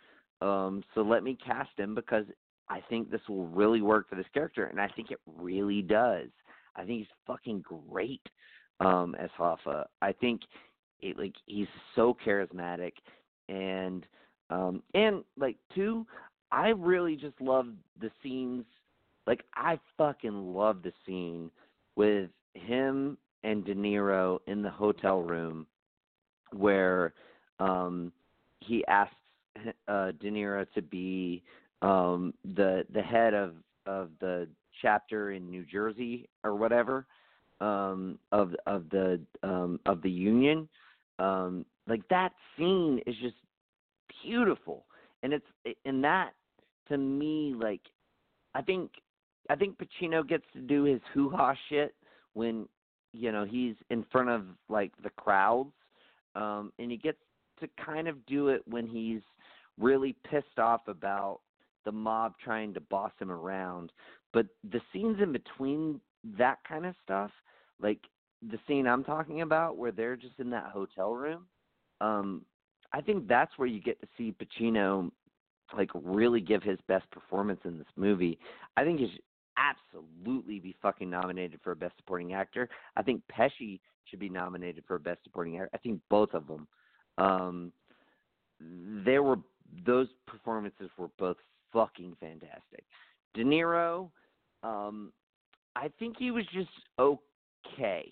um, 0.42 0.84
so 0.94 1.02
let 1.02 1.22
me 1.22 1.36
cast 1.44 1.70
him 1.78 1.94
because 1.94 2.26
I 2.68 2.80
think 2.88 3.10
this 3.10 3.20
will 3.28 3.46
really 3.46 3.80
work 3.80 4.08
for 4.08 4.16
this 4.16 4.26
character, 4.34 4.66
and 4.66 4.80
I 4.80 4.88
think 4.88 5.10
it 5.10 5.20
really 5.38 5.82
does. 5.82 6.28
I 6.74 6.84
think 6.84 6.98
he's 6.98 7.16
fucking 7.26 7.64
great 7.88 8.22
um, 8.80 9.14
as 9.18 9.30
Hoffa. 9.38 9.86
I 10.02 10.12
think 10.12 10.42
it, 11.00 11.18
like 11.18 11.34
he's 11.46 11.68
so 11.94 12.16
charismatic, 12.26 12.92
and 13.48 14.06
um, 14.50 14.82
and 14.94 15.24
like 15.38 15.56
two, 15.74 16.06
I 16.50 16.68
really 16.68 17.16
just 17.16 17.40
love 17.40 17.68
the 18.00 18.10
scenes. 18.22 18.64
Like 19.26 19.42
I 19.54 19.78
fucking 19.98 20.54
love 20.54 20.82
the 20.82 20.92
scene 21.04 21.50
with 21.96 22.30
him 22.54 23.18
and 23.44 23.64
De 23.64 23.74
Niro 23.74 24.38
in 24.46 24.62
the 24.62 24.70
hotel 24.70 25.20
room 25.20 25.66
where 26.52 27.12
um, 27.58 28.12
he 28.60 28.84
asks 28.86 29.14
uh, 29.88 30.12
De 30.20 30.30
Niro 30.30 30.66
to 30.74 30.82
be 30.82 31.42
um, 31.82 32.34
the 32.54 32.84
the 32.92 33.02
head 33.02 33.34
of 33.34 33.54
of 33.86 34.10
the 34.20 34.48
chapter 34.82 35.32
in 35.32 35.50
New 35.50 35.64
Jersey 35.64 36.28
or 36.44 36.54
whatever 36.54 37.06
um, 37.60 38.18
of 38.32 38.54
of 38.66 38.88
the 38.90 39.20
um, 39.42 39.80
of 39.86 40.02
the 40.02 40.10
union. 40.10 40.68
Um, 41.18 41.64
like 41.86 42.06
that 42.08 42.32
scene 42.56 43.00
is 43.06 43.14
just 43.22 43.36
beautiful, 44.22 44.84
and 45.22 45.32
it's 45.32 45.76
and 45.84 46.02
that 46.04 46.32
to 46.88 46.96
me 46.96 47.54
like 47.58 47.80
I 48.54 48.62
think 48.62 48.90
I 49.50 49.54
think 49.54 49.76
Pacino 49.78 50.26
gets 50.26 50.44
to 50.54 50.60
do 50.60 50.84
his 50.84 51.00
hoo 51.12 51.30
ha 51.30 51.54
shit 51.68 51.94
when 52.34 52.68
you 53.12 53.32
know 53.32 53.44
he's 53.44 53.74
in 53.90 54.04
front 54.10 54.28
of 54.28 54.44
like 54.68 54.92
the 55.02 55.10
crowds, 55.10 55.72
um, 56.34 56.72
and 56.78 56.90
he 56.90 56.96
gets 56.96 57.18
to 57.60 57.68
kind 57.82 58.08
of 58.08 58.24
do 58.26 58.48
it 58.48 58.62
when 58.66 58.86
he's 58.86 59.22
really 59.78 60.16
pissed 60.28 60.58
off 60.58 60.88
about 60.88 61.40
the 61.84 61.92
mob 61.92 62.34
trying 62.42 62.74
to 62.74 62.80
boss 62.80 63.12
him 63.18 63.30
around. 63.30 63.92
But 64.32 64.46
the 64.70 64.80
scenes 64.92 65.18
in 65.22 65.32
between 65.32 66.00
that 66.38 66.58
kind 66.68 66.84
of 66.84 66.94
stuff, 67.02 67.30
like 67.80 68.00
the 68.50 68.58
scene 68.66 68.86
I'm 68.86 69.04
talking 69.04 69.42
about 69.42 69.76
where 69.76 69.92
they're 69.92 70.16
just 70.16 70.38
in 70.38 70.50
that 70.50 70.70
hotel 70.72 71.14
room, 71.14 71.46
um, 72.00 72.42
I 72.96 73.02
think 73.02 73.28
that's 73.28 73.52
where 73.58 73.68
you 73.68 73.78
get 73.78 74.00
to 74.00 74.08
see 74.16 74.32
Pacino 74.32 75.10
like 75.76 75.90
really 75.94 76.40
give 76.40 76.62
his 76.62 76.78
best 76.88 77.10
performance 77.10 77.60
in 77.64 77.76
this 77.76 77.86
movie. 77.96 78.38
I 78.76 78.84
think 78.84 79.00
he 79.00 79.10
should 79.10 79.22
absolutely 79.58 80.60
be 80.60 80.74
fucking 80.80 81.10
nominated 81.10 81.60
for 81.62 81.72
a 81.72 81.76
Best 81.76 81.94
Supporting 81.98 82.32
Actor. 82.32 82.70
I 82.96 83.02
think 83.02 83.20
Pesci 83.30 83.80
should 84.04 84.18
be 84.18 84.30
nominated 84.30 84.84
for 84.86 84.94
a 84.94 85.00
Best 85.00 85.22
Supporting 85.24 85.56
Actor. 85.56 85.70
I 85.74 85.78
think 85.78 86.00
both 86.08 86.32
of 86.32 86.46
them. 86.46 86.66
Um, 87.18 87.72
there 89.04 89.22
were 89.22 89.36
those 89.84 90.08
performances 90.26 90.88
were 90.96 91.10
both 91.18 91.36
fucking 91.74 92.16
fantastic. 92.18 92.84
De 93.34 93.44
Niro, 93.44 94.08
um, 94.62 95.12
I 95.74 95.90
think 95.98 96.16
he 96.18 96.30
was 96.30 96.46
just 96.54 96.70
okay. 96.98 98.10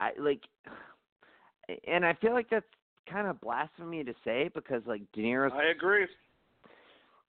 I 0.00 0.12
like, 0.18 0.40
and 1.86 2.06
I 2.06 2.14
feel 2.14 2.32
like 2.32 2.48
that's 2.48 2.64
kind 3.08 3.26
of 3.26 3.40
blasphemy 3.40 4.04
to 4.04 4.14
say 4.24 4.50
because 4.54 4.82
like 4.86 5.02
De 5.12 5.22
Niro's 5.22 5.52
I 5.54 5.70
agree. 5.70 6.06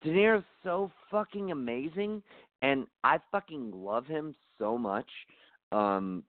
De 0.03 0.09
Niro's 0.09 0.43
so 0.63 0.91
fucking 1.11 1.51
amazing, 1.51 2.23
and 2.61 2.87
I 3.03 3.19
fucking 3.31 3.71
love 3.73 4.05
him 4.05 4.33
so 4.57 4.77
much. 4.77 5.09
Um, 5.71 6.23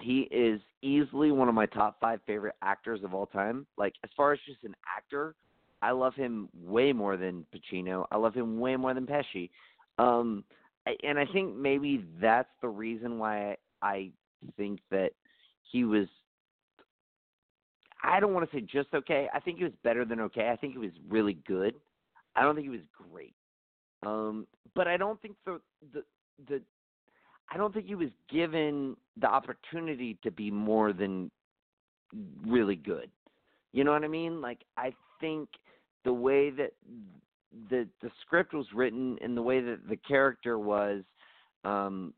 he 0.00 0.22
is 0.30 0.60
easily 0.82 1.30
one 1.32 1.48
of 1.48 1.54
my 1.54 1.66
top 1.66 2.00
five 2.00 2.20
favorite 2.26 2.54
actors 2.62 3.00
of 3.04 3.14
all 3.14 3.26
time. 3.26 3.66
Like 3.76 3.94
as 4.04 4.10
far 4.16 4.32
as 4.32 4.38
just 4.46 4.64
an 4.64 4.74
actor, 4.96 5.34
I 5.80 5.90
love 5.92 6.14
him 6.14 6.48
way 6.60 6.92
more 6.92 7.16
than 7.16 7.44
Pacino. 7.54 8.06
I 8.10 8.16
love 8.16 8.34
him 8.34 8.58
way 8.60 8.76
more 8.76 8.94
than 8.94 9.06
Pesci. 9.06 9.50
Um, 9.98 10.44
I- 10.86 10.96
and 11.04 11.18
I 11.18 11.26
think 11.26 11.54
maybe 11.56 12.04
that's 12.20 12.50
the 12.60 12.68
reason 12.68 13.18
why 13.18 13.56
I 13.82 14.10
think 14.56 14.80
that 14.90 15.12
he 15.70 15.84
was. 15.84 16.08
I 18.02 18.20
don't 18.20 18.34
want 18.34 18.50
to 18.50 18.56
say 18.56 18.60
just 18.60 18.88
okay. 18.94 19.28
I 19.32 19.40
think 19.40 19.58
he 19.58 19.64
was 19.64 19.72
better 19.84 20.04
than 20.04 20.20
okay. 20.20 20.50
I 20.52 20.56
think 20.56 20.72
he 20.72 20.78
was 20.78 20.90
really 21.08 21.38
good. 21.46 21.74
I 22.34 22.42
don't 22.42 22.54
think 22.54 22.64
he 22.64 22.70
was 22.70 22.80
great. 23.10 23.34
Um, 24.04 24.46
but 24.74 24.88
I 24.88 24.96
don't 24.96 25.20
think 25.22 25.36
the 25.46 25.60
the 25.92 26.02
the 26.48 26.60
I 27.50 27.56
don't 27.56 27.72
think 27.72 27.86
he 27.86 27.94
was 27.94 28.10
given 28.30 28.96
the 29.20 29.28
opportunity 29.28 30.18
to 30.22 30.30
be 30.30 30.50
more 30.50 30.92
than 30.92 31.30
really 32.46 32.76
good. 32.76 33.10
You 33.72 33.84
know 33.84 33.92
what 33.92 34.04
I 34.04 34.08
mean? 34.08 34.40
Like 34.40 34.64
I 34.76 34.92
think 35.20 35.48
the 36.04 36.12
way 36.12 36.50
that 36.50 36.72
the 37.70 37.86
the 38.00 38.10
script 38.20 38.54
was 38.54 38.66
written 38.74 39.18
and 39.22 39.36
the 39.36 39.42
way 39.42 39.60
that 39.60 39.88
the 39.88 39.96
character 39.96 40.58
was 40.58 41.02
um 41.64 42.12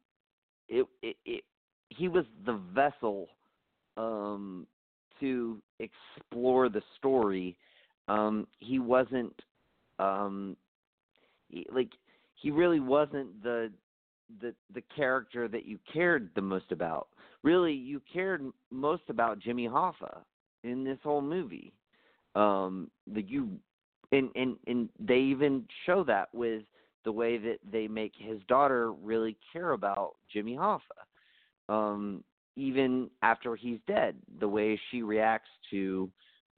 it 0.68 0.86
it, 1.02 1.16
it 1.24 1.44
he 1.88 2.08
was 2.08 2.24
the 2.46 2.60
vessel 2.72 3.28
um 3.96 4.66
to 5.20 5.60
explore 5.78 6.68
the 6.68 6.82
story. 6.96 7.56
Um 8.08 8.46
he 8.60 8.78
wasn't 8.78 9.34
um 9.98 10.56
he, 11.48 11.66
like 11.72 11.90
he 12.34 12.50
really 12.50 12.80
wasn't 12.80 13.42
the 13.42 13.70
the 14.40 14.54
the 14.74 14.82
character 14.94 15.48
that 15.48 15.66
you 15.66 15.78
cared 15.92 16.30
the 16.34 16.42
most 16.42 16.72
about. 16.72 17.08
Really 17.42 17.72
you 17.72 18.00
cared 18.12 18.42
most 18.70 19.02
about 19.08 19.38
Jimmy 19.38 19.68
Hoffa 19.68 20.18
in 20.62 20.84
this 20.84 20.98
whole 21.02 21.22
movie. 21.22 21.72
Um 22.34 22.90
the 23.12 23.22
you 23.22 23.50
and 24.12 24.30
and 24.34 24.56
and 24.66 24.88
they 24.98 25.18
even 25.18 25.66
show 25.86 26.04
that 26.04 26.34
with 26.34 26.62
the 27.04 27.12
way 27.12 27.36
that 27.36 27.58
they 27.70 27.86
make 27.86 28.12
his 28.16 28.40
daughter 28.48 28.92
really 28.92 29.36
care 29.52 29.72
about 29.72 30.14
Jimmy 30.32 30.56
Hoffa. 30.56 30.80
Um 31.68 32.24
even 32.56 33.10
after 33.22 33.56
he's 33.56 33.78
dead 33.86 34.16
the 34.38 34.48
way 34.48 34.78
she 34.90 35.02
reacts 35.02 35.50
to 35.70 36.10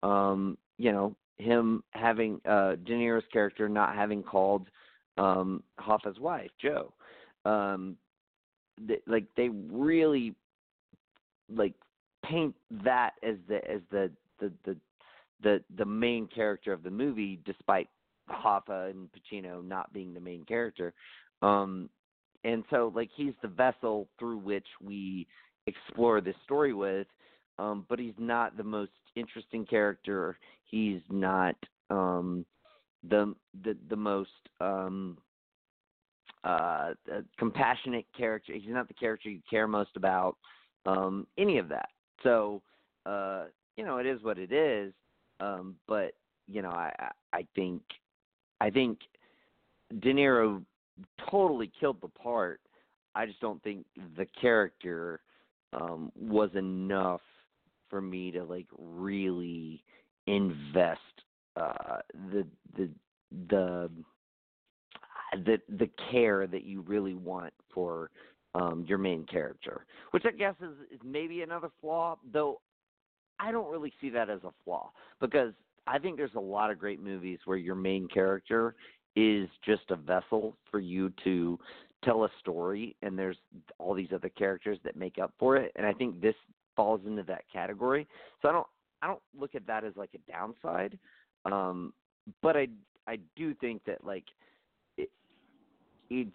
um 0.03 0.57
you 0.79 0.93
know 0.93 1.15
him 1.39 1.83
having 1.91 2.41
uh 2.47 2.77
De 2.85 2.93
Niro's 2.93 3.25
character 3.33 3.69
not 3.69 3.95
having 3.95 4.23
called 4.23 4.69
um 5.19 5.63
Hoffa's 5.81 6.19
wife 6.19 6.51
Joe. 6.61 6.93
Um 7.45 7.97
like 9.07 9.27
they 9.37 9.49
really 9.49 10.35
like 11.55 11.75
paint 12.25 12.55
that 12.85 13.13
as 13.23 13.37
the 13.49 13.57
as 13.71 13.81
the 13.91 14.11
the 14.41 14.53
the 14.65 14.77
the 15.43 15.63
the 15.77 15.85
main 15.85 16.27
character 16.27 16.73
of 16.73 16.83
the 16.83 16.91
movie 16.91 17.39
despite 17.45 17.89
Hoffa 18.31 18.91
and 18.91 19.09
Pacino 19.13 19.67
not 19.67 19.93
being 19.93 20.13
the 20.13 20.21
main 20.21 20.45
character. 20.45 20.93
Um 21.43 21.89
and 22.45 22.65
so 22.71 22.93
like 22.95 23.11
he's 23.15 23.35
the 23.43 23.49
vessel 23.49 24.09
through 24.19 24.39
which 24.39 24.67
we 24.83 25.27
explore 25.67 26.21
this 26.21 26.37
story 26.45 26.73
with 26.73 27.07
um 27.59 27.87
but 27.89 27.99
he's 27.99 28.15
not 28.19 28.57
the 28.57 28.65
most 28.65 28.93
interesting 29.15 29.65
character. 29.65 30.39
He's 30.65 31.01
not 31.11 31.57
um 31.91 32.45
the 33.09 33.35
the 33.65 33.77
the 33.89 33.97
most 33.97 34.31
um 34.61 35.19
uh, 36.45 36.93
compassionate 37.39 38.07
character. 38.17 38.53
He's 38.53 38.69
not 38.69 38.87
the 38.87 38.95
character 38.95 39.29
you 39.29 39.41
care 39.49 39.67
most 39.67 39.91
about 39.97 40.37
um 40.85 41.27
any 41.39 41.59
of 41.59 41.69
that. 41.69 41.89
So 42.23 42.63
uh 43.05 43.45
you 43.77 43.85
know 43.85 43.99
it 43.99 44.07
is 44.07 44.23
what 44.23 44.39
it 44.39 44.53
is 44.53 44.93
um 45.41 45.77
but 45.87 46.13
you 46.47 46.63
know 46.63 46.71
i 46.71 47.11
I 47.33 47.47
think 47.55 47.83
i 48.61 48.71
think 48.71 48.99
de 50.01 50.13
niro 50.13 50.63
totally 51.31 51.71
killed 51.79 52.01
the 52.01 52.09
part. 52.09 52.61
I 53.15 53.27
just 53.27 53.41
don't 53.41 53.63
think 53.63 53.85
the 54.17 54.27
character 54.41 55.21
um 55.73 56.11
was 56.19 56.51
enough 56.55 57.21
for 57.89 58.01
me 58.01 58.31
to 58.31 58.45
like 58.45 58.67
really 58.79 59.83
invest 60.27 61.01
uh 61.57 61.99
the 62.31 62.47
the 62.77 62.89
the 63.49 63.91
the 65.45 65.61
the 65.79 65.91
care 66.11 66.47
that 66.47 66.65
you 66.65 66.83
really 66.83 67.15
want 67.15 67.53
for 67.73 68.11
um 68.55 68.85
your 68.89 68.99
main 68.99 69.25
character 69.27 69.85
which 70.13 70.25
i 70.27 70.31
guess 70.31 70.55
is, 70.61 70.77
is 70.93 71.01
maybe 71.05 71.43
another 71.43 71.71
flaw 71.81 72.17
though 72.33 72.61
i 73.39 73.51
don't 73.51 73.71
really 73.71 73.93
see 74.01 74.09
that 74.11 74.31
as 74.31 74.41
a 74.45 74.53
flaw 74.65 74.91
because 75.21 75.53
i 75.87 75.99
think 75.99 76.17
there's 76.17 76.35
a 76.37 76.41
lot 76.41 76.71
of 76.71 76.79
great 76.79 77.03
movies 77.03 77.39
where 77.45 77.59
your 77.59 77.75
main 77.75 78.09
character 78.09 78.75
is 79.17 79.49
just 79.65 79.91
a 79.91 79.97
vessel 79.97 80.57
for 80.71 80.79
you 80.79 81.11
to 81.25 81.59
tell 82.05 82.25
a 82.25 82.29
story 82.41 82.95
and 83.03 83.19
there's 83.19 83.37
all 83.79 83.95
these 83.95 84.13
other 84.15 84.29
characters 84.29 84.79
that 84.85 84.97
make 84.97 85.19
up 85.19 85.33
for 85.39 85.57
it 85.57 85.73
and 85.77 85.87
i 85.87 85.93
think 85.93 86.21
this 86.21 86.35
falls 86.75 87.01
into 87.07 87.23
that 87.23 87.45
category 87.53 88.07
so 88.43 88.49
i 88.49 88.53
don't 88.53 88.67
i 89.03 89.07
don't 89.07 89.23
look 89.39 89.55
at 89.55 89.67
that 89.67 89.85
as 89.85 89.93
like 89.97 90.11
a 90.15 90.31
downside 90.31 90.99
um 91.47 91.93
but 92.43 92.57
i 92.57 92.67
i 93.07 93.19
do 93.35 93.55
think 93.55 93.83
that 93.85 94.05
like 94.05 94.25
it, 94.99 95.11
it's 96.11 96.31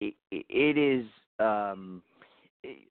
it, 0.00 0.14
it 0.30 0.78
is 0.78 1.06
um 1.38 2.02
it, 2.62 2.88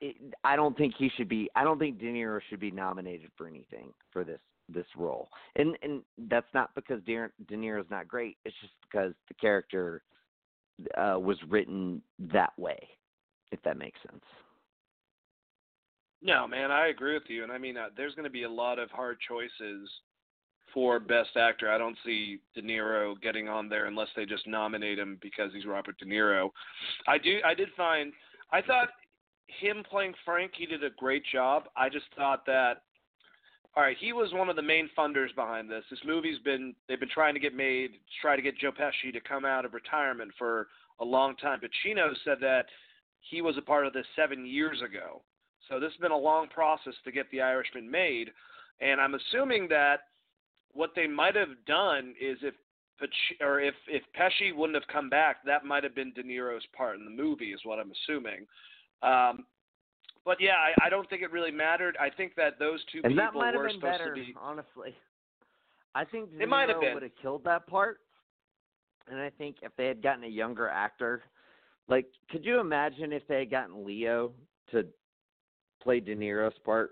it, 0.00 0.16
I 0.44 0.56
don't 0.56 0.76
think 0.76 0.94
he 0.98 1.10
should 1.16 1.28
be 1.28 1.48
I 1.54 1.64
don't 1.64 1.78
think 1.78 1.98
De 1.98 2.06
Niro 2.06 2.40
should 2.48 2.60
be 2.60 2.70
nominated 2.70 3.30
for 3.36 3.46
anything 3.46 3.92
for 4.12 4.24
this 4.24 4.40
this 4.72 4.86
role. 4.96 5.28
And 5.56 5.76
and 5.82 6.02
that's 6.28 6.46
not 6.54 6.74
because 6.74 7.02
De, 7.04 7.28
De 7.48 7.56
Niro's 7.56 7.90
not 7.90 8.08
great. 8.08 8.36
It's 8.44 8.54
just 8.60 8.74
because 8.82 9.12
the 9.28 9.34
character 9.34 10.02
uh 10.96 11.18
was 11.18 11.38
written 11.48 12.02
that 12.18 12.58
way. 12.58 12.78
If 13.50 13.62
that 13.62 13.78
makes 13.78 13.98
sense. 14.08 14.24
No, 16.20 16.46
man, 16.48 16.70
I 16.70 16.88
agree 16.88 17.14
with 17.14 17.28
you, 17.28 17.44
and 17.44 17.52
I 17.52 17.58
mean, 17.58 17.76
uh, 17.76 17.88
there's 17.96 18.14
going 18.14 18.24
to 18.24 18.30
be 18.30 18.42
a 18.42 18.50
lot 18.50 18.78
of 18.78 18.90
hard 18.90 19.18
choices 19.26 19.88
for 20.74 20.98
Best 20.98 21.36
Actor. 21.36 21.70
I 21.70 21.78
don't 21.78 21.96
see 22.04 22.40
De 22.54 22.62
Niro 22.62 23.20
getting 23.20 23.48
on 23.48 23.68
there 23.68 23.86
unless 23.86 24.08
they 24.16 24.26
just 24.26 24.46
nominate 24.46 24.98
him 24.98 25.18
because 25.22 25.52
he's 25.54 25.64
Robert 25.64 25.96
De 25.98 26.04
Niro. 26.04 26.50
I 27.06 27.18
do. 27.18 27.38
I 27.44 27.54
did 27.54 27.68
find. 27.76 28.12
I 28.52 28.62
thought 28.62 28.88
him 29.60 29.82
playing 29.88 30.14
Frank, 30.24 30.52
he 30.56 30.66
did 30.66 30.84
a 30.84 30.90
great 30.98 31.22
job. 31.32 31.64
I 31.76 31.88
just 31.88 32.06
thought 32.16 32.44
that. 32.46 32.82
All 33.78 33.84
right, 33.84 33.96
he 34.00 34.12
was 34.12 34.32
one 34.32 34.48
of 34.48 34.56
the 34.56 34.62
main 34.62 34.90
funders 34.98 35.32
behind 35.36 35.70
this. 35.70 35.84
This 35.88 36.00
movie's 36.04 36.40
been 36.40 36.74
they've 36.88 36.98
been 36.98 37.08
trying 37.08 37.34
to 37.34 37.38
get 37.38 37.54
made, 37.54 37.92
try 38.20 38.34
to 38.34 38.42
get 38.42 38.58
Joe 38.58 38.72
Pesci 38.72 39.12
to 39.12 39.20
come 39.20 39.44
out 39.44 39.64
of 39.64 39.72
retirement 39.72 40.32
for 40.36 40.66
a 41.00 41.04
long 41.04 41.36
time. 41.36 41.60
Pacino 41.60 42.12
said 42.24 42.38
that 42.40 42.64
he 43.20 43.40
was 43.40 43.56
a 43.56 43.62
part 43.62 43.86
of 43.86 43.92
this 43.92 44.04
seven 44.16 44.44
years 44.44 44.82
ago. 44.82 45.22
So 45.68 45.78
this 45.78 45.92
has 45.92 46.00
been 46.00 46.10
a 46.10 46.18
long 46.18 46.48
process 46.48 46.94
to 47.04 47.12
get 47.12 47.30
The 47.30 47.40
Irishman 47.40 47.88
made, 47.88 48.30
and 48.80 49.00
I'm 49.00 49.14
assuming 49.14 49.68
that 49.68 50.00
what 50.72 50.90
they 50.96 51.06
might 51.06 51.36
have 51.36 51.64
done 51.64 52.14
is 52.20 52.38
if 52.42 52.54
Pac- 52.98 53.40
or 53.40 53.60
if 53.60 53.76
if 53.86 54.02
Pesci 54.18 54.52
wouldn't 54.52 54.74
have 54.74 54.92
come 54.92 55.08
back, 55.08 55.44
that 55.44 55.64
might 55.64 55.84
have 55.84 55.94
been 55.94 56.12
De 56.14 56.24
Niro's 56.24 56.66
part 56.76 56.98
in 56.98 57.04
the 57.04 57.12
movie, 57.12 57.52
is 57.52 57.60
what 57.62 57.78
I'm 57.78 57.92
assuming. 57.92 58.44
Um, 59.04 59.46
but 60.28 60.38
yeah, 60.42 60.56
I, 60.56 60.86
I 60.86 60.90
don't 60.90 61.08
think 61.08 61.22
it 61.22 61.32
really 61.32 61.50
mattered. 61.50 61.96
I 61.98 62.10
think 62.10 62.34
that 62.36 62.58
those 62.58 62.80
two 62.92 63.00
And 63.02 63.16
people 63.16 63.42
have 63.42 63.54
were 63.54 63.70
supposed 63.70 63.80
better, 63.80 64.08
to 64.14 64.20
be. 64.20 64.34
honestly. 64.38 64.94
I 65.94 66.04
think 66.04 66.28
It 66.38 66.50
might 66.50 66.68
have 66.68 66.76
would 66.92 67.02
have 67.02 67.16
killed 67.20 67.44
that 67.44 67.66
part. 67.66 68.00
And 69.10 69.18
I 69.18 69.30
think 69.30 69.56
if 69.62 69.72
they 69.78 69.86
had 69.86 70.02
gotten 70.02 70.24
a 70.24 70.28
younger 70.28 70.68
actor, 70.68 71.22
like, 71.88 72.04
could 72.30 72.44
you 72.44 72.60
imagine 72.60 73.10
if 73.10 73.26
they 73.26 73.38
had 73.38 73.50
gotten 73.50 73.86
Leo 73.86 74.32
to 74.70 74.84
play 75.82 75.98
De 76.00 76.14
Niro's 76.14 76.52
part? 76.62 76.90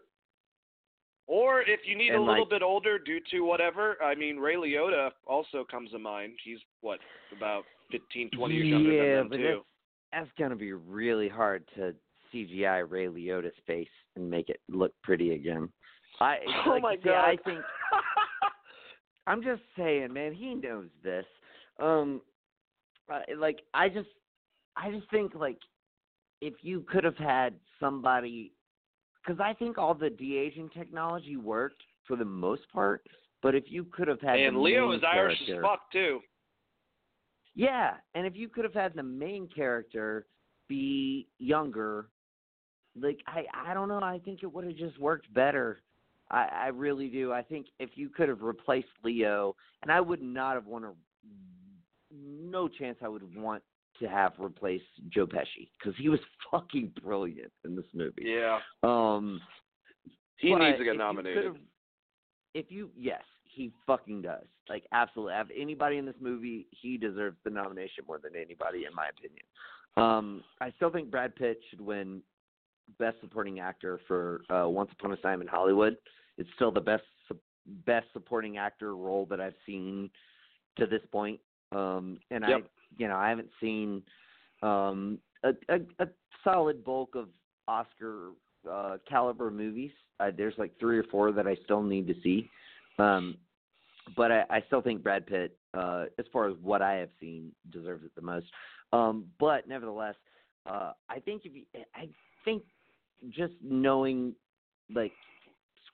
Or 1.27 1.61
if 1.61 1.81
you 1.85 1.95
need 1.95 2.09
And, 2.15 2.17
a 2.19 2.21
little 2.23 2.45
like- 2.45 2.49
bit 2.51 2.63
older 2.63 2.99
due 2.99 3.21
to 3.33 3.41
whatever, 3.43 4.03
I 4.03 4.15
mean, 4.15 4.39
Ray 4.39 4.55
Liotta 4.55 5.11
also 5.27 5.63
comes 5.71 5.91
to 5.91 5.99
mind. 5.99 6.39
He's 6.43 6.61
what 6.81 7.01
about 7.37 7.65
15, 7.91 8.31
20 8.31 8.55
years 8.55 8.67
younger 8.67 8.97
than 8.97 9.15
them 9.17 9.29
but 9.29 9.37
too. 9.37 9.65
that's 10.11 10.31
gonna 10.39 10.57
be 10.57 10.73
really 10.73 11.29
hard 11.29 11.69
to 11.75 11.95
CGI 12.45 12.85
Ray 12.89 13.07
Liotta's 13.07 13.55
face 13.67 13.89
and 14.17 14.29
make 14.31 14.49
it 14.49 14.61
look 14.69 14.93
pretty 15.03 15.33
again. 15.35 15.69
I 16.21 16.37
Oh 16.67 16.71
like, 16.71 16.83
my 16.83 16.97
see, 17.03 17.11
I 17.11 17.37
God. 17.37 17.45
think 17.45 17.59
I'm 19.27 19.43
just 19.43 19.63
saying, 19.77 20.13
man. 20.13 20.33
He 20.33 20.55
knows 20.55 20.87
this. 21.03 21.25
Um, 21.81 22.21
I- 23.11 23.33
like 23.37 23.61
I 23.75 23.89
just, 23.89 24.09
I 24.77 24.91
just 24.91 25.09
think 25.11 25.35
like 25.35 25.59
if 26.41 26.55
you 26.63 26.85
could 26.89 27.05
have 27.05 27.17
had 27.17 27.55
somebody, 27.81 28.53
because 29.25 29.41
I 29.41 29.53
think 29.55 29.79
all 29.79 29.95
the 29.95 30.11
de 30.11 30.37
aging 30.37 30.69
technology 30.71 31.37
worked 31.37 31.83
for 32.07 32.17
the 32.17 32.25
most 32.25 32.63
part. 32.73 33.03
But 33.43 33.55
if 33.55 33.65
you 33.69 33.85
could 33.93 34.09
have 34.09 34.21
had 34.21 34.39
and 34.39 34.59
Leo 34.61 34.93
is 34.93 35.03
Irish 35.07 35.39
as 35.49 35.57
fuck 35.63 35.91
too. 35.93 36.21
yeah, 37.55 37.95
and 38.15 38.27
if 38.27 38.37
you 38.37 38.49
could 38.49 38.65
have 38.65 38.75
had 38.75 38.95
the 38.95 39.03
main 39.03 39.49
character 39.55 40.27
be 40.69 41.29
younger, 41.39 42.09
like 43.01 43.21
I 43.27 43.45
I 43.55 43.75
don't 43.75 43.89
know, 43.89 44.01
I 44.01 44.21
think 44.25 44.43
it 44.43 44.53
would 44.53 44.65
have 44.65 44.77
just 44.77 44.99
worked 44.99 45.33
better. 45.35 45.81
I 46.31 46.49
I 46.53 46.67
really 46.69 47.09
do. 47.09 47.33
I 47.33 47.43
think 47.43 47.67
if 47.79 47.91
you 47.95 48.09
could 48.09 48.29
have 48.29 48.43
replaced 48.43 48.89
Leo, 49.05 49.55
and 49.83 49.91
I 49.91 50.01
would 50.01 50.23
not 50.23 50.55
have 50.55 50.67
wanted 50.67 50.91
no 52.13 52.69
chance 52.69 52.99
I 53.03 53.09
would 53.09 53.37
want 53.37 53.63
to 54.01 54.09
have 54.09 54.33
replaced 54.39 54.85
Joe 55.09 55.27
Pesci 55.27 55.69
because 55.79 55.97
he 55.99 56.09
was 56.09 56.21
fucking 56.51 56.93
brilliant 57.03 57.53
in 57.65 57.77
this 57.77 57.87
movie. 57.95 58.25
Yeah, 58.25 58.59
Um, 58.83 59.41
he 60.37 60.55
needs 60.55 60.79
to 60.79 60.85
get 60.85 60.97
nominated. 60.97 61.57
If 62.55 62.67
you 62.71 62.91
yes, 62.97 63.23
he 63.45 63.73
fucking 63.87 64.23
does. 64.23 64.45
Like 64.69 64.85
absolutely. 64.93 65.35
Have 65.35 65.49
anybody 65.57 65.97
in 65.97 66.07
this 66.07 66.17
movie, 66.21 66.67
he 66.71 66.97
deserves 66.99 67.37
the 67.45 67.51
nomination 67.51 68.05
more 68.07 68.19
than 68.19 68.33
anybody, 68.37 68.85
in 68.89 68.95
my 68.95 69.09
opinion. 69.09 69.45
Um, 69.97 70.45
I 70.61 70.73
still 70.77 70.91
think 70.91 71.11
Brad 71.11 71.35
Pitt 71.35 71.59
should 71.71 71.81
win 71.81 72.21
Best 72.99 73.17
Supporting 73.21 73.61
Actor 73.61 74.01
for 74.07 74.43
uh, 74.51 74.69
Once 74.69 74.91
Upon 74.93 75.13
a 75.13 75.17
Time 75.17 75.41
in 75.41 75.47
Hollywood. 75.47 75.97
It's 76.39 76.51
still 76.57 76.71
the 76.71 76.81
best 76.81 77.05
best 77.85 78.07
supporting 78.13 78.59
actor 78.59 78.95
role 78.95 79.27
that 79.27 79.41
I've 79.41 79.55
seen 79.65 80.11
to 80.79 80.87
this 80.87 81.03
point. 81.11 81.41
Um, 81.73 82.19
and 82.31 82.45
Yep. 82.47 82.61
I, 82.61 82.69
you 82.97 83.09
know, 83.09 83.17
I 83.17 83.29
haven't 83.29 83.51
seen 83.61 84.03
um, 84.63 85.19
a, 85.43 85.51
a, 85.69 85.81
a 85.99 86.09
solid 86.45 86.85
bulk 86.85 87.15
of 87.15 87.29
Oscar 87.69 88.31
uh, 88.71 88.99
caliber 89.09 89.51
movies. 89.51 89.91
Uh, 90.21 90.31
there's 90.37 90.55
like 90.59 90.79
three 90.79 90.99
or 90.99 91.05
four 91.05 91.33
that 91.33 91.47
I 91.47 91.57
still 91.65 91.83
need 91.83 92.07
to 92.07 92.15
see. 92.23 92.49
Um, 92.99 93.37
but 94.17 94.31
I, 94.31 94.45
I 94.49 94.63
still 94.69 94.81
think 94.81 95.03
Brad 95.03 95.27
Pitt, 95.27 95.59
uh, 95.75 96.05
as 96.19 96.27
far 96.33 96.49
as 96.49 96.55
what 96.63 96.81
I 96.83 96.95
have 96.95 97.11
seen, 97.21 97.53
deserves 97.73 98.05
it 98.05 98.15
the 98.15 98.23
most. 98.23 98.47
Um, 98.93 99.27
but 99.41 99.69
nevertheless, 99.69 100.15
uh, 100.65 100.93
I 101.11 101.19
think 101.19 101.43
if 101.45 101.55
you, 101.55 101.63
I 101.95 102.09
think 102.45 102.63
just 103.31 103.55
knowing 103.63 104.35
like 104.95 105.13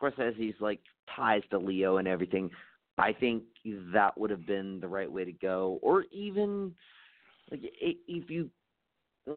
Scorsese's 0.00 0.60
like 0.60 0.80
ties 1.14 1.42
to 1.50 1.58
Leo 1.58 1.98
and 1.98 2.08
everything, 2.08 2.50
I 2.98 3.12
think 3.12 3.42
that 3.92 4.18
would 4.18 4.30
have 4.30 4.46
been 4.46 4.80
the 4.80 4.88
right 4.88 5.10
way 5.10 5.24
to 5.24 5.32
go. 5.32 5.78
Or 5.82 6.04
even 6.12 6.74
like 7.50 7.60
if 7.62 8.30
you 8.30 8.50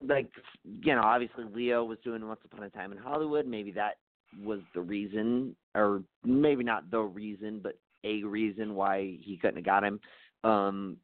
like 0.02 0.30
you 0.64 0.96
know 0.96 1.02
obviously 1.04 1.46
Leo 1.54 1.84
was 1.84 1.98
doing 2.04 2.28
Once 2.28 2.42
Upon 2.44 2.64
a 2.64 2.70
Time 2.70 2.92
in 2.92 2.98
Hollywood, 2.98 3.46
maybe 3.46 3.72
that 3.72 3.98
was 4.44 4.60
the 4.74 4.82
reason, 4.82 5.56
or 5.76 6.02
maybe 6.24 6.64
not 6.64 6.90
the 6.92 7.00
reason, 7.00 7.60
but 7.62 7.78
a 8.04 8.24
reason 8.24 8.76
why 8.76 9.18
he 9.22 9.38
couldn't 9.38 9.58
have 9.58 9.66
got 9.66 9.84
him. 9.84 10.00
Um, 10.44 10.98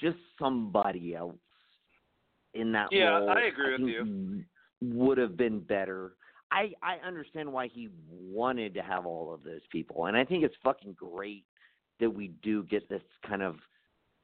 just 0.00 0.16
somebody 0.38 1.14
else 1.14 1.36
in 2.54 2.72
that 2.72 2.88
Yeah, 2.90 3.18
role. 3.18 3.30
I 3.30 3.42
agree 3.42 3.72
with 3.72 3.88
you. 3.90 4.44
Would 4.82 5.18
have 5.18 5.36
been 5.36 5.60
better. 5.60 6.14
I 6.50 6.72
I 6.82 6.96
understand 7.06 7.52
why 7.52 7.68
he 7.68 7.88
wanted 8.10 8.74
to 8.74 8.82
have 8.82 9.06
all 9.06 9.32
of 9.32 9.44
those 9.44 9.60
people, 9.70 10.06
and 10.06 10.16
I 10.16 10.24
think 10.24 10.42
it's 10.42 10.56
fucking 10.64 10.94
great 10.94 11.44
that 12.00 12.10
we 12.10 12.28
do 12.42 12.64
get 12.64 12.88
this 12.88 13.02
kind 13.26 13.42
of 13.42 13.56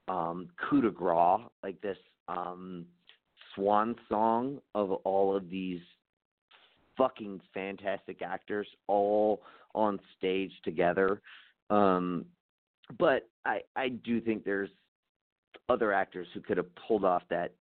um 0.08 0.48
coup 0.68 0.82
de 0.82 0.90
grace, 0.90 1.42
like 1.62 1.80
this 1.80 1.96
um 2.26 2.86
swan 3.54 3.94
song 4.08 4.58
of 4.74 4.90
all 4.90 5.36
of 5.36 5.48
these 5.48 5.80
fucking 6.96 7.40
fantastic 7.54 8.20
actors 8.20 8.66
all 8.88 9.42
on 9.74 10.00
stage 10.16 10.52
together. 10.64 11.22
Um 11.70 12.24
but 12.98 13.28
I 13.44 13.60
I 13.76 13.90
do 13.90 14.20
think 14.20 14.44
there's 14.44 14.70
other 15.68 15.92
actors 15.92 16.26
who 16.34 16.40
could 16.40 16.56
have 16.56 16.74
pulled 16.74 17.04
off 17.04 17.22
that 17.30 17.54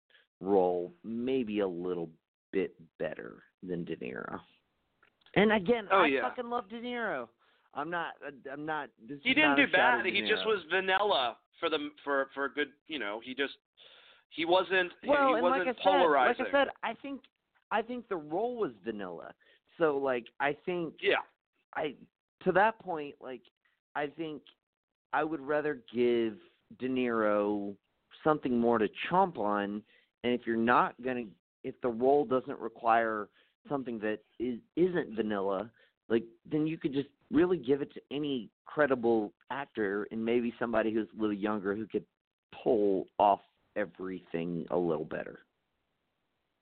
role 0.40 0.92
maybe 1.02 1.60
a 1.60 1.68
little 1.68 2.08
bit 2.54 2.74
better 2.98 3.42
than 3.62 3.84
De 3.84 3.96
Niro. 3.96 4.40
And 5.36 5.52
again, 5.52 5.88
Oh, 5.90 6.02
I 6.02 6.06
yeah. 6.06 6.22
fucking 6.22 6.48
love 6.48 6.68
De 6.68 6.80
Niro. 6.80 7.28
I'm 7.74 7.90
not. 7.90 8.12
Uh, 8.26 8.30
I'm 8.52 8.64
not. 8.64 8.88
This 9.06 9.18
He 9.22 9.34
didn't 9.34 9.50
not 9.50 9.56
do 9.56 9.66
bad. 9.72 10.06
He 10.06 10.20
just 10.20 10.46
was 10.46 10.60
vanilla 10.70 11.36
for 11.58 11.68
the 11.68 11.90
for 12.04 12.28
for 12.32 12.44
a 12.44 12.52
good. 12.52 12.68
You 12.86 12.98
know, 13.00 13.20
he 13.22 13.34
just 13.34 13.54
he 14.30 14.44
wasn't 14.44 14.92
well, 15.06 15.28
he 15.28 15.34
and 15.34 15.42
wasn't 15.42 15.66
like 15.66 15.76
I 15.76 15.82
polarizing. 15.82 16.44
said, 16.46 16.52
like 16.52 16.54
I 16.54 16.64
said, 16.64 16.68
I 16.84 16.94
think 17.02 17.20
I 17.72 17.82
think 17.82 18.08
the 18.08 18.16
role 18.16 18.56
was 18.56 18.70
vanilla. 18.84 19.32
So 19.78 19.96
like 19.96 20.26
I 20.38 20.56
think 20.64 20.94
yeah, 21.02 21.16
I 21.74 21.94
to 22.44 22.52
that 22.52 22.78
point, 22.78 23.16
like 23.20 23.42
I 23.96 24.06
think 24.06 24.42
I 25.12 25.24
would 25.24 25.40
rather 25.40 25.80
give 25.92 26.34
De 26.78 26.88
Niro 26.88 27.74
something 28.22 28.58
more 28.58 28.78
to 28.78 28.88
chomp 29.10 29.38
on, 29.38 29.82
and 30.22 30.32
if 30.32 30.46
you're 30.46 30.56
not 30.56 30.94
gonna, 31.02 31.24
if 31.64 31.74
the 31.80 31.88
role 31.88 32.24
doesn't 32.24 32.58
require 32.60 33.28
something 33.68 33.98
that 34.00 34.18
is 34.38 34.58
isn't 34.76 35.16
vanilla, 35.16 35.70
like 36.08 36.24
then 36.50 36.66
you 36.66 36.78
could 36.78 36.92
just 36.92 37.08
really 37.32 37.56
give 37.56 37.82
it 37.82 37.92
to 37.94 38.00
any 38.10 38.50
credible 38.66 39.32
actor 39.50 40.06
and 40.10 40.24
maybe 40.24 40.52
somebody 40.58 40.92
who's 40.92 41.08
a 41.16 41.20
little 41.20 41.36
younger 41.36 41.74
who 41.74 41.86
could 41.86 42.04
pull 42.62 43.06
off 43.18 43.40
everything 43.76 44.66
a 44.70 44.76
little 44.76 45.04
better. 45.04 45.40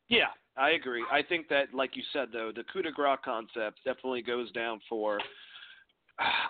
yeah, 0.08 0.28
I 0.56 0.70
agree. 0.70 1.04
I 1.10 1.22
think 1.22 1.48
that, 1.48 1.74
like 1.74 1.96
you 1.96 2.02
said, 2.12 2.28
though, 2.32 2.52
the 2.54 2.64
coup 2.64 2.82
de 2.82 2.92
grace 2.92 3.18
concept 3.24 3.80
definitely 3.84 4.22
goes 4.22 4.50
down 4.52 4.80
for. 4.88 5.18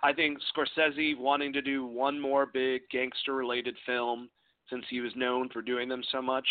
I 0.02 0.12
think 0.12 0.38
Scorsese 0.54 1.16
wanting 1.16 1.52
to 1.52 1.62
do 1.62 1.86
one 1.86 2.20
more 2.20 2.46
big 2.46 2.82
gangster-related 2.90 3.76
film 3.86 4.28
since 4.68 4.84
he 4.90 5.00
was 5.00 5.12
known 5.14 5.48
for 5.50 5.62
doing 5.62 5.88
them 5.88 6.02
so 6.10 6.20
much, 6.20 6.46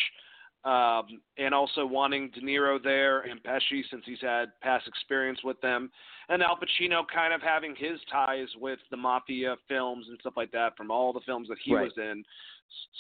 um, 0.64 1.22
and 1.38 1.54
also 1.54 1.86
wanting 1.86 2.30
De 2.32 2.42
Niro 2.42 2.82
there 2.82 3.22
and 3.22 3.42
Pesci 3.44 3.82
since 3.90 4.04
he's 4.06 4.22
had 4.22 4.52
past 4.62 4.88
experience 4.88 5.40
with 5.44 5.60
them, 5.62 5.90
and 6.30 6.44
Al 6.44 6.56
Pacino 6.58 7.02
kind 7.14 7.34
of 7.34 7.42
having 7.42 7.76
his 7.76 8.00
ties 8.12 8.48
with 8.60 8.80
the 8.92 8.98
mafia 8.98 9.56
films 9.68 10.06
and 10.10 10.18
stuff 10.20 10.34
like 10.38 10.52
that 10.52 10.78
from 10.78 10.92
all 10.92 11.12
the 11.14 11.22
films 11.26 11.48
that 11.48 11.58
he 11.64 11.74
Right. 11.74 11.84
was 11.86 11.94
in. 11.98 12.24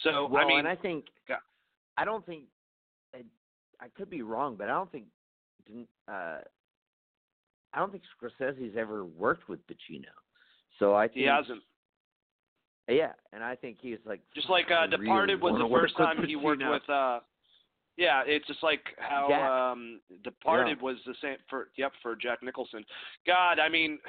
So 0.03 0.27
well, 0.27 0.43
I 0.43 0.47
mean, 0.47 0.59
and 0.59 0.67
I 0.67 0.75
think 0.75 1.05
Yeah. 1.29 1.37
I 1.97 2.03
don't 2.05 2.25
think 2.25 2.45
I, 3.13 3.19
I 3.79 3.87
could 3.89 4.09
be 4.09 4.21
wrong, 4.23 4.55
but 4.55 4.65
I 4.67 4.71
don't 4.71 4.91
think 4.91 5.05
didn't 5.67 5.87
uh 6.07 6.39
I 7.73 7.79
don't 7.79 7.91
think 7.91 8.03
Scorsese's 8.21 8.75
ever 8.75 9.05
worked 9.05 9.47
with 9.47 9.59
Pacino. 9.67 10.11
So 10.79 10.93
I 10.95 11.07
think 11.07 11.19
he 11.19 11.23
hasn't. 11.25 11.61
Yeah, 12.89 13.13
and 13.31 13.43
I 13.43 13.55
think 13.55 13.77
he's 13.79 13.99
like 14.05 14.19
Just 14.35 14.49
like 14.49 14.71
uh, 14.71 14.73
I 14.73 14.85
really 14.85 14.97
Departed 15.05 15.41
was 15.41 15.53
the 15.57 15.69
first 15.73 15.95
time 15.95 16.25
he 16.25 16.35
worked 16.35 16.63
with. 16.67 16.89
uh 16.89 17.19
Yeah, 17.97 18.23
it's 18.25 18.47
just 18.47 18.63
like 18.63 18.81
how 18.97 19.27
Jack. 19.29 19.49
um 19.49 19.99
Departed 20.23 20.81
was 20.81 20.97
the 21.05 21.15
same 21.21 21.37
for 21.49 21.69
yep 21.77 21.91
for 22.01 22.15
Jack 22.15 22.41
Nicholson. 22.41 22.83
God, 23.27 23.59
I 23.59 23.69
mean, 23.69 23.99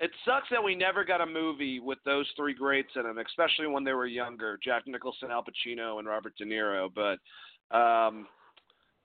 it 0.00 0.10
sucks 0.24 0.48
that 0.50 0.62
we 0.62 0.74
never 0.74 1.04
got 1.04 1.20
a 1.20 1.26
movie 1.26 1.80
with 1.80 1.98
those 2.04 2.26
three 2.36 2.54
greats 2.54 2.90
in 2.96 3.02
them, 3.02 3.18
especially 3.18 3.66
when 3.66 3.84
they 3.84 3.92
were 3.92 4.06
younger: 4.06 4.58
Jack 4.62 4.84
Nicholson, 4.86 5.30
Al 5.30 5.44
Pacino, 5.44 5.98
and 5.98 6.08
Robert 6.08 6.34
De 6.36 6.44
Niro. 6.44 6.88
But 6.94 7.18
um 7.76 8.26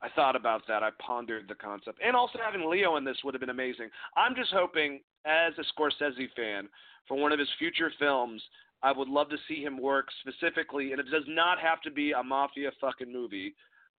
I 0.01 0.09
thought 0.15 0.35
about 0.35 0.63
that. 0.67 0.83
I 0.83 0.89
pondered 0.99 1.47
the 1.47 1.55
concept, 1.55 1.99
and 2.05 2.13
also 2.13 2.37
having 2.43 2.69
Leo 2.69 2.97
in 2.97 3.05
this 3.05 3.17
would 3.23 3.33
have 3.33 3.39
been 3.39 3.49
amazing. 3.49 3.89
I'm 4.17 4.35
just 4.35 4.51
hoping, 4.51 4.99
as 5.25 5.53
a 5.57 5.63
Scorsese 5.79 6.27
fan, 6.35 6.67
for 7.07 7.15
one 7.15 7.31
of 7.31 7.39
his 7.39 7.47
future 7.57 7.89
films, 7.97 8.41
I 8.81 8.91
would 8.91 9.07
love 9.07 9.29
to 9.29 9.37
see 9.47 9.63
him 9.63 9.81
work 9.81 10.07
specifically, 10.19 10.91
and 10.91 10.99
it 10.99 11.09
does 11.09 11.23
not 11.27 11.57
have 11.59 11.79
to 11.83 11.91
be 11.91 12.11
a 12.11 12.21
mafia 12.21 12.71
fucking 12.81 13.11
movie, 13.13 13.55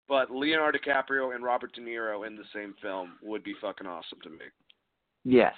but 0.08 0.32
Leonardo 0.32 0.78
DiCaprio 0.78 1.34
and 1.36 1.44
Robert 1.44 1.74
De 1.74 1.82
Niro 1.82 2.26
in 2.28 2.36
the 2.36 2.44
same 2.54 2.74
film 2.82 3.14
would 3.22 3.44
be 3.44 3.56
fucking 3.62 3.88
awesome 3.88 4.20
to 4.24 4.30
me. 4.30 4.38
Yes. 5.24 5.54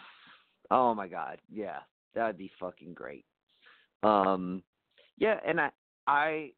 Oh 0.71 0.93
my 0.93 1.07
god. 1.07 1.39
Yeah. 1.51 1.79
That'd 2.13 2.37
be 2.37 2.51
fucking 2.59 2.93
great. 2.93 3.25
Um 4.03 4.63
yeah, 5.17 5.39
and 5.45 5.59
I 5.59 5.71
I 6.07 6.51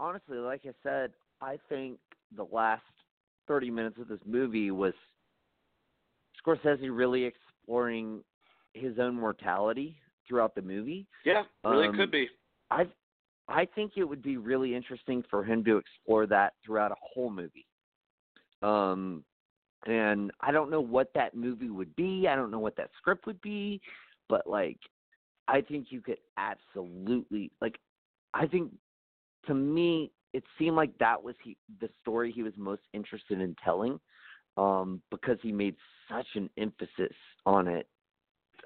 honestly 0.00 0.38
like 0.38 0.62
I 0.64 0.72
said, 0.82 1.12
I 1.40 1.58
think 1.68 1.98
the 2.36 2.46
last 2.50 2.82
30 3.46 3.70
minutes 3.70 3.96
of 4.00 4.08
this 4.08 4.20
movie 4.26 4.70
was 4.70 4.92
Scorsese 6.44 6.88
really 6.90 7.24
exploring 7.24 8.22
his 8.74 8.98
own 8.98 9.14
mortality 9.14 9.96
throughout 10.26 10.54
the 10.54 10.62
movie. 10.62 11.06
Yeah, 11.24 11.44
really 11.64 11.88
Um, 11.88 11.96
could 11.96 12.10
be. 12.10 12.28
I 12.70 12.86
I 13.48 13.64
think 13.64 13.92
it 13.96 14.04
would 14.04 14.22
be 14.22 14.36
really 14.36 14.74
interesting 14.74 15.24
for 15.30 15.42
him 15.42 15.64
to 15.64 15.78
explore 15.78 16.26
that 16.26 16.54
throughout 16.64 16.92
a 16.92 16.96
whole 17.00 17.30
movie. 17.30 17.66
Um 18.62 19.24
and 19.86 20.32
I 20.40 20.50
don't 20.50 20.70
know 20.70 20.80
what 20.80 21.10
that 21.14 21.34
movie 21.36 21.70
would 21.70 21.94
be. 21.94 22.26
I 22.28 22.34
don't 22.34 22.50
know 22.50 22.58
what 22.58 22.76
that 22.76 22.90
script 22.98 23.26
would 23.26 23.40
be, 23.40 23.80
but 24.28 24.46
like 24.46 24.78
I 25.46 25.60
think 25.62 25.86
you 25.90 26.00
could 26.00 26.18
absolutely 26.36 27.50
like 27.60 27.78
I 28.34 28.46
think 28.46 28.72
to 29.46 29.54
me 29.54 30.12
it 30.34 30.44
seemed 30.58 30.76
like 30.76 30.96
that 30.98 31.22
was 31.22 31.34
he 31.42 31.56
the 31.80 31.88
story 32.02 32.32
he 32.32 32.42
was 32.42 32.52
most 32.56 32.82
interested 32.92 33.40
in 33.40 33.56
telling 33.64 33.98
um 34.56 35.00
because 35.10 35.38
he 35.42 35.52
made 35.52 35.76
such 36.10 36.26
an 36.34 36.50
emphasis 36.58 37.16
on 37.46 37.68
it 37.68 37.88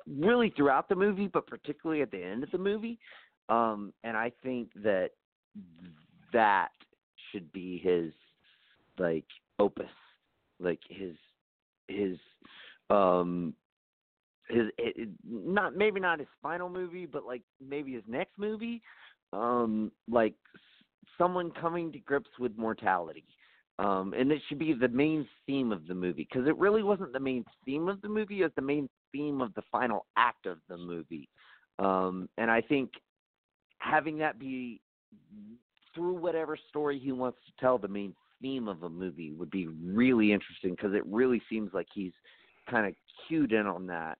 really 0.06 0.52
throughout 0.56 0.88
the 0.88 0.94
movie 0.94 1.28
but 1.28 1.46
particularly 1.46 2.02
at 2.02 2.10
the 2.10 2.22
end 2.22 2.42
of 2.42 2.50
the 2.50 2.58
movie 2.58 2.98
um 3.52 3.92
and 4.04 4.16
I 4.16 4.32
think 4.42 4.70
that 4.82 5.10
that 6.32 6.70
should 7.30 7.52
be 7.52 7.78
his 7.78 8.12
like 8.98 9.24
opus 9.58 9.86
like 10.60 10.80
his 10.88 11.14
his 11.88 12.16
um 12.90 13.54
his 14.48 14.66
it, 14.78 14.94
it- 14.96 15.08
not 15.24 15.76
maybe 15.76 16.00
not 16.00 16.18
his 16.18 16.28
final 16.42 16.68
movie 16.68 17.06
but 17.06 17.24
like 17.26 17.42
maybe 17.60 17.92
his 17.92 18.04
next 18.06 18.38
movie. 18.38 18.80
Um 19.32 19.90
like 20.10 20.34
someone 21.18 21.50
coming 21.50 21.92
to 21.92 21.98
grips 21.98 22.30
with 22.38 22.56
mortality. 22.56 23.24
Um 23.78 24.14
and 24.18 24.30
it 24.32 24.40
should 24.48 24.58
be 24.58 24.72
the 24.72 24.88
main 24.88 25.26
theme 25.46 25.72
of 25.72 25.86
the 25.86 25.94
movie 25.94 26.26
because 26.30 26.48
it 26.48 26.56
really 26.58 26.82
wasn't 26.82 27.12
the 27.12 27.20
main 27.20 27.44
theme 27.64 27.88
of 27.88 28.00
the 28.02 28.08
movie 28.08 28.40
it 28.40 28.44
was 28.44 28.52
the 28.56 28.62
main 28.62 28.88
theme 29.12 29.40
of 29.40 29.52
the 29.54 29.62
final 29.70 30.06
act 30.16 30.46
of 30.46 30.58
the 30.68 30.76
movie. 30.76 31.28
Um 31.78 32.28
and 32.38 32.50
i 32.50 32.60
think 32.60 32.90
having 33.82 34.16
that 34.18 34.38
be 34.38 34.80
through 35.94 36.14
whatever 36.14 36.56
story 36.70 36.98
he 36.98 37.12
wants 37.12 37.38
to 37.46 37.52
tell 37.60 37.78
the 37.78 37.88
main 37.88 38.14
theme 38.40 38.68
of 38.68 38.82
a 38.84 38.88
movie 38.88 39.32
would 39.32 39.50
be 39.50 39.66
really 39.84 40.32
interesting 40.32 40.70
because 40.70 40.94
it 40.94 41.04
really 41.06 41.40
seems 41.50 41.70
like 41.74 41.86
he's 41.92 42.12
kind 42.70 42.86
of 42.86 42.94
cued 43.26 43.52
in 43.52 43.66
on 43.66 43.86
that 43.86 44.18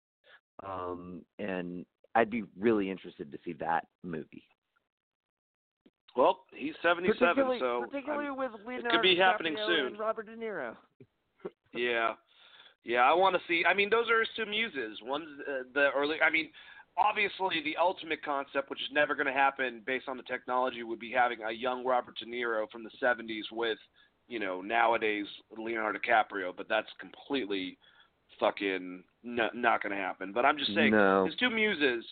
um 0.67 1.23
and 1.39 1.85
i'd 2.17 2.31
be 2.31 2.45
really 2.59 2.91
interested 2.91 3.31
to 3.33 3.39
see 3.45 3.53
that 3.55 3.87
movie 4.03 4.45
Well, 6.17 6.41
he's 6.55 6.75
77, 6.83 7.17
particularly, 7.19 7.59
so 7.59 7.85
particularly 7.89 8.27
I'm- 8.27 8.37
with 8.37 8.51
Leonardo 8.67 9.01
be 9.01 9.17
happening 9.17 9.55
DiCaprio 9.55 9.67
soon. 9.67 9.87
and 9.87 9.99
Robert 9.99 10.27
De 10.27 10.37
Niro. 10.37 10.77
yeah, 11.75 12.13
yeah. 12.85 13.01
I 13.01 13.15
want 13.15 13.35
to 13.35 13.41
see. 13.49 13.65
I 13.67 13.73
mean, 13.73 13.89
those 13.89 14.11
are 14.11 14.19
his 14.21 14.29
two 14.37 14.45
muses. 14.45 14.99
One's 15.03 15.27
uh, 15.49 15.63
the 15.73 15.89
early. 15.97 16.17
I 16.23 16.29
mean, 16.31 16.51
obviously, 16.97 17.63
the 17.65 17.77
ultimate 17.81 18.23
concept, 18.25 18.71
which 18.71 18.81
is 18.81 18.89
never 18.93 19.15
going 19.15 19.27
to 19.27 19.33
happen 19.33 19.83
based 19.87 20.09
on 20.09 20.17
the 20.17 20.23
technology, 20.25 20.83
would 20.83 21.01
be 21.01 21.11
having 21.13 21.39
a 21.43 21.53
young 21.53 21.85
Robert 21.85 22.17
De 22.19 22.27
Niro 22.27 22.71
from 22.71 22.85
the 22.85 22.91
70s 23.03 23.45
with, 23.51 23.79
you 24.29 24.39
know, 24.39 24.61
nowadays 24.61 25.27
Leonardo 25.57 25.99
DiCaprio. 25.99 26.53
But 26.57 26.69
that's 26.69 26.89
completely 27.01 27.79
fucking 28.41 29.03
no, 29.23 29.49
not 29.55 29.83
going 29.83 29.95
to 29.95 30.03
happen. 30.03 30.33
But 30.33 30.45
I'm 30.45 30.59
just 30.59 30.75
saying, 30.75 30.93
No. 30.93 31.25
his 31.27 31.35
two 31.37 31.51
muses, 31.51 32.05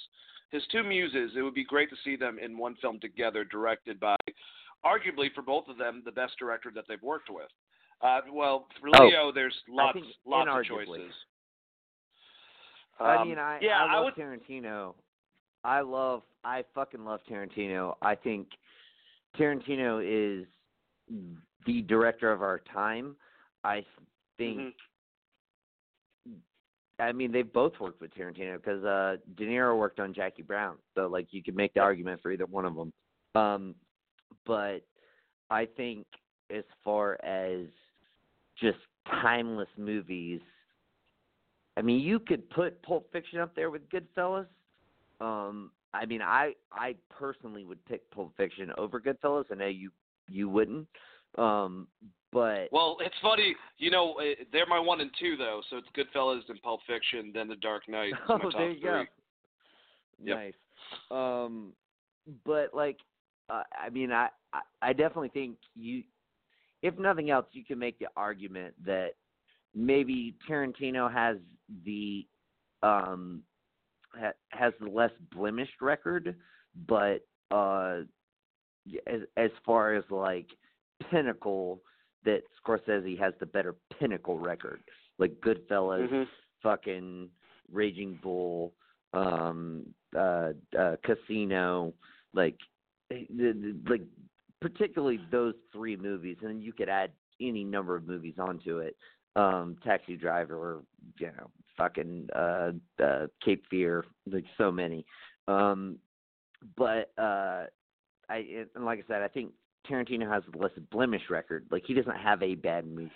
his 0.51 0.63
two 0.71 0.83
muses. 0.83 1.33
It 1.37 1.43
would 1.43 1.55
be 1.55 1.65
great 1.65 1.91
to 1.91 1.97
see 2.05 2.17
them 2.17 2.39
in 2.39 2.59
one 2.59 2.77
film 2.81 3.01
together, 3.01 3.45
directed 3.45 3.99
by, 4.01 4.17
arguably 4.85 5.33
for 5.35 5.43
both 5.43 5.69
of 5.69 5.79
them, 5.79 6.03
the 6.05 6.13
best 6.13 6.35
director 6.39 6.71
that 6.75 6.85
they've 6.89 7.03
worked 7.03 7.31
with. 7.31 7.49
Uh, 8.03 8.21
well, 8.33 8.67
for 8.81 8.89
Oh, 8.99 9.07
Leo, 9.07 9.33
there's 9.33 9.55
lots, 9.69 9.95
think 9.95 10.07
lots 10.25 10.49
of 10.49 10.57
inarguably. 10.65 11.09
Choices. 13.01 13.19
I 13.19 13.21
Um, 13.23 13.29
mean, 13.29 13.39
I 13.39 13.59
yeah, 13.61 13.85
I 13.85 13.95
love 13.97 14.05
would. 14.05 14.15
Tarantino. 14.15 14.95
I 15.65 15.81
love, 15.81 16.23
I 16.45 16.65
fucking 16.75 17.05
love 17.05 17.21
Tarantino. 17.29 17.97
I 18.01 18.15
think 18.15 18.49
Tarantino 19.39 20.01
is 20.03 20.47
the 21.67 21.83
director 21.83 22.33
of 22.33 22.43
our 22.43 22.61
time. 22.73 23.17
I 23.65 23.85
think. 24.39 24.59
Mhm. 24.59 24.73
I 26.99 27.13
mean, 27.13 27.33
they've 27.33 27.51
both 27.51 27.73
worked 27.81 28.01
with 28.03 28.13
Tarantino 28.15 28.57
because 28.57 28.85
uh, 28.85 29.17
De 29.37 29.47
Niro 29.47 29.79
worked 29.79 30.01
on 30.01 30.13
Jackie 30.13 30.43
Brown, 30.43 30.77
so 30.95 31.07
like 31.07 31.33
you 31.33 31.43
could 31.43 31.57
make 31.57 31.73
the 31.73 31.81
argument 31.81 32.21
for 32.23 32.31
either 32.31 32.47
one 32.47 32.67
of 32.67 32.75
them. 32.75 32.93
Um, 33.35 33.75
but 34.47 34.81
I 35.51 35.67
think 35.67 36.07
as 36.51 36.65
far 36.85 37.19
as 37.25 37.67
just 38.59 38.79
timeless 39.23 39.69
movies, 39.79 40.41
I 41.77 41.83
mean, 41.83 42.01
you 42.01 42.19
could 42.19 42.49
put 42.51 42.83
Pulp 42.83 43.11
Fiction 43.13 43.39
up 43.39 43.55
there 43.55 43.71
with 43.71 43.83
Goodfellas. 43.89 44.47
Um, 45.21 45.71
I 45.93 46.07
mean, 46.07 46.23
I 46.23 46.55
I 46.73 46.95
personally 47.11 47.65
would 47.65 47.85
pick 47.87 48.09
Pulp 48.11 48.33
Fiction 48.37 48.71
over 48.77 49.01
Goodfellas. 49.01 49.45
I 49.51 49.55
know 49.55 49.67
you 49.67 49.91
you 50.29 50.49
wouldn't. 50.49 50.87
Um, 51.39 51.87
but 52.33 52.69
Well, 52.71 52.97
it's 53.01 53.15
funny, 53.21 53.57
you 53.79 53.91
know, 53.91 54.15
eh, 54.15 54.45
they're 54.53 54.67
my 54.67 54.79
one 54.79 55.01
and 55.01 55.11
two 55.19 55.37
though. 55.37 55.63
So 55.69 55.79
it's 55.79 55.89
Goodfellas 55.97 56.43
and 56.49 56.61
Pulp 56.63 56.81
Fiction, 56.87 57.33
then 57.35 57.49
The 57.49 57.57
Dark 57.57 57.89
Knight. 57.89 58.13
oh, 58.29 58.39
there 58.53 58.71
you 58.71 58.81
three. 58.81 58.89
go. 58.89 59.05
Yep. 60.23 60.37
Nice. 60.37 60.55
Um, 61.11 61.73
but 62.45 62.73
like, 62.75 62.99
uh, 63.49 63.63
I 63.79 63.91
mean, 63.91 64.13
I, 64.13 64.29
I 64.53 64.61
I 64.83 64.93
definitely 64.93 65.31
think 65.31 65.57
you, 65.75 66.03
if 66.83 66.97
nothing 66.99 67.31
else, 67.31 67.47
you 67.53 67.65
can 67.65 67.79
make 67.79 67.99
the 67.99 68.09
argument 68.17 68.75
that 68.85 69.15
maybe 69.75 70.35
Tarantino 70.49 71.13
has 71.13 71.37
the 71.85 72.27
um 72.83 73.43
ha, 74.15 74.31
has 74.51 74.73
the 74.81 74.89
less 74.89 75.13
blemished 75.35 75.81
record, 75.81 76.35
but 76.87 77.27
uh, 77.51 78.01
as 79.07 79.21
as 79.37 79.51
far 79.65 79.95
as 79.95 80.05
like 80.11 80.47
pinnacle, 81.11 81.83
that 82.25 82.43
Scorsese 82.63 83.19
has 83.19 83.35
the 83.41 83.47
better 83.47 83.75
pinnacle 83.99 84.39
record, 84.39 84.81
like 85.19 85.33
Goodfellas 85.41 86.09
Mhm. 86.09 86.27
fucking 86.63 87.31
Raging 87.73 88.19
Bull, 88.23 88.75
um, 89.13 89.95
uh, 90.15 90.53
uh, 90.79 90.97
Casino, 91.03 91.95
like, 92.35 92.59
the, 93.09 93.27
the, 93.31 93.81
like 93.89 94.03
particularly 94.61 95.21
those 95.31 95.55
three 95.73 95.97
movies, 95.97 96.37
and 96.41 96.51
then 96.51 96.61
you 96.61 96.73
could 96.73 96.89
add 96.89 97.13
any 97.41 97.65
number 97.65 97.97
of 97.97 98.07
movies 98.07 98.35
onto 98.39 98.79
it. 98.79 98.97
Um, 99.37 99.77
Taxi 99.85 100.17
Driver, 100.17 100.57
or 100.57 100.83
you 101.19 101.29
know, 101.29 101.51
fucking 101.77 102.29
uh, 102.35 102.73
uh, 103.03 103.27
Cape 103.45 103.65
Fear, 103.71 104.05
like 104.27 104.45
so 104.59 104.71
many. 104.71 105.07
Um, 105.49 105.99
but 106.77 107.13
uh, 107.19 107.65
I 108.29 108.67
and 108.75 108.85
like 108.85 108.99
I 108.99 109.03
said, 109.09 109.23
I 109.23 109.29
think 109.29 109.53
Tarantino 109.89 110.31
has 110.31 110.43
a 110.53 110.59
less 110.59 110.73
blemish 110.91 111.23
record. 111.31 111.67
Like 111.71 111.85
he 111.87 111.95
doesn't 111.95 112.17
have 112.17 112.43
a 112.43 112.55
bad 112.55 112.87
movie. 112.87 113.11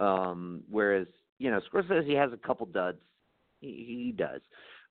Um, 0.00 0.62
whereas 0.70 1.06
you 1.38 1.50
know 1.50 1.60
Scorsese 1.72 2.16
has 2.16 2.32
a 2.32 2.46
couple 2.46 2.66
duds. 2.66 2.98
He, 3.60 4.02
he 4.06 4.12
does. 4.12 4.40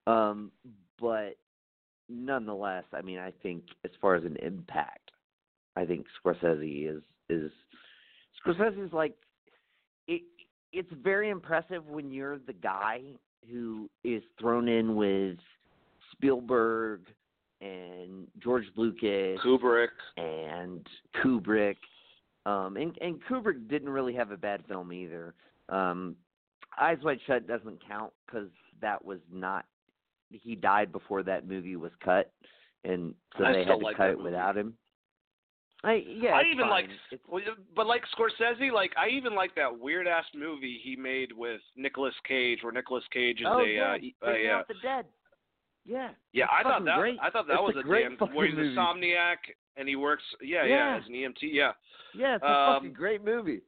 Um, 0.08 0.52
but 1.00 1.38
nonetheless, 2.10 2.86
I 2.94 3.02
mean, 3.02 3.20
I 3.20 3.32
think 3.44 3.64
as 3.84 3.92
far 4.02 4.16
as 4.16 4.24
an 4.24 4.38
impact, 4.42 5.12
I 5.76 5.86
think 5.86 6.06
Scorsese 6.24 6.90
is 6.90 7.04
is 7.30 7.52
Scorsese 8.46 8.86
is 8.86 8.94
like. 8.94 9.16
It's 10.78 10.92
very 11.02 11.30
impressive 11.30 11.88
when 11.88 12.12
you're 12.12 12.38
the 12.38 12.52
guy 12.52 13.00
who 13.50 13.90
is 14.04 14.22
thrown 14.38 14.68
in 14.68 14.98
with 14.98 15.38
Spielberg 16.12 17.00
and 17.62 18.28
George 18.44 18.66
Lucas 18.76 19.40
Kubrick. 19.42 19.88
and 20.18 20.86
Kubrick. 21.24 21.78
Um, 22.46 22.76
and, 22.76 22.94
and 23.00 23.20
Kubrick 23.24 23.70
didn't 23.70 23.88
really 23.90 24.14
have 24.16 24.32
a 24.32 24.38
bad 24.38 24.64
film 24.68 24.92
either. 24.92 25.34
Um, 25.70 26.18
Eyes 26.78 26.98
Wide 27.04 27.20
Shut 27.26 27.48
doesn't 27.48 27.80
count 27.88 28.12
because 28.26 28.50
that 28.82 29.04
was 29.04 29.20
not. 29.32 29.66
He 30.30 30.56
died 30.56 30.92
before 30.92 31.24
that 31.24 31.48
movie 31.48 31.78
was 31.78 31.94
cut, 32.04 32.34
and 32.84 33.14
so 33.38 33.46
I 33.46 33.54
they 33.54 33.60
had 33.60 33.68
to 33.68 33.76
like 33.78 33.96
cut 33.96 34.10
it 34.10 34.18
movie. 34.18 34.24
without 34.26 34.58
him. 34.58 34.74
I 35.86 36.04
yeah, 36.08 36.32
I 36.32 36.42
even 36.52 36.68
like, 36.70 36.90
but 37.76 37.86
like 37.86 38.02
Scorsese, 38.18 38.72
like 38.72 38.92
I 38.98 39.08
even 39.10 39.36
like 39.36 39.54
that 39.56 39.80
weird 39.80 40.08
ass 40.08 40.26
movie 40.36 40.80
he 40.84 40.96
made 40.96 41.32
with 41.32 41.62
Nicolas 41.76 42.14
Cage, 42.28 42.60
where 42.64 42.74
Nicolas 42.74 43.04
Cage 43.14 43.42
is 43.42 43.48
oh 43.48 43.60
a, 43.60 43.68
yeah, 43.68 43.92
uh, 43.92 43.96
e- 43.98 44.16
uh, 44.26 44.34
yeah, 44.34 44.56
Out 44.58 44.68
the 44.68 44.74
Dead. 44.82 45.06
Yeah. 45.86 46.10
yeah. 46.34 46.46
I 46.52 46.64
thought 46.64 46.84
that, 46.86 46.98
great. 46.98 47.20
I 47.22 47.30
thought 47.30 47.46
that 47.48 47.54
It's 47.54 47.62
was 47.62 47.76
a 47.76 47.80
a, 47.80 47.84
great 47.84 48.18
damn, 48.18 48.34
where 48.34 48.48
he's 48.48 48.56
movie. 48.56 48.74
a 48.74 48.76
somniac 48.76 49.38
and 49.78 49.88
he 49.88 49.96
works, 49.96 50.24
yeah, 50.42 50.66
yeah, 50.66 50.96
Yeah. 50.96 50.98
as 50.98 51.04
an 51.08 51.14
EMT, 51.14 51.36
yeah. 51.44 51.74
Yeah, 52.16 52.36
it's 52.36 52.44
a 52.44 52.48
Um, 52.50 52.74
fucking 52.76 52.94
great 52.94 53.24
movie. 53.24 53.62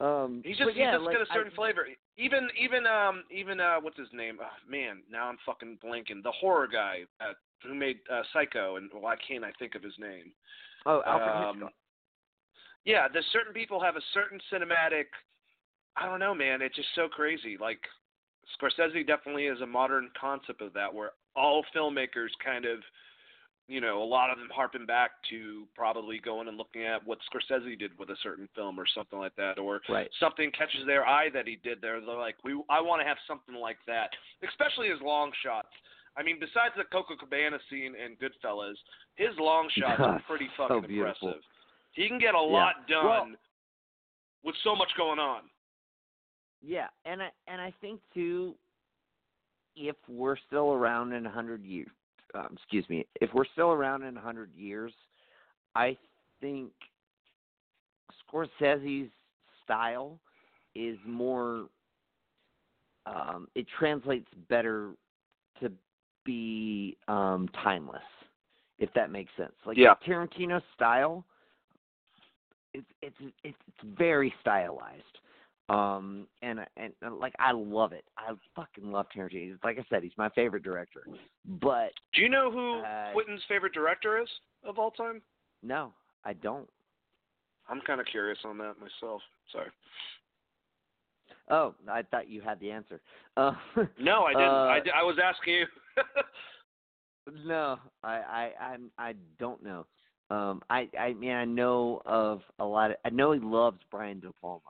Um, 0.00 0.42
He's 0.44 0.58
just 0.58 0.76
yeah, 0.76 0.90
he's 0.90 0.94
just 0.98 1.04
like, 1.06 1.16
got 1.16 1.22
a 1.22 1.32
certain 1.32 1.52
I, 1.52 1.56
flavor. 1.56 1.86
Even 2.18 2.48
even 2.60 2.84
um 2.86 3.24
even 3.30 3.60
uh 3.60 3.76
what's 3.80 3.96
his 3.98 4.08
name? 4.12 4.38
Oh, 4.42 4.46
man, 4.70 5.02
now 5.10 5.28
I'm 5.28 5.38
fucking 5.46 5.78
blanking. 5.82 6.22
The 6.22 6.32
horror 6.32 6.66
guy 6.66 7.04
uh, 7.20 7.32
who 7.62 7.74
made 7.74 8.00
uh, 8.12 8.22
Psycho, 8.32 8.76
and 8.76 8.90
why 8.92 9.14
can't 9.26 9.44
I 9.44 9.52
think 9.58 9.74
of 9.74 9.82
his 9.82 9.94
name? 9.98 10.32
Oh, 10.86 11.02
Alfred 11.06 11.36
Um, 11.36 11.54
Hitchcock. 11.54 11.72
Yeah, 12.84 13.08
there's 13.08 13.26
certain 13.32 13.52
people 13.54 13.80
have 13.80 13.96
a 13.96 14.02
certain 14.12 14.38
cinematic. 14.52 15.06
I 15.96 16.06
don't 16.06 16.20
know, 16.20 16.34
man. 16.34 16.60
It's 16.60 16.76
just 16.76 16.88
so 16.94 17.08
crazy. 17.08 17.56
Like 17.58 17.80
Scorsese 18.60 19.06
definitely 19.06 19.46
is 19.46 19.60
a 19.60 19.66
modern 19.66 20.10
concept 20.20 20.60
of 20.60 20.72
that, 20.74 20.92
where 20.92 21.12
all 21.34 21.64
filmmakers 21.74 22.28
kind 22.44 22.66
of, 22.66 22.80
you 23.68 23.80
know, 23.80 24.02
a 24.02 24.04
lot 24.04 24.28
of 24.30 24.38
them 24.38 24.48
harping 24.54 24.84
back 24.84 25.12
to 25.30 25.66
probably 25.74 26.18
going 26.18 26.48
and 26.48 26.58
looking 26.58 26.84
at 26.84 27.04
what 27.06 27.18
Scorsese 27.32 27.78
did 27.78 27.98
with 27.98 28.10
a 28.10 28.16
certain 28.22 28.48
film 28.54 28.78
or 28.78 28.84
something 28.94 29.18
like 29.18 29.34
that, 29.36 29.58
or 29.58 29.80
Right. 29.88 30.10
something 30.20 30.50
catches 30.52 30.84
their 30.84 31.06
eye 31.06 31.30
that 31.30 31.46
he 31.46 31.56
did 31.56 31.80
there. 31.80 31.98
They're 32.00 32.14
like, 32.14 32.36
we, 32.44 32.52
I 32.68 32.82
want 32.82 33.00
to 33.00 33.08
have 33.08 33.16
something 33.26 33.54
like 33.54 33.78
that, 33.86 34.10
especially 34.46 34.88
his 34.90 35.00
long 35.00 35.32
shots. 35.42 35.72
I 36.16 36.22
mean, 36.22 36.36
besides 36.38 36.74
the 36.76 36.84
Copacabana 36.96 37.58
scene 37.70 37.94
in 37.96 38.14
Goodfellas, 38.16 38.74
his 39.16 39.30
long 39.38 39.68
shots 39.76 40.00
are 40.00 40.22
pretty 40.28 40.48
fucking 40.56 40.82
beautiful. 40.86 41.28
impressive. 41.28 41.42
He 41.92 42.08
can 42.08 42.18
get 42.18 42.34
a 42.34 42.40
lot 42.40 42.86
done 42.88 43.04
Well- 43.04 43.28
with 44.44 44.54
so 44.62 44.74
much 44.76 44.90
going 44.96 45.18
on. 45.18 45.42
Yeah, 46.66 46.86
and 47.04 47.20
I 47.22 47.28
and 47.46 47.60
I 47.60 47.72
think 47.80 48.00
too, 48.14 48.54
if 49.76 49.96
we're 50.08 50.36
still 50.46 50.72
around 50.72 51.12
in 51.12 51.26
a 51.26 51.30
hundred 51.30 51.62
years, 51.64 51.88
um, 52.34 52.48
excuse 52.54 52.88
me, 52.88 53.06
if 53.20 53.28
we're 53.34 53.44
still 53.52 53.70
around 53.72 54.02
in 54.02 54.16
a 54.16 54.20
hundred 54.20 54.50
years, 54.54 54.92
I 55.74 55.96
think 56.40 56.70
Scorsese's 58.32 59.10
style 59.62 60.18
is 60.74 60.96
more. 61.06 61.66
Um, 63.06 63.48
it 63.54 63.66
translates 63.78 64.28
better 64.48 64.92
to 65.60 65.70
be 66.24 66.96
um, 67.08 67.48
timeless, 67.62 68.02
if 68.78 68.92
that 68.94 69.10
makes 69.10 69.30
sense. 69.36 69.52
Like 69.66 69.76
Yeah. 69.76 69.94
Tarantino's 70.06 70.62
style, 70.74 71.24
it's 72.72 72.86
it's 73.02 73.16
it's 73.44 73.56
it's 73.68 73.96
very 73.96 74.34
stylized 74.40 75.02
um 75.70 76.26
and 76.42 76.58
and, 76.76 76.92
and 77.02 77.18
like 77.18 77.32
I 77.38 77.52
love 77.52 77.92
it. 77.92 78.04
I 78.18 78.32
fucking 78.54 78.90
love 78.90 79.06
Tarantino. 79.16 79.56
Like 79.64 79.78
I 79.78 79.84
said, 79.88 80.02
he's 80.02 80.12
my 80.18 80.28
favorite 80.30 80.62
director. 80.62 81.06
But 81.46 81.92
Do 82.12 82.20
you 82.20 82.28
know 82.28 82.50
who 82.50 82.80
Uh, 82.80 83.12
Quentin's 83.12 83.42
favorite 83.48 83.72
director 83.72 84.20
is 84.20 84.28
of 84.64 84.78
all 84.78 84.90
time? 84.90 85.22
no, 85.62 85.92
I 86.24 86.32
don't. 86.34 86.68
I'm 87.68 87.80
kind 87.80 87.98
of 88.00 88.06
curious 88.06 88.38
on 88.44 88.58
that 88.58 88.74
myself. 88.78 89.22
Sorry. 89.52 89.70
Oh, 91.48 91.74
I 91.88 92.02
thought 92.02 92.28
you 92.28 92.40
had 92.42 92.60
the 92.60 92.70
answer. 92.70 93.00
Uh, 93.36 93.52
No, 93.98 94.24
I 94.24 94.32
didn't. 94.32 94.48
Uh, 94.48 94.92
I, 94.96 95.00
I 95.00 95.02
was 95.02 95.16
asking 95.22 95.54
you. 95.54 95.66
no, 97.46 97.78
I 98.02 98.12
I 98.12 98.52
I'm, 98.60 98.90
I 98.98 99.14
don't 99.38 99.62
know. 99.62 99.86
Um, 100.30 100.62
I 100.70 100.88
I 100.98 101.12
mean 101.14 101.32
I 101.32 101.44
know 101.44 102.02
of 102.06 102.40
a 102.58 102.64
lot 102.64 102.90
of. 102.90 102.96
I 103.04 103.10
know 103.10 103.32
he 103.32 103.40
loves 103.40 103.78
Brian 103.90 104.20
De 104.20 104.32
Palma, 104.40 104.60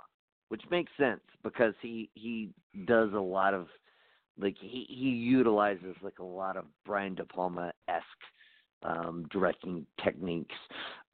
which 0.49 0.63
makes 0.71 0.93
sense 0.99 1.21
because 1.43 1.75
he 1.81 2.11
he 2.15 2.51
does 2.87 3.13
a 3.13 3.21
lot 3.21 3.55
of 3.55 3.69
like 4.39 4.57
he 4.61 4.87
he 4.89 5.11
utilizes 5.11 5.97
like 6.03 6.19
a 6.19 6.25
lot 6.25 6.57
of 6.57 6.65
Brian 6.85 7.15
De 7.15 7.25
Palma 7.25 7.73
esque 7.89 8.05
um 8.83 9.27
directing 9.31 9.87
techniques. 10.03 10.55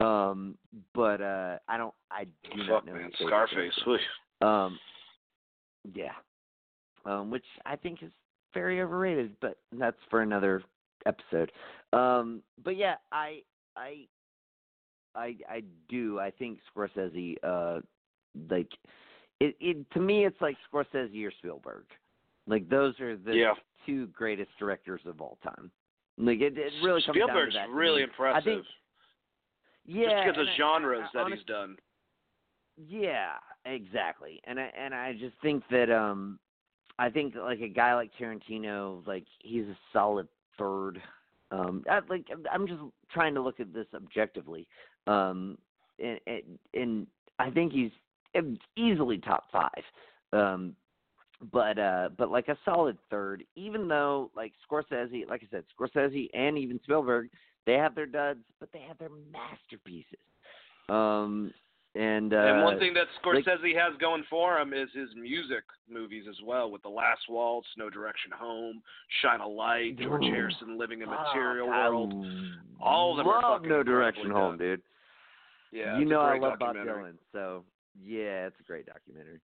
Um, 0.00 0.56
but 0.94 1.20
uh 1.20 1.58
I 1.68 1.76
don't 1.76 1.94
I 2.10 2.24
do 2.24 2.56
not 2.56 2.68
Fuck 2.68 2.86
know 2.86 2.94
man, 2.94 3.10
Scarface. 3.26 3.72
Um, 4.40 4.78
yeah, 5.94 6.12
um, 7.04 7.30
which 7.30 7.44
I 7.66 7.76
think 7.76 8.02
is 8.02 8.12
very 8.54 8.80
overrated, 8.80 9.34
but 9.40 9.58
that's 9.72 9.96
for 10.08 10.22
another 10.22 10.62
episode. 11.06 11.50
Um, 11.92 12.42
but 12.64 12.76
yeah, 12.76 12.96
I, 13.12 13.42
I, 13.76 14.06
I, 15.14 15.36
I 15.48 15.62
do. 15.88 16.20
I 16.20 16.30
think 16.30 16.58
Scorsese, 16.74 17.36
uh, 17.42 17.80
like, 18.48 18.68
it, 19.40 19.56
it 19.60 19.90
to 19.92 20.00
me, 20.00 20.24
it's 20.26 20.40
like 20.40 20.56
Scorsese 20.72 21.26
or 21.26 21.32
Spielberg. 21.38 21.84
Like 22.46 22.68
those 22.68 22.98
are 23.00 23.16
the 23.16 23.34
Yeah. 23.34 23.54
two 23.86 24.06
greatest 24.08 24.50
directors 24.58 25.00
of 25.06 25.20
all 25.20 25.38
time. 25.42 25.70
Like 26.18 26.40
it, 26.40 26.58
it 26.58 26.72
really 26.82 27.00
comes 27.02 27.16
Spielberg's 27.16 27.54
down 27.54 27.68
to 27.68 27.72
that. 27.72 27.76
really 27.76 28.02
impressive. 28.02 28.36
I 28.42 28.44
think, 28.44 28.64
yeah, 29.86 30.02
just 30.24 30.26
because 30.26 30.40
of 30.42 30.48
I- 30.52 30.56
genres 30.56 31.00
I- 31.02 31.06
I 31.06 31.08
that 31.14 31.24
honest- 31.24 31.38
he's 31.40 31.46
done. 31.46 31.76
yeah, 32.76 33.32
exactly. 33.64 34.40
And 34.44 34.60
I 34.60 34.70
and 34.76 34.94
I 34.94 35.12
just 35.14 35.34
think 35.42 35.62
that 35.70 35.90
um 35.90 36.38
I 37.00 37.08
think 37.08 37.34
like 37.34 37.62
a 37.62 37.68
guy 37.68 37.94
like 37.94 38.10
Tarantino, 38.20 39.04
like 39.06 39.24
he's 39.38 39.64
a 39.64 39.76
solid 39.90 40.28
third. 40.58 41.00
Um 41.50 41.82
I, 41.90 42.00
like 42.10 42.26
I'm 42.52 42.68
just 42.68 42.82
trying 43.10 43.34
to 43.34 43.40
look 43.40 43.58
at 43.58 43.72
this 43.72 43.86
objectively. 43.94 44.68
Um 45.06 45.56
and 45.98 46.20
and, 46.26 46.58
and 46.74 47.06
I 47.38 47.50
think 47.50 47.72
he's 47.72 47.90
easily 48.76 49.16
top 49.16 49.44
5. 49.50 49.70
Um 50.34 50.76
but 51.50 51.78
uh 51.78 52.10
but 52.18 52.30
like 52.30 52.48
a 52.48 52.58
solid 52.66 52.98
third 53.08 53.44
even 53.56 53.88
though 53.88 54.30
like 54.36 54.52
Scorsese, 54.70 55.26
like 55.26 55.42
I 55.42 55.48
said, 55.50 55.64
Scorsese 55.74 56.28
and 56.34 56.58
even 56.58 56.78
Spielberg, 56.82 57.30
they 57.64 57.74
have 57.74 57.94
their 57.94 58.04
duds, 58.04 58.44
but 58.60 58.68
they 58.74 58.84
have 58.86 58.98
their 58.98 59.08
masterpieces. 59.32 60.18
Um 60.90 61.54
and 61.96 62.32
uh 62.32 62.36
and 62.36 62.62
one 62.62 62.78
thing 62.78 62.94
that 62.94 63.06
like- 63.24 63.44
Scorsese 63.44 63.74
has 63.76 63.96
going 64.00 64.22
for 64.30 64.58
him 64.58 64.72
is 64.72 64.88
his 64.94 65.08
music 65.16 65.64
movies 65.88 66.24
as 66.28 66.36
well, 66.44 66.70
with 66.70 66.82
The 66.82 66.88
Last 66.88 67.22
Waltz, 67.28 67.66
No 67.76 67.90
Direction 67.90 68.30
Home, 68.38 68.80
Shine 69.22 69.40
a 69.40 69.48
Light, 69.48 69.98
George 69.98 70.22
Ooh. 70.24 70.30
Harrison, 70.32 70.78
Living 70.78 71.02
in 71.02 71.08
Fuck, 71.08 71.18
Material 71.34 71.68
I 71.70 71.88
World. 71.88 72.14
All 72.80 73.10
of 73.12 73.16
them 73.18 73.26
are 73.28 73.42
love 73.42 73.58
fucking 73.58 73.68
No 73.68 73.82
Direction 73.82 74.30
Home, 74.30 74.56
done. 74.56 74.58
dude. 74.58 74.82
Yeah, 75.72 75.98
you 75.98 76.04
know 76.04 76.20
I 76.20 76.38
love 76.38 76.58
Bob 76.58 76.74
documentary. 76.74 77.12
Dylan, 77.12 77.16
so 77.32 77.64
yeah, 78.02 78.46
it's 78.46 78.56
a 78.60 78.64
great 78.64 78.86
documentary. 78.86 79.38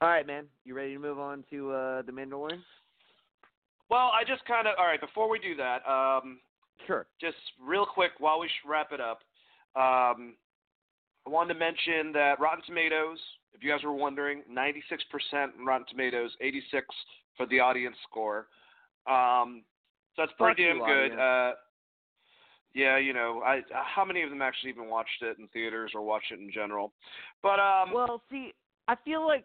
All 0.00 0.08
right, 0.08 0.26
man, 0.26 0.44
you 0.64 0.74
ready 0.74 0.92
to 0.94 0.98
move 0.98 1.18
on 1.18 1.42
to 1.50 1.72
uh 1.72 2.02
the 2.02 2.12
Mandalorian? 2.12 2.60
Well, 3.90 4.10
I 4.14 4.22
just 4.26 4.44
kind 4.44 4.66
of 4.66 4.74
all 4.78 4.84
right. 4.86 5.00
Before 5.00 5.28
we 5.30 5.38
do 5.38 5.54
that, 5.56 5.80
um, 5.88 6.40
Sure. 6.86 7.06
just 7.20 7.36
real 7.60 7.84
quick 7.86 8.12
while 8.18 8.38
we 8.38 8.48
wrap 8.66 8.92
it 8.92 9.00
up, 9.00 9.22
um, 9.74 10.34
I 11.28 11.30
wanted 11.30 11.52
to 11.52 11.60
mention 11.60 12.10
that 12.12 12.40
Rotten 12.40 12.64
Tomatoes, 12.64 13.18
if 13.52 13.62
you 13.62 13.70
guys 13.70 13.84
were 13.84 13.92
wondering, 13.92 14.42
96% 14.50 14.70
Rotten 15.62 15.86
Tomatoes, 15.90 16.30
86 16.40 16.86
for 17.36 17.44
the 17.46 17.60
audience 17.60 17.96
score. 18.08 18.46
Um, 19.06 19.62
so 20.16 20.22
that's 20.22 20.32
pretty 20.38 20.64
Fuck 20.64 20.78
damn 20.78 20.86
good. 20.86 21.18
Uh, 21.18 21.52
yeah, 22.74 22.96
you 22.96 23.12
know, 23.12 23.42
I 23.44 23.60
how 23.70 24.06
many 24.06 24.22
of 24.22 24.30
them 24.30 24.40
actually 24.40 24.70
even 24.70 24.88
watched 24.88 25.20
it 25.20 25.36
in 25.38 25.48
theaters 25.48 25.92
or 25.94 26.00
watched 26.00 26.32
it 26.32 26.38
in 26.38 26.50
general? 26.50 26.92
But 27.42 27.60
um, 27.60 27.92
Well, 27.92 28.22
see, 28.30 28.54
I 28.86 28.94
feel 29.04 29.26
like 29.26 29.44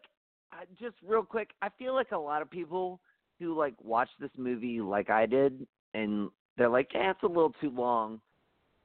uh, 0.54 0.64
just 0.80 0.96
real 1.06 1.24
quick, 1.24 1.50
I 1.62 1.68
feel 1.78 1.94
like 1.94 2.12
a 2.12 2.18
lot 2.18 2.42
of 2.42 2.50
people 2.50 3.02
who 3.40 3.58
like 3.58 3.74
watch 3.84 4.10
this 4.22 4.32
movie 4.38 4.80
like 4.80 5.10
I 5.10 5.26
did, 5.26 5.68
and 5.94 6.30
they're 6.58 6.70
like, 6.70 6.92
"Yeah, 6.94 7.12
it's 7.12 7.24
a 7.24 7.28
little 7.28 7.54
too 7.60 7.72
long." 7.72 8.22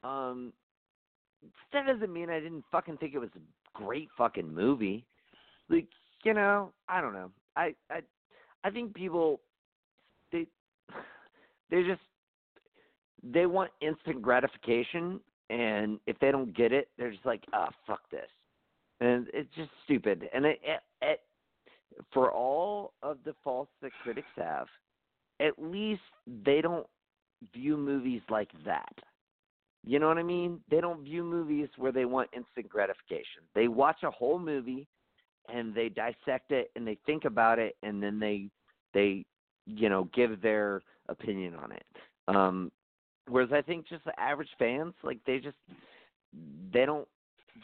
Um, 0.03 0.51
that 1.73 1.85
doesn't 1.85 2.11
mean 2.11 2.29
I 2.29 2.39
didn't 2.39 2.65
fucking 2.71 2.97
think 2.97 3.13
it 3.13 3.19
was 3.19 3.29
a 3.35 3.77
great 3.77 4.09
fucking 4.17 4.53
movie. 4.53 5.05
Like, 5.69 5.87
you 6.23 6.33
know, 6.33 6.71
I 6.87 7.01
don't 7.01 7.13
know. 7.13 7.31
I 7.55 7.75
I 7.89 8.01
I 8.63 8.69
think 8.69 8.93
people 8.93 9.39
they 10.31 10.47
they 11.69 11.83
just 11.83 12.01
they 13.23 13.45
want 13.45 13.71
instant 13.81 14.21
gratification, 14.21 15.19
and 15.49 15.99
if 16.07 16.17
they 16.19 16.31
don't 16.31 16.55
get 16.55 16.71
it, 16.71 16.89
they're 16.97 17.11
just 17.11 17.25
like, 17.25 17.43
"Ah, 17.53 17.69
fuck 17.85 18.09
this." 18.09 18.29
and 19.01 19.27
it's 19.33 19.49
just 19.55 19.69
stupid. 19.85 20.29
And 20.33 20.45
it, 20.45 20.59
it, 20.63 20.81
it, 21.01 21.21
for 22.13 22.31
all 22.31 22.93
of 23.01 23.17
the 23.25 23.33
faults 23.43 23.71
that 23.81 23.91
critics 24.03 24.27
have, 24.35 24.67
at 25.39 25.53
least 25.57 26.01
they 26.45 26.61
don't 26.61 26.87
view 27.53 27.77
movies 27.77 28.21
like 28.29 28.49
that. 28.65 28.93
You 29.85 29.99
know 29.99 30.07
what 30.07 30.17
I 30.17 30.23
mean? 30.23 30.59
They 30.69 30.81
don't 30.81 31.03
view 31.03 31.23
movies 31.23 31.69
where 31.77 31.91
they 31.91 32.05
want 32.05 32.29
instant 32.35 32.69
gratification. 32.69 33.43
They 33.55 33.67
watch 33.67 34.03
a 34.03 34.11
whole 34.11 34.39
movie 34.39 34.87
and 35.53 35.73
they 35.73 35.89
dissect 35.89 36.51
it 36.51 36.71
and 36.75 36.85
they 36.85 36.97
think 37.05 37.25
about 37.25 37.59
it 37.59 37.75
and 37.81 38.01
then 38.03 38.19
they 38.19 38.49
they 38.93 39.25
you 39.65 39.89
know 39.89 40.09
give 40.13 40.41
their 40.41 40.81
opinion 41.07 41.55
on 41.55 41.71
it. 41.71 41.85
Um 42.27 42.71
whereas 43.27 43.51
I 43.53 43.61
think 43.61 43.87
just 43.87 44.03
the 44.05 44.19
average 44.19 44.49
fans 44.57 44.93
like 45.03 45.19
they 45.25 45.39
just 45.39 45.57
they 46.71 46.85
don't 46.85 47.07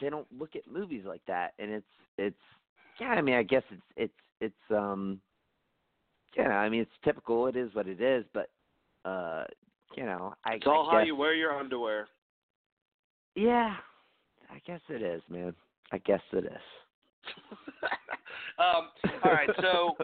they 0.00 0.08
don't 0.10 0.26
look 0.36 0.56
at 0.56 0.70
movies 0.70 1.04
like 1.06 1.22
that 1.26 1.52
and 1.58 1.70
it's 1.70 1.86
it's 2.18 2.36
yeah 3.00 3.08
i 3.08 3.20
mean 3.20 3.34
i 3.34 3.42
guess 3.42 3.62
it's 3.70 3.82
it's 3.96 4.14
it's 4.40 4.70
um 4.76 5.20
yeah 6.36 6.48
i 6.58 6.68
mean 6.68 6.80
it's 6.80 6.90
typical 7.04 7.46
it 7.46 7.56
is 7.56 7.74
what 7.74 7.86
it 7.86 8.00
is 8.00 8.24
but 8.34 8.50
uh 9.04 9.44
you 9.96 10.04
know 10.04 10.34
i 10.44 10.54
it's 10.54 10.66
all 10.66 10.88
I 10.88 10.92
how 10.92 10.98
guess, 11.00 11.06
you 11.06 11.16
wear 11.16 11.34
your 11.34 11.52
underwear. 11.56 12.08
yeah 13.34 13.76
i 14.50 14.60
guess 14.66 14.80
it 14.88 15.02
is 15.02 15.22
man 15.28 15.54
i 15.92 15.98
guess 15.98 16.22
it 16.32 16.44
is 16.44 16.62
um, 18.58 18.88
all 19.24 19.32
right, 19.32 19.50
so 19.60 19.96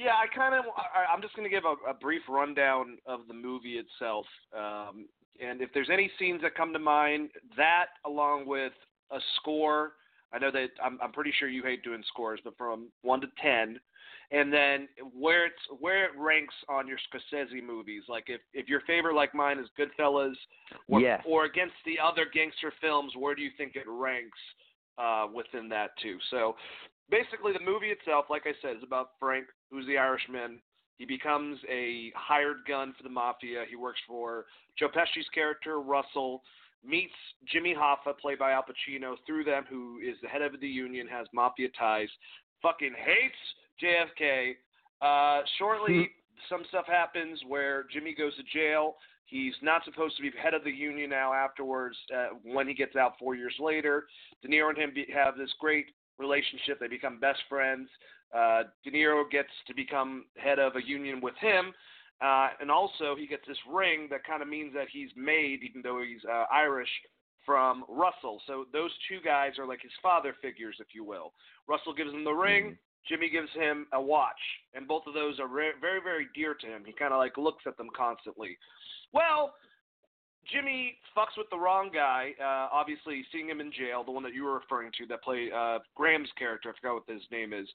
Yeah, 0.00 0.12
I 0.14 0.34
kind 0.34 0.54
of. 0.54 0.64
I'm 1.12 1.20
just 1.20 1.36
going 1.36 1.44
to 1.44 1.54
give 1.54 1.64
a, 1.64 1.90
a 1.90 1.92
brief 1.92 2.22
rundown 2.28 2.96
of 3.04 3.20
the 3.28 3.34
movie 3.34 3.78
itself, 3.78 4.24
um, 4.56 5.06
and 5.44 5.60
if 5.60 5.68
there's 5.74 5.90
any 5.92 6.10
scenes 6.18 6.40
that 6.40 6.54
come 6.54 6.72
to 6.72 6.78
mind, 6.78 7.28
that 7.56 7.86
along 8.06 8.46
with 8.46 8.72
a 9.10 9.18
score. 9.36 9.92
I 10.32 10.38
know 10.38 10.50
that 10.52 10.68
I'm, 10.82 10.96
I'm 11.02 11.10
pretty 11.12 11.32
sure 11.38 11.48
you 11.48 11.62
hate 11.64 11.82
doing 11.82 12.02
scores, 12.06 12.40
but 12.44 12.56
from 12.56 12.88
one 13.02 13.20
to 13.20 13.26
ten, 13.42 13.78
and 14.32 14.52
then 14.52 14.88
where 15.12 15.46
it's 15.46 15.62
where 15.78 16.04
it 16.04 16.12
ranks 16.16 16.54
on 16.68 16.86
your 16.86 16.98
Scorsese 16.98 17.62
movies. 17.64 18.02
Like 18.08 18.24
if 18.28 18.40
if 18.52 18.68
your 18.68 18.80
favorite, 18.86 19.14
like 19.14 19.34
mine, 19.34 19.58
is 19.58 19.66
Goodfellas, 19.78 20.34
or 20.88 21.00
Yes. 21.00 21.22
or 21.26 21.44
against 21.44 21.74
the 21.84 21.98
other 21.98 22.26
gangster 22.32 22.72
films, 22.80 23.12
where 23.16 23.34
do 23.34 23.42
you 23.42 23.50
think 23.56 23.76
it 23.76 23.84
ranks 23.86 24.38
uh, 24.98 25.26
within 25.32 25.68
that 25.70 25.90
too? 26.02 26.18
So 26.30 26.56
basically, 27.10 27.52
the 27.52 27.64
movie 27.64 27.90
itself, 27.90 28.26
like 28.30 28.42
I 28.46 28.52
said, 28.62 28.76
is 28.76 28.82
about 28.82 29.10
Frank, 29.18 29.46
who's 29.70 29.86
the 29.86 29.98
Irishman. 29.98 30.60
He 30.98 31.06
becomes 31.06 31.58
a 31.68 32.12
hired 32.14 32.58
gun 32.68 32.92
for 32.96 33.02
the 33.02 33.08
mafia. 33.08 33.64
He 33.68 33.74
works 33.74 34.00
for 34.06 34.44
Joe 34.78 34.88
Pesci's 34.88 35.28
character 35.34 35.80
Russell 35.80 36.42
meets 36.84 37.14
Jimmy 37.50 37.74
Hoffa, 37.74 38.18
played 38.18 38.38
by 38.38 38.52
Al 38.52 38.62
Pacino, 38.64 39.16
through 39.26 39.44
them, 39.44 39.64
who 39.68 39.98
is 39.98 40.16
the 40.22 40.28
head 40.28 40.42
of 40.42 40.58
the 40.60 40.68
union, 40.68 41.06
has 41.08 41.26
mafia 41.32 41.68
ties, 41.78 42.08
fucking 42.62 42.94
hates 42.96 43.34
JFK. 43.82 44.54
Uh, 45.02 45.42
shortly, 45.58 46.10
some 46.48 46.62
stuff 46.68 46.86
happens 46.86 47.40
where 47.46 47.84
Jimmy 47.92 48.14
goes 48.16 48.34
to 48.36 48.42
jail. 48.52 48.96
He's 49.26 49.54
not 49.62 49.84
supposed 49.84 50.16
to 50.16 50.22
be 50.22 50.30
head 50.42 50.54
of 50.54 50.64
the 50.64 50.70
union 50.70 51.10
now. 51.10 51.32
Afterwards, 51.32 51.96
uh, 52.14 52.28
when 52.42 52.66
he 52.66 52.74
gets 52.74 52.96
out 52.96 53.12
four 53.18 53.34
years 53.34 53.54
later, 53.60 54.06
De 54.42 54.48
Niro 54.48 54.70
and 54.70 54.78
him 54.78 54.92
be, 54.92 55.06
have 55.14 55.36
this 55.36 55.50
great 55.60 55.86
relationship. 56.18 56.80
They 56.80 56.88
become 56.88 57.20
best 57.20 57.40
friends. 57.48 57.88
Uh, 58.34 58.64
De 58.84 58.90
Niro 58.90 59.28
gets 59.30 59.50
to 59.68 59.74
become 59.74 60.24
head 60.36 60.58
of 60.58 60.74
a 60.76 60.84
union 60.84 61.20
with 61.20 61.36
him. 61.40 61.72
Uh, 62.20 62.48
and 62.60 62.70
also, 62.70 63.16
he 63.16 63.26
gets 63.26 63.46
this 63.48 63.56
ring 63.72 64.08
that 64.10 64.24
kind 64.24 64.42
of 64.42 64.48
means 64.48 64.74
that 64.74 64.88
he's 64.92 65.10
made, 65.16 65.60
even 65.62 65.80
though 65.80 66.02
he's 66.06 66.20
uh, 66.30 66.44
Irish, 66.52 66.90
from 67.44 67.84
Russell. 67.88 68.40
So 68.46 68.66
those 68.72 68.90
two 69.08 69.18
guys 69.24 69.52
are 69.58 69.66
like 69.66 69.82
his 69.82 69.92
father 70.02 70.34
figures, 70.40 70.76
if 70.80 70.88
you 70.94 71.04
will. 71.04 71.32
Russell 71.68 71.94
gives 71.94 72.12
him 72.12 72.24
the 72.24 72.32
ring. 72.32 72.76
Jimmy 73.08 73.30
gives 73.30 73.48
him 73.54 73.86
a 73.92 74.00
watch, 74.00 74.40
and 74.74 74.86
both 74.86 75.04
of 75.06 75.14
those 75.14 75.40
are 75.40 75.48
very, 75.48 75.72
very, 75.80 76.00
very 76.02 76.28
dear 76.34 76.54
to 76.54 76.66
him. 76.66 76.82
He 76.84 76.92
kind 76.92 77.12
of 77.12 77.18
like 77.18 77.38
looks 77.38 77.64
at 77.66 77.76
them 77.78 77.88
constantly. 77.96 78.58
Well, 79.12 79.54
Jimmy 80.52 80.98
fucks 81.16 81.36
with 81.36 81.48
the 81.50 81.58
wrong 81.58 81.90
guy. 81.92 82.32
Uh, 82.40 82.68
obviously, 82.72 83.24
seeing 83.32 83.48
him 83.48 83.60
in 83.60 83.72
jail, 83.72 84.04
the 84.04 84.10
one 84.10 84.22
that 84.22 84.34
you 84.34 84.44
were 84.44 84.54
referring 84.54 84.90
to, 84.98 85.06
that 85.06 85.22
played 85.22 85.52
uh, 85.52 85.78
Graham's 85.94 86.28
character. 86.38 86.70
I 86.70 86.72
forgot 86.80 86.94
what 87.06 87.14
his 87.14 87.22
name 87.30 87.52
is. 87.52 87.68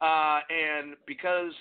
Uh, 0.00 0.40
and 0.50 0.94
because 1.06 1.52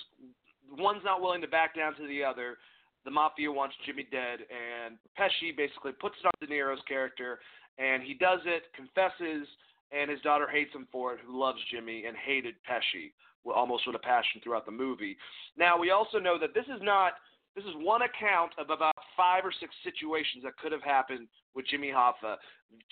one's 0.78 1.04
not 1.04 1.22
willing 1.22 1.42
to 1.42 1.48
back 1.48 1.76
down 1.76 1.96
to 1.96 2.08
the 2.08 2.24
other, 2.24 2.58
the 3.06 3.12
mafia 3.12 3.52
wants 3.52 3.76
Jimmy 3.86 4.08
dead, 4.12 4.40
and 4.50 4.98
Pesci 5.18 5.56
basically 5.56 5.92
puts 5.94 6.16
it 6.24 6.28
on 6.28 6.32
De 6.40 6.54
Niro's 6.54 6.82
character, 6.88 7.40
and 7.78 8.04
he 8.04 8.14
does 8.14 8.40
it, 8.46 8.64
confesses, 8.76 9.48
and 9.92 10.10
his 10.10 10.22
daughter 10.22 10.48
hates 10.48 10.74
him 10.74 10.88
for 10.92 11.14
it, 11.14 11.20
who 11.26 11.40
loves 11.40 11.60
Jimmy 11.72 12.06
and 12.06 12.16
hated 12.16 12.56
Pesci 12.70 13.12
almost 13.46 13.88
with 13.88 13.96
a 13.96 14.00
passion 14.00 14.40
throughout 14.44 14.66
the 14.66 14.72
movie. 14.72 15.18
Now 15.58 15.78
we 15.78 15.90
also 15.92 16.20
know 16.20 16.38
that 16.40 16.54
this 16.54 16.66
is 16.66 16.82
not 16.82 17.14
this 17.56 17.66
is 17.66 17.72
one 17.76 18.02
account 18.04 18.54
of 18.58 18.70
about 18.70 18.96
five 19.18 19.44
or 19.44 19.52
six 19.60 19.74
situations 19.84 20.44
that 20.44 20.56
could 20.58 20.72
have 20.72 20.84
happened 20.84 21.28
with 21.54 21.66
Jimmy 21.68 21.90
Hoffa. 21.90 22.38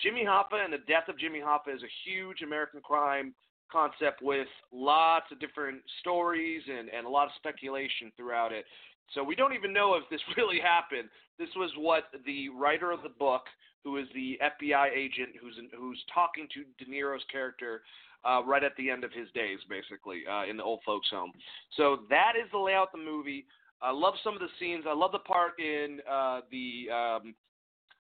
Jimmy 0.02 0.24
Hoffa 0.26 0.62
and 0.62 0.72
the 0.72 0.84
death 0.86 1.08
of 1.08 1.18
Jimmy 1.18 1.38
Hoffa 1.38 1.74
is 1.74 1.82
a 1.82 1.92
huge 2.04 2.42
American 2.42 2.82
crime 2.82 3.34
concept 3.72 4.20
with 4.20 4.48
lots 4.72 5.26
of 5.32 5.40
different 5.40 5.80
stories 6.00 6.60
and, 6.68 6.90
and 6.90 7.06
a 7.06 7.08
lot 7.08 7.26
of 7.26 7.32
speculation 7.36 8.12
throughout 8.16 8.52
it. 8.52 8.66
So 9.14 9.24
we 9.24 9.34
don't 9.34 9.54
even 9.54 9.72
know 9.72 9.94
if 9.94 10.04
this 10.10 10.20
really 10.36 10.60
happened. 10.60 11.08
This 11.38 11.48
was 11.56 11.70
what 11.76 12.04
the 12.26 12.48
writer 12.50 12.92
of 12.92 13.02
the 13.02 13.08
book, 13.08 13.42
who 13.84 13.96
is 13.96 14.06
the 14.14 14.38
FBI 14.42 14.90
agent 14.94 15.30
who's 15.40 15.54
who's 15.76 16.02
talking 16.12 16.46
to 16.54 16.84
De 16.84 16.90
Niro's 16.90 17.24
character 17.32 17.82
uh, 18.24 18.42
right 18.44 18.62
at 18.62 18.76
the 18.76 18.90
end 18.90 19.04
of 19.04 19.12
his 19.12 19.28
days, 19.34 19.58
basically 19.68 20.22
uh, 20.30 20.44
in 20.44 20.56
the 20.56 20.62
old 20.62 20.80
folks' 20.84 21.08
home. 21.10 21.32
So 21.76 22.00
that 22.10 22.32
is 22.36 22.50
the 22.52 22.58
layout 22.58 22.88
of 22.92 23.00
the 23.00 23.04
movie. 23.04 23.46
I 23.82 23.92
love 23.92 24.14
some 24.22 24.34
of 24.34 24.40
the 24.40 24.48
scenes. 24.58 24.84
I 24.86 24.94
love 24.94 25.12
the 25.12 25.20
part 25.20 25.58
in 25.58 26.00
uh, 26.10 26.40
the 26.50 26.92
um, 26.92 27.34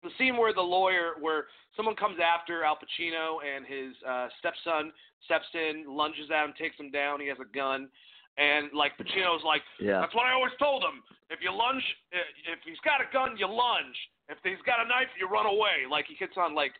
the 0.03 0.09
scene 0.17 0.37
where 0.37 0.53
the 0.53 0.61
lawyer, 0.61 1.13
where 1.19 1.45
someone 1.75 1.95
comes 1.95 2.17
after 2.23 2.63
Al 2.63 2.77
Pacino 2.77 3.37
and 3.43 3.65
his 3.65 3.95
uh, 4.07 4.27
stepson 4.39 4.93
steps 5.25 5.45
in, 5.53 5.85
lunges 5.87 6.29
at 6.31 6.45
him, 6.45 6.53
takes 6.57 6.79
him 6.79 6.91
down. 6.91 7.19
He 7.19 7.27
has 7.27 7.37
a 7.41 7.55
gun, 7.55 7.89
and 8.37 8.69
like 8.73 8.93
Pacino's 8.97 9.43
like, 9.45 9.61
Yeah. 9.79 9.99
that's 10.01 10.13
what 10.15 10.25
I 10.25 10.33
always 10.33 10.53
told 10.59 10.83
him. 10.83 11.01
If 11.29 11.39
you 11.41 11.49
lunge, 11.55 11.83
if 12.11 12.59
he's 12.65 12.79
got 12.85 13.01
a 13.01 13.07
gun, 13.11 13.35
you 13.37 13.47
lunge. 13.47 13.95
If 14.29 14.37
he's 14.43 14.61
got 14.65 14.83
a 14.83 14.87
knife, 14.87 15.09
you 15.19 15.27
run 15.27 15.45
away. 15.45 15.85
Like 15.89 16.05
he 16.05 16.15
gets 16.15 16.37
on 16.37 16.53
like 16.53 16.73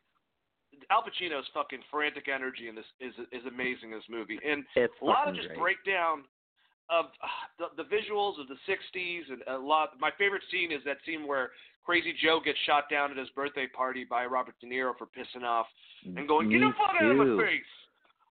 Al 0.91 1.01
Pacino's 1.01 1.47
fucking 1.53 1.79
frantic 1.89 2.27
energy 2.27 2.67
in 2.69 2.75
this 2.75 2.85
is 2.99 3.13
is 3.31 3.41
amazing 3.47 3.89
this 3.91 4.03
movie, 4.09 4.37
and 4.45 4.63
It's 4.75 4.93
a 5.01 5.05
lot 5.05 5.27
of 5.27 5.35
just 5.35 5.47
great. 5.49 5.79
breakdown 5.81 6.23
of 6.91 7.05
uh, 7.23 7.27
the, 7.57 7.83
the 7.83 7.87
visuals 7.89 8.39
of 8.39 8.45
the 8.47 8.57
'60s, 8.69 9.31
and 9.31 9.41
a 9.47 9.57
lot. 9.57 9.97
My 9.99 10.11
favorite 10.19 10.43
scene 10.51 10.71
is 10.71 10.81
that 10.85 10.97
scene 11.05 11.25
where 11.25 11.51
Crazy 11.85 12.13
Joe 12.21 12.39
gets 12.43 12.59
shot 12.67 12.85
down 12.91 13.09
at 13.11 13.17
his 13.17 13.29
birthday 13.29 13.65
party 13.67 14.03
by 14.03 14.25
Robert 14.25 14.53
De 14.61 14.67
Niro 14.67 14.93
for 14.97 15.07
pissing 15.07 15.43
off 15.43 15.65
and 16.05 16.27
going, 16.27 16.49
"Get 16.51 16.59
the 16.59 16.71
fuck 16.77 16.93
out 17.01 17.09
of 17.09 17.17
my 17.17 17.43
face!" 17.43 17.71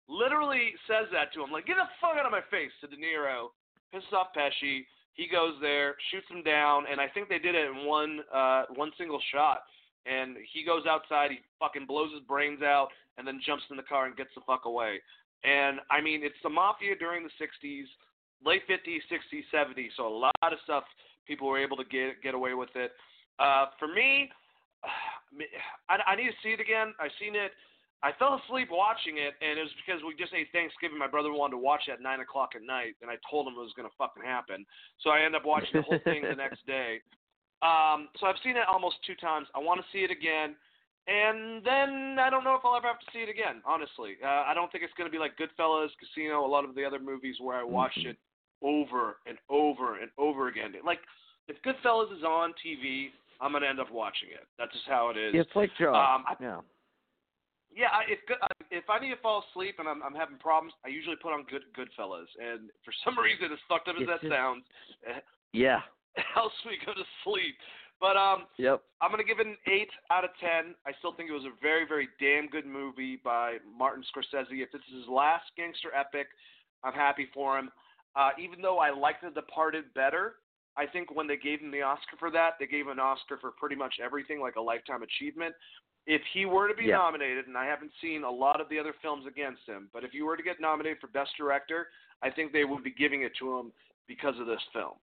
Literally 0.07 0.73
says 0.87 1.07
that 1.11 1.33
to 1.33 1.43
him, 1.43 1.51
like, 1.51 1.65
"Get 1.65 1.77
the 1.77 1.87
fuck 1.99 2.17
out 2.17 2.25
of 2.25 2.31
my 2.31 2.41
face!" 2.49 2.71
To 2.81 2.87
De 2.87 2.97
Niro, 2.97 3.49
pisses 3.93 4.11
off 4.13 4.33
Pesci. 4.35 4.85
He 5.13 5.27
goes 5.27 5.55
there, 5.61 5.95
shoots 6.09 6.27
him 6.29 6.41
down, 6.43 6.85
and 6.89 6.99
I 6.99 7.07
think 7.07 7.27
they 7.29 7.39
did 7.39 7.55
it 7.55 7.69
in 7.69 7.85
one 7.85 8.21
uh, 8.33 8.65
one 8.75 8.91
single 8.97 9.21
shot. 9.31 9.63
And 10.05 10.37
he 10.51 10.63
goes 10.63 10.85
outside, 10.89 11.29
he 11.29 11.39
fucking 11.59 11.85
blows 11.85 12.11
his 12.11 12.23
brains 12.23 12.63
out, 12.63 12.89
and 13.17 13.27
then 13.27 13.39
jumps 13.45 13.63
in 13.69 13.77
the 13.77 13.83
car 13.83 14.07
and 14.07 14.15
gets 14.15 14.31
the 14.33 14.41
fuck 14.47 14.65
away. 14.65 14.99
And 15.43 15.79
I 15.89 16.01
mean, 16.01 16.23
it's 16.23 16.41
the 16.43 16.49
mafia 16.49 16.95
during 16.95 17.23
the 17.23 17.29
'60s, 17.39 17.85
late 18.43 18.63
'50s, 18.67 19.01
'60s, 19.11 19.43
'70s. 19.53 19.89
So 19.97 20.07
a 20.07 20.09
lot 20.09 20.33
of 20.43 20.57
stuff 20.63 20.83
people 21.27 21.47
were 21.47 21.59
able 21.59 21.77
to 21.77 21.85
get 21.85 22.21
get 22.23 22.33
away 22.33 22.53
with 22.53 22.69
it. 22.75 22.91
Uh, 23.39 23.65
for 23.79 23.87
me, 23.87 24.29
I, 25.89 25.97
I 26.07 26.15
need 26.15 26.27
to 26.27 26.39
see 26.43 26.49
it 26.49 26.59
again. 26.59 26.93
I've 26.99 27.11
seen 27.19 27.35
it. 27.35 27.51
I 28.03 28.11
fell 28.17 28.41
asleep 28.43 28.69
watching 28.71 29.17
it, 29.21 29.37
and 29.45 29.59
it 29.59 29.61
was 29.61 29.71
because 29.85 30.01
we 30.01 30.15
just 30.17 30.33
ate 30.33 30.49
Thanksgiving. 30.51 30.97
My 30.97 31.07
brother 31.07 31.31
wanted 31.31 31.51
to 31.53 31.61
watch 31.61 31.85
it 31.87 31.91
at 31.93 32.01
nine 32.01 32.19
o'clock 32.19 32.53
at 32.55 32.63
night, 32.65 32.95
and 33.01 33.11
I 33.11 33.15
told 33.29 33.45
him 33.47 33.53
it 33.53 33.61
was 33.61 33.73
going 33.77 33.87
to 33.87 33.93
fucking 33.97 34.23
happen. 34.25 34.65
So 35.05 35.11
I 35.11 35.21
ended 35.21 35.41
up 35.41 35.45
watching 35.45 35.69
the 35.73 35.81
whole 35.85 35.99
thing 36.03 36.23
the 36.23 36.35
next 36.45 36.65
day. 36.65 36.97
Um, 37.61 38.09
so 38.17 38.25
I've 38.25 38.41
seen 38.43 38.57
it 38.57 38.65
almost 38.67 38.97
two 39.05 39.13
times. 39.21 39.45
I 39.53 39.59
want 39.59 39.79
to 39.79 39.85
see 39.93 40.01
it 40.01 40.09
again, 40.09 40.57
and 41.05 41.61
then 41.61 42.17
I 42.17 42.29
don't 42.33 42.43
know 42.43 42.55
if 42.57 42.65
I'll 42.65 42.75
ever 42.75 42.87
have 42.89 42.99
to 43.05 43.11
see 43.13 43.19
it 43.21 43.29
again. 43.29 43.61
Honestly, 43.69 44.17
uh, 44.25 44.49
I 44.49 44.53
don't 44.57 44.71
think 44.71 44.83
it's 44.83 44.93
going 44.97 45.05
to 45.09 45.13
be 45.13 45.21
like 45.21 45.37
Goodfellas, 45.37 45.89
Casino, 46.01 46.41
a 46.43 46.49
lot 46.49 46.65
of 46.65 46.73
the 46.73 46.83
other 46.83 46.99
movies 46.99 47.35
where 47.39 47.57
I 47.57 47.63
watched 47.63 48.01
it 48.09 48.17
over 48.63 49.17
and 49.27 49.37
over 49.49 49.99
and 50.01 50.09
over 50.17 50.47
again. 50.47 50.73
Like 50.83 50.99
if 51.47 51.57
Goodfellas 51.61 52.15
is 52.17 52.23
on 52.23 52.53
TV, 52.65 53.09
I'm 53.41 53.51
going 53.51 53.63
to 53.63 53.69
end 53.69 53.79
up 53.79 53.91
watching 53.91 54.29
it. 54.33 54.45
That's 54.57 54.71
just 54.73 54.85
how 54.87 55.09
it 55.09 55.17
is. 55.17 55.33
It's 55.35 55.55
like 55.55 55.69
Jaws. 55.79 55.95
Um, 55.95 56.25
I- 56.27 56.35
yeah. 56.41 56.61
Yeah, 57.73 57.87
I, 57.93 58.03
if 58.11 58.19
uh, 58.29 58.47
if 58.69 58.89
I 58.89 58.99
need 58.99 59.09
to 59.15 59.21
fall 59.21 59.43
asleep 59.51 59.75
and 59.79 59.87
I'm 59.87 60.03
I'm 60.03 60.15
having 60.15 60.37
problems, 60.37 60.73
I 60.85 60.89
usually 60.89 61.15
put 61.15 61.31
on 61.33 61.43
Good 61.49 61.63
Goodfellas, 61.71 62.27
and 62.39 62.69
for 62.83 62.93
some 63.05 63.17
reason, 63.23 63.51
as 63.51 63.59
fucked 63.69 63.87
up 63.87 63.95
as 63.99 64.07
that 64.07 64.21
sounds, 64.29 64.63
it 65.07 65.23
Yeah. 65.53 65.79
helps 66.35 66.55
me 66.65 66.73
go 66.85 66.93
to 66.93 67.03
sleep. 67.23 67.55
But 68.01 68.17
um, 68.17 68.47
Yep. 68.57 68.81
I'm 68.99 69.11
gonna 69.11 69.23
give 69.23 69.39
it 69.39 69.47
an 69.47 69.57
eight 69.67 69.89
out 70.11 70.25
of 70.25 70.31
ten. 70.41 70.75
I 70.85 70.91
still 70.99 71.13
think 71.13 71.29
it 71.29 71.33
was 71.33 71.45
a 71.45 71.55
very 71.61 71.85
very 71.87 72.09
damn 72.19 72.47
good 72.47 72.65
movie 72.65 73.19
by 73.23 73.57
Martin 73.77 74.03
Scorsese. 74.09 74.51
If 74.61 74.71
this 74.71 74.81
is 74.91 75.05
his 75.05 75.07
last 75.07 75.45
gangster 75.55 75.93
epic, 75.95 76.27
I'm 76.83 76.93
happy 76.93 77.27
for 77.33 77.57
him. 77.57 77.69
Uh, 78.15 78.31
even 78.37 78.61
though 78.61 78.79
I 78.79 78.89
like 78.91 79.21
The 79.21 79.29
Departed 79.29 79.85
better, 79.95 80.35
I 80.77 80.85
think 80.85 81.13
when 81.13 81.27
they 81.27 81.37
gave 81.37 81.59
him 81.59 81.71
the 81.71 81.81
Oscar 81.81 82.17
for 82.17 82.31
that, 82.31 82.51
they 82.59 82.67
gave 82.67 82.85
him 82.85 82.91
an 82.91 82.99
Oscar 82.99 83.37
for 83.37 83.51
pretty 83.51 83.75
much 83.75 83.95
everything, 84.03 84.39
like 84.39 84.55
a 84.55 84.61
lifetime 84.61 85.03
achievement. 85.03 85.53
If 86.07 86.21
he 86.33 86.45
were 86.45 86.67
to 86.67 86.73
be 86.73 86.85
Yeah. 86.85 86.97
nominated, 86.97 87.47
and 87.47 87.57
I 87.57 87.65
haven't 87.65 87.91
seen 88.01 88.23
a 88.23 88.31
lot 88.31 88.59
of 88.61 88.69
the 88.69 88.79
other 88.79 88.93
films 88.93 89.25
against 89.25 89.65
him, 89.65 89.89
but 89.93 90.03
if 90.03 90.11
he 90.11 90.21
were 90.21 90.37
to 90.37 90.43
get 90.43 90.59
nominated 90.59 90.99
for 90.99 91.07
Best 91.07 91.35
Director, 91.37 91.91
I 92.21 92.29
think 92.29 92.51
they 92.51 92.65
would 92.65 92.83
be 92.83 92.91
giving 92.91 93.21
it 93.23 93.35
to 93.35 93.57
him 93.57 93.71
because 94.07 94.39
of 94.39 94.47
this 94.47 94.61
film. 94.73 94.93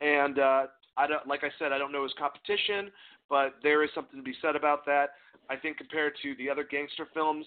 And 0.00 0.38
uh, 0.38 0.66
I 0.96 1.06
don't, 1.06 1.26
like 1.26 1.44
I 1.44 1.50
said, 1.58 1.72
I 1.72 1.78
don't 1.78 1.92
know 1.92 2.02
his 2.02 2.14
competition, 2.14 2.90
but 3.28 3.56
there 3.62 3.82
is 3.84 3.90
something 3.94 4.18
to 4.18 4.22
be 4.22 4.34
said 4.40 4.56
about 4.56 4.84
that. 4.86 5.14
I 5.50 5.56
think 5.56 5.76
compared 5.76 6.14
to 6.22 6.34
the 6.36 6.50
other 6.50 6.64
gangster 6.64 7.06
films, 7.14 7.46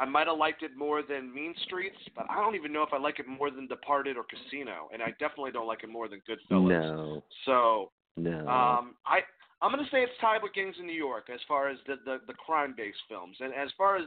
I 0.00 0.06
might 0.06 0.26
have 0.26 0.38
liked 0.38 0.62
it 0.62 0.70
more 0.76 1.02
than 1.02 1.32
Mean 1.32 1.54
Streets, 1.66 1.98
but 2.16 2.24
I 2.30 2.36
don't 2.36 2.54
even 2.54 2.72
know 2.72 2.82
if 2.82 2.88
I 2.92 2.98
like 2.98 3.20
it 3.20 3.28
more 3.28 3.50
than 3.50 3.66
Departed 3.66 4.16
or 4.16 4.24
Casino, 4.24 4.88
and 4.94 5.02
I 5.02 5.10
definitely 5.20 5.52
don't 5.52 5.66
like 5.66 5.84
it 5.84 5.90
more 5.90 6.08
than 6.08 6.22
Goodfellas. 6.28 6.68
No. 6.68 7.24
So 7.44 7.92
No. 8.16 8.38
um, 8.48 8.96
I 9.06 9.20
I'm 9.62 9.70
gonna 9.70 9.84
say 9.92 10.02
it's 10.02 10.12
tied 10.18 10.42
with 10.42 10.54
Gangs 10.54 10.76
in 10.80 10.86
New 10.86 10.94
York 10.94 11.28
as 11.32 11.40
far 11.46 11.68
as 11.68 11.76
the 11.86 11.96
the, 12.06 12.18
the 12.26 12.32
crime 12.32 12.74
based 12.74 12.98
films, 13.10 13.36
and 13.40 13.52
as 13.52 13.68
far 13.76 13.96
as 13.96 14.04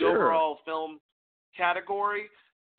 the 0.00 0.06
overall 0.06 0.58
film 0.64 0.98
category, 1.56 2.24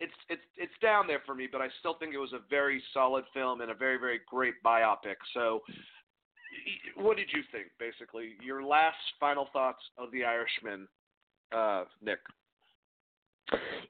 it's 0.01 0.13
it's 0.27 0.41
it's 0.57 0.73
down 0.81 1.07
there 1.07 1.21
for 1.25 1.33
me. 1.33 1.47
But 1.49 1.61
I 1.61 1.69
still 1.79 1.95
think 1.97 2.13
it 2.13 2.19
was 2.19 2.33
a 2.33 2.41
very 2.49 2.83
solid 2.93 3.23
film 3.33 3.61
and 3.61 3.71
a 3.71 3.75
very 3.75 3.97
very 3.97 4.19
great 4.29 4.55
biopic. 4.65 5.15
So, 5.33 5.61
what 6.97 7.15
did 7.15 7.27
you 7.33 7.43
think? 7.49 7.67
Basically, 7.79 8.33
your 8.43 8.61
last 8.61 8.97
final 9.21 9.47
thoughts 9.53 9.81
of 9.97 10.11
The 10.11 10.25
Irishman, 10.25 10.85
uh, 11.55 11.85
Nick. 12.01 12.19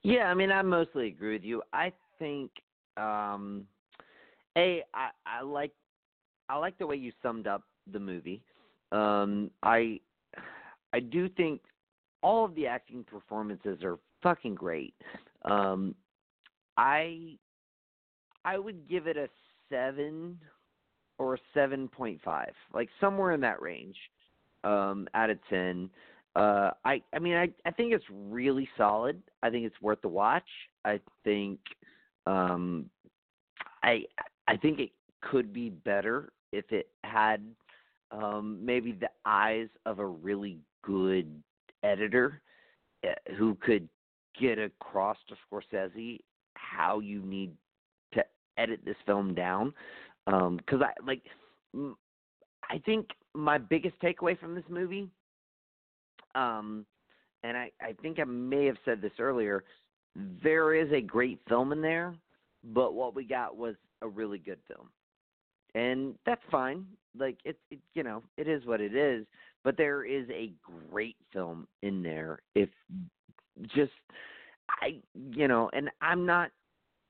Yeah, 0.03 0.25
I 0.25 0.33
mean, 0.33 0.51
I 0.51 0.61
mostly 0.61 1.07
agree 1.07 1.33
with 1.33 1.43
you. 1.43 1.61
I 1.73 1.91
think 2.19 2.51
Um, 2.97 3.67
a, 4.57 4.83
I, 4.93 5.09
I 5.25 5.41
like, 5.41 5.71
I 6.49 6.57
like 6.57 6.77
the 6.79 6.87
way 6.87 6.95
you 6.95 7.11
summed 7.21 7.45
up 7.45 7.63
the 7.91 7.99
movie. 7.99 8.41
Um, 8.91 9.51
I, 9.61 9.99
I 10.93 10.99
do 10.99 11.29
think 11.29 11.61
all 12.23 12.43
of 12.43 12.55
the 12.55 12.65
acting 12.65 13.03
performances 13.03 13.83
are 13.83 13.99
fucking 14.23 14.55
great. 14.55 14.95
Um, 15.45 15.93
I, 16.77 17.37
I 18.45 18.57
would 18.57 18.89
give 18.89 19.05
it 19.05 19.17
a 19.17 19.29
seven 19.69 20.39
or 21.19 21.35
a 21.35 21.39
seven 21.53 21.87
point 21.87 22.19
five, 22.23 22.53
like 22.73 22.89
somewhere 22.99 23.33
in 23.33 23.41
that 23.41 23.61
range, 23.61 23.97
um, 24.63 25.07
out 25.13 25.29
of 25.29 25.37
ten. 25.49 25.89
Uh, 26.37 26.69
I 26.85 27.01
I 27.13 27.19
mean 27.19 27.35
I 27.35 27.49
I 27.65 27.71
think 27.71 27.93
it's 27.93 28.05
really 28.11 28.69
solid. 28.77 29.21
I 29.41 29.49
think 29.49 29.65
it's 29.65 29.81
worth 29.81 30.01
the 30.01 30.07
watch. 30.07 30.47
I 30.85 30.99
think 31.23 31.59
um, 32.27 32.91
I 33.81 34.03
I 34.47 34.55
think 34.55 34.79
it 34.79 34.91
could 35.21 35.51
be 35.51 35.69
better 35.69 36.31
if 36.51 36.71
it 36.71 36.89
had 37.03 37.41
um, 38.11 38.59
maybe 38.63 38.91
the 38.91 39.09
eyes 39.25 39.67
of 39.87 39.97
a 39.97 40.05
really 40.05 40.59
good 40.83 41.41
editor 41.83 42.41
uh, 43.03 43.33
who 43.35 43.55
could 43.55 43.89
get 44.39 44.59
across 44.59 45.17
to 45.29 45.35
Scorsese 45.35 46.19
how 46.53 46.99
you 46.99 47.21
need 47.23 47.51
to 48.13 48.23
edit 48.57 48.81
this 48.85 48.95
film 49.07 49.33
down. 49.33 49.73
Because 50.25 50.81
I 50.81 50.91
like, 51.05 51.23
I 52.69 52.77
think 52.85 53.07
my 53.33 53.57
biggest 53.57 53.99
takeaway 54.01 54.37
from 54.37 54.53
this 54.53 54.65
movie 54.69 55.09
um, 56.37 56.85
and 57.43 57.57
I, 57.57 57.71
I 57.81 57.93
think 58.01 58.19
I 58.19 58.23
may 58.23 58.65
have 58.65 58.77
said 58.85 59.01
this 59.01 59.13
earlier. 59.19 59.63
There 60.43 60.73
is 60.73 60.91
a 60.91 61.01
great 61.01 61.39
film 61.47 61.71
in 61.71 61.81
there, 61.81 62.15
but 62.63 62.93
what 62.93 63.15
we 63.15 63.23
got 63.23 63.55
was 63.55 63.75
a 64.01 64.07
really 64.07 64.37
good 64.37 64.59
film, 64.67 64.89
and 65.75 66.15
that's 66.25 66.41
fine. 66.51 66.85
Like 67.17 67.37
it's, 67.45 67.59
it, 67.71 67.79
you 67.93 68.03
know, 68.03 68.23
it 68.37 68.47
is 68.47 68.65
what 68.65 68.81
it 68.81 68.95
is. 68.95 69.25
But 69.63 69.75
there 69.77 70.05
is 70.05 70.27
a 70.29 70.51
great 70.89 71.17
film 71.33 71.67
in 71.81 72.01
there. 72.01 72.39
If 72.55 72.69
just 73.75 73.91
I, 74.81 74.99
you 75.31 75.47
know, 75.47 75.69
and 75.73 75.89
I'm 76.01 76.25
not, 76.25 76.51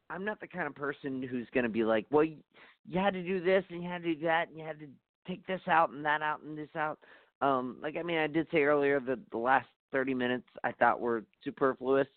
I'm 0.09 0.23
not 0.23 0.39
the 0.39 0.47
kind 0.47 0.67
of 0.67 0.75
person 0.75 1.21
who's 1.21 1.47
going 1.53 1.65
to 1.65 1.69
be 1.69 1.83
like, 1.83 2.05
well, 2.09 2.23
you 2.23 2.99
had 2.99 3.13
to 3.13 3.23
do 3.23 3.43
this 3.43 3.63
and 3.69 3.83
you 3.83 3.89
had 3.89 4.03
to 4.03 4.15
do 4.15 4.25
that 4.25 4.47
and 4.49 4.57
you 4.57 4.65
had 4.65 4.79
to 4.79 4.87
take 5.27 5.45
this 5.45 5.61
out 5.67 5.89
and 5.89 6.05
that 6.05 6.21
out 6.21 6.41
and 6.41 6.57
this 6.57 6.69
out. 6.75 6.99
Um, 7.41 7.77
like 7.81 7.95
I 7.97 8.03
mean, 8.03 8.17
I 8.17 8.27
did 8.27 8.47
say 8.51 8.63
earlier 8.63 8.99
that 9.01 9.19
the 9.31 9.37
last 9.37 9.67
30 9.91 10.13
minutes 10.13 10.47
I 10.63 10.71
thought 10.71 10.99
were 10.99 11.23
superfluous, 11.43 12.07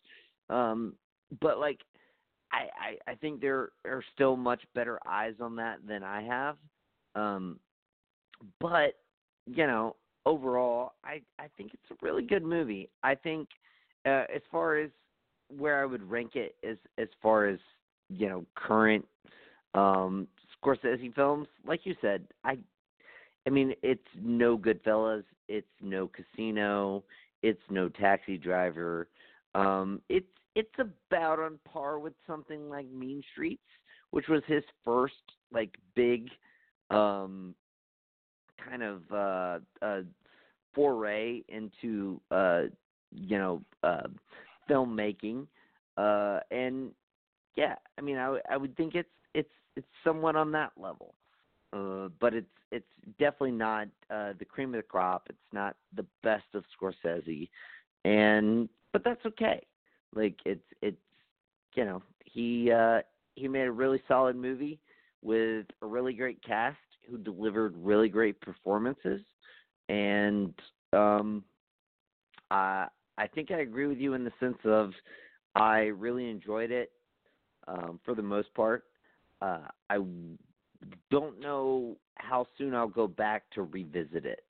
um, 0.48 0.94
but 1.40 1.58
like 1.58 1.80
I, 2.52 2.68
I 3.06 3.12
I 3.12 3.14
think 3.16 3.40
there 3.40 3.70
are 3.84 4.02
still 4.14 4.36
much 4.36 4.62
better 4.74 4.98
eyes 5.06 5.34
on 5.40 5.56
that 5.56 5.78
than 5.86 6.02
I 6.02 6.22
have. 6.22 6.56
Um, 7.14 7.58
but 8.60 8.94
you 9.46 9.66
know, 9.66 9.96
overall, 10.26 10.92
I 11.04 11.20
I 11.38 11.46
think 11.56 11.74
it's 11.74 11.90
a 11.90 12.04
really 12.04 12.22
good 12.24 12.42
movie. 12.42 12.88
I 13.02 13.14
think 13.14 13.48
uh, 14.06 14.24
as 14.34 14.42
far 14.50 14.78
as 14.78 14.90
where 15.56 15.82
I 15.82 15.86
would 15.86 16.08
rank 16.08 16.36
it 16.36 16.56
as 16.68 16.76
as 16.98 17.08
far 17.22 17.46
as 17.46 17.58
you 18.08 18.28
know 18.28 18.44
current 18.54 19.06
um 19.74 20.26
Scorsese 20.62 21.14
films, 21.14 21.48
like 21.66 21.80
you 21.84 21.94
said, 22.00 22.24
I 22.44 22.58
I 23.46 23.50
mean, 23.50 23.74
it's 23.82 24.02
no 24.20 24.58
Goodfellas, 24.58 25.24
it's 25.48 25.66
no 25.80 26.08
Casino, 26.08 27.04
it's 27.42 27.62
no 27.70 27.88
Taxi 27.88 28.36
Driver. 28.36 29.08
Um, 29.54 30.00
it's 30.08 30.26
it's 30.54 30.74
about 30.78 31.38
on 31.38 31.58
par 31.64 31.98
with 31.98 32.12
something 32.26 32.68
like 32.68 32.86
Mean 32.90 33.22
Streets, 33.32 33.62
which 34.10 34.28
was 34.28 34.42
his 34.46 34.64
first 34.84 35.14
like 35.52 35.74
big 35.94 36.28
um, 36.90 37.54
kind 38.68 38.82
of 38.82 39.02
uh, 39.12 39.58
uh, 39.84 40.02
foray 40.74 41.42
into 41.48 42.20
uh, 42.30 42.62
you 43.12 43.38
know 43.38 43.62
uh, 43.82 44.08
filmmaking. 44.68 45.46
Uh, 45.96 46.40
and 46.50 46.90
yeah, 47.56 47.76
I 47.98 48.00
mean, 48.00 48.16
I, 48.16 48.38
I 48.50 48.56
would 48.56 48.76
think 48.76 48.94
it's 48.94 49.08
it's 49.34 49.50
it's 49.76 49.86
somewhat 50.04 50.36
on 50.36 50.52
that 50.52 50.72
level. 50.76 51.14
Uh, 51.72 52.08
but 52.20 52.34
it's 52.34 52.46
it's 52.72 52.86
definitely 53.18 53.52
not 53.52 53.88
uh, 54.10 54.32
the 54.38 54.44
cream 54.44 54.74
of 54.74 54.78
the 54.78 54.82
crop. 54.82 55.26
It's 55.28 55.38
not 55.52 55.76
the 55.94 56.06
best 56.22 56.46
of 56.54 56.64
Scorsese, 56.80 57.48
and 58.04 58.68
but 58.92 59.04
that's 59.04 59.24
okay. 59.26 59.64
Like 60.14 60.36
it's 60.44 60.64
it's 60.82 60.96
you 61.74 61.84
know 61.84 62.02
he 62.24 62.72
uh, 62.72 63.00
he 63.36 63.46
made 63.48 63.66
a 63.66 63.72
really 63.72 64.02
solid 64.08 64.36
movie 64.36 64.80
with 65.22 65.66
a 65.82 65.86
really 65.86 66.12
great 66.12 66.42
cast 66.42 66.78
who 67.08 67.18
delivered 67.18 67.74
really 67.76 68.08
great 68.08 68.40
performances, 68.40 69.20
and 69.88 70.52
um, 70.92 71.44
I 72.50 72.88
I 73.16 73.26
think 73.28 73.50
I 73.50 73.60
agree 73.60 73.86
with 73.86 73.98
you 73.98 74.14
in 74.14 74.24
the 74.24 74.32
sense 74.40 74.58
of 74.64 74.90
I 75.54 75.82
really 75.86 76.28
enjoyed 76.30 76.70
it 76.70 76.90
um, 77.68 78.00
for 78.04 78.14
the 78.14 78.22
most 78.22 78.52
part. 78.54 78.84
Uh, 79.42 79.68
I 79.88 79.98
don't 81.10 81.40
know 81.40 81.96
how 82.16 82.46
soon 82.56 82.74
I'll 82.74 82.88
go 82.88 83.06
back 83.06 83.44
to 83.54 83.62
revisit 83.62 84.24
it. 84.24 84.44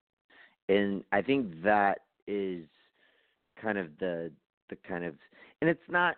And 0.69 1.03
I 1.13 1.23
think 1.23 1.63
that 1.63 2.01
is 2.27 2.65
kind 3.61 3.79
of 3.79 3.89
the 3.99 4.31
the 4.69 4.77
kind 4.89 5.05
of 5.05 5.15
and 5.61 5.69
it's 5.69 5.81
not 5.89 6.17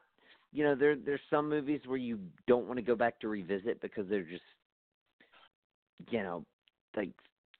you 0.52 0.62
know 0.62 0.74
there 0.74 0.94
there's 0.94 1.20
some 1.30 1.48
movies 1.48 1.80
where 1.86 1.97
you 1.97 2.18
don't 2.47 2.66
want 2.66 2.76
to 2.76 2.82
go 2.82 2.94
back 2.94 3.18
to 3.20 3.28
revisit 3.28 3.80
because 3.80 4.09
they're 4.09 4.22
just 4.22 4.43
you 6.10 6.22
know 6.22 6.44
like 6.97 7.10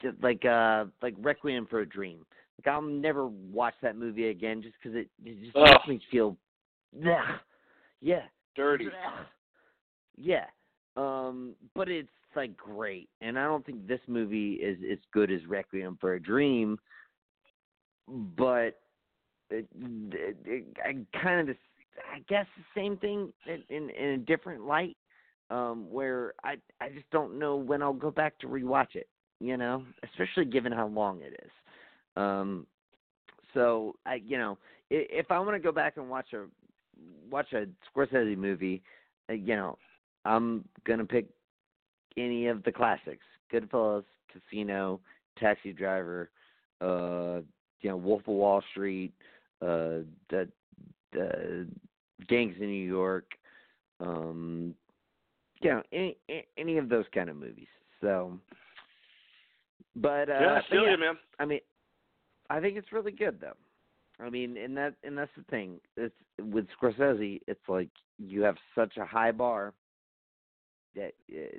just 0.01 0.23
like 0.23 0.45
uh 0.45 0.85
like 1.01 1.15
Requiem 1.19 1.67
for 1.69 1.81
a 1.81 1.87
Dream. 1.87 2.25
Like 2.59 2.73
I'll 2.73 2.83
never 2.83 3.27
watch 3.27 3.75
that 3.83 3.97
movie 3.97 4.29
again 4.29 4.63
just 4.63 4.75
because 4.83 4.97
it, 4.97 5.09
it 5.25 5.43
just 5.43 5.57
Ugh. 5.57 5.69
makes 5.69 5.89
me 5.89 6.01
feel 6.11 6.37
yeah 7.01 7.37
yeah 8.01 8.23
Dirty. 8.55 8.89
yeah 10.17 10.45
um 10.97 11.55
but 11.75 11.89
it's 11.89 12.11
like 12.37 12.57
great 12.57 13.09
and 13.21 13.39
i 13.39 13.45
don't 13.45 13.65
think 13.65 13.87
this 13.87 14.01
movie 14.07 14.55
is 14.55 14.79
as 14.91 14.99
good 15.13 15.31
as 15.31 15.45
requiem 15.47 15.97
for 16.01 16.15
a 16.15 16.23
dream 16.23 16.79
but 18.37 18.79
it, 19.51 19.67
it, 19.81 20.37
it, 20.45 20.65
i 20.85 21.19
kind 21.23 21.49
of 21.49 21.57
i 22.15 22.19
guess 22.29 22.47
the 22.57 22.81
same 22.81 22.97
thing 22.97 23.33
in, 23.47 23.63
in 23.75 23.91
in 23.91 24.09
a 24.11 24.19
different 24.19 24.65
light 24.65 24.97
um 25.51 25.91
where 25.91 26.35
i 26.45 26.55
i 26.81 26.89
just 26.89 27.09
don't 27.11 27.39
know 27.39 27.57
when 27.57 27.83
i'll 27.83 27.93
go 27.93 28.11
back 28.11 28.39
to 28.39 28.47
rewatch 28.47 28.95
it 28.95 29.09
you 29.41 29.57
know 29.57 29.85
especially 30.05 30.45
given 30.45 30.73
how 30.73 30.87
long 30.87 31.21
it 31.23 31.39
is. 31.45 31.51
Um 32.17 32.67
so 33.55 33.95
i 34.07 34.15
you 34.15 34.39
know 34.39 34.59
i- 34.91 35.07
if 35.11 35.31
i 35.31 35.39
want 35.39 35.55
to 35.55 35.59
go 35.61 35.73
back 35.73 35.97
and 35.97 36.09
watch 36.09 36.33
a 36.33 36.45
watch 37.31 37.53
a 37.53 37.67
scorsese 37.91 38.37
movie 38.37 38.83
uh, 39.31 39.35
you 39.35 39.57
know 39.57 39.77
i'm 40.25 40.65
gonna 40.87 41.05
pick 41.05 41.27
any 42.17 42.47
of 42.47 42.63
the 42.65 42.73
classics 42.73 43.25
goodfellas 43.53 44.05
casino 44.33 45.01
taxi 45.39 45.73
driver 45.73 46.31
uh 46.81 47.41
you 47.81 47.91
know 47.91 47.97
wolf 47.97 48.23
of 48.23 48.35
wall 48.35 48.63
street 48.71 49.13
uh 49.63 50.01
the 50.31 50.49
the 51.13 51.67
gangs 52.29 52.55
in 52.61 52.67
new 52.67 52.87
york 52.87 53.27
um 54.01 54.75
you 55.61 55.71
know 55.71 55.83
any 55.93 56.17
any 56.57 56.79
of 56.79 56.89
those 56.89 57.05
kind 57.15 57.29
of 57.29 57.37
movies 57.37 57.69
so 58.01 58.39
but 59.97 60.29
uh 60.29 60.39
yeah, 60.41 60.61
I 60.65 60.71
feel 60.71 60.85
yeah, 60.85 60.93
you, 60.93 60.99
man. 60.99 61.19
I 61.39 61.45
mean, 61.45 61.61
I 62.51 62.61
think 62.61 62.77
it's 62.77 62.93
really 62.93 63.13
good 63.13 63.41
though. 63.41 63.57
I 64.25 64.31
mean, 64.31 64.57
and 64.57 64.77
that 64.77 64.95
and 65.05 65.17
that's 65.17 65.31
the 65.37 65.45
thing. 65.45 65.81
It's 65.97 66.15
with 66.41 66.67
Scorsese, 66.81 67.41
it's 67.47 67.69
like 67.69 67.89
you 68.19 68.43
have 68.43 68.57
such 68.75 68.97
a 68.97 69.05
high 69.05 69.33
bar 69.33 69.75
that 70.95 71.13
uh, 71.33 71.59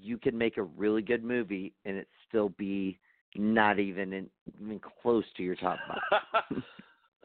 you 0.00 0.18
can 0.18 0.36
make 0.36 0.56
a 0.56 0.62
really 0.62 1.02
good 1.02 1.24
movie 1.24 1.72
and 1.84 1.96
it 1.96 2.08
still 2.28 2.50
be 2.50 2.98
not 3.34 3.78
even 3.78 4.12
in, 4.12 4.26
even 4.60 4.80
close 5.02 5.24
to 5.36 5.42
your 5.42 5.56
top 5.56 5.78
five. 5.88 6.42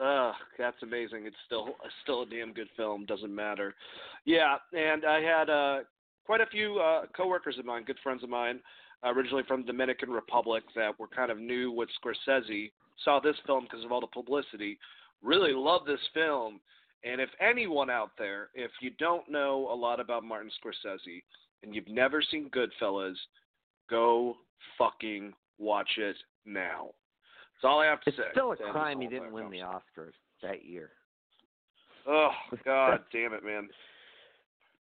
Ugh, 0.00 0.34
that's 0.58 0.82
amazing. 0.82 1.26
It's 1.26 1.36
still 1.46 1.76
still 2.02 2.22
a 2.22 2.26
damn 2.26 2.52
good 2.52 2.68
film. 2.76 3.04
Doesn't 3.06 3.34
matter. 3.34 3.74
Yeah, 4.24 4.56
and 4.72 5.04
I 5.04 5.20
had 5.20 5.48
uh, 5.48 5.78
quite 6.26 6.40
a 6.40 6.46
few 6.46 6.78
uh, 6.78 7.02
coworkers 7.16 7.58
of 7.58 7.64
mine, 7.64 7.84
good 7.84 7.98
friends 8.02 8.22
of 8.24 8.28
mine, 8.28 8.60
originally 9.04 9.44
from 9.46 9.60
the 9.62 9.68
Dominican 9.68 10.10
Republic, 10.10 10.64
that 10.74 10.98
were 10.98 11.06
kind 11.06 11.30
of 11.30 11.38
new 11.38 11.70
with 11.70 11.88
Scorsese. 12.02 12.72
Saw 13.04 13.20
this 13.20 13.36
film 13.46 13.64
because 13.64 13.84
of 13.84 13.92
all 13.92 14.00
the 14.00 14.06
publicity. 14.08 14.78
Really 15.22 15.52
love 15.52 15.82
this 15.86 16.00
film. 16.12 16.60
And 17.04 17.20
if 17.20 17.30
anyone 17.40 17.90
out 17.90 18.10
there, 18.18 18.48
if 18.54 18.70
you 18.80 18.90
don't 18.98 19.28
know 19.30 19.68
a 19.72 19.74
lot 19.74 20.00
about 20.00 20.24
Martin 20.24 20.50
Scorsese 20.64 21.22
and 21.62 21.74
you've 21.74 21.88
never 21.88 22.22
seen 22.22 22.50
Goodfellas, 22.50 23.14
go 23.88 24.36
fucking 24.78 25.32
watch 25.58 25.90
it 25.98 26.16
now. 26.44 26.90
That's 27.54 27.70
all 27.70 27.80
I 27.80 27.86
have 27.86 28.00
to 28.02 28.10
it's 28.10 28.18
say. 28.18 28.24
still 28.32 28.52
a 28.52 28.56
crime 28.56 29.00
he 29.00 29.06
didn't 29.06 29.32
win 29.32 29.50
the. 29.50 29.58
Oscars 29.58 30.12
that 30.42 30.64
year. 30.64 30.90
Oh 32.06 32.30
God 32.64 33.00
damn 33.12 33.32
it, 33.32 33.44
man! 33.44 33.68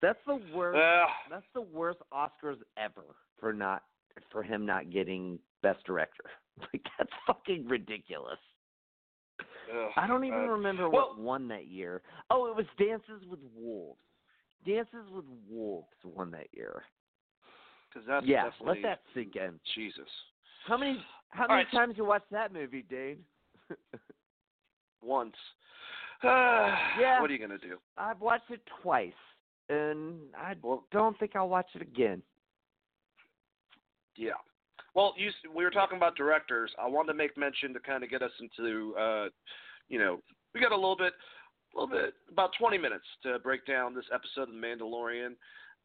That's 0.00 0.18
the 0.26 0.40
worst. 0.54 0.78
Uh, 0.78 1.06
That's 1.30 1.46
the 1.54 1.62
worst 1.62 1.98
Oscars 2.12 2.58
ever 2.76 3.04
for 3.40 3.52
not 3.52 3.82
for 4.30 4.42
him 4.42 4.64
not 4.64 4.90
getting 4.90 5.38
Best 5.62 5.84
Director. 5.84 6.24
Like 6.72 6.82
that's 6.98 7.10
fucking 7.24 7.68
ridiculous. 7.68 8.40
I 9.96 10.08
don't 10.08 10.24
even 10.24 10.40
uh, 10.40 10.46
remember 10.46 10.88
well- 10.90 11.10
what 11.10 11.20
won 11.20 11.46
that 11.48 11.68
year. 11.68 12.02
Oh, 12.30 12.46
it 12.50 12.56
was 12.56 12.66
Dances 12.80 13.24
with 13.30 13.38
Wolves. 13.56 14.00
Dances 14.66 15.06
with 15.12 15.24
Wolves 15.50 15.86
won 16.04 16.30
that 16.32 16.48
year. 16.52 16.82
Cause 17.94 18.02
that's 18.06 18.26
yeah, 18.26 18.50
let 18.60 18.82
that 18.82 19.00
sink 19.14 19.36
in. 19.36 19.58
Jesus. 19.74 20.08
How 20.66 20.76
many 20.76 21.02
how 21.30 21.42
All 21.44 21.48
many 21.48 21.64
right. 21.64 21.70
times 21.72 21.94
you 21.96 22.04
watched 22.04 22.30
that 22.30 22.52
movie, 22.52 22.84
Dane? 22.88 23.18
Once. 25.02 25.34
Yeah. 26.24 27.20
What 27.20 27.30
are 27.30 27.32
you 27.32 27.38
gonna 27.38 27.58
do? 27.58 27.76
I've 27.96 28.20
watched 28.20 28.50
it 28.50 28.60
twice, 28.82 29.12
and 29.68 30.18
I 30.36 30.54
Well- 30.62 30.84
don't 30.90 31.16
think 31.18 31.36
I'll 31.36 31.48
watch 31.48 31.68
it 31.74 31.82
again. 31.82 32.22
Yeah. 34.16 34.32
Well, 34.94 35.14
you, 35.16 35.30
we 35.54 35.62
were 35.62 35.70
talking 35.70 35.96
about 35.96 36.16
directors. 36.16 36.72
I 36.76 36.88
wanted 36.88 37.12
to 37.12 37.14
make 37.14 37.36
mention 37.36 37.72
to 37.72 37.78
kind 37.78 38.02
of 38.02 38.10
get 38.10 38.20
us 38.20 38.32
into, 38.40 38.96
uh, 38.96 39.28
you 39.88 39.98
know, 40.00 40.20
we 40.54 40.60
got 40.60 40.72
a 40.72 40.74
little 40.74 40.96
bit, 40.96 41.12
a 41.74 41.80
little 41.80 41.94
bit, 41.94 42.14
about 42.30 42.50
20 42.58 42.78
minutes 42.78 43.04
to 43.22 43.38
break 43.38 43.66
down 43.66 43.94
this 43.94 44.04
episode 44.12 44.48
of 44.48 44.54
The 44.54 44.60
Mandalorian. 44.60 45.34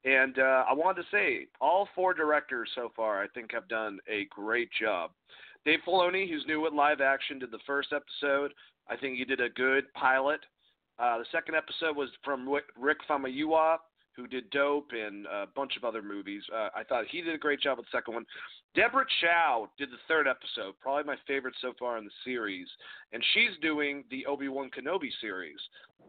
And 0.05 0.37
uh, 0.37 0.65
I 0.69 0.73
wanted 0.73 1.03
to 1.03 1.07
say, 1.11 1.47
all 1.61 1.87
four 1.95 2.13
directors 2.13 2.69
so 2.75 2.91
far, 2.95 3.23
I 3.23 3.27
think, 3.27 3.51
have 3.53 3.67
done 3.67 3.99
a 4.09 4.27
great 4.29 4.69
job. 4.79 5.11
Dave 5.65 5.79
Filoni, 5.87 6.29
who's 6.29 6.43
new 6.45 6.59
with 6.59 6.73
live 6.73 6.99
action, 6.99 7.39
did 7.39 7.51
the 7.51 7.59
first 7.65 7.93
episode. 7.93 8.53
I 8.89 8.97
think 8.97 9.17
he 9.17 9.23
did 9.23 9.39
a 9.39 9.49
good 9.49 9.85
pilot. 9.93 10.41
Uh, 10.99 11.19
the 11.19 11.25
second 11.31 11.55
episode 11.55 11.95
was 11.95 12.09
from 12.23 12.47
Rick- 12.47 12.65
Rick 12.77 12.97
Famuyiwa, 13.09 13.77
who 14.15 14.27
did 14.27 14.49
Dope 14.51 14.91
and 14.91 15.25
a 15.25 15.47
bunch 15.55 15.75
of 15.77 15.83
other 15.83 16.01
movies. 16.01 16.43
Uh, 16.53 16.69
I 16.75 16.83
thought 16.83 17.05
he 17.09 17.21
did 17.21 17.33
a 17.33 17.37
great 17.37 17.59
job 17.59 17.77
with 17.77 17.87
the 17.87 17.97
second 17.97 18.13
one. 18.13 18.25
Deborah 18.75 19.05
Chow 19.21 19.69
did 19.77 19.89
the 19.89 20.01
third 20.07 20.27
episode, 20.27 20.73
probably 20.81 21.03
my 21.03 21.15
favorite 21.27 21.55
so 21.61 21.73
far 21.77 21.97
in 21.97 22.05
the 22.05 22.11
series, 22.23 22.67
and 23.11 23.23
she's 23.33 23.51
doing 23.61 24.03
the 24.09 24.25
Obi 24.25 24.47
Wan 24.47 24.69
Kenobi 24.69 25.09
series. 25.21 25.59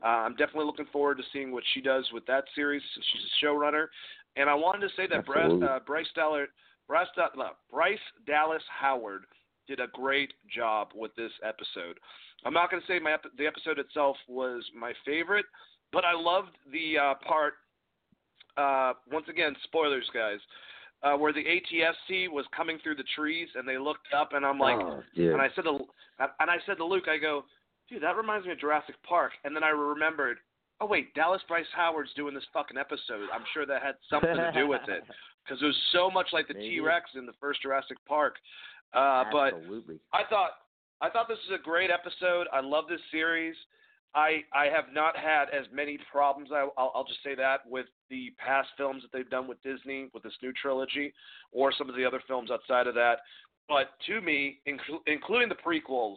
Uh, 0.03 0.25
I'm 0.25 0.37
definitely 0.37 0.67
looking 0.67 0.87
forward 0.93 1.19
to 1.19 1.25
seeing 1.33 1.53
what 1.53 1.63
she 1.73 1.81
does 1.81 2.09
with 2.13 2.27
that 2.27 2.45
series 2.55 2.83
she's 2.95 3.23
a 3.23 3.45
showrunner. 3.45 3.87
And 4.37 4.51
I 4.51 4.55
wanted 4.55 4.89
to 4.89 4.95
say 4.97 5.07
that 5.09 5.25
Bryce, 5.25 5.63
uh, 5.63 5.79
Bryce, 5.87 6.07
Dallas, 6.15 6.49
Bryce, 6.89 7.07
no, 7.17 7.51
Bryce 7.71 7.99
Dallas 8.27 8.63
Howard 8.81 9.25
did 9.67 9.81
a 9.81 9.87
great 9.93 10.33
job 10.55 10.89
with 10.95 11.15
this 11.17 11.33
episode. 11.43 11.99
I'm 12.45 12.53
not 12.53 12.71
going 12.71 12.83
to 12.83 12.87
say 12.87 12.99
my 12.99 13.15
ep- 13.15 13.37
the 13.39 13.47
episode 13.47 13.79
itself 13.79 14.17
was 14.29 14.63
my 14.79 14.93
favorite, 15.07 15.47
but 15.93 16.05
I 16.05 16.13
loved 16.13 16.57
the 16.73 16.99
uh, 16.99 17.15
part. 17.27 17.55
Uh, 18.57 18.93
once 19.11 19.27
again, 19.29 19.55
spoilers, 19.65 20.09
guys. 20.13 20.39
Uh, 21.03 21.15
where 21.19 21.35
the 21.35 21.45
ATST 21.45 22.31
was 22.31 22.47
coming 22.57 22.79
through 22.83 22.95
the 22.95 23.05
trees, 23.15 23.49
and 23.57 23.69
they 23.69 23.77
looked 23.77 24.07
up, 24.17 24.33
and 24.33 24.47
I'm 24.47 24.59
like, 24.59 24.79
oh, 24.81 25.03
and 25.35 25.43
I 25.43 25.49
said 25.55 25.65
to 25.65 25.81
and 26.19 26.51
I 26.51 26.57
said 26.65 26.79
to 26.79 26.85
Luke, 26.85 27.09
I 27.09 27.19
go, 27.19 27.45
dude, 27.91 28.03
that 28.03 28.17
reminds 28.17 28.47
me 28.47 28.53
of 28.53 28.59
Jurassic 28.59 28.95
Park. 29.07 29.33
And 29.45 29.55
then 29.55 29.63
I 29.63 29.69
remembered, 29.69 30.39
oh 30.81 30.87
wait, 30.87 31.15
Dallas 31.15 31.43
Bryce 31.47 31.67
Howard's 31.75 32.13
doing 32.15 32.35
this 32.35 32.45
fucking 32.53 32.79
episode. 32.79 33.29
I'm 33.33 33.45
sure 33.53 33.67
that 33.67 33.83
had 33.83 33.97
something 34.09 34.35
to 34.35 34.53
do 34.53 34.67
with 34.67 34.83
it 34.89 35.05
because 35.45 35.63
it 35.63 35.67
was 35.67 35.79
so 35.93 36.11
much 36.11 36.29
like 36.33 36.49
the 36.49 36.55
T 36.55 36.81
Rex 36.81 37.11
in 37.17 37.27
the 37.27 37.35
first 37.41 37.63
Jurassic 37.63 37.99
Park. 38.07 38.37
Uh, 38.93 39.25
but 39.33 39.55
I 40.13 40.23
thought 40.29 40.51
I 41.01 41.11
thought 41.11 41.29
this 41.29 41.39
was 41.51 41.59
a 41.61 41.63
great 41.63 41.91
episode. 41.91 42.47
I 42.53 42.61
love 42.61 42.85
this 42.89 43.01
series. 43.11 43.57
I 44.15 44.45
I 44.53 44.67
have 44.67 44.93
not 44.93 45.17
had 45.17 45.47
as 45.51 45.67
many 45.73 45.99
problems. 46.11 46.51
I, 46.53 46.69
I'll, 46.77 46.93
I'll 46.95 47.05
just 47.05 47.23
say 47.25 47.35
that 47.35 47.61
with 47.69 47.87
the 48.11 48.33
past 48.39 48.69
films 48.77 49.03
that 49.03 49.13
they've 49.13 49.29
done 49.29 49.49
with 49.49 49.63
Disney 49.63 50.09
with 50.15 50.23
this 50.23 50.35
new 50.43 50.53
trilogy, 50.53 51.13
or 51.53 51.73
some 51.77 51.89
of 51.89 51.97
the 51.97 52.05
other 52.05 52.23
films 52.27 52.51
outside 52.51 52.87
of 52.87 52.95
that. 52.95 53.19
But 53.69 53.91
to 54.07 54.21
me, 54.21 54.59
inclu- 54.69 55.01
including 55.07 55.49
the 55.49 55.55
prequels, 55.55 56.17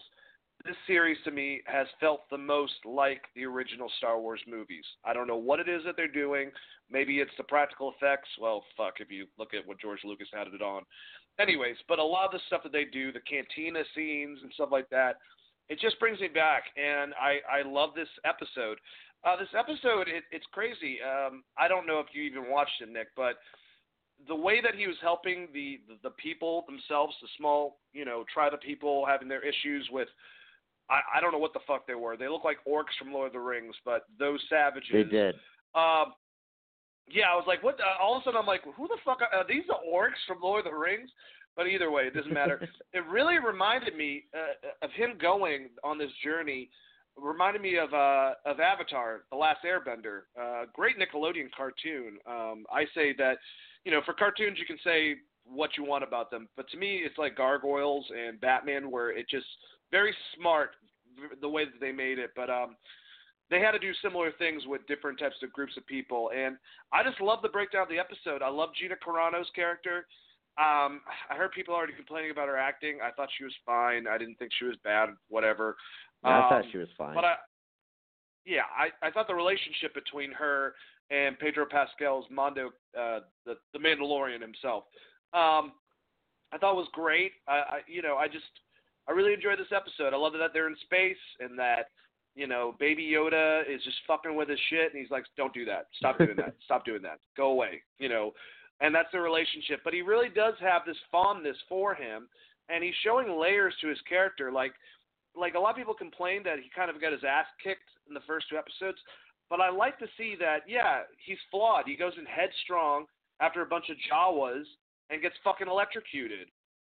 this 0.65 0.75
series 0.85 1.17
to 1.23 1.31
me 1.31 1.61
has 1.65 1.87
felt 1.99 2.29
the 2.29 2.37
most 2.37 2.73
like 2.83 3.21
the 3.35 3.45
original 3.45 3.89
Star 3.97 4.19
Wars 4.19 4.41
movies. 4.47 4.83
I 5.05 5.13
don't 5.13 5.27
know 5.27 5.37
what 5.37 5.59
it 5.59 5.69
is 5.69 5.81
that 5.85 5.95
they're 5.95 6.07
doing. 6.07 6.51
Maybe 6.91 7.19
it's 7.19 7.31
the 7.37 7.43
practical 7.43 7.93
effects. 7.95 8.29
Well, 8.39 8.63
fuck, 8.75 8.95
if 8.99 9.11
you 9.11 9.27
look 9.37 9.53
at 9.53 9.67
what 9.67 9.79
George 9.79 10.01
Lucas 10.03 10.27
had 10.33 10.47
it 10.47 10.61
on. 10.61 10.83
Anyways, 11.39 11.77
but 11.87 11.99
a 11.99 12.03
lot 12.03 12.25
of 12.25 12.31
the 12.31 12.39
stuff 12.47 12.63
that 12.63 12.71
they 12.71 12.85
do, 12.85 13.11
the 13.11 13.19
cantina 13.21 13.83
scenes 13.95 14.39
and 14.41 14.51
stuff 14.53 14.69
like 14.71 14.89
that, 14.89 15.17
it 15.69 15.79
just 15.79 15.99
brings 15.99 16.19
me 16.19 16.27
back, 16.27 16.63
and 16.77 17.13
I 17.19 17.59
I 17.59 17.67
love 17.67 17.91
this 17.95 18.09
episode. 18.25 18.79
Uh, 19.25 19.35
this 19.35 19.49
episode, 19.57 20.07
it, 20.07 20.23
it's 20.31 20.45
crazy. 20.51 20.99
Um, 21.01 21.43
I 21.57 21.67
don't 21.67 21.87
know 21.87 21.99
if 21.99 22.07
you 22.13 22.23
even 22.23 22.49
watched 22.49 22.81
it, 22.81 22.89
Nick, 22.89 23.07
but 23.15 23.35
the 24.27 24.35
way 24.35 24.61
that 24.61 24.75
he 24.75 24.87
was 24.87 24.95
helping 25.01 25.47
the, 25.53 25.79
the 25.87 25.95
the 26.03 26.11
people 26.11 26.63
themselves, 26.67 27.15
the 27.21 27.27
small 27.37 27.79
you 27.93 28.05
know 28.05 28.23
tribe 28.33 28.53
of 28.53 28.61
people 28.61 29.05
having 29.05 29.27
their 29.27 29.43
issues 29.43 29.87
with. 29.91 30.07
I, 30.89 31.17
I 31.17 31.19
don't 31.19 31.33
know 31.33 31.37
what 31.37 31.51
the 31.51 31.59
fuck 31.67 31.85
they 31.85 31.95
were. 31.95 32.15
They 32.15 32.29
look 32.29 32.45
like 32.45 32.59
orcs 32.65 32.95
from 32.97 33.11
Lord 33.11 33.27
of 33.27 33.33
the 33.33 33.39
Rings, 33.39 33.75
but 33.83 34.03
those 34.17 34.39
savages. 34.49 34.89
They 34.93 35.03
did. 35.03 35.35
Um, 35.75 36.13
yeah, 37.09 37.27
I 37.31 37.35
was 37.35 37.43
like, 37.45 37.61
what? 37.61 37.75
The, 37.75 37.83
all 38.01 38.15
of 38.15 38.21
a 38.21 38.23
sudden, 38.23 38.39
I'm 38.39 38.45
like, 38.45 38.63
who 38.63 38.87
the 38.87 38.97
fuck 39.03 39.19
are, 39.21 39.37
are 39.37 39.47
these? 39.47 39.63
The 39.67 39.75
orcs 39.91 40.23
from 40.25 40.39
Lord 40.41 40.65
of 40.65 40.71
the 40.71 40.77
Rings? 40.77 41.09
But 41.57 41.67
either 41.67 41.89
way, 41.89 42.03
it 42.03 42.13
doesn't 42.13 42.31
matter. 42.31 42.69
it 42.93 43.03
really 43.09 43.39
reminded 43.39 43.97
me 43.97 44.25
uh, 44.33 44.85
of 44.85 44.91
him 44.91 45.17
going 45.19 45.69
on 45.83 45.97
this 45.97 46.11
journey. 46.23 46.69
Reminded 47.17 47.63
me 47.63 47.77
of 47.77 47.91
uh, 47.93 48.33
of 48.45 48.59
Avatar: 48.59 49.23
The 49.31 49.35
Last 49.35 49.61
Airbender. 49.65 50.21
Uh, 50.39 50.65
great 50.71 50.97
Nickelodeon 50.99 51.49
cartoon. 51.55 52.19
Um, 52.27 52.65
I 52.71 52.85
say 52.93 53.15
that, 53.17 53.39
you 53.83 53.91
know, 53.91 54.01
for 54.05 54.13
cartoons 54.13 54.59
you 54.59 54.67
can 54.67 54.77
say 54.83 55.15
what 55.43 55.71
you 55.77 55.83
want 55.83 56.03
about 56.03 56.29
them, 56.29 56.47
but 56.55 56.69
to 56.69 56.77
me 56.77 56.97
it's 57.03 57.17
like 57.17 57.35
Gargoyles 57.35 58.05
and 58.15 58.39
Batman, 58.39 58.91
where 58.91 59.09
it 59.09 59.27
just 59.27 59.47
very 59.89 60.13
smart 60.35 60.71
the 61.41 61.49
way 61.49 61.65
that 61.65 61.79
they 61.81 61.91
made 61.91 62.19
it. 62.19 62.31
But 62.35 62.51
um, 62.51 62.75
they 63.49 63.59
had 63.59 63.71
to 63.71 63.79
do 63.79 63.93
similar 64.03 64.31
things 64.33 64.63
with 64.67 64.85
different 64.87 65.17
types 65.17 65.37
of 65.41 65.51
groups 65.51 65.73
of 65.75 65.87
people, 65.87 66.29
and 66.37 66.57
I 66.93 67.01
just 67.01 67.19
love 67.19 67.39
the 67.41 67.49
breakdown 67.49 67.81
of 67.81 67.89
the 67.89 67.97
episode. 67.97 68.43
I 68.43 68.49
love 68.49 68.69
Gina 68.79 68.95
Carano's 69.03 69.49
character. 69.55 70.05
Um, 70.57 71.01
I 71.29 71.35
heard 71.35 71.51
people 71.51 71.73
already 71.75 71.93
complaining 71.93 72.31
about 72.31 72.47
her 72.47 72.57
acting. 72.57 72.99
I 73.03 73.11
thought 73.11 73.29
she 73.37 73.43
was 73.43 73.53
fine. 73.65 74.07
I 74.07 74.17
didn't 74.17 74.35
think 74.35 74.51
she 74.57 74.65
was 74.65 74.75
bad. 74.83 75.09
Whatever. 75.29 75.77
I 76.23 76.39
thought 76.49 76.65
Um, 76.65 76.69
she 76.71 76.77
was 76.77 76.87
fine. 76.97 77.13
But 77.15 77.25
I, 77.25 77.35
yeah, 78.45 78.63
I, 78.75 79.07
I 79.07 79.11
thought 79.11 79.27
the 79.27 79.35
relationship 79.35 79.93
between 79.93 80.31
her 80.31 80.73
and 81.11 81.37
Pedro 81.37 81.65
Pascal's 81.69 82.25
Mando, 82.29 82.69
uh, 82.97 83.19
the 83.45 83.55
the 83.73 83.79
Mandalorian 83.79 84.41
himself, 84.41 84.85
um, 85.33 85.73
I 86.51 86.57
thought 86.59 86.75
was 86.75 86.87
great. 86.93 87.33
I, 87.47 87.53
I, 87.53 87.79
you 87.87 88.01
know, 88.01 88.15
I 88.15 88.27
just 88.27 88.45
I 89.07 89.11
really 89.11 89.33
enjoyed 89.33 89.59
this 89.59 89.71
episode. 89.75 90.13
I 90.13 90.17
love 90.17 90.33
that 90.33 90.51
they're 90.53 90.67
in 90.67 90.75
space 90.81 91.17
and 91.39 91.57
that 91.59 91.89
you 92.35 92.47
know 92.47 92.75
Baby 92.79 93.09
Yoda 93.13 93.61
is 93.69 93.83
just 93.83 93.97
fucking 94.07 94.35
with 94.35 94.49
his 94.49 94.59
shit, 94.69 94.93
and 94.93 95.01
he's 95.01 95.11
like, 95.11 95.25
"Don't 95.37 95.53
do 95.53 95.65
that. 95.65 95.87
Stop 95.97 96.17
doing 96.17 96.35
that. 96.37 96.55
Stop 96.65 96.85
doing 96.85 97.01
that. 97.03 97.19
Go 97.35 97.51
away." 97.51 97.81
You 97.99 98.09
know, 98.09 98.33
and 98.81 98.93
that's 98.93 99.11
the 99.11 99.19
relationship. 99.19 99.81
But 99.83 99.93
he 99.93 100.01
really 100.01 100.29
does 100.29 100.53
have 100.59 100.83
this 100.85 100.97
fondness 101.11 101.57
for 101.67 101.95
him, 101.95 102.27
and 102.69 102.83
he's 102.83 102.95
showing 103.03 103.39
layers 103.39 103.73
to 103.81 103.87
his 103.87 103.99
character. 104.07 104.51
Like, 104.51 104.73
like 105.35 105.55
a 105.55 105.59
lot 105.59 105.71
of 105.71 105.75
people 105.77 105.93
complained 105.93 106.45
that 106.45 106.59
he 106.59 106.69
kind 106.75 106.89
of 106.89 106.99
got 107.01 107.11
his 107.11 107.23
ass 107.23 107.45
kicked 107.63 107.89
in 108.07 108.13
the 108.13 108.25
first 108.27 108.47
two 108.49 108.57
episodes, 108.57 108.97
but 109.49 109.61
I 109.61 109.69
like 109.69 109.97
to 109.99 110.07
see 110.17 110.35
that. 110.39 110.61
Yeah, 110.67 111.01
he's 111.25 111.37
flawed. 111.51 111.83
He 111.85 111.95
goes 111.95 112.13
in 112.17 112.25
headstrong 112.25 113.05
after 113.39 113.61
a 113.61 113.65
bunch 113.65 113.85
of 113.89 113.97
Jawas 114.11 114.63
and 115.09 115.21
gets 115.21 115.35
fucking 115.43 115.67
electrocuted 115.67 116.47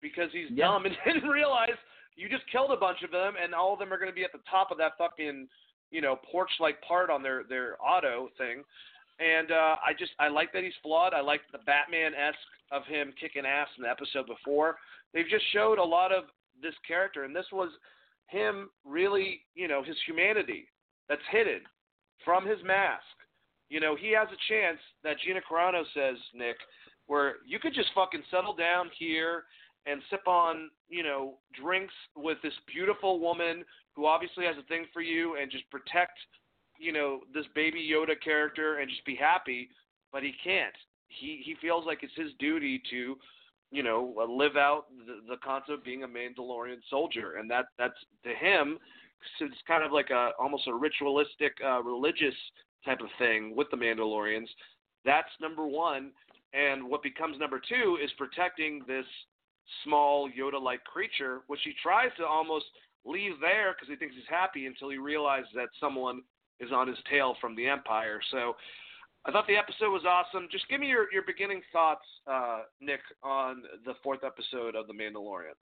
because 0.01 0.29
he's 0.31 0.49
Yeah. 0.51 0.67
dumb 0.67 0.85
and 0.85 0.95
didn't 1.05 1.27
realize 1.29 1.75
you 2.15 2.29
just 2.29 2.43
killed 2.51 2.71
a 2.71 2.77
bunch 2.77 3.03
of 3.03 3.11
them, 3.11 3.33
and 3.41 3.53
all 3.53 3.73
of 3.73 3.79
them 3.79 3.91
are 3.93 3.97
going 3.97 4.09
to 4.11 4.15
be 4.15 4.23
at 4.23 4.31
the 4.31 4.41
top 4.49 4.71
of 4.71 4.77
that 4.79 4.93
fucking 4.97 5.47
you 5.91 6.01
know 6.01 6.17
porch-like 6.31 6.81
part 6.81 7.09
on 7.09 7.23
their 7.23 7.43
their 7.43 7.77
auto 7.83 8.29
thing. 8.37 8.63
And 9.19 9.51
uh, 9.51 9.75
I 9.85 9.93
just 9.97 10.11
I 10.19 10.27
like 10.27 10.53
that 10.53 10.63
he's 10.63 10.77
flawed. 10.83 11.13
I 11.13 11.21
like 11.21 11.41
the 11.51 11.59
Batman 11.59 12.13
esque 12.13 12.37
of 12.71 12.85
him 12.85 13.13
kicking 13.19 13.45
ass 13.45 13.67
in 13.77 13.83
the 13.83 13.89
episode 13.89 14.27
before. 14.27 14.77
They've 15.13 15.29
just 15.29 15.45
showed 15.53 15.79
a 15.79 15.83
lot 15.83 16.11
of 16.11 16.25
this 16.61 16.75
character, 16.87 17.23
and 17.23 17.35
this 17.35 17.45
was 17.51 17.69
him 18.27 18.69
really, 18.85 19.41
you 19.55 19.67
know, 19.67 19.81
his 19.83 19.95
humanity 20.05 20.67
that's 21.09 21.21
hidden 21.31 21.61
from 22.25 22.45
his 22.45 22.59
mask. 22.63 23.03
You 23.69 23.79
know, 23.79 23.95
he 23.95 24.13
has 24.13 24.27
a 24.27 24.53
chance 24.53 24.79
that 25.03 25.17
Gina 25.25 25.39
Carano 25.49 25.83
says, 25.93 26.17
Nick, 26.33 26.57
where 27.07 27.35
you 27.45 27.59
could 27.59 27.73
just 27.73 27.89
fucking 27.95 28.23
settle 28.29 28.55
down 28.55 28.89
here 28.97 29.43
and 29.85 30.01
sip 30.09 30.27
on, 30.27 30.69
you 30.89 31.03
know, 31.03 31.35
drinks 31.59 31.93
with 32.15 32.37
this 32.43 32.53
beautiful 32.67 33.19
woman 33.19 33.63
who 33.95 34.05
obviously 34.05 34.45
has 34.45 34.55
a 34.57 34.67
thing 34.67 34.85
for 34.93 35.01
you 35.01 35.37
and 35.41 35.49
just 35.49 35.69
protect, 35.71 36.17
you 36.79 36.91
know, 36.91 37.21
this 37.33 37.45
baby 37.55 37.89
Yoda 37.91 38.21
character 38.21 38.79
and 38.79 38.89
just 38.89 39.05
be 39.05 39.15
happy, 39.15 39.69
but 40.11 40.23
he 40.23 40.33
can't. 40.43 40.73
He 41.07 41.41
he 41.43 41.55
feels 41.61 41.85
like 41.85 41.99
it's 42.01 42.15
his 42.15 42.31
duty 42.39 42.81
to, 42.91 43.17
you 43.71 43.83
know, 43.83 44.13
uh, 44.19 44.25
live 44.25 44.57
out 44.57 44.85
the, 45.05 45.21
the 45.27 45.37
concept 45.43 45.71
of 45.71 45.83
being 45.83 46.03
a 46.03 46.07
Mandalorian 46.07 46.79
soldier, 46.89 47.37
and 47.37 47.49
that 47.49 47.65
that's 47.77 47.97
to 48.23 48.33
him. 48.33 48.77
It's 49.39 49.55
kind 49.67 49.83
of 49.83 49.91
like 49.91 50.09
a 50.11 50.31
almost 50.39 50.67
a 50.67 50.73
ritualistic, 50.73 51.53
uh, 51.65 51.81
religious 51.81 52.35
type 52.85 52.99
of 53.01 53.09
thing 53.17 53.55
with 53.55 53.67
the 53.71 53.77
Mandalorians. 53.77 54.47
That's 55.05 55.29
number 55.41 55.65
one. 55.65 56.11
And 56.53 56.87
what 56.89 57.03
becomes 57.03 57.37
number 57.39 57.59
two 57.59 57.97
is 58.03 58.09
protecting 58.17 58.81
this 58.87 59.05
small 59.83 60.29
Yoda 60.29 60.61
like 60.61 60.83
creature, 60.83 61.41
which 61.47 61.59
he 61.63 61.73
tries 61.81 62.09
to 62.17 62.25
almost 62.25 62.65
leave 63.05 63.33
there 63.41 63.73
because 63.73 63.89
he 63.89 63.95
thinks 63.95 64.15
he's 64.15 64.23
happy 64.29 64.65
until 64.65 64.89
he 64.89 64.97
realizes 64.97 65.49
that 65.55 65.69
someone 65.79 66.21
is 66.59 66.71
on 66.71 66.87
his 66.87 66.97
tail 67.09 67.35
from 67.39 67.55
the 67.55 67.67
Empire. 67.67 68.19
So 68.31 68.55
I 69.25 69.31
thought 69.31 69.47
the 69.47 69.57
episode 69.57 69.91
was 69.91 70.03
awesome. 70.07 70.47
Just 70.51 70.67
give 70.69 70.79
me 70.79 70.87
your, 70.87 71.11
your 71.11 71.23
beginning 71.23 71.61
thoughts, 71.71 72.05
uh, 72.31 72.61
Nick, 72.81 73.01
on 73.23 73.63
the 73.85 73.93
fourth 74.03 74.21
episode 74.23 74.75
of 74.75 74.87
The 74.87 74.93
Mandalorian. 74.93 75.55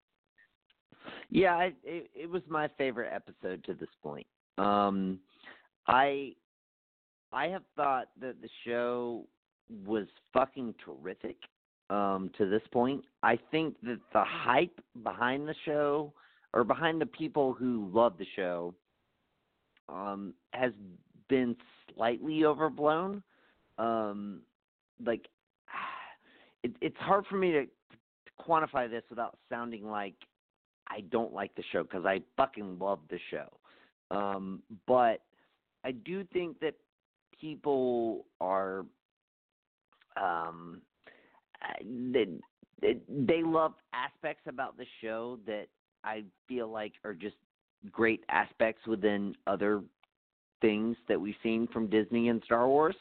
Yeah, 1.29 1.55
I, 1.55 1.73
it, 1.83 2.09
it 2.13 2.29
was 2.29 2.41
my 2.47 2.69
favorite 2.77 3.11
episode 3.13 3.63
to 3.65 3.73
this 3.73 3.89
point. 4.01 4.25
Um, 4.57 5.19
I 5.87 6.33
I 7.31 7.47
have 7.47 7.63
thought 7.75 8.07
that 8.21 8.41
the 8.41 8.49
show 8.65 9.25
was 9.85 10.05
fucking 10.33 10.75
terrific 10.83 11.35
um, 11.89 12.31
to 12.37 12.49
this 12.49 12.61
point. 12.71 13.03
I 13.23 13.37
think 13.51 13.75
that 13.83 13.99
the 14.13 14.23
hype 14.23 14.79
behind 15.03 15.47
the 15.47 15.55
show 15.65 16.13
or 16.53 16.63
behind 16.63 17.01
the 17.01 17.05
people 17.07 17.53
who 17.53 17.89
love 17.93 18.13
the 18.17 18.25
show 18.35 18.73
um, 19.89 20.33
has 20.51 20.71
been 21.29 21.55
slightly 21.93 22.45
overblown. 22.45 23.23
Um, 23.77 24.41
like, 25.05 25.27
it, 26.63 26.75
it's 26.81 26.97
hard 26.97 27.25
for 27.27 27.37
me 27.37 27.51
to, 27.51 27.65
to 27.65 27.69
quantify 28.47 28.89
this 28.89 29.03
without 29.09 29.37
sounding 29.49 29.85
like 29.85 30.15
I 30.89 31.01
don't 31.01 31.33
like 31.33 31.53
the 31.55 31.63
show 31.71 31.83
because 31.83 32.05
I 32.05 32.21
fucking 32.37 32.77
love 32.79 32.99
the 33.09 33.19
show. 33.31 33.49
Um, 34.11 34.61
but 34.87 35.21
I 35.83 35.91
do 35.91 36.23
think 36.31 36.59
that 36.59 36.75
people 37.39 38.25
are 38.39 38.85
um, 40.15 40.81
they, 41.83 42.27
they 42.81 42.97
they 43.09 43.43
love 43.43 43.73
aspects 43.93 44.43
about 44.47 44.77
the 44.77 44.85
show 45.01 45.39
that 45.45 45.65
I 46.03 46.23
feel 46.47 46.69
like 46.69 46.93
are 47.03 47.13
just 47.13 47.35
great 47.91 48.23
aspects 48.29 48.85
within 48.87 49.35
other 49.47 49.81
things 50.61 50.97
that 51.07 51.19
we've 51.19 51.35
seen 51.43 51.67
from 51.71 51.87
Disney 51.87 52.29
and 52.29 52.41
Star 52.43 52.67
Wars. 52.67 52.95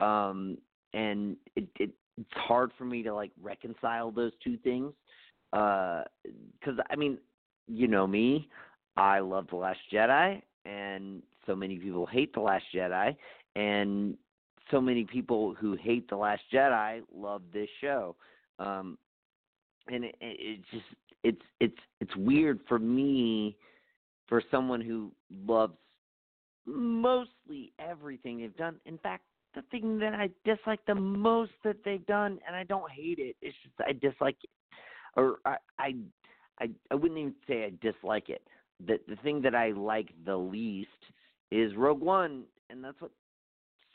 Um, 0.00 0.58
and 0.92 1.36
it, 1.54 1.68
it 1.78 1.90
it's 2.18 2.30
hard 2.32 2.70
for 2.78 2.84
me 2.84 3.02
to 3.02 3.14
like 3.14 3.30
reconcile 3.42 4.10
those 4.10 4.32
two 4.42 4.56
things 4.58 4.92
because 5.52 6.78
uh, 6.78 6.82
I 6.90 6.96
mean, 6.96 7.18
you 7.68 7.88
know 7.88 8.06
me, 8.06 8.48
I 8.96 9.20
love 9.20 9.46
the 9.50 9.56
Last 9.56 9.80
Jedi, 9.92 10.40
and 10.64 11.22
so 11.46 11.54
many 11.54 11.76
people 11.78 12.06
hate 12.06 12.32
the 12.32 12.40
Last 12.40 12.64
Jedi, 12.74 13.14
and 13.54 14.16
so 14.70 14.80
many 14.80 15.04
people 15.04 15.54
who 15.54 15.76
hate 15.76 16.08
the 16.08 16.16
Last 16.16 16.42
Jedi 16.52 17.02
love 17.14 17.42
this 17.52 17.68
show, 17.80 18.16
um, 18.58 18.98
and 19.88 20.04
it, 20.04 20.16
it 20.20 20.60
just 20.70 20.84
it's 21.22 21.42
it's 21.60 21.78
it's 22.00 22.16
weird 22.16 22.60
for 22.68 22.78
me, 22.78 23.56
for 24.28 24.42
someone 24.50 24.80
who 24.80 25.10
loves 25.46 25.74
mostly 26.66 27.72
everything 27.78 28.38
they've 28.38 28.56
done. 28.56 28.76
In 28.86 28.98
fact, 28.98 29.22
the 29.54 29.62
thing 29.70 29.98
that 29.98 30.14
I 30.14 30.28
dislike 30.44 30.80
the 30.86 30.94
most 30.94 31.52
that 31.64 31.76
they've 31.84 32.04
done, 32.06 32.38
and 32.46 32.54
I 32.54 32.64
don't 32.64 32.90
hate 32.90 33.18
it, 33.18 33.36
it's 33.40 33.56
just 33.62 33.74
I 33.80 33.92
dislike 33.92 34.36
it, 34.42 34.50
or 35.16 35.38
I 35.44 35.56
I 35.78 35.94
I, 36.60 36.70
I 36.90 36.94
wouldn't 36.94 37.18
even 37.18 37.34
say 37.48 37.64
I 37.64 37.72
dislike 37.80 38.28
it. 38.28 38.42
The 38.86 38.98
the 39.08 39.16
thing 39.16 39.40
that 39.42 39.54
I 39.54 39.70
like 39.70 40.10
the 40.24 40.36
least 40.36 40.90
is 41.50 41.74
Rogue 41.76 42.00
One, 42.00 42.44
and 42.68 42.84
that's 42.84 43.00
what 43.00 43.12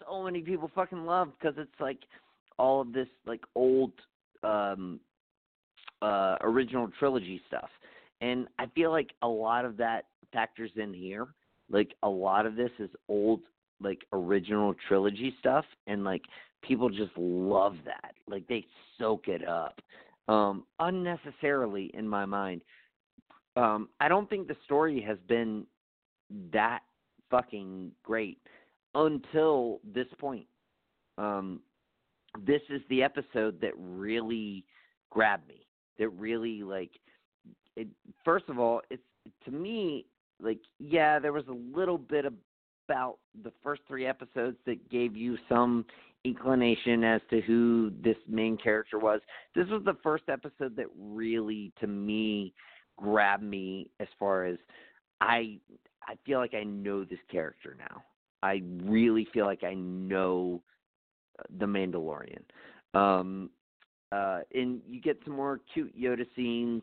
so 0.04 0.24
many 0.24 0.42
people 0.42 0.72
fucking 0.74 1.06
love 1.06 1.30
because 1.40 1.56
it's 1.58 1.80
like 1.80 2.00
all 2.58 2.82
of 2.82 2.92
this 2.94 3.08
like 3.26 3.42
old 3.56 3.92
um 4.44 5.00
uh 6.02 6.38
original 6.42 6.90
trilogy 6.98 7.42
stuff. 7.48 7.70
And 8.22 8.48
I 8.60 8.68
feel 8.68 8.92
like 8.92 9.12
a 9.22 9.28
lot 9.28 9.66
of 9.66 9.78
that 9.78 10.06
factors 10.34 10.72
in 10.76 10.94
here. 10.94 11.28
Like 11.70 11.94
a 12.04 12.10
lot 12.10 12.46
of 12.46 12.56
this 12.56 12.72
is 12.80 12.90
old 13.08 13.42
like 13.80 14.06
original 14.14 14.76
trilogy 14.88 15.34
stuff 15.40 15.66
and 15.88 16.04
like 16.04 16.22
people 16.62 16.90
just 16.90 17.12
love 17.18 17.76
that. 17.86 18.14
Like 18.28 18.48
they 18.48 18.66
soak 18.98 19.28
it 19.28 19.48
up. 19.48 19.80
Um 20.28 20.66
unnecessarily 20.80 21.92
in 21.94 22.08
my 22.08 22.26
mind. 22.26 22.62
Um 23.56 23.90
I 24.00 24.08
don't 24.08 24.30
think 24.30 24.48
the 24.48 24.58
story 24.66 25.02
has 25.08 25.18
been 25.28 25.66
that 26.54 26.82
fucking 27.30 27.92
great 28.04 28.38
until 28.96 29.80
this 29.94 30.08
point. 30.20 30.46
Um, 31.18 31.62
this 32.46 32.62
is 32.70 32.82
the 32.90 33.04
episode 33.04 33.60
that 33.62 33.74
really 33.78 34.66
grabbed 35.10 35.48
me. 35.48 35.68
That 36.00 36.10
really 36.10 36.64
like 36.64 36.92
it. 37.76 37.88
First 38.24 38.46
of 38.50 38.60
all, 38.60 38.82
it's 38.90 39.04
to 39.46 39.52
me 39.52 40.06
like 40.42 40.60
yeah, 40.80 41.20
there 41.20 41.34
was 41.34 41.48
a 41.48 41.78
little 41.78 41.98
bit 41.98 42.26
about 42.88 43.18
the 43.44 43.52
first 43.64 43.82
three 43.88 44.06
episodes 44.06 44.58
that 44.66 44.90
gave 44.90 45.16
you 45.16 45.38
some 45.48 45.86
inclination 46.24 47.04
as 47.04 47.22
to 47.30 47.42
who 47.42 47.92
this 48.04 48.18
main 48.28 48.58
character 48.58 49.00
was. 49.00 49.22
This 49.56 49.68
was 49.70 49.82
the 49.86 49.98
first 50.04 50.26
episode 50.28 50.76
that 50.76 50.86
really, 51.00 51.72
to 51.80 51.88
me, 51.88 52.54
grabbed 52.98 53.44
me 53.44 53.90
as 54.00 54.08
far 54.20 54.46
as 54.46 54.58
I 55.20 55.58
I 56.08 56.16
feel 56.26 56.40
like 56.40 56.54
I 56.54 56.64
know 56.64 57.04
this 57.04 57.20
character 57.32 57.76
now. 57.78 58.04
I 58.44 58.64
really 58.84 59.28
feel 59.34 59.46
like 59.46 59.64
I 59.64 59.76
know 59.76 60.62
uh, 61.40 61.44
the 61.60 61.66
Mandalorian. 61.66 62.42
Um, 62.94 63.50
uh, 64.12 64.40
and 64.54 64.82
you 64.90 65.00
get 65.00 65.20
some 65.24 65.36
more 65.36 65.62
cute 65.74 65.98
Yoda 65.98 66.26
scenes, 66.36 66.82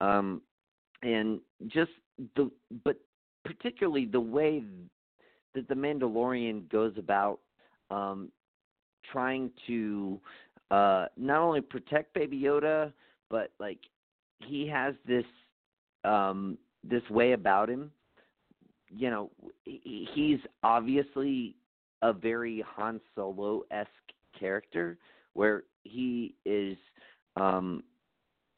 um, 0.00 0.40
and 1.02 1.40
just 1.68 1.90
the 2.36 2.50
but 2.84 2.96
particularly 3.44 4.06
the 4.06 4.20
way 4.20 4.62
that 5.54 5.68
the 5.68 5.74
Mandalorian 5.74 6.68
goes 6.70 6.92
about 6.96 7.40
um, 7.90 8.30
trying 9.10 9.50
to 9.66 10.20
uh, 10.70 11.06
not 11.16 11.40
only 11.40 11.60
protect 11.60 12.14
Baby 12.14 12.40
Yoda, 12.40 12.92
but 13.30 13.52
like 13.58 13.78
he 14.40 14.66
has 14.68 14.94
this 15.06 15.24
um, 16.04 16.58
this 16.82 17.02
way 17.10 17.32
about 17.32 17.68
him. 17.68 17.90
You 18.90 19.10
know, 19.10 19.30
he's 19.64 20.38
obviously 20.62 21.56
a 22.02 22.12
very 22.12 22.64
Han 22.76 23.00
Solo 23.14 23.62
esque 23.70 23.88
character 24.38 24.98
where 25.32 25.64
he 25.82 26.34
is, 26.44 26.76
um, 27.36 27.82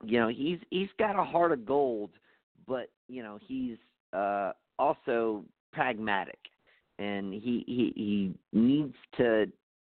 you 0.05 0.19
know, 0.19 0.29
he's 0.29 0.59
he's 0.71 0.89
got 0.99 1.19
a 1.19 1.25
heart 1.25 1.53
of 1.53 1.65
gold, 1.65 2.11
but 2.67 2.91
you 3.09 3.23
know 3.23 3.39
he's 3.47 3.77
uh, 4.13 4.53
also 4.79 5.45
pragmatic, 5.73 6.39
and 6.99 7.33
he 7.33 7.65
he 7.67 7.93
he 7.97 8.35
needs 8.53 8.95
to, 9.17 9.47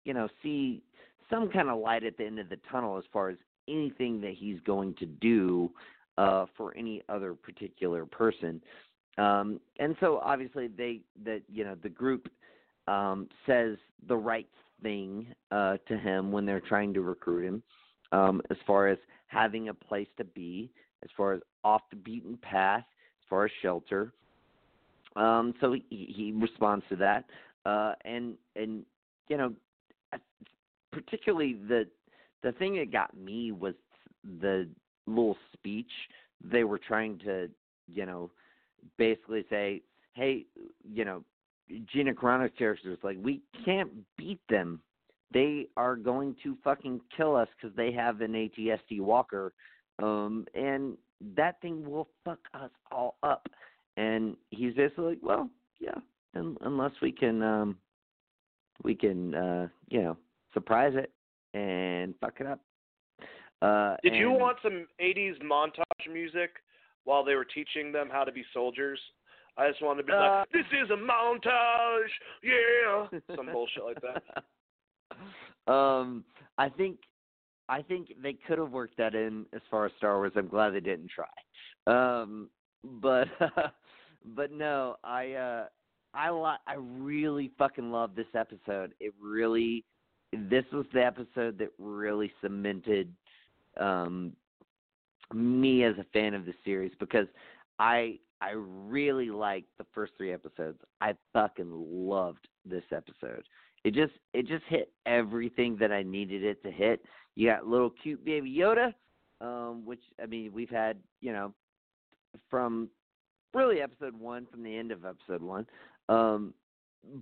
you 0.05 0.13
know, 0.13 0.27
see 0.41 0.81
some 1.29 1.49
kind 1.49 1.69
of 1.69 1.79
light 1.79 2.03
at 2.03 2.17
the 2.17 2.25
end 2.25 2.39
of 2.39 2.49
the 2.49 2.59
tunnel 2.71 2.97
as 2.97 3.03
far 3.11 3.29
as 3.29 3.37
anything 3.67 4.21
that 4.21 4.33
he's 4.37 4.59
going 4.65 4.93
to 4.95 5.05
do 5.05 5.69
uh, 6.17 6.45
for 6.57 6.75
any 6.77 7.01
other 7.09 7.33
particular 7.33 8.05
person. 8.05 8.61
Um, 9.17 9.59
and 9.79 9.95
so 9.99 10.19
obviously 10.23 10.67
they 10.67 11.01
that 11.23 11.41
you 11.51 11.63
know 11.63 11.75
the 11.81 11.89
group 11.89 12.29
um, 12.87 13.27
says 13.45 13.77
the 14.07 14.17
right 14.17 14.47
thing 14.81 15.27
uh, 15.51 15.77
to 15.87 15.97
him 15.97 16.31
when 16.31 16.45
they're 16.45 16.59
trying 16.59 16.93
to 16.93 17.01
recruit 17.01 17.45
him, 17.45 17.63
um, 18.11 18.41
as 18.49 18.57
far 18.67 18.87
as 18.87 18.97
having 19.27 19.69
a 19.69 19.73
place 19.73 20.07
to 20.17 20.23
be, 20.23 20.71
as 21.03 21.09
far 21.15 21.33
as 21.33 21.41
off 21.63 21.81
the 21.89 21.95
beaten 21.95 22.37
path, 22.41 22.83
far 23.33 23.45
as 23.45 23.51
shelter. 23.63 24.13
Um, 25.15 25.55
so 25.59 25.73
he, 25.73 25.83
he 25.89 26.31
responds 26.35 26.85
to 26.89 26.95
that, 26.97 27.25
uh, 27.65 27.93
and 28.05 28.35
and 28.55 28.83
you 29.27 29.37
know, 29.37 29.53
particularly 30.91 31.53
the 31.67 31.87
the 32.43 32.51
thing 32.53 32.75
that 32.75 32.91
got 32.91 33.15
me 33.17 33.51
was 33.51 33.73
the 34.39 34.67
little 35.07 35.37
speech 35.53 35.91
they 36.43 36.63
were 36.63 36.79
trying 36.79 37.17
to 37.19 37.49
you 37.87 38.05
know 38.05 38.29
basically 38.97 39.45
say, 39.49 39.81
hey, 40.13 40.45
you 40.91 41.05
know, 41.05 41.23
Gina 41.91 42.13
Carano's 42.13 42.51
characters 42.57 42.99
like 43.03 43.17
we 43.21 43.41
can't 43.65 43.89
beat 44.17 44.41
them. 44.49 44.79
They 45.31 45.67
are 45.77 45.95
going 45.95 46.35
to 46.43 46.55
fucking 46.63 47.01
kill 47.17 47.35
us 47.35 47.47
because 47.55 47.75
they 47.75 47.91
have 47.93 48.21
an 48.21 48.33
ATST 48.33 49.01
walker, 49.01 49.53
um, 50.01 50.45
and 50.53 50.97
that 51.35 51.61
thing 51.61 51.89
will 51.89 52.09
fuck 52.25 52.39
us 52.53 52.71
all 52.91 53.17
up. 53.23 53.47
And 53.97 54.35
he's 54.49 54.73
basically 54.73 55.05
like, 55.05 55.19
well, 55.21 55.49
yeah, 55.79 55.95
un- 56.35 56.57
unless 56.61 56.91
we 57.01 57.11
can, 57.11 57.41
um, 57.41 57.77
we 58.83 58.95
can, 58.95 59.35
uh, 59.35 59.67
you 59.89 60.01
know, 60.01 60.17
surprise 60.53 60.93
it 60.95 61.11
and 61.53 62.15
fuck 62.19 62.35
it 62.39 62.47
up. 62.47 62.59
Uh, 63.61 63.95
Did 64.03 64.13
and, 64.13 64.19
you 64.19 64.31
want 64.31 64.57
some 64.61 64.87
'80s 65.01 65.41
montage 65.41 66.11
music 66.11 66.51
while 67.05 67.23
they 67.23 67.35
were 67.35 67.45
teaching 67.45 67.91
them 67.91 68.09
how 68.11 68.23
to 68.23 68.31
be 68.31 68.43
soldiers. 68.53 68.99
I 69.57 69.69
just 69.69 69.81
wanted 69.81 70.01
to 70.01 70.07
be 70.07 70.13
uh, 70.13 70.19
like, 70.19 70.51
"This 70.51 70.65
is 70.71 70.89
a 70.89 70.95
montage, 70.95 72.09
yeah," 72.43 73.35
some 73.35 73.45
bullshit 73.51 73.83
like 73.85 73.99
that. 74.01 75.71
um, 75.71 76.25
I 76.57 76.69
think 76.69 76.97
I 77.69 77.81
think 77.81 78.13
they 78.21 78.33
could 78.33 78.57
have 78.57 78.71
worked 78.71 78.97
that 78.97 79.15
in 79.15 79.45
as 79.53 79.61
far 79.71 79.85
as 79.85 79.91
Star 79.97 80.17
Wars. 80.17 80.33
I'm 80.35 80.47
glad 80.47 80.71
they 80.71 80.79
didn't 80.79 81.09
try. 81.09 81.25
Um, 81.87 82.49
but 83.01 83.27
but 84.35 84.51
no, 84.51 84.95
I 85.03 85.31
uh, 85.33 85.65
I 86.13 86.29
li- 86.29 86.63
I 86.67 86.75
really 86.75 87.51
fucking 87.57 87.91
love 87.91 88.15
this 88.15 88.27
episode. 88.35 88.93
It 88.99 89.13
really 89.21 89.85
this 90.31 90.65
was 90.71 90.85
the 90.93 91.03
episode 91.03 91.57
that 91.59 91.69
really 91.77 92.31
cemented 92.41 93.13
um, 93.79 94.33
me 95.33 95.83
as 95.83 95.95
a 95.99 96.05
fan 96.11 96.33
of 96.33 96.45
the 96.45 96.53
series 96.65 96.91
because 96.99 97.27
I 97.79 98.19
I 98.41 98.51
really 98.55 99.29
liked 99.29 99.69
the 99.77 99.85
first 99.93 100.13
three 100.17 100.33
episodes. 100.33 100.79
I 100.99 101.13
fucking 101.31 101.71
loved 101.71 102.47
this 102.65 102.83
episode. 102.91 103.43
It 103.83 103.93
just 103.93 104.13
it 104.33 104.47
just 104.47 104.63
hit 104.69 104.91
everything 105.05 105.77
that 105.79 105.91
I 105.91 106.03
needed 106.03 106.43
it 106.43 106.63
to 106.63 106.71
hit. 106.71 107.03
You 107.35 107.49
got 107.49 107.67
little 107.67 107.89
cute 107.89 108.23
baby 108.23 108.55
Yoda, 108.57 108.93
um, 109.41 109.85
which 109.85 110.01
I 110.21 110.25
mean 110.25 110.51
we've 110.53 110.69
had 110.69 110.97
you 111.21 111.33
know 111.33 111.53
from 112.49 112.89
really 113.53 113.81
episode 113.81 114.17
one 114.17 114.47
from 114.49 114.63
the 114.63 114.75
end 114.75 114.91
of 114.91 115.05
episode 115.05 115.41
one, 115.41 115.67
um, 116.09 116.53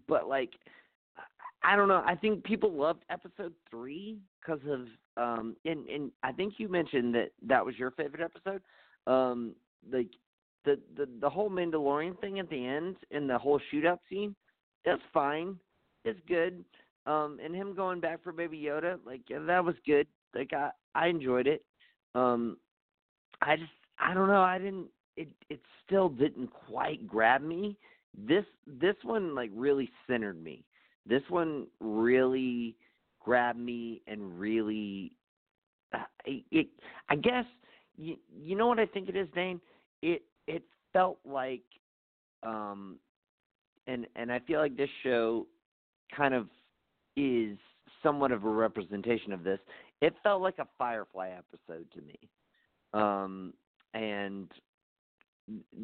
but 0.08 0.28
like 0.28 0.52
I 1.64 1.76
don't 1.76 1.88
know. 1.88 2.04
I 2.06 2.16
think 2.16 2.44
people 2.44 2.72
loved 2.72 3.04
episode 3.10 3.54
three 3.70 4.18
because 4.40 4.62
of 4.68 4.88
um 5.18 5.56
and 5.66 5.88
and 5.88 6.12
I 6.24 6.32
think 6.32 6.56
you 6.58 6.70
mentioned 6.70 7.14
that 7.16 7.32
that 7.48 7.66
was 7.66 7.78
your 7.78 7.92
favorite 7.92 8.22
episode. 8.22 8.62
Um, 9.08 9.56
like 9.92 10.10
the 10.66 10.80
the 10.96 11.08
the 11.20 11.30
whole 11.30 11.50
Mandalorian 11.50 12.20
thing 12.20 12.40
at 12.40 12.50
the 12.50 12.66
end 12.66 12.98
and 13.12 13.30
the 13.30 13.38
whole 13.38 13.60
shootout 13.74 14.00
scene, 14.10 14.36
that's 14.86 15.02
fine. 15.14 15.58
It's 16.06 16.20
good. 16.28 16.64
Um, 17.06 17.40
and 17.44 17.56
him 17.56 17.76
going 17.76 18.00
back 18.00 18.24
for 18.24 18.32
Baby 18.32 18.62
Yoda, 18.62 18.98
like 19.06 19.22
yeah, 19.28 19.40
that 19.40 19.64
was 19.66 19.76
good. 19.86 20.08
Like 20.36 20.54
I 20.54 20.70
I 20.94 21.08
enjoyed 21.08 21.48
it. 21.48 21.64
Um, 22.16 22.58
I 23.42 23.56
just 23.56 23.72
I 24.00 24.14
don't 24.14 24.28
know. 24.28 24.42
I 24.42 24.58
didn't. 24.60 24.88
It 25.18 25.30
it 25.50 25.60
still 25.86 26.10
didn't 26.10 26.52
quite 26.68 27.08
grab 27.08 27.42
me. 27.42 27.78
This 28.16 28.46
this 28.68 28.96
one 29.04 29.34
like 29.34 29.50
really 29.54 29.90
centered 30.08 30.42
me. 30.44 30.64
This 31.08 31.24
one 31.30 31.68
really 31.80 32.76
grabbed 33.20 33.60
me 33.60 34.02
and 34.08 34.40
really. 34.40 35.14
Uh, 35.94 36.04
it, 36.26 36.44
it 36.52 36.68
I 37.10 37.16
guess 37.16 37.46
you 37.98 38.16
you 38.32 38.56
know 38.56 38.68
what 38.68 38.80
I 38.80 38.86
think 38.86 39.10
it 39.10 39.16
is, 39.16 39.28
Dane. 39.34 39.60
It 40.02 40.24
it 40.48 40.64
felt 40.94 41.18
like 41.26 41.64
um 42.44 42.98
and 43.88 44.06
and 44.16 44.32
I 44.32 44.40
feel 44.40 44.60
like 44.60 44.78
this 44.78 44.90
show 45.04 45.48
kind 46.16 46.34
of 46.34 46.48
is 47.16 47.58
somewhat 48.04 48.32
of 48.32 48.44
a 48.46 48.50
representation 48.50 49.34
of 49.34 49.44
this. 49.44 49.60
It 50.02 50.14
felt 50.24 50.42
like 50.42 50.60
a 50.60 50.68
Firefly 50.78 51.32
episode 51.38 51.88
to 51.94 52.02
me. 52.02 52.20
Um 52.94 53.54
and 53.94 54.52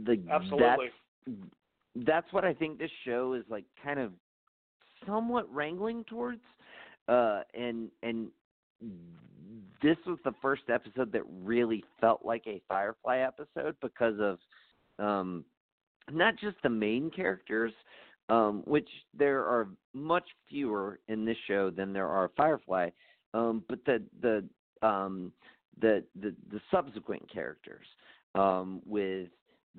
the 0.05 0.21
Absolutely. 0.31 0.89
that's 1.25 1.37
that's 2.05 2.33
what 2.33 2.45
I 2.45 2.53
think 2.53 2.77
this 2.79 2.91
show 3.05 3.33
is 3.33 3.43
like 3.49 3.65
kind 3.83 3.99
of 3.99 4.11
somewhat 5.05 5.53
wrangling 5.53 6.03
towards 6.05 6.41
uh 7.07 7.41
and 7.53 7.89
and 8.03 8.27
this 9.81 9.97
was 10.05 10.17
the 10.23 10.33
first 10.41 10.63
episode 10.69 11.11
that 11.11 11.23
really 11.43 11.83
felt 11.99 12.25
like 12.25 12.43
a 12.47 12.61
Firefly 12.67 13.19
episode 13.19 13.75
because 13.81 14.15
of 14.19 14.39
um, 14.99 15.45
not 16.11 16.35
just 16.39 16.57
the 16.63 16.69
main 16.69 17.11
characters, 17.11 17.73
um, 18.29 18.63
which 18.65 18.89
there 19.17 19.43
are 19.45 19.69
much 19.93 20.25
fewer 20.49 20.99
in 21.07 21.25
this 21.25 21.37
show 21.47 21.69
than 21.69 21.93
there 21.93 22.07
are 22.07 22.31
Firefly, 22.35 22.89
um, 23.33 23.63
but 23.69 23.79
the 23.85 24.03
the 24.21 24.87
um, 24.87 25.31
the, 25.79 26.03
the 26.19 26.35
the 26.51 26.61
subsequent 26.71 27.31
characters 27.31 27.85
um, 28.35 28.81
with 28.85 29.29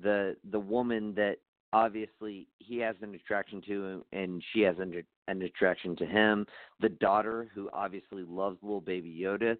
the 0.01 0.35
the 0.51 0.59
woman 0.59 1.13
that 1.15 1.37
obviously 1.71 2.47
he 2.57 2.77
has 2.77 2.95
an 3.01 3.13
attraction 3.13 3.61
to 3.67 4.03
and 4.11 4.43
she 4.53 4.61
has 4.61 4.75
an, 4.79 5.03
an 5.27 5.41
attraction 5.43 5.95
to 5.95 6.05
him 6.05 6.45
the 6.79 6.89
daughter 6.89 7.51
who 7.53 7.69
obviously 7.73 8.23
loves 8.23 8.57
little 8.63 8.81
baby 8.81 9.15
yoda 9.21 9.55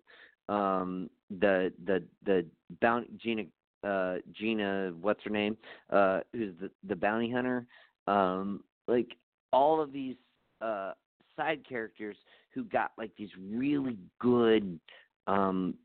um 0.49 1.07
the 1.39 1.71
the 1.85 2.03
the 2.25 2.43
bounty 2.81 3.07
gina 3.17 3.43
uh 3.83 4.15
gina 4.33 4.91
what's 4.99 5.23
her 5.23 5.29
name? 5.29 5.55
Uh 5.91 6.21
who's 6.33 6.53
the 6.59 6.69
the 6.87 6.95
bounty 6.95 7.31
hunter? 7.31 7.65
Um 8.07 8.63
like 8.89 9.15
all 9.51 9.81
of 9.81 9.91
these 9.91 10.15
uh 10.61 10.91
side 11.35 11.61
characters 11.67 12.17
who 12.53 12.63
got 12.63 12.91
like 12.97 13.11
these 13.17 13.29
really 13.39 13.97
good 14.19 14.79
um 15.27 15.75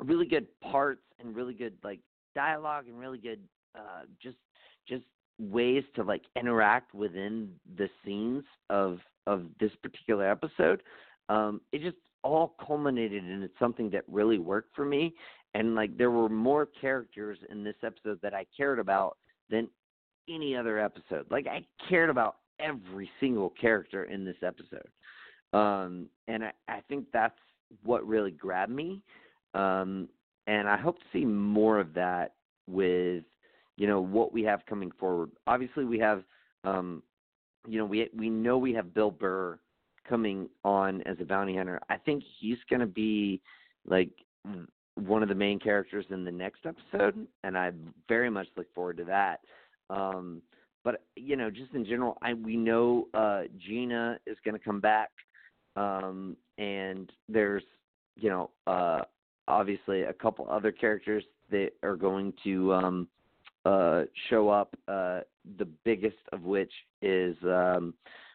really 0.00 0.26
good 0.26 0.46
parts 0.60 1.02
and 1.20 1.36
really 1.36 1.54
good 1.54 1.74
like 1.82 2.00
dialogue 2.34 2.86
and 2.88 2.98
really 2.98 3.18
good 3.18 3.40
uh 3.76 4.02
just 4.22 4.36
just 4.88 5.04
ways 5.38 5.82
to 5.94 6.02
like 6.02 6.22
interact 6.36 6.94
within 6.94 7.50
the 7.76 7.88
scenes 8.04 8.44
of 8.70 8.98
of 9.26 9.46
this 9.60 9.72
particular 9.82 10.30
episode 10.30 10.82
um 11.28 11.60
it 11.72 11.82
just 11.82 11.96
all 12.24 12.54
culminated 12.66 13.22
into 13.22 13.48
something 13.58 13.90
that 13.90 14.02
really 14.08 14.38
worked 14.38 14.74
for 14.74 14.84
me. 14.84 15.14
And 15.52 15.76
like 15.76 15.96
there 15.96 16.10
were 16.10 16.28
more 16.28 16.66
characters 16.80 17.38
in 17.50 17.62
this 17.62 17.76
episode 17.84 18.18
that 18.22 18.34
I 18.34 18.46
cared 18.56 18.80
about 18.80 19.18
than 19.50 19.68
any 20.28 20.56
other 20.56 20.78
episode 20.78 21.26
like 21.30 21.46
I 21.46 21.64
cared 21.88 22.10
about 22.10 22.36
every 22.60 23.10
single 23.20 23.50
character 23.60 24.04
in 24.04 24.24
this 24.24 24.36
episode 24.42 24.88
um 25.52 26.06
and 26.28 26.44
I, 26.44 26.52
I 26.68 26.80
think 26.88 27.06
that's 27.12 27.38
what 27.82 28.06
really 28.06 28.30
grabbed 28.30 28.72
me 28.72 29.02
um 29.54 30.08
and 30.46 30.68
I 30.68 30.76
hope 30.76 30.98
to 30.98 31.04
see 31.12 31.24
more 31.24 31.78
of 31.78 31.94
that 31.94 32.34
with 32.66 33.24
you 33.76 33.86
know 33.86 34.00
what 34.00 34.32
we 34.32 34.42
have 34.44 34.64
coming 34.66 34.90
forward. 34.98 35.30
Obviously, 35.46 35.84
we 35.84 35.98
have 35.98 36.22
um, 36.64 37.02
you 37.66 37.78
know 37.78 37.84
we 37.84 38.08
we 38.16 38.30
know 38.30 38.58
we 38.58 38.72
have 38.74 38.94
Bill 38.94 39.10
Burr 39.10 39.58
coming 40.08 40.48
on 40.64 41.02
as 41.02 41.16
a 41.20 41.24
bounty 41.24 41.56
hunter. 41.56 41.80
I 41.88 41.96
think 41.96 42.22
he's 42.40 42.58
going 42.68 42.80
to 42.80 42.86
be 42.86 43.40
like 43.86 44.10
one 44.96 45.22
of 45.22 45.28
the 45.28 45.34
main 45.34 45.58
characters 45.58 46.06
in 46.10 46.24
the 46.24 46.30
next 46.30 46.66
episode, 46.66 47.26
and 47.42 47.58
I 47.58 47.72
very 48.08 48.30
much 48.30 48.46
look 48.56 48.72
forward 48.74 48.98
to 48.98 49.04
that. 49.04 49.40
Um, 49.90 50.42
but 50.84 51.02
you 51.16 51.36
know, 51.36 51.50
just 51.50 51.72
in 51.72 51.84
general, 51.84 52.18
I 52.22 52.34
we 52.34 52.56
know 52.56 53.08
uh, 53.14 53.42
Gina 53.58 54.18
is 54.26 54.36
going 54.44 54.58
to 54.58 54.64
come 54.64 54.80
back, 54.80 55.10
um, 55.76 56.36
and 56.58 57.10
there's 57.28 57.62
you 58.16 58.30
know 58.30 58.50
uh, 58.66 59.02
obviously 59.48 60.02
a 60.02 60.12
couple 60.12 60.46
other 60.50 60.72
characters 60.72 61.24
that 61.50 61.70
are 61.82 61.96
going 61.96 62.32
to 62.44 62.72
um, 62.74 63.08
uh, 63.64 64.02
show 64.28 64.48
up. 64.48 64.76
Uh, 64.88 65.20
the 65.58 65.66
biggest 65.84 66.16
of 66.32 66.42
which 66.42 66.72
is 67.02 67.36
um, 67.44 67.94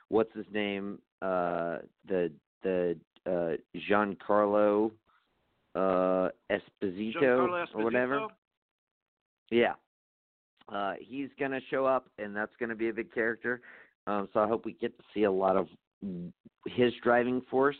what's 0.09 0.33
his 0.33 0.45
name? 0.51 0.99
Uh, 1.21 1.77
the 2.07 2.31
the 2.63 2.97
uh, 3.25 3.57
Giancarlo 3.89 4.91
uh, 5.75 6.29
Esposito, 6.51 7.21
Giancarlo 7.21 7.65
or 7.73 7.83
whatever. 7.83 8.27
Yeah, 9.51 9.73
uh, 10.73 10.93
he's 10.99 11.29
gonna 11.39 11.61
show 11.69 11.85
up, 11.85 12.09
and 12.17 12.35
that's 12.35 12.51
gonna 12.59 12.75
be 12.75 12.89
a 12.89 12.93
big 12.93 13.13
character. 13.13 13.61
Um, 14.07 14.27
so 14.33 14.39
I 14.39 14.47
hope 14.47 14.65
we 14.65 14.73
get 14.73 14.97
to 14.97 15.03
see 15.13 15.23
a 15.23 15.31
lot 15.31 15.57
of 15.57 15.67
his 16.65 16.93
driving 17.03 17.41
force, 17.49 17.77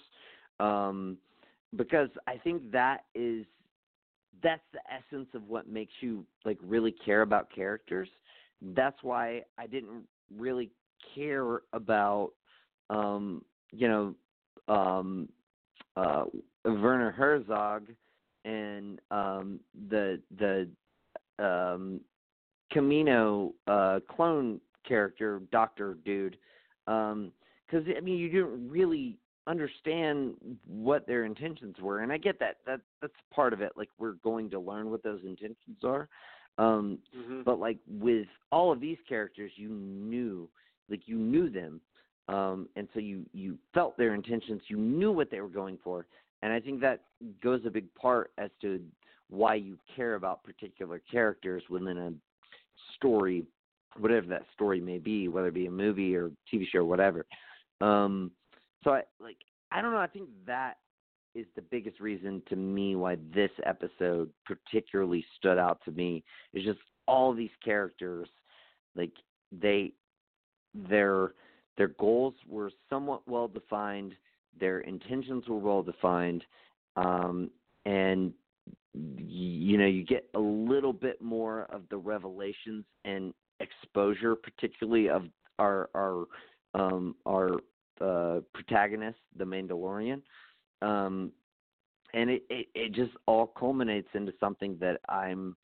um, 0.60 1.18
because 1.76 2.10
I 2.28 2.38
think 2.38 2.72
that 2.72 3.06
is 3.16 3.46
that's 4.42 4.62
the 4.74 4.80
essence 4.92 5.28
of 5.34 5.48
what 5.48 5.68
makes 5.68 5.94
you 6.02 6.26
like 6.46 6.58
really 6.62 6.94
care 7.06 7.22
about 7.22 7.54
characters. 7.54 8.10
That's 8.62 8.98
why 9.02 9.44
I 9.58 9.68
didn't 9.68 10.04
really 10.36 10.72
care 11.16 11.62
about 11.74 12.32
um 12.90 13.44
you 13.72 13.88
know 13.88 14.16
um 14.74 15.30
uh 15.96 16.26
Werner 16.66 17.12
Herzog 17.12 17.88
and 18.46 19.00
um 19.12 19.60
the 19.90 20.22
the 20.38 20.70
um 21.40 22.02
Kamino 22.74 23.54
uh 23.68 24.00
clone 24.10 24.60
character 24.88 25.42
doctor 25.52 25.98
dude 26.06 26.38
um 26.88 27.32
cuz 27.70 27.84
I 27.96 28.00
mean 28.00 28.18
you 28.18 28.30
didn't 28.30 28.70
really 28.70 29.18
understand 29.48 30.36
what 30.68 31.08
their 31.08 31.26
intentions 31.26 31.76
were 31.82 32.00
and 32.02 32.12
i 32.12 32.18
get 32.18 32.38
that 32.40 32.58
that 32.68 32.82
that's 33.02 33.14
part 33.34 33.52
of 33.52 33.62
it 33.62 33.72
like 33.76 33.90
we're 33.98 34.14
going 34.24 34.48
to 34.52 34.60
learn 34.60 34.92
what 34.92 35.02
those 35.02 35.22
intentions 35.24 35.84
are 35.84 36.08
um 36.60 37.00
Mhm. 37.18 37.44
but 37.44 37.60
like 37.60 37.80
with 37.88 38.28
all 38.52 38.72
of 38.72 38.80
these 38.80 39.00
characters 39.08 39.52
you 39.56 39.70
knew 39.70 40.48
like 40.90 41.08
you 41.08 41.18
knew 41.18 41.50
them 41.50 41.82
um 42.28 42.70
and 42.76 42.88
so 42.94 43.00
you 43.00 43.26
you 43.34 43.58
felt 43.74 43.98
their 43.98 44.14
intentions 44.14 44.62
you 44.68 44.78
knew 44.78 45.12
what 45.12 45.32
they 45.32 45.42
were 45.42 45.48
going 45.48 45.78
for 45.84 46.06
and 46.44 46.54
i 46.54 46.60
think 46.60 46.80
that 46.80 47.06
goes 47.42 47.66
a 47.66 47.72
big 47.72 47.92
part 47.96 48.32
as 48.38 48.52
to 48.62 48.80
why 49.30 49.56
you 49.56 49.78
care 49.96 50.14
about 50.16 50.44
particular 50.44 51.02
characters 51.12 51.64
within 51.70 51.98
a 51.98 52.14
story 52.96 53.44
whatever 53.98 54.28
that 54.28 54.46
story 54.54 54.80
may 54.80 54.98
be 54.98 55.28
whether 55.28 55.48
it 55.48 55.54
be 55.54 55.66
a 55.66 55.72
movie 55.72 56.16
or 56.16 56.32
tv 56.52 56.66
show 56.72 56.80
or 56.80 56.86
whatever 56.86 57.26
um 57.82 58.32
so 58.84 58.92
I 58.92 59.04
like 59.20 59.38
I 59.72 59.82
don't 59.82 59.92
know. 59.92 60.00
I 60.00 60.08
think 60.08 60.30
that 60.48 60.78
is 61.36 61.46
the 61.56 61.62
biggest 61.62 62.00
reason 62.00 62.42
to 62.50 62.56
me 62.56 62.96
why 62.96 63.18
this 63.34 63.52
episode 63.66 64.30
particularly 64.46 65.24
stood 65.38 65.58
out 65.58 65.80
to 65.86 65.92
me 65.92 66.24
is 66.54 66.64
just 66.64 66.80
all 67.08 67.34
these 67.34 67.52
characters 67.64 68.28
like 68.96 69.12
they 69.52 69.92
their 70.74 71.34
their 71.78 71.90
goals 72.00 72.34
were 72.48 72.72
somewhat 72.90 73.28
well 73.28 73.48
defined 73.48 74.14
their 74.60 74.82
intentions 74.82 75.48
were 75.48 75.58
well 75.58 75.84
defined 75.84 76.44
um 76.96 77.50
and 77.86 78.34
you 78.94 79.78
know 79.78 79.86
you 79.86 80.04
get 80.04 80.28
a 80.36 80.40
little 80.40 80.94
bit 80.94 81.22
more 81.22 81.64
of 81.72 81.84
the 81.90 81.98
revelations 81.98 82.86
and 83.06 83.34
exposure 83.60 84.36
particularly 84.36 85.10
of 85.10 85.24
our 85.60 85.90
our 85.96 86.26
um 86.74 87.16
our 87.28 87.56
uh 88.02 88.40
protagonist 88.54 89.20
the 89.38 89.44
mandalorian. 89.46 90.22
Um 90.82 91.32
and 92.14 92.30
it, 92.30 92.44
it 92.50 92.68
it 92.74 92.94
just 92.94 93.12
all 93.28 93.48
culminates 93.48 94.10
into 94.14 94.34
something 94.40 94.78
that 94.80 95.00
i'm 95.10 95.56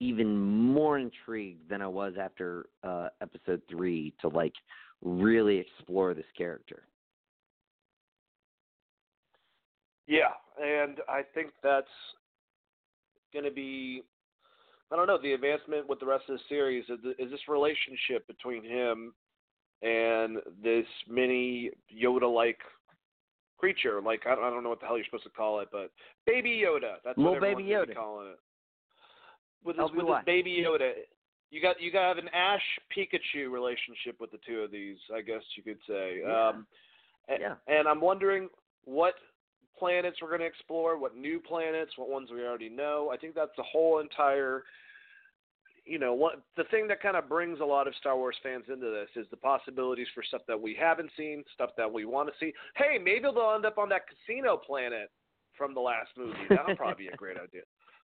even 0.00 0.36
more 0.36 0.98
intrigued 0.98 1.68
than 1.68 1.80
i 1.80 1.86
was 1.86 2.14
after 2.20 2.66
uh 2.82 3.08
episode 3.20 3.62
3 3.70 4.12
to 4.20 4.28
like 4.28 4.54
really 5.02 5.58
explore 5.58 6.14
this 6.14 6.26
character. 6.36 6.82
Yeah, 10.06 10.32
and 10.62 10.98
I 11.08 11.22
think 11.34 11.50
that's 11.62 11.86
going 13.32 13.44
to 13.44 13.50
be, 13.50 14.02
I 14.92 14.96
don't 14.96 15.06
know, 15.06 15.18
the 15.20 15.32
advancement 15.32 15.88
with 15.88 16.00
the 16.00 16.06
rest 16.06 16.24
of 16.28 16.36
the 16.36 16.42
series 16.48 16.84
is, 16.88 16.98
is 17.18 17.30
this 17.30 17.40
relationship 17.48 18.26
between 18.26 18.64
him 18.64 19.14
and 19.82 20.38
this 20.62 20.86
mini 21.08 21.70
Yoda-like 21.94 22.58
creature. 23.58 24.00
Like 24.00 24.22
I 24.26 24.34
don't, 24.34 24.44
I 24.44 24.50
don't 24.50 24.62
know 24.62 24.70
what 24.70 24.80
the 24.80 24.86
hell 24.86 24.96
you're 24.96 25.04
supposed 25.04 25.24
to 25.24 25.30
call 25.30 25.60
it, 25.60 25.68
but 25.70 25.90
Baby 26.26 26.62
Yoda. 26.64 26.96
That's 27.04 27.16
Little 27.18 27.32
what 27.32 27.42
Baby 27.42 27.62
everyone's 27.74 27.90
Yoda. 27.90 27.94
calling 27.94 28.26
it. 28.28 28.38
With 29.64 29.76
this, 29.76 29.86
with 29.94 30.06
this 30.06 30.16
Baby 30.24 30.64
Yoda, 30.66 30.92
you 31.50 31.60
got 31.60 31.80
you 31.80 31.90
got 31.92 32.02
to 32.02 32.08
have 32.08 32.18
an 32.18 32.28
Ash 32.34 32.62
Pikachu 32.96 33.50
relationship 33.50 34.20
with 34.20 34.30
the 34.30 34.38
two 34.46 34.60
of 34.60 34.70
these. 34.70 34.96
I 35.14 35.20
guess 35.20 35.42
you 35.56 35.62
could 35.62 35.78
say. 35.88 36.20
Yeah. 36.22 36.48
Um, 36.48 36.66
Yeah. 37.28 37.54
And 37.66 37.86
I'm 37.86 38.00
wondering 38.00 38.48
what 38.84 39.14
planets 39.78 40.18
we're 40.20 40.28
going 40.28 40.40
to 40.40 40.46
explore, 40.46 40.98
what 40.98 41.16
new 41.16 41.40
planets, 41.40 41.92
what 41.96 42.08
ones 42.08 42.30
we 42.32 42.42
already 42.42 42.68
know. 42.68 43.10
I 43.12 43.16
think 43.16 43.34
that's 43.34 43.56
the 43.56 43.62
whole 43.62 44.00
entire. 44.00 44.64
You 45.84 45.98
know, 45.98 46.12
what 46.12 46.42
the 46.58 46.64
thing 46.64 46.86
that 46.88 47.00
kind 47.00 47.16
of 47.16 47.30
brings 47.30 47.60
a 47.60 47.64
lot 47.64 47.88
of 47.88 47.94
Star 47.94 48.14
Wars 48.14 48.36
fans 48.42 48.64
into 48.70 48.90
this 48.90 49.08
is 49.16 49.26
the 49.30 49.38
possibilities 49.38 50.06
for 50.14 50.22
stuff 50.22 50.42
that 50.46 50.60
we 50.60 50.76
haven't 50.78 51.10
seen, 51.16 51.42
stuff 51.54 51.70
that 51.78 51.90
we 51.90 52.04
want 52.04 52.28
to 52.28 52.34
see. 52.38 52.52
Hey, 52.76 52.98
maybe 52.98 53.22
they'll 53.22 53.54
end 53.54 53.64
up 53.64 53.78
on 53.78 53.88
that 53.88 54.02
casino 54.06 54.58
planet 54.58 55.10
from 55.56 55.72
the 55.72 55.80
last 55.80 56.10
movie. 56.16 56.36
That'll 56.50 56.76
probably 56.76 57.06
be 57.06 57.10
a 57.10 57.16
great 57.16 57.36
idea. 57.42 57.62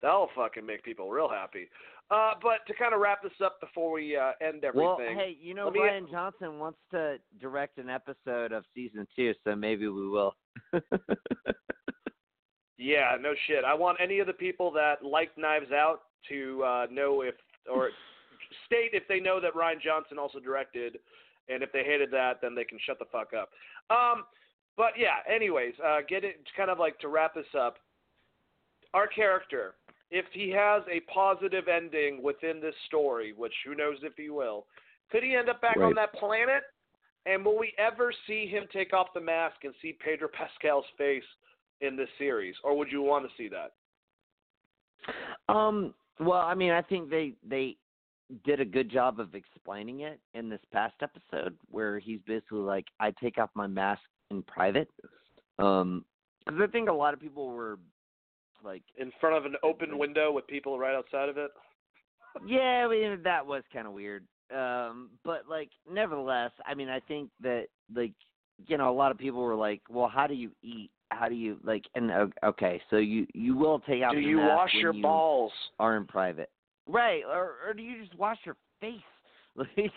That'll 0.01 0.29
fucking 0.35 0.65
make 0.65 0.83
people 0.83 1.09
real 1.09 1.29
happy. 1.29 1.67
Uh, 2.11 2.33
but 2.41 2.59
to 2.67 2.73
kind 2.75 2.93
of 2.93 2.99
wrap 2.99 3.23
this 3.23 3.31
up 3.43 3.59
before 3.59 3.91
we 3.91 4.15
uh, 4.15 4.31
end 4.39 4.63
everything. 4.63 4.85
Well, 4.85 4.97
hey, 4.99 5.35
you 5.41 5.55
know 5.55 5.71
Rian 5.71 6.09
Johnson 6.11 6.59
wants 6.59 6.77
to 6.91 7.17
direct 7.41 7.79
an 7.79 7.89
episode 7.89 8.51
of 8.51 8.63
season 8.75 9.07
two, 9.15 9.33
so 9.43 9.55
maybe 9.55 9.87
we 9.87 10.07
will. 10.07 10.35
Yeah, 12.77 13.15
no 13.19 13.33
shit. 13.47 13.63
I 13.63 13.73
want 13.73 13.97
any 14.01 14.19
of 14.19 14.27
the 14.27 14.33
people 14.33 14.71
that 14.71 15.03
like 15.03 15.35
Knives 15.37 15.71
Out 15.71 16.01
to 16.29 16.63
uh, 16.63 16.85
know 16.91 17.21
if 17.21 17.35
or 17.71 17.89
state 18.65 18.91
if 18.93 19.07
they 19.07 19.19
know 19.19 19.39
that 19.39 19.53
Rian 19.53 19.81
Johnson 19.81 20.19
also 20.19 20.39
directed, 20.39 20.99
and 21.47 21.63
if 21.63 21.71
they 21.71 21.83
hated 21.83 22.11
that, 22.11 22.41
then 22.41 22.53
they 22.53 22.65
can 22.65 22.77
shut 22.85 22.99
the 22.99 23.05
fuck 23.11 23.31
up. 23.33 23.49
Um, 23.89 24.25
but 24.75 24.93
yeah, 24.97 25.23
anyways, 25.33 25.73
uh, 25.83 25.99
get 26.07 26.23
it 26.23 26.41
kind 26.57 26.69
of 26.69 26.77
like 26.77 26.99
to 26.99 27.07
wrap 27.07 27.33
this 27.33 27.45
up. 27.57 27.77
Our 28.93 29.07
character, 29.07 29.75
if 30.11 30.25
he 30.31 30.49
has 30.51 30.83
a 30.91 30.99
positive 31.11 31.67
ending 31.67 32.21
within 32.21 32.61
this 32.61 32.75
story, 32.87 33.33
which 33.35 33.53
who 33.65 33.75
knows 33.75 33.97
if 34.03 34.13
he 34.17 34.29
will, 34.29 34.65
could 35.11 35.23
he 35.23 35.35
end 35.35 35.49
up 35.49 35.61
back 35.61 35.77
on 35.77 35.95
that 35.95 36.13
planet? 36.13 36.63
And 37.25 37.43
will 37.43 37.57
we 37.57 37.73
ever 37.79 38.13
see 38.27 38.45
him 38.45 38.65
take 38.71 38.93
off 38.93 39.07
the 39.13 39.21
mask 39.21 39.57
and 39.63 39.73
see 39.81 39.97
Pedro 39.99 40.27
Pascal's 40.27 40.85
face 40.97 41.23
in 41.81 41.95
this 41.95 42.09
series, 42.17 42.55
or 42.63 42.77
would 42.77 42.91
you 42.91 43.01
want 43.01 43.25
to 43.25 43.31
see 43.37 43.49
that? 43.49 43.73
Um. 45.53 45.93
Well, 46.19 46.39
I 46.39 46.55
mean, 46.55 46.71
I 46.71 46.81
think 46.81 47.09
they 47.09 47.33
they 47.47 47.77
did 48.43 48.59
a 48.59 48.65
good 48.65 48.89
job 48.89 49.19
of 49.19 49.35
explaining 49.35 50.01
it 50.01 50.19
in 50.33 50.49
this 50.49 50.61
past 50.71 50.95
episode, 51.01 51.57
where 51.69 51.99
he's 51.99 52.21
basically 52.25 52.59
like, 52.59 52.85
"I 52.99 53.11
take 53.11 53.37
off 53.37 53.49
my 53.53 53.67
mask 53.67 54.01
in 54.31 54.41
private," 54.43 54.89
um, 55.59 56.05
because 56.45 56.61
I 56.61 56.67
think 56.67 56.89
a 56.89 56.93
lot 56.93 57.13
of 57.13 57.19
people 57.19 57.47
were 57.47 57.79
like, 58.65 58.83
In 58.97 59.11
front 59.21 59.35
of 59.37 59.45
an 59.45 59.55
open 59.63 59.97
window 59.97 60.31
with 60.31 60.47
people 60.47 60.77
right 60.79 60.95
outside 60.95 61.29
of 61.29 61.37
it? 61.37 61.51
"Yeah, 62.45 62.85
I 62.85 62.87
mean, 62.89 63.21
that 63.23 63.45
was 63.45 63.63
kind 63.71 63.87
of 63.87 63.93
weird." 63.93 64.25
Um, 64.53 65.09
but 65.23 65.47
like, 65.47 65.69
nevertheless, 65.89 66.51
I 66.65 66.73
mean, 66.75 66.89
I 66.89 66.99
think 66.99 67.29
that 67.41 67.67
like, 67.93 68.13
you 68.67 68.77
know, 68.77 68.89
a 68.89 68.93
lot 68.93 69.11
of 69.11 69.17
people 69.17 69.41
were 69.41 69.55
like, 69.55 69.81
"Well, 69.89 70.07
how 70.07 70.27
do 70.27 70.33
you 70.33 70.51
eat? 70.61 70.91
How 71.11 71.29
do 71.29 71.35
you 71.35 71.57
like?" 71.63 71.85
And 71.95 72.11
okay, 72.43 72.81
so 72.89 72.97
you 72.97 73.25
you 73.33 73.55
will 73.55 73.79
take 73.79 74.03
out 74.03 74.11
Do 74.11 74.17
the 74.21 74.27
you 74.27 74.37
wash 74.39 74.73
your 74.73 74.93
you, 74.93 75.01
balls? 75.01 75.53
are 75.79 75.95
in 75.97 76.05
private. 76.05 76.49
Right, 76.87 77.23
or 77.25 77.53
or 77.65 77.73
do 77.73 77.81
you 77.81 78.01
just 78.03 78.15
wash 78.17 78.37
your 78.45 78.57
face? 78.81 78.99
Like, 79.57 79.93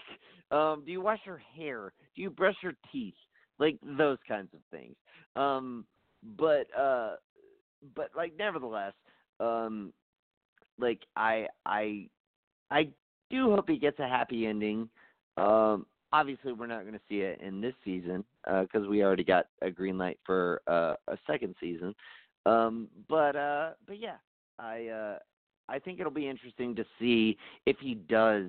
um, 0.52 0.84
do 0.86 0.92
you 0.92 1.00
wash 1.00 1.18
your 1.26 1.42
hair? 1.56 1.92
Do 2.14 2.22
you 2.22 2.30
brush 2.30 2.54
your 2.62 2.74
teeth? 2.92 3.16
Like 3.58 3.76
those 3.82 4.18
kinds 4.28 4.54
of 4.54 4.60
things. 4.70 4.94
Um, 5.34 5.84
but 6.36 6.66
uh, 6.78 7.16
but 7.94 8.10
like 8.16 8.32
nevertheless, 8.38 8.94
um, 9.40 9.92
like 10.78 11.00
I 11.16 11.46
I 11.66 12.08
I 12.70 12.88
do 13.30 13.50
hope 13.54 13.68
he 13.68 13.78
gets 13.78 13.98
a 13.98 14.08
happy 14.08 14.46
ending. 14.46 14.88
Um, 15.36 15.86
obviously 16.12 16.52
we're 16.52 16.66
not 16.66 16.82
going 16.82 16.94
to 16.94 17.00
see 17.08 17.20
it 17.20 17.40
in 17.40 17.60
this 17.60 17.74
season 17.84 18.24
because 18.44 18.86
we 18.88 19.02
already 19.02 19.24
got 19.24 19.46
a 19.62 19.70
green 19.70 19.98
light 19.98 20.18
for 20.24 20.62
uh, 20.66 20.94
a 21.08 21.18
second 21.26 21.54
season. 21.60 21.94
Um, 22.46 22.88
but 23.08 23.36
uh, 23.36 23.70
but 23.86 23.98
yeah, 23.98 24.16
I 24.58 24.86
uh, 24.86 25.18
I 25.68 25.78
think 25.78 26.00
it'll 26.00 26.12
be 26.12 26.28
interesting 26.28 26.74
to 26.76 26.84
see 26.98 27.36
if 27.66 27.76
he 27.78 27.94
does 27.94 28.46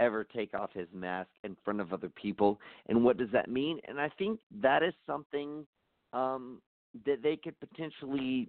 ever 0.00 0.24
take 0.24 0.52
off 0.54 0.70
his 0.74 0.88
mask 0.92 1.30
in 1.44 1.56
front 1.64 1.80
of 1.80 1.92
other 1.92 2.10
people 2.10 2.60
and 2.88 3.02
what 3.02 3.16
does 3.16 3.30
that 3.32 3.48
mean 3.48 3.80
and 3.88 3.98
i 3.98 4.10
think 4.18 4.38
that 4.60 4.82
is 4.82 4.92
something 5.06 5.66
um 6.12 6.60
that 7.06 7.22
they 7.22 7.34
could 7.34 7.54
potentially 7.60 8.46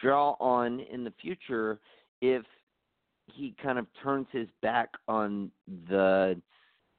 draw 0.00 0.36
on 0.40 0.80
in 0.80 1.04
the 1.04 1.12
future 1.20 1.80
if 2.20 2.44
he 3.26 3.54
kind 3.62 3.78
of 3.78 3.86
turns 4.02 4.26
his 4.32 4.48
back 4.60 4.90
on 5.08 5.50
the 5.88 6.40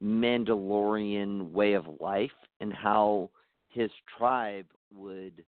mandalorian 0.02 1.50
way 1.50 1.74
of 1.74 1.84
life 2.00 2.30
and 2.60 2.72
how 2.72 3.30
his 3.68 3.90
tribe 4.18 4.66
would 4.94 5.44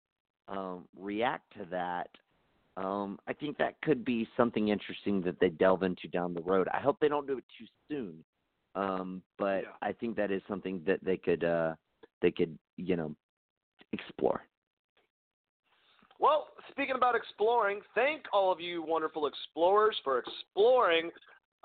um 0.48 0.86
react 0.96 1.52
to 1.58 1.66
that 1.70 2.10
um, 2.78 3.20
I 3.28 3.34
think 3.34 3.58
that 3.58 3.80
could 3.82 4.04
be 4.04 4.28
something 4.36 4.68
interesting 4.68 5.22
that 5.22 5.40
they 5.40 5.50
delve 5.50 5.84
into 5.84 6.08
down 6.10 6.34
the 6.34 6.42
road. 6.42 6.68
I 6.74 6.80
hope 6.80 7.00
they 7.00 7.08
don't 7.08 7.26
do 7.26 7.38
it 7.38 7.46
too 7.58 7.66
soon, 7.88 8.24
um, 8.76 9.22
but 9.38 9.64
Yeah. 9.64 9.72
I 9.82 9.94
think 9.94 10.18
that 10.18 10.32
is 10.32 10.42
something 10.48 10.84
that 10.86 11.02
they 11.04 11.18
could 11.18 11.44
uh, 11.44 11.76
they 12.22 12.32
could 12.32 12.58
you 12.76 12.96
know 12.96 13.16
explore. 13.94 14.46
Well, 16.20 16.48
speaking 16.72 16.96
about 16.96 17.16
exploring, 17.16 17.82
thank 17.94 18.24
all 18.32 18.52
of 18.52 18.62
you 18.62 18.82
wonderful 18.82 19.28
explorers 19.28 19.96
for 20.04 20.20
exploring 20.20 21.12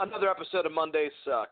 another 0.00 0.28
episode 0.28 0.66
of 0.66 0.72
Monday 0.72 1.08
Suck. 1.24 1.48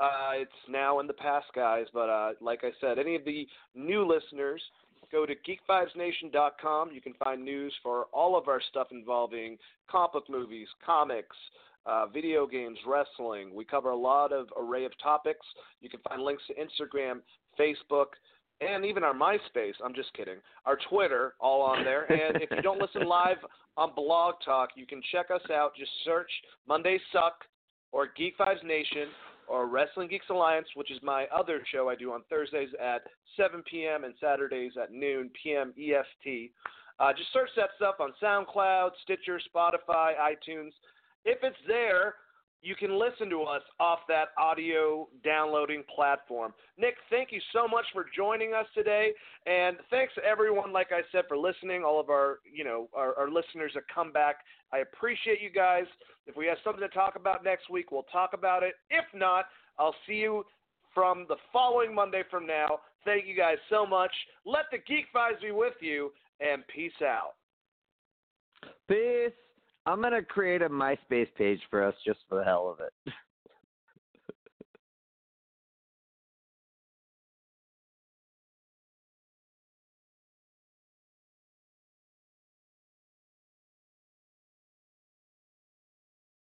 Uh, 0.00 0.30
it's 0.34 0.50
now 0.68 0.98
in 0.98 1.06
the 1.06 1.12
past, 1.12 1.46
guys, 1.54 1.86
but 1.92 2.08
uh, 2.08 2.30
like 2.40 2.60
I 2.64 2.70
said, 2.80 2.98
any 2.98 3.14
of 3.14 3.24
the 3.24 3.46
new 3.74 4.04
listeners, 4.04 4.62
go 5.12 5.26
to 5.26 5.34
geekvibesnation.com. 5.34 6.90
You 6.92 7.00
can 7.00 7.14
find 7.22 7.44
news 7.44 7.72
for 7.82 8.06
all 8.12 8.36
of 8.36 8.48
our 8.48 8.60
stuff 8.70 8.88
involving 8.90 9.58
comic 9.88 10.12
book 10.12 10.24
movies, 10.28 10.68
comics, 10.84 11.36
uh, 11.86 12.06
video 12.06 12.46
games, 12.46 12.78
wrestling. 12.86 13.54
We 13.54 13.64
cover 13.64 13.90
a 13.90 13.96
lot 13.96 14.32
of 14.32 14.48
array 14.58 14.84
of 14.84 14.92
topics. 15.02 15.46
You 15.80 15.88
can 15.88 16.00
find 16.08 16.22
links 16.22 16.42
to 16.48 16.54
Instagram, 16.54 17.20
Facebook, 17.58 18.06
and 18.60 18.84
even 18.84 19.04
our 19.04 19.14
MySpace. 19.14 19.74
I'm 19.84 19.94
just 19.94 20.12
kidding. 20.14 20.36
Our 20.66 20.78
Twitter, 20.88 21.34
all 21.40 21.62
on 21.62 21.84
there. 21.84 22.10
And 22.10 22.42
if 22.42 22.50
you 22.50 22.62
don't 22.62 22.80
listen 22.80 23.08
live 23.08 23.38
on 23.76 23.92
Blog 23.94 24.34
Talk, 24.44 24.70
you 24.76 24.86
can 24.86 25.00
check 25.12 25.30
us 25.30 25.42
out. 25.52 25.72
Just 25.76 25.90
search 26.04 26.30
Monday 26.68 26.98
Suck 27.12 27.34
or 27.92 28.08
Geek 28.16 28.38
Vibes 28.38 28.64
Nation 28.64 29.08
or 29.48 29.66
Wrestling 29.66 30.08
Geeks 30.08 30.26
Alliance, 30.30 30.68
which 30.74 30.90
is 30.90 30.98
my 31.02 31.26
other 31.34 31.62
show 31.72 31.88
I 31.88 31.96
do 31.96 32.12
on 32.12 32.22
Thursdays 32.30 32.68
at 32.80 33.02
7 33.36 33.62
p.m. 33.68 34.04
and 34.04 34.14
Saturdays 34.20 34.72
at 34.80 34.92
noon 34.92 35.30
p.m. 35.42 35.72
EST. 35.76 36.52
Uh, 37.00 37.12
just 37.12 37.32
search 37.32 37.48
that 37.56 37.70
stuff 37.76 37.94
on 37.98 38.12
SoundCloud, 38.22 38.90
Stitcher, 39.02 39.40
Spotify, 39.52 40.12
iTunes. 40.20 40.70
If 41.24 41.38
it's 41.42 41.56
there, 41.66 42.14
you 42.62 42.74
can 42.74 42.98
listen 42.98 43.30
to 43.30 43.42
us 43.42 43.62
off 43.78 44.00
that 44.08 44.28
audio 44.38 45.08
downloading 45.24 45.82
platform. 45.94 46.52
Nick, 46.76 46.94
thank 47.08 47.32
you 47.32 47.40
so 47.52 47.66
much 47.66 47.84
for 47.92 48.06
joining 48.14 48.52
us 48.52 48.66
today, 48.74 49.12
and 49.46 49.76
thanks 49.88 50.12
everyone, 50.28 50.72
like 50.72 50.88
I 50.92 51.00
said, 51.10 51.24
for 51.26 51.36
listening. 51.36 51.84
All 51.84 51.98
of 51.98 52.10
our, 52.10 52.38
you 52.50 52.64
know, 52.64 52.88
our, 52.94 53.14
our 53.16 53.30
listeners 53.30 53.72
that 53.74 53.84
come 53.92 54.12
back. 54.12 54.36
I 54.72 54.78
appreciate 54.78 55.40
you 55.40 55.50
guys. 55.50 55.84
If 56.26 56.36
we 56.36 56.46
have 56.46 56.58
something 56.62 56.82
to 56.82 56.88
talk 56.88 57.16
about 57.16 57.42
next 57.42 57.70
week, 57.70 57.90
we'll 57.90 58.04
talk 58.04 58.30
about 58.34 58.62
it. 58.62 58.74
If 58.90 59.04
not, 59.14 59.46
I'll 59.78 59.94
see 60.06 60.14
you 60.14 60.44
from 60.94 61.24
the 61.28 61.36
following 61.52 61.94
Monday 61.94 62.22
from 62.30 62.46
now. 62.46 62.80
Thank 63.04 63.26
you 63.26 63.36
guys 63.36 63.56
so 63.70 63.86
much. 63.86 64.12
Let 64.44 64.66
the 64.70 64.78
Geek 64.78 65.06
Vibes 65.14 65.40
be 65.40 65.50
with 65.50 65.74
you, 65.80 66.12
and 66.40 66.62
peace 66.68 66.92
out. 67.02 67.34
Peace. 68.88 69.32
I'm 69.86 70.02
gonna 70.02 70.22
create 70.22 70.62
a 70.62 70.68
MySpace 70.68 71.28
page 71.36 71.60
for 71.70 71.82
us 71.82 71.94
just 72.04 72.20
for 72.28 72.38
the 72.38 72.44
hell 72.44 72.68
of 72.68 72.80
it. 72.80 73.12